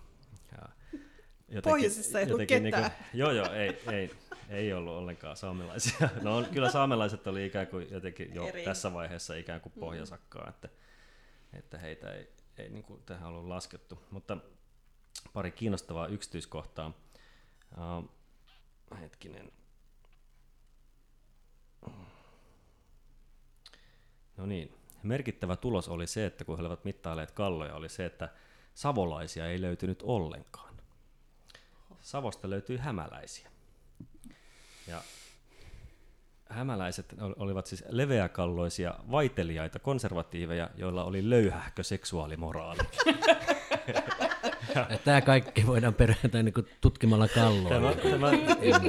ja 0.52 0.68
jotenkin, 1.48 1.70
Pohjoisessa 1.70 2.20
ei 2.20 2.28
jotenkin, 2.28 2.62
niin 2.62 2.74
kuin, 2.74 2.90
Joo, 3.14 3.30
joo, 3.30 3.52
ei, 3.52 3.82
ei, 3.92 4.10
ei 4.48 4.72
ollut 4.72 4.94
ollenkaan 4.94 5.36
saamelaisia. 5.36 6.08
No 6.22 6.36
on, 6.36 6.46
kyllä 6.46 6.70
saamelaiset 6.70 7.26
oli 7.26 7.46
ikään 7.46 7.66
kuin 7.66 7.90
jotenkin 7.90 8.34
jo 8.34 8.46
Eri. 8.46 8.64
tässä 8.64 8.92
vaiheessa 8.92 9.34
ikään 9.34 9.60
kuin 9.60 9.72
pohjasakkaa, 9.72 10.48
että, 10.48 10.68
että 11.52 11.78
heitä 11.78 12.12
ei, 12.12 12.28
ei 12.56 12.68
niin 12.68 12.84
kuin 12.84 13.02
tähän 13.02 13.28
ollut 13.28 13.48
laskettu. 13.48 14.02
Mutta 14.10 14.36
pari 15.32 15.50
kiinnostavaa 15.50 16.06
yksityiskohtaa. 16.06 16.92
Uh, 17.72 18.10
hetkinen. 19.00 19.52
No 24.36 24.46
niin, 24.46 24.74
merkittävä 25.02 25.56
tulos 25.56 25.88
oli 25.88 26.06
se, 26.06 26.26
että 26.26 26.44
kun 26.44 26.56
he 26.56 26.62
olivat 26.62 26.84
mittailleet 26.84 27.30
kalloja, 27.30 27.74
oli 27.74 27.88
se, 27.88 28.04
että 28.04 28.28
savolaisia 28.74 29.48
ei 29.48 29.60
löytynyt 29.60 30.02
ollenkaan. 30.02 30.74
Savosta 32.00 32.50
löytyi 32.50 32.76
hämäläisiä. 32.76 33.50
Ja 34.86 35.02
hämäläiset 36.54 37.14
olivat 37.36 37.66
siis 37.66 37.84
leveäkalloisia, 37.88 38.94
vaiteliaita, 39.10 39.78
konservatiiveja, 39.78 40.70
joilla 40.76 41.04
oli 41.04 41.30
löyhähkö 41.30 41.82
seksuaalimoraali. 41.82 42.80
Tämä 45.04 45.20
kaikki 45.20 45.66
voidaan 45.66 45.94
perehtyä 45.94 46.42
niin 46.42 46.54
tutkimalla 46.80 47.28
kalloa. 47.28 47.68
Tämä, 47.68 47.94
tämä, 47.94 48.32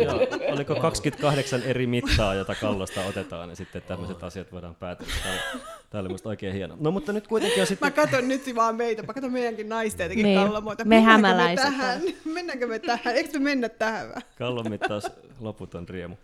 joo, 0.04 0.28
oliko 0.54 0.76
28 0.76 1.64
eri 1.64 1.88
mittaa, 1.88 2.34
jota 2.34 2.56
kallosta 2.56 3.06
otetaan, 3.06 3.50
ja 3.50 3.56
sitten 3.56 3.82
tämmöiset 3.82 4.18
oh. 4.18 4.24
asiat 4.24 4.52
voidaan 4.52 4.76
päätellä. 4.76 5.14
Tämä, 5.24 5.64
tämä 5.90 6.00
oli 6.00 6.08
minusta 6.08 6.30
oikein 6.30 6.54
hieno. 6.54 6.78
No 6.80 6.92
mutta 6.92 7.14
nyt 7.14 7.28
kuitenkin 7.28 7.62
on 7.62 7.68
sitten... 7.68 7.88
Mä 7.88 7.92
katson 7.92 8.28
nyt 8.28 8.56
vaan 8.56 8.76
meitä, 8.76 9.04
mä 9.04 9.14
katson 9.14 9.32
meidänkin 9.32 9.70
naisten 9.70 10.04
jotenkin 10.04 10.28
me, 10.28 10.36
kallomuota. 10.36 10.86
Me 10.86 11.02
hämäläiset. 11.02 11.66
Me 11.66 11.72
tähän? 11.72 12.02
Mennäänkö 12.26 12.68
me 12.68 12.80
tähän? 12.80 13.16
Eikö 13.16 13.40
me 13.40 13.40
mennä 13.40 13.70
tähän? 13.70 14.22
Kallon 14.38 14.70
mittaus 14.70 15.08
loputon 15.40 15.90
riemu. 15.90 16.16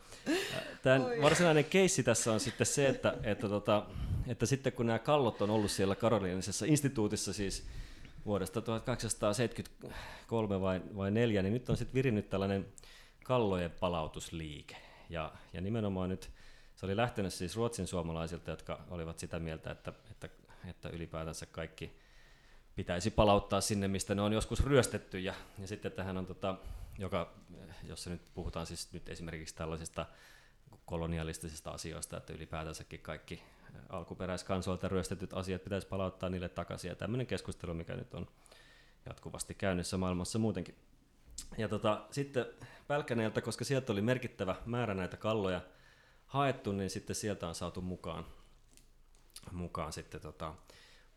Tämän 0.83 1.01
Oi. 1.01 1.21
varsinainen 1.21 1.65
keissi 1.65 2.03
tässä 2.03 2.31
on 2.31 2.39
sitten 2.39 2.67
se, 2.67 2.87
että, 2.87 3.17
että, 3.23 3.49
tota, 3.49 3.85
että 4.27 4.45
sitten 4.45 4.73
kun 4.73 4.85
nämä 4.85 4.99
kallot 4.99 5.41
on 5.41 5.49
ollut 5.49 5.71
siellä 5.71 5.95
Karoliinisessa 5.95 6.65
instituutissa 6.65 7.33
siis 7.33 7.67
vuodesta 8.25 8.61
1873 8.61 10.61
vai, 10.61 10.81
vai 10.97 11.11
4, 11.11 11.41
niin 11.41 11.53
nyt 11.53 11.69
on 11.69 11.77
sitten 11.77 11.93
virinnyt 11.93 12.29
tällainen 12.29 12.65
kallojen 13.23 13.71
palautusliike. 13.71 14.75
Ja, 15.09 15.31
ja 15.53 15.61
nimenomaan 15.61 16.09
nyt 16.09 16.29
se 16.75 16.85
oli 16.85 16.97
lähtenyt 16.97 17.33
siis 17.33 17.55
ruotsin 17.55 17.87
suomalaisilta, 17.87 18.51
jotka 18.51 18.81
olivat 18.89 19.19
sitä 19.19 19.39
mieltä, 19.39 19.71
että, 19.71 19.93
että, 20.11 20.29
että 20.69 20.89
ylipäätänsä 20.89 21.45
kaikki 21.45 22.01
pitäisi 22.75 23.11
palauttaa 23.11 23.61
sinne, 23.61 23.87
mistä 23.87 24.15
ne 24.15 24.21
on 24.21 24.33
joskus 24.33 24.63
ryöstetty. 24.63 25.19
Ja, 25.19 25.33
ja 25.59 25.67
sitten 25.67 25.91
tähän 25.91 26.17
on, 26.17 26.25
tota, 26.25 26.55
joka, 26.97 27.33
jossa 27.83 28.09
nyt 28.09 28.21
puhutaan 28.33 28.65
siis 28.65 28.93
nyt 28.93 29.09
esimerkiksi 29.09 29.55
tällaisista 29.55 30.05
kolonialistisista 30.85 31.71
asioista, 31.71 32.17
että 32.17 32.33
ylipäätänsäkin 32.33 32.99
kaikki 32.99 33.43
alkuperäiskansoilta 33.89 34.87
ryöstetyt 34.87 35.33
asiat 35.33 35.63
pitäisi 35.63 35.87
palauttaa 35.87 36.29
niille 36.29 36.49
takaisin. 36.49 36.89
Ja 36.89 36.95
tämmöinen 36.95 37.27
keskustelu, 37.27 37.73
mikä 37.73 37.95
nyt 37.95 38.13
on 38.13 38.27
jatkuvasti 39.05 39.55
käynnissä 39.55 39.97
maailmassa 39.97 40.39
muutenkin. 40.39 40.75
Ja 41.57 41.69
tota, 41.69 42.05
sitten 42.11 42.45
Pälkäneeltä, 42.87 43.41
koska 43.41 43.65
sieltä 43.65 43.91
oli 43.91 44.01
merkittävä 44.01 44.55
määrä 44.65 44.93
näitä 44.93 45.17
kalloja 45.17 45.61
haettu, 46.25 46.71
niin 46.71 46.89
sitten 46.89 47.15
sieltä 47.15 47.47
on 47.47 47.55
saatu 47.55 47.81
mukaan, 47.81 48.25
mukaan 49.51 49.93
sitten 49.93 50.21
tota, 50.21 50.53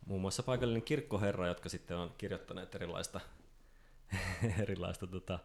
muun 0.06 0.20
muassa 0.20 0.42
paikallinen 0.42 0.82
kirkkoherra, 0.82 1.48
jotka 1.48 1.68
sitten 1.68 1.96
on 1.96 2.14
kirjoittaneet 2.18 2.74
erilaista, 2.74 3.20
erilaista 4.62 5.06
tota, 5.06 5.38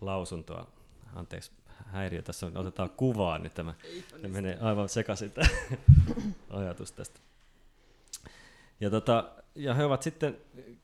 lausuntoa. 0.00 0.66
Anteeksi, 1.14 1.50
häiriö 1.86 2.22
tässä 2.22 2.46
on, 2.46 2.56
otetaan 2.56 2.90
kuvaa, 2.90 3.38
niin 3.38 3.52
tämä 3.52 3.74
ne 4.22 4.28
menee 4.28 4.58
aivan 4.60 4.88
sekaisin 4.88 5.30
tämä 5.30 5.48
ajatus 6.60 6.92
tästä. 6.92 7.20
Ja, 8.80 8.90
tota, 8.90 9.30
ja 9.54 9.74
he 9.74 9.84
ovat 9.84 10.02
sitten 10.02 10.36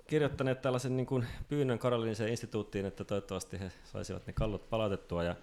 kirjoittaneet 0.07 0.63
tällaisen 0.63 0.97
niin 0.97 1.07
kuin 1.07 1.27
pyynnön 1.49 1.79
Karoliniseen 1.79 2.31
instituuttiin, 2.31 2.87
että 2.87 3.05
toivottavasti 3.05 3.61
he 3.61 3.73
saisivat 3.85 4.27
ne 4.27 4.33
kallot 4.33 4.71
palautettua. 4.71 5.25
Ja, 5.25 5.37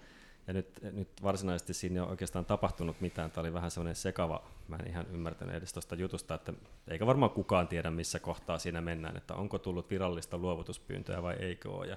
ja 0.48 0.54
nyt, 0.54 0.80
nyt 0.82 1.08
varsinaisesti 1.22 1.74
siinä 1.74 1.94
ei 1.94 2.00
ole 2.00 2.10
oikeastaan 2.10 2.44
tapahtunut 2.44 3.00
mitään. 3.00 3.30
Tämä 3.30 3.42
oli 3.42 3.52
vähän 3.52 3.70
semmoinen 3.70 3.96
sekava, 3.96 4.44
mä 4.68 4.76
en 4.76 4.88
ihan 4.88 5.06
ymmärtänyt 5.12 5.54
edes 5.54 5.72
tuosta 5.72 5.94
jutusta, 5.94 6.34
että 6.34 6.52
eikä 6.88 7.06
varmaan 7.06 7.30
kukaan 7.30 7.68
tiedä, 7.68 7.90
missä 7.90 8.18
kohtaa 8.18 8.58
siinä 8.58 8.80
mennään, 8.80 9.16
että 9.16 9.34
onko 9.34 9.58
tullut 9.58 9.90
virallista 9.90 10.38
luovutuspyyntöä 10.38 11.22
vai 11.22 11.34
eikö 11.34 11.70
ole. 11.70 11.86
Ja 11.86 11.96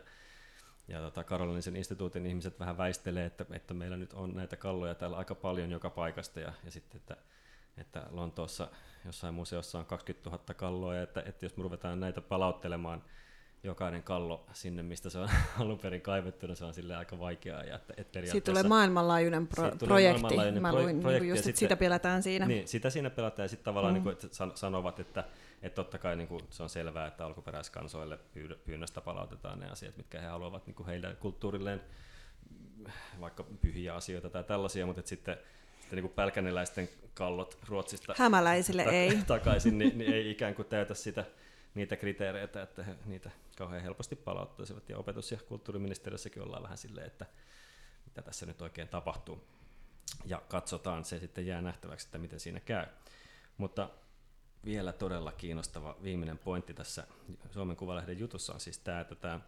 ja 0.88 0.99
tota, 0.99 1.23
Karolinisen 1.23 1.76
instituutin 1.76 2.26
ihmiset 2.26 2.60
vähän 2.60 2.78
väistelee, 2.78 3.26
että, 3.26 3.45
että 3.52 3.73
meillä 3.73 3.98
nyt 3.98 4.14
on 4.14 4.36
näitä 4.36 4.56
kalloja 4.56 4.95
täällä 4.95 5.18
aika 5.18 5.36
paljon 5.36 5.72
joka 5.72 5.90
paikasta 5.90 6.40
ja, 6.40 6.53
ja 6.64 6.72
sitten, 6.72 6.98
että, 6.98 7.18
että 7.78 8.07
Lontoossa 8.10 8.68
jossain 9.06 9.34
museossa 9.34 9.80
on 9.80 9.86
20 9.86 10.30
000 10.30 10.53
kalloa 10.53 10.95
ja 10.95 11.02
että, 11.02 11.23
että 11.26 11.45
jos 11.45 11.57
me 11.57 11.64
ruvetaan 11.64 11.99
näitä 11.99 12.22
palauttelemaan 12.22 13.03
jokainen 13.64 14.04
kallo 14.04 14.46
sinne, 14.54 14.84
mistä 14.84 15.10
se 15.10 15.20
on 15.20 15.30
alun 15.60 15.80
perin 15.80 16.02
kaivettu, 16.02 16.48
niin 16.48 16.56
se 16.56 16.66
on 16.66 16.74
sille 16.74 16.96
aika 16.96 17.20
vaikeaa. 17.20 17.64
Ja 17.64 17.76
että, 17.76 17.94
että 17.98 18.22
Siitä 18.26 18.52
tulee 18.52 18.64
maailmanlaajuinen 18.64 19.48
pro- 19.48 19.64
tulee 19.64 19.78
projekti. 19.78 20.22
Maailmanlaajuinen 20.22 20.62
Mä 20.62 20.74
luin, 20.74 21.00
projekti, 21.00 21.28
just, 21.28 21.38
että 21.38 21.46
sitten, 21.46 21.60
sitä 21.60 21.76
pelätään 21.76 22.24
siinä. 22.24 22.46
Niin, 22.46 22.68
sitä 22.68 22.90
siinä 22.90 23.10
pelataan 23.10 23.44
ja 23.44 23.50
sitten 23.50 23.66
tavallaan 23.66 23.94
mm. 23.94 23.96
niin 23.96 24.04
kuin, 24.04 24.14
että 24.14 24.28
sanovat, 24.56 25.00
että 25.00 25.24
että 25.62 25.76
totta 25.76 25.98
kai 25.98 26.16
niin 26.16 26.28
kuin, 26.28 26.42
se 26.50 26.64
on 26.64 26.70
selvää, 26.70 27.08
että 27.08 27.26
alkuperäiskansoille 27.26 28.20
pyynnöstä 28.66 29.02
palautetaan 29.02 29.60
ne 29.60 29.70
asiat, 29.70 29.98
mitkä 29.98 30.22
he 30.22 30.28
haluavat 30.28 30.68
niin 30.68 30.76
kuin 30.76 30.88
heidän 30.88 31.18
kulttuurilleen, 31.18 31.82
vaikka 33.20 33.44
pyhiä 33.44 33.96
asioita 33.96 34.30
tai 34.30 34.44
tällaisia, 34.44 34.86
mutta 34.86 35.02
sitten, 35.06 35.38
sitten 35.80 35.96
niin 35.96 36.04
kuin 36.04 36.14
pälkäneläisten 36.14 36.90
kallot 37.14 37.58
Ruotsista 37.68 38.16
Hämäläisille 38.18 38.84
ta- 38.86 38.92
ei. 38.92 39.20
takaisin, 39.28 39.78
niin, 39.78 39.98
niin 39.98 40.14
ei 40.14 40.32
ikään 40.32 40.56
kuin 40.56 40.68
täytä 40.68 40.94
sitä, 40.94 41.26
niitä 41.76 41.96
kriteereitä, 41.96 42.62
että 42.62 42.84
he 42.84 42.96
niitä 43.06 43.32
kauhean 43.62 43.82
helposti 43.82 44.16
palauttaisivat. 44.16 44.90
Ja 44.90 44.98
opetus- 44.98 45.32
ja 45.32 45.38
kulttuuriministeriössäkin 45.38 46.44
ollaan 46.44 46.64
vähän 46.64 46.78
silleen, 46.78 47.08
että 47.08 47.26
mitä 48.06 48.22
tässä 48.22 48.46
nyt 48.46 48.62
oikein 48.62 48.88
tapahtuu. 48.88 49.48
Ja 50.26 50.42
katsotaan, 50.48 51.06
se 51.06 51.20
sitten 51.20 51.48
jää 51.48 51.62
nähtäväksi, 51.62 52.08
että 52.08 52.18
miten 52.18 52.40
siinä 52.40 52.60
käy. 52.60 52.86
Mutta 53.58 53.90
vielä 54.66 54.94
todella 54.94 55.32
kiinnostava 55.32 55.96
viimeinen 56.04 56.38
pointti 56.38 56.74
tässä 56.74 57.08
Suomen 57.52 57.78
Kuvalehden 57.78 58.20
jutussa 58.20 58.54
on 58.54 58.60
siis 58.60 58.78
tämä, 58.78 59.02
että 59.02 59.16
tämä 59.16 59.40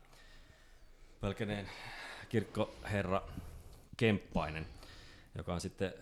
Pälkäneen 1.21 1.69
kirkkoherra 2.29 3.21
Kemppainen, 3.97 4.67
joka 5.35 5.53
on 5.53 5.61
sitten 5.61 5.93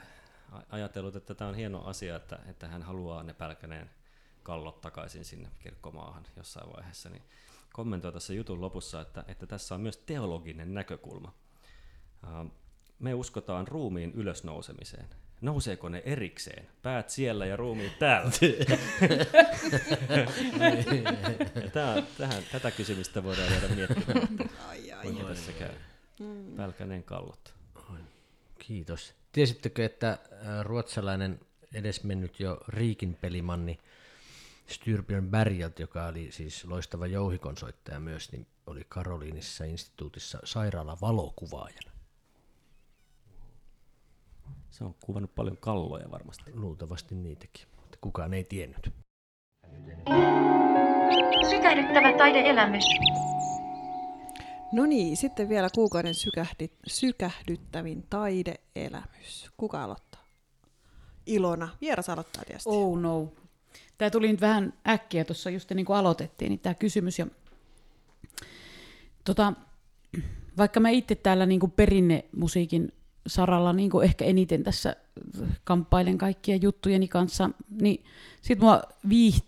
ajatellut, 0.69 1.15
että 1.15 1.35
tämä 1.35 1.49
on 1.49 1.55
hieno 1.55 1.83
asia, 1.85 2.15
että, 2.15 2.39
että 2.47 2.67
hän 2.67 2.83
haluaa 2.83 3.23
ne 3.23 3.33
Pälkäneen 3.33 3.89
kallot 4.43 4.81
takaisin 4.81 5.25
sinne 5.25 5.49
kirkkomaahan 5.59 6.25
jossain 6.37 6.73
vaiheessa, 6.73 7.09
niin 7.09 7.23
kommentoi 7.73 8.13
tässä 8.13 8.33
jutun 8.33 8.61
lopussa, 8.61 9.01
että, 9.01 9.23
että 9.27 9.47
tässä 9.47 9.75
on 9.75 9.81
myös 9.81 9.97
teologinen 9.97 10.73
näkökulma. 10.73 11.33
Me 12.99 13.13
uskotaan 13.13 13.67
ruumiin 13.67 14.11
ylösnousemiseen. 14.13 15.07
Nouseeko 15.41 15.89
ne 15.89 16.01
erikseen? 16.05 16.67
Päät 16.81 17.09
siellä 17.09 17.45
ja 17.45 17.55
ruumiin 17.55 17.91
täällä. 17.99 18.31
Tämä, 21.73 22.03
tähän, 22.17 22.43
tätä 22.51 22.71
kysymystä 22.71 23.23
voidaan 23.23 23.51
jäädä 23.51 23.67
miettimään. 23.67 24.27
Ai, 24.67 24.91
ai, 24.91 25.03
Kuinka 25.03 25.23
tässä 25.23 25.51
käy? 25.51 25.71
Mm. 26.19 26.55
Pälkäneen 26.55 27.03
kallot. 27.03 27.53
Kiitos. 28.59 29.13
Tiesittekö, 29.31 29.85
että 29.85 30.17
ruotsalainen 30.63 31.39
edesmennyt 31.73 32.39
jo 32.39 32.57
Riikin 32.67 33.17
pelimanni 33.21 33.79
Styrbjörn 34.71 35.31
Bergelt, 35.31 35.79
joka 35.79 36.05
oli 36.05 36.31
siis 36.31 36.65
loistava 36.65 37.07
jouhikonsoittaja 37.07 37.99
myös, 37.99 38.31
niin 38.31 38.47
oli 38.65 38.85
Karoliinissa 38.89 39.65
instituutissa 39.65 40.39
sairaala 40.43 40.97
valokuvaajana. 41.01 41.91
Se 44.69 44.83
on 44.83 44.95
kuvannut 45.05 45.35
paljon 45.35 45.57
kalloja 45.57 46.11
varmasti. 46.11 46.51
Luultavasti 46.53 47.15
niitäkin, 47.15 47.67
mutta 47.75 47.97
kukaan 48.01 48.33
ei 48.33 48.43
tiennyt. 48.43 48.93
Sykähdyttävä 51.49 52.17
taideelämys. 52.17 52.83
No 54.71 54.85
niin, 54.85 55.17
sitten 55.17 55.49
vielä 55.49 55.67
kuukauden 55.75 56.15
sykähdy, 56.15 56.69
sykähdyttävin 56.87 58.03
taideelämys. 58.09 59.51
Kuka 59.57 59.83
aloittaa? 59.83 60.21
Ilona. 61.25 61.69
Vieras 61.81 62.09
aloittaa 62.09 62.43
tietysti. 62.45 62.69
Oh 62.69 62.99
no. 62.99 63.31
Tämä 63.97 64.09
tuli 64.09 64.31
nyt 64.31 64.41
vähän 64.41 64.73
äkkiä 64.87 65.25
tuossa 65.25 65.49
just 65.49 65.71
niin 65.71 65.85
kuin 65.85 65.97
aloitettiin, 65.97 66.49
niin 66.49 66.59
tämä 66.59 66.73
kysymys. 66.73 67.19
Ja, 67.19 67.27
tota, 69.23 69.53
vaikka 70.57 70.79
mä 70.79 70.89
itse 70.89 71.15
täällä 71.15 71.45
niin 71.45 71.59
kuin 71.59 71.71
perinnemusiikin 71.71 72.91
saralla 73.27 73.73
niin 73.73 73.89
kuin 73.89 74.05
ehkä 74.05 74.25
eniten 74.25 74.63
tässä 74.63 74.95
kamppailen 75.63 76.17
kaikkien 76.17 76.61
juttujeni 76.61 77.07
kanssa, 77.07 77.49
niin 77.81 78.03
sitten 78.41 78.65
mua 78.65 78.81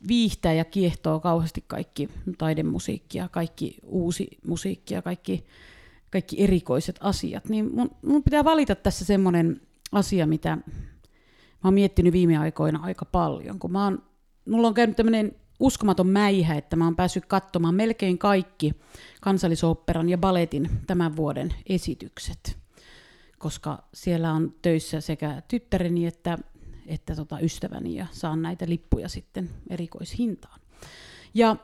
viihtää 0.07 0.53
ja 0.53 0.65
kiehtoo 0.65 1.19
kauheasti 1.19 1.63
kaikki 1.67 2.09
taidemusiikki 2.37 3.17
ja 3.17 3.29
kaikki 3.29 3.77
uusi 3.83 4.27
musiikki 4.47 4.93
ja 4.93 5.01
kaikki, 5.01 5.45
kaikki 6.11 6.43
erikoiset 6.43 6.95
asiat. 6.99 7.49
Niin 7.49 7.75
mun, 7.75 7.91
mun 8.01 8.23
pitää 8.23 8.43
valita 8.43 8.75
tässä 8.75 9.05
semmoinen 9.05 9.61
asia, 9.91 10.27
mitä 10.27 10.55
mä 10.55 10.63
oon 11.63 11.73
miettinyt 11.73 12.13
viime 12.13 12.37
aikoina 12.37 12.79
aika 12.83 13.05
paljon, 13.05 13.59
kun 13.59 13.71
mä 13.71 13.83
oon, 13.83 14.03
mulla 14.49 14.67
on 14.67 14.73
käynyt 14.73 14.97
tämmöinen 14.97 15.35
uskomaton 15.59 16.07
mäihä, 16.07 16.55
että 16.55 16.75
mä 16.75 16.85
oon 16.85 16.95
päässyt 16.95 17.25
katsomaan 17.25 17.75
melkein 17.75 18.17
kaikki 18.17 18.71
kansallisoopperan 19.21 20.09
ja 20.09 20.17
baletin 20.17 20.69
tämän 20.87 21.15
vuoden 21.15 21.53
esitykset, 21.69 22.57
koska 23.39 23.83
siellä 23.93 24.31
on 24.31 24.55
töissä 24.61 25.01
sekä 25.01 25.41
tyttäreni 25.47 26.05
että, 26.05 26.37
että 26.87 27.15
tota 27.15 27.39
ystäväni 27.39 27.95
ja 27.95 28.05
saan 28.11 28.41
näitä 28.41 28.65
lippuja 28.67 29.09
sitten 29.09 29.49
erikoishintaan. 29.69 30.59
Ja 31.33 31.55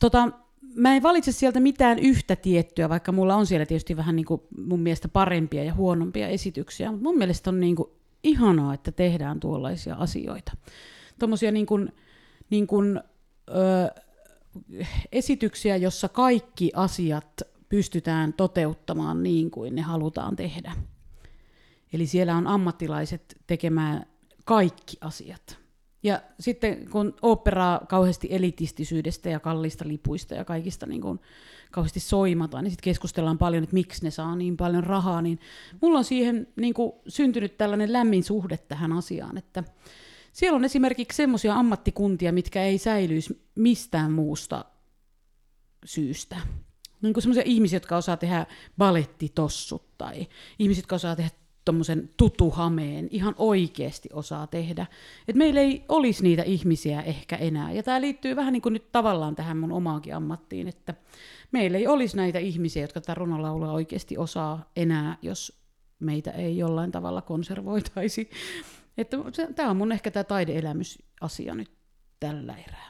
tota, 0.00 0.28
mä 0.74 0.96
en 0.96 1.02
valitse 1.02 1.32
sieltä 1.32 1.60
mitään 1.60 1.98
yhtä 1.98 2.36
tiettyä, 2.36 2.88
vaikka 2.88 3.12
mulla 3.12 3.34
on 3.34 3.46
siellä 3.46 3.66
tietysti 3.66 3.96
vähän 3.96 4.16
niin 4.16 4.26
kuin 4.26 4.40
mun 4.66 4.80
mielestä 4.80 5.08
parempia 5.08 5.64
ja 5.64 5.74
huonompia 5.74 6.28
esityksiä, 6.28 6.90
mutta 6.90 7.02
mun 7.02 7.18
mielestä 7.18 7.50
on 7.50 7.60
niin 7.60 7.76
kuin 7.76 7.88
ihanaa, 8.22 8.74
että 8.74 8.92
tehdään 8.92 9.40
tuollaisia 9.40 9.94
asioita. 9.94 10.52
Tuommoisia 11.18 11.52
niin 11.52 11.66
kuin, 11.66 11.92
niin 12.50 12.66
kuin, 12.66 13.00
ö, 13.48 14.00
esityksiä, 15.12 15.76
jossa 15.76 16.08
kaikki 16.08 16.70
asiat 16.74 17.42
pystytään 17.68 18.32
toteuttamaan 18.32 19.22
niin 19.22 19.50
kuin 19.50 19.74
ne 19.74 19.82
halutaan 19.82 20.36
tehdä. 20.36 20.72
Eli 21.92 22.06
siellä 22.06 22.36
on 22.36 22.46
ammattilaiset 22.46 23.36
tekemään 23.46 24.06
kaikki 24.44 24.96
asiat. 25.00 25.58
Ja 26.02 26.22
sitten 26.40 26.90
kun 26.90 27.14
operaa 27.22 27.80
kauheasti 27.88 28.28
elitistisyydestä 28.30 29.30
ja 29.30 29.40
kallista 29.40 29.88
lipuista 29.88 30.34
ja 30.34 30.44
kaikista 30.44 30.86
niin 30.86 31.00
kuin 31.00 31.20
kauheasti 31.70 32.00
soimataan, 32.00 32.64
niin 32.64 32.70
sitten 32.70 32.84
keskustellaan 32.84 33.38
paljon, 33.38 33.62
että 33.62 33.74
miksi 33.74 34.04
ne 34.04 34.10
saa 34.10 34.36
niin 34.36 34.56
paljon 34.56 34.84
rahaa, 34.84 35.22
niin 35.22 35.38
mulla 35.82 35.98
on 35.98 36.04
siihen 36.04 36.48
niin 36.56 36.74
kuin 36.74 36.92
syntynyt 37.08 37.58
tällainen 37.58 37.92
lämmin 37.92 38.24
suhde 38.24 38.56
tähän 38.56 38.92
asiaan, 38.92 39.38
että 39.38 39.64
siellä 40.36 40.56
on 40.56 40.64
esimerkiksi 40.64 41.16
semmoisia 41.16 41.54
ammattikuntia, 41.54 42.32
mitkä 42.32 42.62
ei 42.62 42.78
säilyisi 42.78 43.42
mistään 43.54 44.12
muusta 44.12 44.64
syystä. 45.84 46.36
Niin 47.02 47.12
kuin 47.12 47.22
semmoisia 47.22 47.42
ihmisiä, 47.46 47.76
jotka 47.76 47.96
osaa 47.96 48.16
tehdä 48.16 48.46
balettitossut 48.78 49.98
tai 49.98 50.26
ihmisiä, 50.58 50.78
jotka 50.78 50.96
osaa 50.96 51.16
tehdä 51.16 51.30
tuommoisen 51.64 52.10
tutuhameen, 52.16 53.08
ihan 53.10 53.34
oikeasti 53.38 54.08
osaa 54.12 54.46
tehdä. 54.46 54.86
Et 55.28 55.36
meillä 55.36 55.60
ei 55.60 55.84
olisi 55.88 56.22
niitä 56.22 56.42
ihmisiä 56.42 57.02
ehkä 57.02 57.36
enää. 57.36 57.72
Ja 57.72 57.82
tämä 57.82 58.00
liittyy 58.00 58.36
vähän 58.36 58.52
niin 58.52 58.62
kuin 58.62 58.72
nyt 58.72 58.92
tavallaan 58.92 59.36
tähän 59.36 59.56
mun 59.56 59.72
omaankin 59.72 60.14
ammattiin, 60.14 60.68
että 60.68 60.94
meillä 61.52 61.78
ei 61.78 61.86
olisi 61.86 62.16
näitä 62.16 62.38
ihmisiä, 62.38 62.82
jotka 62.82 63.00
tätä 63.00 63.14
runolaulua 63.14 63.72
oikeasti 63.72 64.18
osaa 64.18 64.70
enää, 64.76 65.18
jos 65.22 65.60
meitä 66.00 66.30
ei 66.30 66.58
jollain 66.58 66.92
tavalla 66.92 67.22
konservoitaisi. 67.22 68.30
Että 68.98 69.16
tämä 69.54 69.70
on 69.70 69.76
mun 69.76 69.92
ehkä 69.92 70.10
tämä 70.10 70.24
taideelämysasia 70.24 71.54
nyt 71.54 71.72
tällä 72.20 72.56
erää. 72.56 72.88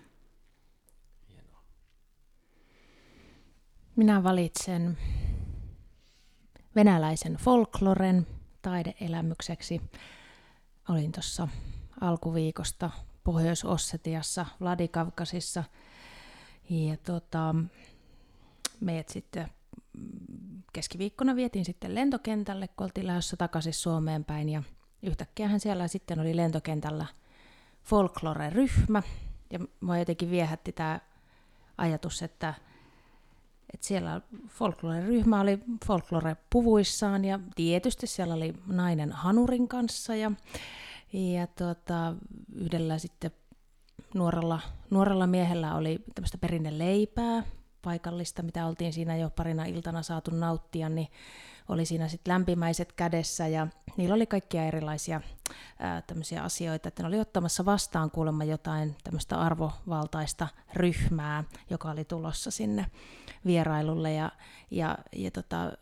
Minä 3.96 4.22
valitsen 4.22 4.98
venäläisen 6.76 7.34
folkloren 7.34 8.26
taideelämykseksi. 8.62 9.80
Olin 10.88 11.12
tuossa 11.12 11.48
alkuviikosta 12.00 12.90
Pohjois-Ossetiassa, 13.24 14.46
Vladikavkasissa. 14.60 15.64
Ja 16.70 16.96
tota, 16.96 17.54
meidät 18.80 19.08
sitten 19.08 19.48
keskiviikkona 20.72 21.36
vietiin 21.36 21.64
sitten 21.64 21.94
lentokentälle, 21.94 22.68
kun 22.68 22.84
oltiin 22.84 23.06
lähdössä 23.06 23.36
takaisin 23.36 23.74
Suomeen 23.74 24.24
päin. 24.24 24.48
Ja 24.48 24.62
yhtäkkiähän 25.02 25.60
siellä 25.60 25.88
sitten 25.88 26.20
oli 26.20 26.36
lentokentällä 26.36 27.06
folklore-ryhmä. 27.84 29.02
Ja 29.50 29.58
mua 29.80 29.98
jotenkin 29.98 30.30
viehätti 30.30 30.72
tämä 30.72 31.00
ajatus, 31.78 32.22
että 32.22 32.54
että 33.74 33.86
siellä 33.86 34.20
folklore-ryhmä 34.48 35.40
oli 35.40 35.58
folklore-puvuissaan 35.84 37.24
ja 37.24 37.40
tietysti 37.54 38.06
siellä 38.06 38.34
oli 38.34 38.54
nainen 38.66 39.12
hanurin 39.12 39.68
kanssa 39.68 40.14
ja, 40.14 40.32
ja 41.12 41.46
tota, 41.46 42.14
yhdellä 42.54 42.98
sitten 42.98 43.30
nuorella, 44.14 44.60
nuorella 44.90 45.26
miehellä 45.26 45.74
oli 45.74 46.04
tämmöistä 46.14 46.38
perinneleipää 46.38 47.42
paikallista, 47.86 48.42
mitä 48.42 48.66
oltiin 48.66 48.92
siinä 48.92 49.16
jo 49.16 49.30
parina 49.30 49.64
iltana 49.64 50.02
saatu 50.02 50.30
nauttia, 50.30 50.88
niin 50.88 51.08
oli 51.68 51.86
siinä 51.86 52.08
sitten 52.08 52.32
lämpimäiset 52.32 52.92
kädessä 52.92 53.48
ja 53.48 53.66
niillä 53.96 54.14
oli 54.14 54.26
kaikkia 54.26 54.64
erilaisia 54.64 55.20
ää, 55.78 56.02
tämmöisiä 56.02 56.42
asioita, 56.42 56.88
että 56.88 57.02
ne 57.02 57.08
oli 57.08 57.20
ottamassa 57.20 57.64
vastaan 57.64 58.10
kuulemma 58.10 58.44
jotain 58.44 58.96
tämmöistä 59.04 59.40
arvovaltaista 59.40 60.48
ryhmää, 60.74 61.44
joka 61.70 61.90
oli 61.90 62.04
tulossa 62.04 62.50
sinne 62.50 62.86
vierailulle 63.44 64.12
ja, 64.12 64.32
ja, 64.70 64.98
ja 65.12 65.30
tota, 65.30 65.72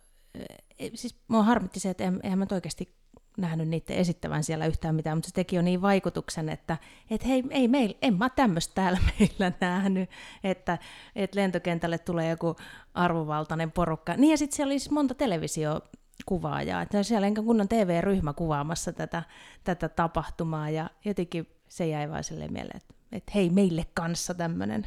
e, 0.79 0.91
siis 0.95 1.17
mua 1.29 1.43
harmitti 1.43 1.81
se, 1.81 1.91
että 1.91 2.13
eihän 2.23 2.39
mä 2.39 2.47
oikeasti 2.51 2.97
nähnyt 3.36 3.69
niiden 3.69 3.97
esittävän 3.97 4.44
siellä 4.44 4.66
yhtään 4.66 4.94
mitään, 4.94 5.16
mutta 5.16 5.28
se 5.28 5.35
teki 5.35 5.56
jo 5.56 5.62
niin 5.62 5.82
vaikutuksen, 5.82 6.48
että 6.48 6.78
et 7.11 7.27
hei, 7.27 7.44
ei 7.51 7.69
meil, 7.69 7.94
en 8.02 8.19
mä 8.19 8.28
tämmöistä 8.28 8.74
täällä 8.74 8.98
meillä 9.19 9.52
nähnyt, 9.61 10.11
että, 10.44 10.78
että 11.16 11.40
lentokentälle 11.40 11.98
tulee 11.98 12.31
joku 12.31 12.56
arvovaltainen 12.94 13.73
porukka. 13.73 14.15
Niin 14.16 14.31
ja 14.31 14.39
sitten 14.39 14.56
siellä 14.56 14.70
oli 14.70 14.78
siis 14.78 14.90
monta 14.90 15.15
televisiokuvaajaa, 15.15 16.82
että 16.82 17.02
siellä 17.02 17.27
enkä 17.27 17.43
kunnon 17.43 17.69
TV-ryhmä 17.69 18.32
kuvaamassa 18.32 18.93
tätä, 18.93 19.23
tätä 19.65 19.89
tapahtumaa 19.89 20.70
ja 20.70 20.90
jotenkin 21.05 21.47
se 21.69 21.86
jäi 21.86 22.11
vain 22.11 22.24
silleen 22.24 22.52
mieleen, 22.52 22.77
että, 22.77 22.94
että 23.12 23.32
hei, 23.35 23.51
meille 23.51 23.86
kanssa 23.94 24.35
tämmöinen. 24.35 24.86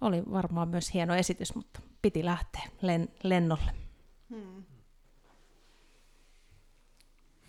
Oli 0.00 0.22
varmaan 0.32 0.68
myös 0.68 0.94
hieno 0.94 1.14
esitys, 1.14 1.54
mutta 1.54 1.80
piti 2.02 2.24
lähteä 2.24 2.62
len- 2.82 3.10
lennolle. 3.22 3.72
Hmm. 4.30 4.64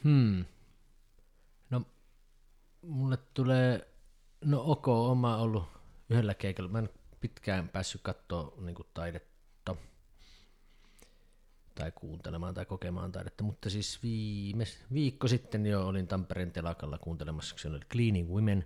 Hmm. 0.04 0.46
No, 1.70 1.82
mulle 2.82 3.18
tulee, 3.34 3.88
no 4.46 4.64
ok, 4.66 4.88
oma 4.88 5.38
ollut 5.38 5.64
yhdellä 6.10 6.34
keikalla. 6.34 6.72
Mä 6.72 6.80
en 6.80 6.90
pitkään 7.22 7.70
päässyt 7.70 8.02
katsoa 8.02 8.54
niin 8.62 8.76
taidetta 8.94 9.34
tai 11.76 11.92
kuuntelemaan 11.92 12.54
tai 12.54 12.66
kokemaan 12.66 13.12
taidetta, 13.12 13.44
mutta 13.44 13.70
siis 13.70 14.04
viime 14.04 14.64
viikko 14.94 15.28
sitten 15.28 15.66
jo 15.66 15.88
olin 15.88 16.08
Tampereen 16.08 16.52
telakalla 16.52 16.98
kuuntelemassa, 16.98 17.56
se 17.58 17.68
oli 17.68 17.80
Cleaning 17.80 18.30
Women 18.30 18.66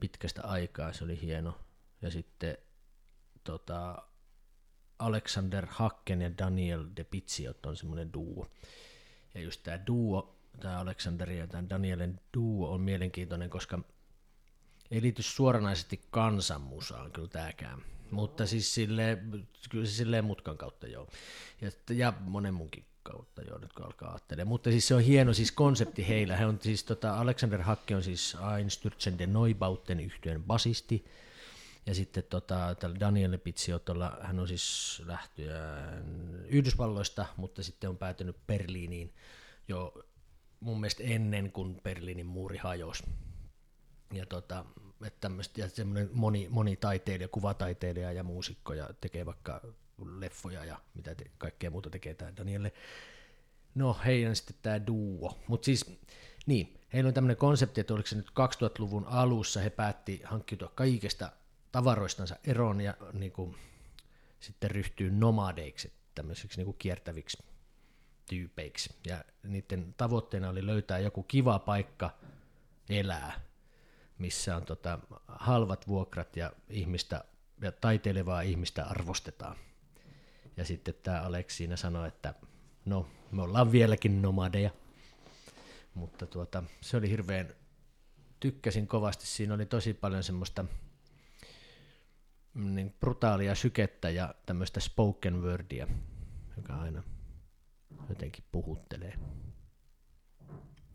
pitkästä 0.00 0.42
aikaa, 0.42 0.92
se 0.92 1.04
oli 1.04 1.20
hieno. 1.22 1.58
Ja 2.02 2.10
sitten 2.10 2.58
tota, 3.44 4.02
Alexander 4.98 5.66
Hacken 5.70 6.22
ja 6.22 6.38
Daniel 6.38 6.84
De 6.96 7.04
Piziot 7.04 7.66
on 7.66 7.76
semmoinen 7.76 8.12
duo. 8.12 8.46
Ja 9.34 9.40
just 9.40 9.62
tämä 9.62 9.86
duo 9.86 10.41
tämä 10.60 10.78
Aleksanderin 10.78 11.38
ja 11.38 11.46
tämän 11.46 11.70
Danielen 11.70 12.20
duo 12.36 12.70
on 12.70 12.80
mielenkiintoinen, 12.80 13.50
koska 13.50 13.78
ei 14.90 15.02
liity 15.02 15.22
suoranaisesti 15.22 16.00
kansanmusaan 16.10 17.12
kyllä 17.12 17.28
tämäkään. 17.28 17.82
Mutta 18.10 18.46
siis 18.46 18.74
sille, 18.74 19.18
kyllä 19.70 19.86
se 19.86 19.92
silleen 19.92 20.24
mutkan 20.24 20.58
kautta 20.58 20.86
joo. 20.86 21.08
Ja, 21.60 21.70
ja 21.90 22.12
monen 22.20 22.54
munkin 22.54 22.84
kautta 23.02 23.42
joo, 23.42 23.58
nyt 23.58 23.72
kun 23.72 23.86
alkaa 23.86 24.10
ajattelemaan. 24.10 24.48
Mutta 24.48 24.70
siis 24.70 24.88
se 24.88 24.94
on 24.94 25.00
hieno 25.00 25.32
siis 25.32 25.52
konsepti 25.52 26.08
heillä. 26.08 26.36
He 26.36 26.46
on 26.46 26.58
siis, 26.62 26.84
tota, 26.84 27.14
Alexander 27.14 27.62
Hakke 27.62 27.96
on 27.96 28.02
siis 28.02 28.36
Einstürzen 28.36 29.18
de 29.18 29.26
Neubauten 29.26 30.00
yhtyeen 30.00 30.44
basisti. 30.44 31.04
Ja 31.86 31.94
sitten 31.94 32.24
tota, 32.30 32.76
Daniel 33.00 33.38
Pizziotolla, 33.38 34.18
hän 34.20 34.38
on 34.38 34.48
siis 34.48 35.02
lähtöä 35.06 35.92
Yhdysvalloista, 36.44 37.26
mutta 37.36 37.62
sitten 37.62 37.90
on 37.90 37.96
päätynyt 37.96 38.36
Berliiniin 38.46 39.14
jo 39.68 40.04
mun 40.62 40.80
mielestä 40.80 41.02
ennen 41.02 41.52
kuin 41.52 41.80
Berliinin 41.82 42.26
muuri 42.26 42.58
hajosi. 42.58 43.04
Ja, 44.12 44.26
tota, 44.26 44.64
että 45.04 45.30
ja 45.56 45.68
semmoinen 45.68 46.10
moni, 46.12 46.48
moni 46.50 46.76
taiteilija, 46.76 47.28
kuvataiteilija 47.28 48.12
ja 48.12 48.22
muusikko 48.22 48.74
ja 48.74 48.90
tekee 49.00 49.26
vaikka 49.26 49.60
leffoja 50.18 50.64
ja 50.64 50.80
mitä 50.94 51.14
te, 51.14 51.24
kaikkea 51.38 51.70
muuta 51.70 51.90
tekee 51.90 52.14
tämä 52.14 52.36
Danielle. 52.36 52.72
No 53.74 53.96
heidän 54.04 54.36
sitten 54.36 54.56
tämä 54.62 54.86
duo. 54.86 55.38
Mutta 55.48 55.64
siis 55.64 55.98
niin, 56.46 56.80
heillä 56.92 57.08
on 57.08 57.14
tämmöinen 57.14 57.36
konsepti, 57.36 57.80
että 57.80 57.94
oliko 57.94 58.06
se 58.06 58.16
nyt 58.16 58.30
2000-luvun 58.30 59.06
alussa 59.06 59.60
he 59.60 59.70
päätti 59.70 60.20
hankkiutua 60.24 60.72
kaikista 60.74 61.32
tavaroistansa 61.72 62.36
eroon 62.44 62.80
ja 62.80 62.94
niin 63.12 63.32
kuin, 63.32 63.56
sitten 64.40 64.70
ryhtyy 64.70 65.10
nomadeiksi 65.10 65.92
tämmöisiksi 66.14 66.56
niin 66.58 66.64
kuin 66.66 66.76
kiertäviksi 66.78 67.51
tyypeiksi. 68.28 68.94
Ja 69.06 69.24
niiden 69.42 69.94
tavoitteena 69.96 70.48
oli 70.48 70.66
löytää 70.66 70.98
joku 70.98 71.22
kiva 71.22 71.58
paikka 71.58 72.10
elää, 72.88 73.40
missä 74.18 74.56
on 74.56 74.64
tota, 74.64 74.98
halvat 75.28 75.88
vuokrat 75.88 76.36
ja 76.36 76.52
ihmistä 76.68 77.24
ja 77.60 77.72
taiteilevaa 77.72 78.40
ihmistä 78.40 78.84
arvostetaan. 78.84 79.56
Ja 80.56 80.64
sitten 80.64 80.94
tämä 81.02 81.20
Alex 81.20 81.56
siinä 81.56 81.76
sanoi, 81.76 82.08
että 82.08 82.34
no, 82.84 83.08
me 83.30 83.42
ollaan 83.42 83.72
vieläkin 83.72 84.22
nomadeja. 84.22 84.70
Mutta 85.94 86.26
tuota, 86.26 86.62
se 86.80 86.96
oli 86.96 87.10
hirveän, 87.10 87.48
tykkäsin 88.40 88.86
kovasti, 88.86 89.26
siinä 89.26 89.54
oli 89.54 89.66
tosi 89.66 89.94
paljon 89.94 90.22
semmoista 90.22 90.64
mm, 92.54 92.74
niin 92.74 92.94
brutaalia 93.00 93.54
sykettä 93.54 94.10
ja 94.10 94.34
tämmöistä 94.46 94.80
spoken 94.80 95.42
wordia, 95.42 95.88
joka 96.56 96.74
aina 96.74 97.02
jotenkin 98.08 98.44
puhuttelee. 98.52 99.14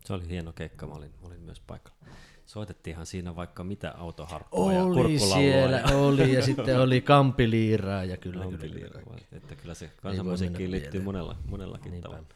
Se 0.04 0.12
oli 0.12 0.28
hieno 0.28 0.52
keikka, 0.52 0.86
mä 0.86 0.94
olin, 0.94 1.10
mä 1.20 1.26
olin 1.26 1.40
myös 1.40 1.60
paikalla. 1.60 1.98
Soitettiinhan 2.46 3.06
siinä 3.06 3.36
vaikka 3.36 3.64
mitä 3.64 3.94
autoharppua 3.96 4.72
ja 4.72 4.84
Oli 4.84 5.18
siellä, 5.18 5.76
ja... 5.76 5.96
oli, 5.96 6.34
ja 6.34 6.42
sitten 6.42 6.80
oli 6.80 7.00
kampiliiraa 7.14 8.04
ja 8.04 8.16
kyllä, 8.16 8.44
Kampiliiraa, 8.44 9.02
kyllä, 9.02 9.04
kyllä. 9.04 9.26
Että 9.32 9.54
kyllä 9.54 9.74
se 9.74 9.90
kansanmusiikkiin 10.02 10.70
liittyy 10.70 11.02
monella, 11.02 11.36
monellakin 11.46 11.92
Niinpä. 11.92 12.08
tavalla. 12.08 12.26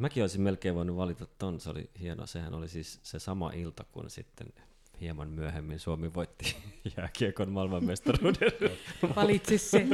Mäkin 0.00 0.22
olisin 0.22 0.40
melkein 0.40 0.74
voinut 0.74 0.96
valita 0.96 1.26
ton, 1.38 1.60
se 1.60 1.70
oli 1.70 1.90
hieno. 2.00 2.26
Sehän 2.26 2.54
oli 2.54 2.68
siis 2.68 3.00
se 3.02 3.18
sama 3.18 3.52
ilta, 3.52 3.84
kun 3.92 4.10
sitten 4.10 4.46
hieman 5.00 5.28
myöhemmin 5.28 5.80
Suomi 5.80 6.14
voitti 6.14 6.56
jääkiekon 6.96 7.50
maailmanmestaruuden. 7.50 8.52
Valitsi 9.16 9.58
se. 9.58 9.86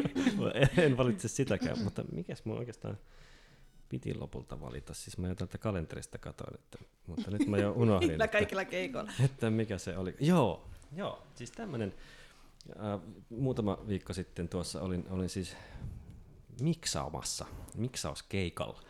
en 0.84 0.97
valitse 0.97 1.28
sitäkään, 1.28 1.78
mutta 1.78 2.05
mikäs 2.12 2.44
mun 2.44 2.59
oikeastaan 2.59 2.98
piti 3.93 4.14
lopulta 4.14 4.60
valita. 4.60 4.94
Siis 4.94 5.19
mä 5.19 5.28
jo 5.28 5.35
tältä 5.35 5.59
kalenterista 5.59 6.19
katoin, 6.19 6.55
että, 6.55 6.78
mutta 7.06 7.31
nyt 7.31 7.47
mä 7.47 7.59
jo 7.59 7.73
unohdin. 7.73 8.09
Niillä 8.10 8.28
kaikilla 8.28 8.64
keikoilla. 8.64 9.12
Että 9.24 9.51
mikä 9.51 9.78
se 9.78 9.97
oli. 9.97 10.16
Joo, 10.20 10.70
joo 10.93 11.23
siis 11.35 11.51
tämmöinen, 11.51 11.94
äh, 12.70 13.01
muutama 13.31 13.78
viikko 13.89 14.12
sitten 14.12 14.48
tuossa 14.48 14.82
olin, 14.82 15.05
olin 15.10 15.28
siis 15.28 15.56
miksaamassa, 16.60 17.47
miksauskeikalla. 17.77 18.81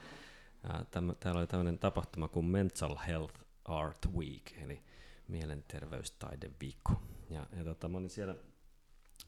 Äh, 0.71 0.87
täm, 0.91 1.15
täällä 1.21 1.39
oli 1.39 1.47
tämmöinen 1.47 1.79
tapahtuma 1.79 2.29
kuin 2.29 2.47
Mental 2.47 2.97
Health 3.07 3.41
Art 3.65 4.07
Week, 4.17 4.63
eli 4.63 4.83
mielenterveystaideviikko. 5.29 7.03
Ja, 7.31 7.47
ja 7.57 7.65
tota, 7.65 7.89
mä 7.89 7.99
olin 7.99 8.11
siellä, 8.11 8.35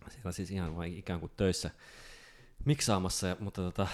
siellä 0.09 0.33
siis 0.33 0.51
ihan 0.51 0.77
vain 0.77 0.99
ikään 0.99 1.21
kuin 1.21 1.33
töissä 1.37 1.71
miksaamassa, 2.65 3.27
ja, 3.27 3.37
mutta 3.41 3.63
tota, 3.63 3.89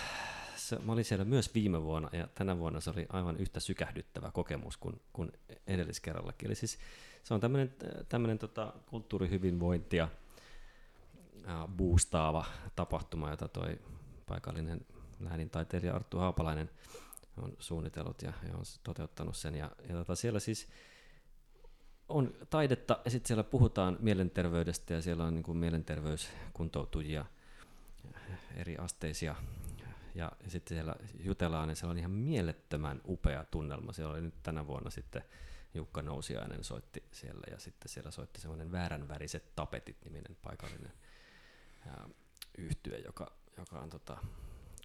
se, 0.71 0.79
mä 0.79 0.93
olin 0.93 1.05
siellä 1.05 1.25
myös 1.25 1.55
viime 1.55 1.83
vuonna 1.83 2.09
ja 2.13 2.29
tänä 2.35 2.59
vuonna 2.59 2.81
se 2.81 2.91
oli 2.91 3.07
aivan 3.09 3.37
yhtä 3.37 3.61
sykähdyttävä 3.61 4.31
kokemus 4.31 4.77
kuin, 4.77 5.01
kuin 5.13 5.33
edelliskerrallakin. 5.67 6.47
Eli 6.47 6.55
siis 6.55 6.79
se 7.23 7.35
on 7.35 7.41
tämmöinen, 7.41 8.39
tota, 8.39 8.73
kulttuurihyvinvointia 8.87 10.09
äh, 11.49 11.69
boostaava 11.77 12.45
tapahtuma, 12.77 13.31
jota 13.31 13.49
toi 13.49 13.79
paikallinen 14.27 14.87
läänintaiteilija 15.21 15.95
Arttu 15.95 16.19
Haapalainen 16.19 16.71
on 17.37 17.53
suunnitellut 17.59 18.23
ja, 18.23 18.33
ja 18.49 18.57
on 18.57 18.65
toteuttanut 18.85 19.37
sen. 19.37 19.55
Ja, 19.55 19.71
ja 19.89 19.95
tota, 19.95 20.15
siellä 20.15 20.41
siis 20.41 20.69
on 22.09 22.35
taidetta 22.51 22.99
ja 23.05 23.11
sitten 23.11 23.29
siellä 23.29 23.45
puhutaan 23.45 23.97
mielenterveydestä 24.01 24.95
ja 24.95 25.03
siellä 25.03 25.25
on 25.25 25.35
niin 25.35 25.43
kuin 25.43 25.59
mielenterveyskuntoutujia 25.59 27.25
eri 28.57 28.77
asteisia 28.77 29.37
ja 30.15 30.33
sitten 30.49 30.77
siellä 30.77 30.95
jutellaan, 31.19 31.69
niin 31.69 31.77
se 31.77 31.87
on 31.87 31.99
ihan 31.99 32.11
mielettömän 32.11 33.01
upea 33.09 33.45
tunnelma. 33.45 33.93
Siellä 33.93 34.13
oli 34.13 34.21
nyt 34.21 34.43
tänä 34.43 34.67
vuonna 34.67 34.91
sitten 34.91 35.25
Jukka 35.75 36.03
Nousiainen 36.03 36.65
soitti 36.65 37.05
siellä 37.13 37.43
ja 37.51 37.59
sitten 37.59 37.89
siellä 37.89 38.11
soitti 38.11 38.41
semmoinen 38.41 38.73
vääränväriset 38.73 39.57
tapetit 39.57 39.97
niminen 40.05 40.37
paikallinen 40.43 40.93
yhtye, 42.59 42.99
joka, 42.99 43.33
joka 43.57 43.79
on 43.79 43.91
tota, 43.91 44.19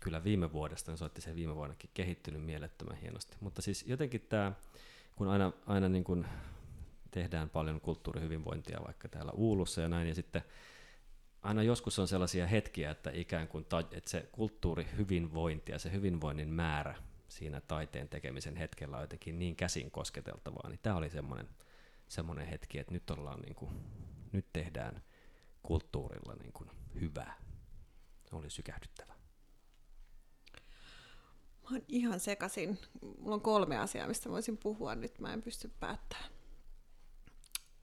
kyllä 0.01 0.23
viime 0.23 0.51
vuodesta, 0.51 0.91
niin 0.91 0.97
soitti 0.97 1.21
sen 1.21 1.35
viime 1.35 1.55
vuonnakin 1.55 1.89
kehittynyt 1.93 2.43
mielettömän 2.43 2.97
hienosti. 2.97 3.37
Mutta 3.39 3.61
siis 3.61 3.83
jotenkin 3.87 4.21
tämä, 4.21 4.53
kun 5.15 5.27
aina, 5.27 5.51
aina 5.65 5.89
niin 5.89 6.03
kuin 6.03 6.25
tehdään 7.11 7.49
paljon 7.49 7.81
kulttuurihyvinvointia 7.81 8.79
vaikka 8.85 9.07
täällä 9.07 9.31
Uulussa 9.31 9.81
ja 9.81 9.89
näin, 9.89 10.07
ja 10.07 10.15
sitten 10.15 10.41
aina 11.45 11.63
joskus 11.63 11.99
on 11.99 12.07
sellaisia 12.07 12.47
hetkiä, 12.47 12.91
että 12.91 13.11
ikään 13.13 13.47
kuin 13.47 13.65
ta, 13.65 13.79
että 13.79 14.09
se 14.09 14.29
kulttuuri 14.31 14.87
hyvinvointi 14.97 15.71
ja 15.71 15.79
se 15.79 15.91
hyvinvoinnin 15.91 16.49
määrä 16.49 16.95
siinä 17.27 17.61
taiteen 17.61 18.09
tekemisen 18.09 18.55
hetkellä 18.55 18.97
on 18.97 19.03
jotenkin 19.03 19.39
niin 19.39 19.55
käsin 19.55 19.91
kosketeltavaa, 19.91 20.69
niin 20.69 20.79
tämä 20.83 20.95
oli 20.95 21.09
semmoinen, 21.09 21.49
semmoinen 22.07 22.47
hetki, 22.47 22.79
että 22.79 22.93
nyt, 22.93 23.09
ollaan 23.09 23.41
niin 23.41 23.55
kuin, 23.55 23.71
nyt 24.31 24.45
tehdään 24.53 25.03
kulttuurilla 25.63 26.35
niin 26.35 26.53
kuin 26.53 26.69
hyvää. 27.01 27.37
Se 28.29 28.35
oli 28.35 28.49
sykähdyttävä. 28.49 29.13
Mä 31.63 31.69
oon 31.71 31.81
ihan 31.87 32.19
sekasin. 32.19 32.79
Mulla 33.19 33.35
on 33.35 33.41
kolme 33.41 33.77
asiaa, 33.77 34.07
mistä 34.07 34.29
voisin 34.29 34.57
puhua 34.57 34.95
nyt. 34.95 35.19
Mä 35.19 35.33
en 35.33 35.41
pysty 35.41 35.71
päättämään 35.79 36.34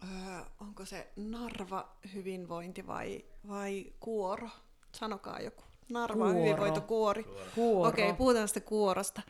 öö, 0.03 0.41
onko 0.61 0.85
se 0.85 1.13
Narva 1.17 1.97
hyvinvointi 2.15 2.87
vai, 2.87 3.25
vai 3.49 3.93
kuoro? 4.01 4.49
Sanokaa 4.93 5.41
joku. 5.41 5.63
Narva 5.89 6.25
kuoro. 6.25 6.39
hyvinvointi, 6.39 6.81
kuori. 6.81 7.25
Kuoro. 7.55 7.89
Okei, 7.89 8.05
okay, 8.05 8.17
puhutaan 8.17 8.49
sitä 8.49 8.61
kuorosta. 8.61 9.23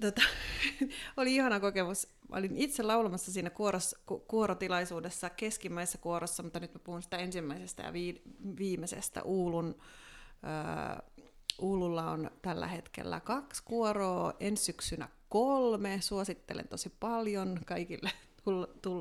Tota, 0.00 0.22
oli 1.16 1.34
ihana 1.34 1.60
kokemus. 1.60 2.08
Mä 2.28 2.36
olin 2.36 2.56
itse 2.56 2.82
laulamassa 2.82 3.32
siinä 3.32 3.50
kuoros, 3.50 3.96
ku, 4.06 4.18
kuorotilaisuudessa, 4.18 5.30
keskimmäisessä 5.30 5.98
kuorossa, 5.98 6.42
mutta 6.42 6.60
nyt 6.60 6.74
mä 6.74 6.80
puhun 6.84 7.02
sitä 7.02 7.16
ensimmäisestä 7.16 7.82
ja 7.82 7.92
vi, 7.92 8.22
viimeisestä 8.58 9.22
Uulun. 9.22 9.74
Öö, 10.44 11.06
Uululla 11.58 12.10
on 12.10 12.30
tällä 12.42 12.66
hetkellä 12.66 13.20
kaksi 13.20 13.62
kuoroa, 13.64 14.32
ensi 14.40 14.64
syksynä 14.64 15.08
kolme. 15.28 15.98
Suosittelen 16.00 16.68
tosi 16.68 16.92
paljon 17.00 17.60
kaikille 17.66 18.10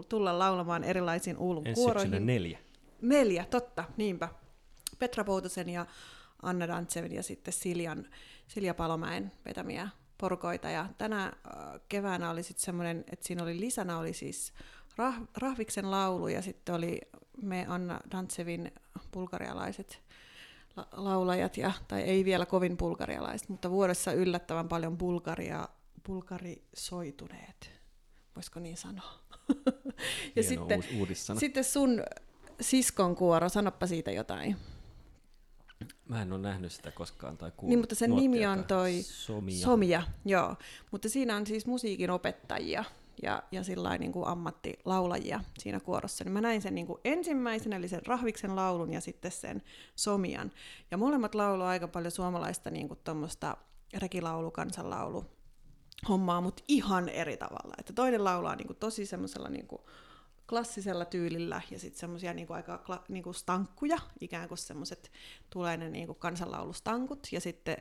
tulla, 0.10 0.40
laulamaan 0.40 0.84
erilaisiin 0.84 1.38
Uulun 1.38 1.68
Ensi 1.68 1.82
kuoroihin. 1.82 2.26
neljä. 2.26 2.60
Neljä, 3.02 3.46
totta, 3.46 3.84
niinpä. 3.98 4.30
Petra 5.00 5.24
Poutosen 5.24 5.70
ja 5.70 5.86
Anna 6.42 6.68
Dantsevin 6.68 7.12
ja 7.14 7.24
sitten 7.24 7.54
Siljan, 7.54 8.08
Silja 8.48 8.74
Palomäen 8.74 9.32
vetämiä 9.46 9.90
porukoita. 10.18 10.70
Ja 10.70 10.90
tänä 10.98 11.34
keväänä 11.90 12.30
oli 12.32 12.44
sitten 12.44 12.66
semmoinen, 12.66 13.04
että 13.12 13.28
siinä 13.28 13.44
oli 13.44 13.60
lisänä 13.60 13.98
oli 13.98 14.14
siis 14.14 14.54
rah, 14.98 15.16
Rahviksen 15.38 15.92
laulu 15.92 16.28
ja 16.28 16.42
sitten 16.42 16.76
oli 16.76 17.02
me 17.42 17.66
Anna 17.70 18.00
Dantsevin 18.12 18.72
bulgarialaiset 19.14 20.02
la- 20.76 20.88
laulajat, 20.92 21.58
ja, 21.58 21.72
tai 21.88 22.02
ei 22.02 22.26
vielä 22.26 22.46
kovin 22.46 22.78
bulgarialaiset, 22.78 23.50
mutta 23.50 23.70
vuodessa 23.72 24.14
yllättävän 24.14 24.68
paljon 24.68 24.98
bulgaria, 24.98 25.68
bulgarisoituneet, 26.08 27.72
voisiko 28.36 28.60
niin 28.60 28.78
sanoa? 28.78 29.14
ja 30.36 30.44
sitten, 30.44 30.84
uudissana. 30.98 31.40
sitten 31.40 31.64
sun 31.64 32.04
siskon 32.62 33.16
kuoro, 33.16 33.50
sanoppa 33.50 33.88
siitä 33.88 34.12
jotain. 34.12 34.58
Mä 36.10 36.22
en 36.22 36.34
ole 36.34 36.42
nähnyt 36.42 36.72
sitä 36.72 36.92
koskaan 36.92 37.38
tai 37.38 37.52
kuullut. 37.52 37.70
Niin, 37.70 37.80
mutta 37.80 37.96
sen 37.96 38.16
nimi 38.16 38.46
on 38.46 38.64
toi 38.64 39.02
Somia. 39.02 39.66
Somia, 39.66 40.04
joo. 40.26 40.56
Mutta 40.92 41.10
siinä 41.10 41.36
on 41.36 41.48
siis 41.48 41.66
musiikin 41.66 42.12
opettajia 42.12 42.84
ja, 43.24 43.44
ja 43.52 43.64
sillä 43.64 43.98
niin 43.98 44.12
kuin 44.12 44.28
ammattilaulajia 44.28 45.40
siinä 45.58 45.80
kuorossa. 45.80 46.24
Niin 46.24 46.32
mä 46.32 46.42
näin 46.42 46.62
sen 46.62 46.76
niin 46.76 46.88
kuin 46.88 47.00
ensimmäisen, 47.06 47.74
eli 47.74 47.88
sen 47.88 48.06
Rahviksen 48.06 48.56
laulun 48.56 48.94
ja 48.94 49.02
sitten 49.02 49.32
sen 49.32 49.64
Somian. 49.96 50.52
Ja 50.92 50.98
molemmat 50.98 51.36
laulua 51.36 51.70
aika 51.70 51.88
paljon 51.88 52.12
suomalaista 52.12 52.72
niin 52.72 52.88
kuin 52.88 53.00
rekilaulu, 53.98 54.52
kansanlaulu, 54.52 55.26
hommaa, 56.10 56.42
mutta 56.42 56.64
ihan 56.68 57.10
eri 57.10 57.38
tavalla. 57.38 57.74
Että 57.80 57.94
toinen 57.94 58.24
laulaa 58.24 58.56
niin 58.56 58.68
kuin 58.68 58.78
tosi 58.78 59.06
semmoisella 59.06 59.50
niin 59.50 59.68
kuin 59.68 59.82
klassisella 60.50 61.06
tyylillä 61.06 61.62
ja 61.72 61.80
sitten 61.80 62.00
semmoisia 62.00 62.34
niin 62.34 62.48
aika 62.50 62.78
kla, 62.78 63.04
niin 63.10 63.24
kuin 63.24 63.34
stankkuja, 63.34 63.98
ikään 64.22 64.48
kuin 64.48 64.58
semmoiset 64.58 65.12
tulee 65.50 65.78
ne 65.78 65.90
niin 65.90 66.08
kuin 66.08 66.20
kansanlaulustankut 66.20 67.28
ja 67.32 67.42
sitten 67.42 67.78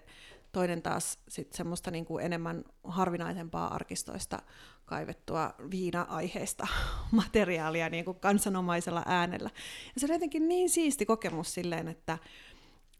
toinen 0.53 0.83
taas 0.83 1.19
sit 1.29 1.53
semmoista 1.53 1.91
niin 1.91 2.05
kuin 2.05 2.25
enemmän 2.25 2.65
harvinaisempaa 2.85 3.75
arkistoista 3.75 4.43
kaivettua 4.85 5.55
viina-aiheista 5.71 6.67
materiaalia 7.11 7.89
niin 7.89 8.05
kuin 8.05 8.21
kansanomaisella 8.21 9.03
äänellä. 9.07 9.51
Ja 9.95 10.01
se 10.01 10.07
oli 10.07 10.15
jotenkin 10.15 10.49
niin 10.49 10.71
siisti 10.71 11.07
kokemus 11.07 11.55
silleen, 11.55 11.89
että 11.89 12.19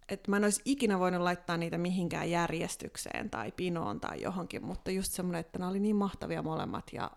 että 0.09 0.31
mä 0.31 0.37
en 0.37 0.45
olisi 0.45 0.63
ikinä 0.65 0.99
voinut 0.99 1.23
laittaa 1.23 1.57
niitä 1.57 1.79
mihinkään 1.79 2.31
järjestykseen 2.31 3.31
tai 3.31 3.53
pinoon 3.53 4.01
tai 4.01 4.23
johonkin, 4.23 4.65
mutta 4.65 4.91
just 4.91 5.13
semmoinen, 5.13 5.41
että 5.41 5.59
nämä 5.59 5.71
oli 5.71 5.81
niin 5.81 5.97
mahtavia 5.97 6.43
molemmat 6.43 6.93
ja 6.93 7.11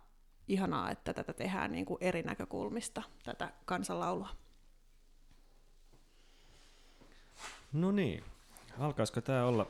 ihanaa, 0.47 0.91
että 0.91 1.13
tätä 1.13 1.33
tehdään 1.33 1.71
niin 1.71 1.85
kuin 1.85 1.97
eri 2.01 2.23
näkökulmista, 2.23 3.03
tätä 3.23 3.51
kansanlaulua. 3.65 4.29
No 7.73 7.91
niin, 7.91 8.23
alkaisiko 8.79 9.21
tämä 9.21 9.45
olla 9.45 9.67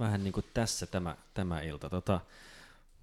vähän 0.00 0.24
niin 0.24 0.32
kuin 0.32 0.46
tässä 0.54 0.86
tämä, 0.86 1.16
tämä 1.34 1.60
ilta? 1.60 1.90
Tota, 1.90 2.20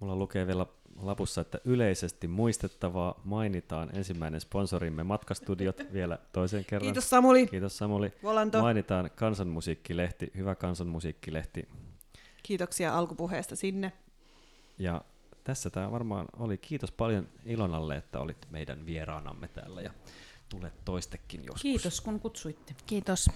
mulla 0.00 0.16
lukee 0.16 0.46
vielä 0.46 0.66
lapussa, 1.02 1.40
että 1.40 1.58
yleisesti 1.64 2.28
muistettavaa 2.28 3.20
mainitaan 3.24 3.96
ensimmäinen 3.96 4.40
sponsorimme 4.40 5.02
Matkastudiot 5.02 5.76
vielä 5.92 6.18
toisen 6.32 6.64
kerran. 6.64 6.86
Kiitos 6.86 7.10
Samuli. 7.10 7.46
Kiitos 7.46 7.78
Samuli. 7.78 8.12
Volanto. 8.22 8.60
Mainitaan 8.60 9.10
kansanmusiikkilehti, 9.14 10.32
hyvä 10.36 10.54
kansanmusiikkilehti. 10.54 11.68
Kiitoksia 12.42 12.98
alkupuheesta 12.98 13.56
sinne. 13.56 13.92
Ja 14.78 15.02
tässä 15.44 15.70
tämä 15.70 15.90
varmaan 15.90 16.26
oli. 16.36 16.58
Kiitos 16.58 16.92
paljon 16.92 17.28
Ilonalle, 17.44 17.96
että 17.96 18.20
olit 18.20 18.46
meidän 18.50 18.86
vieraanamme 18.86 19.48
täällä 19.48 19.80
ja 19.82 19.90
tulet 20.48 20.84
toistekin 20.84 21.40
joskus. 21.40 21.62
Kiitos 21.62 22.00
kun 22.00 22.20
kutsuitte. 22.20 22.74
Kiitos. 22.86 23.30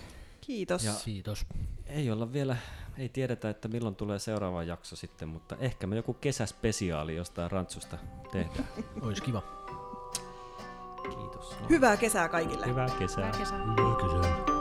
Kiitos. 0.47 0.85
Ja- 0.85 0.93
Kiitos. 1.05 1.47
Ei 1.87 2.11
olla 2.11 2.33
vielä, 2.33 2.57
ei 2.99 3.09
tiedetä, 3.09 3.51
että 3.51 3.69
milloin 3.69 3.95
tulee 3.97 4.19
seuraava 4.19 4.63
jakso 4.63 4.97
sitten, 4.97 5.29
mutta 5.29 5.57
ehkä 5.61 5.87
me 5.87 5.97
joku 5.97 6.15
kesäspesiaali 6.15 7.17
jostain 7.17 7.51
rantsusta 7.51 7.99
tehdään. 8.33 8.69
Ois 9.07 9.21
kiva. 9.21 9.43
Kiitos. 11.03 11.57
Hyvää 11.71 11.97
kesää 11.97 12.29
kaikille. 12.29 12.67
Hyvää 12.67 12.89
kesää. 12.99 13.27
Hyvää 13.27 13.39
kesää. 13.39 13.59
Hyvää 13.59 13.97
kesää. 13.97 14.52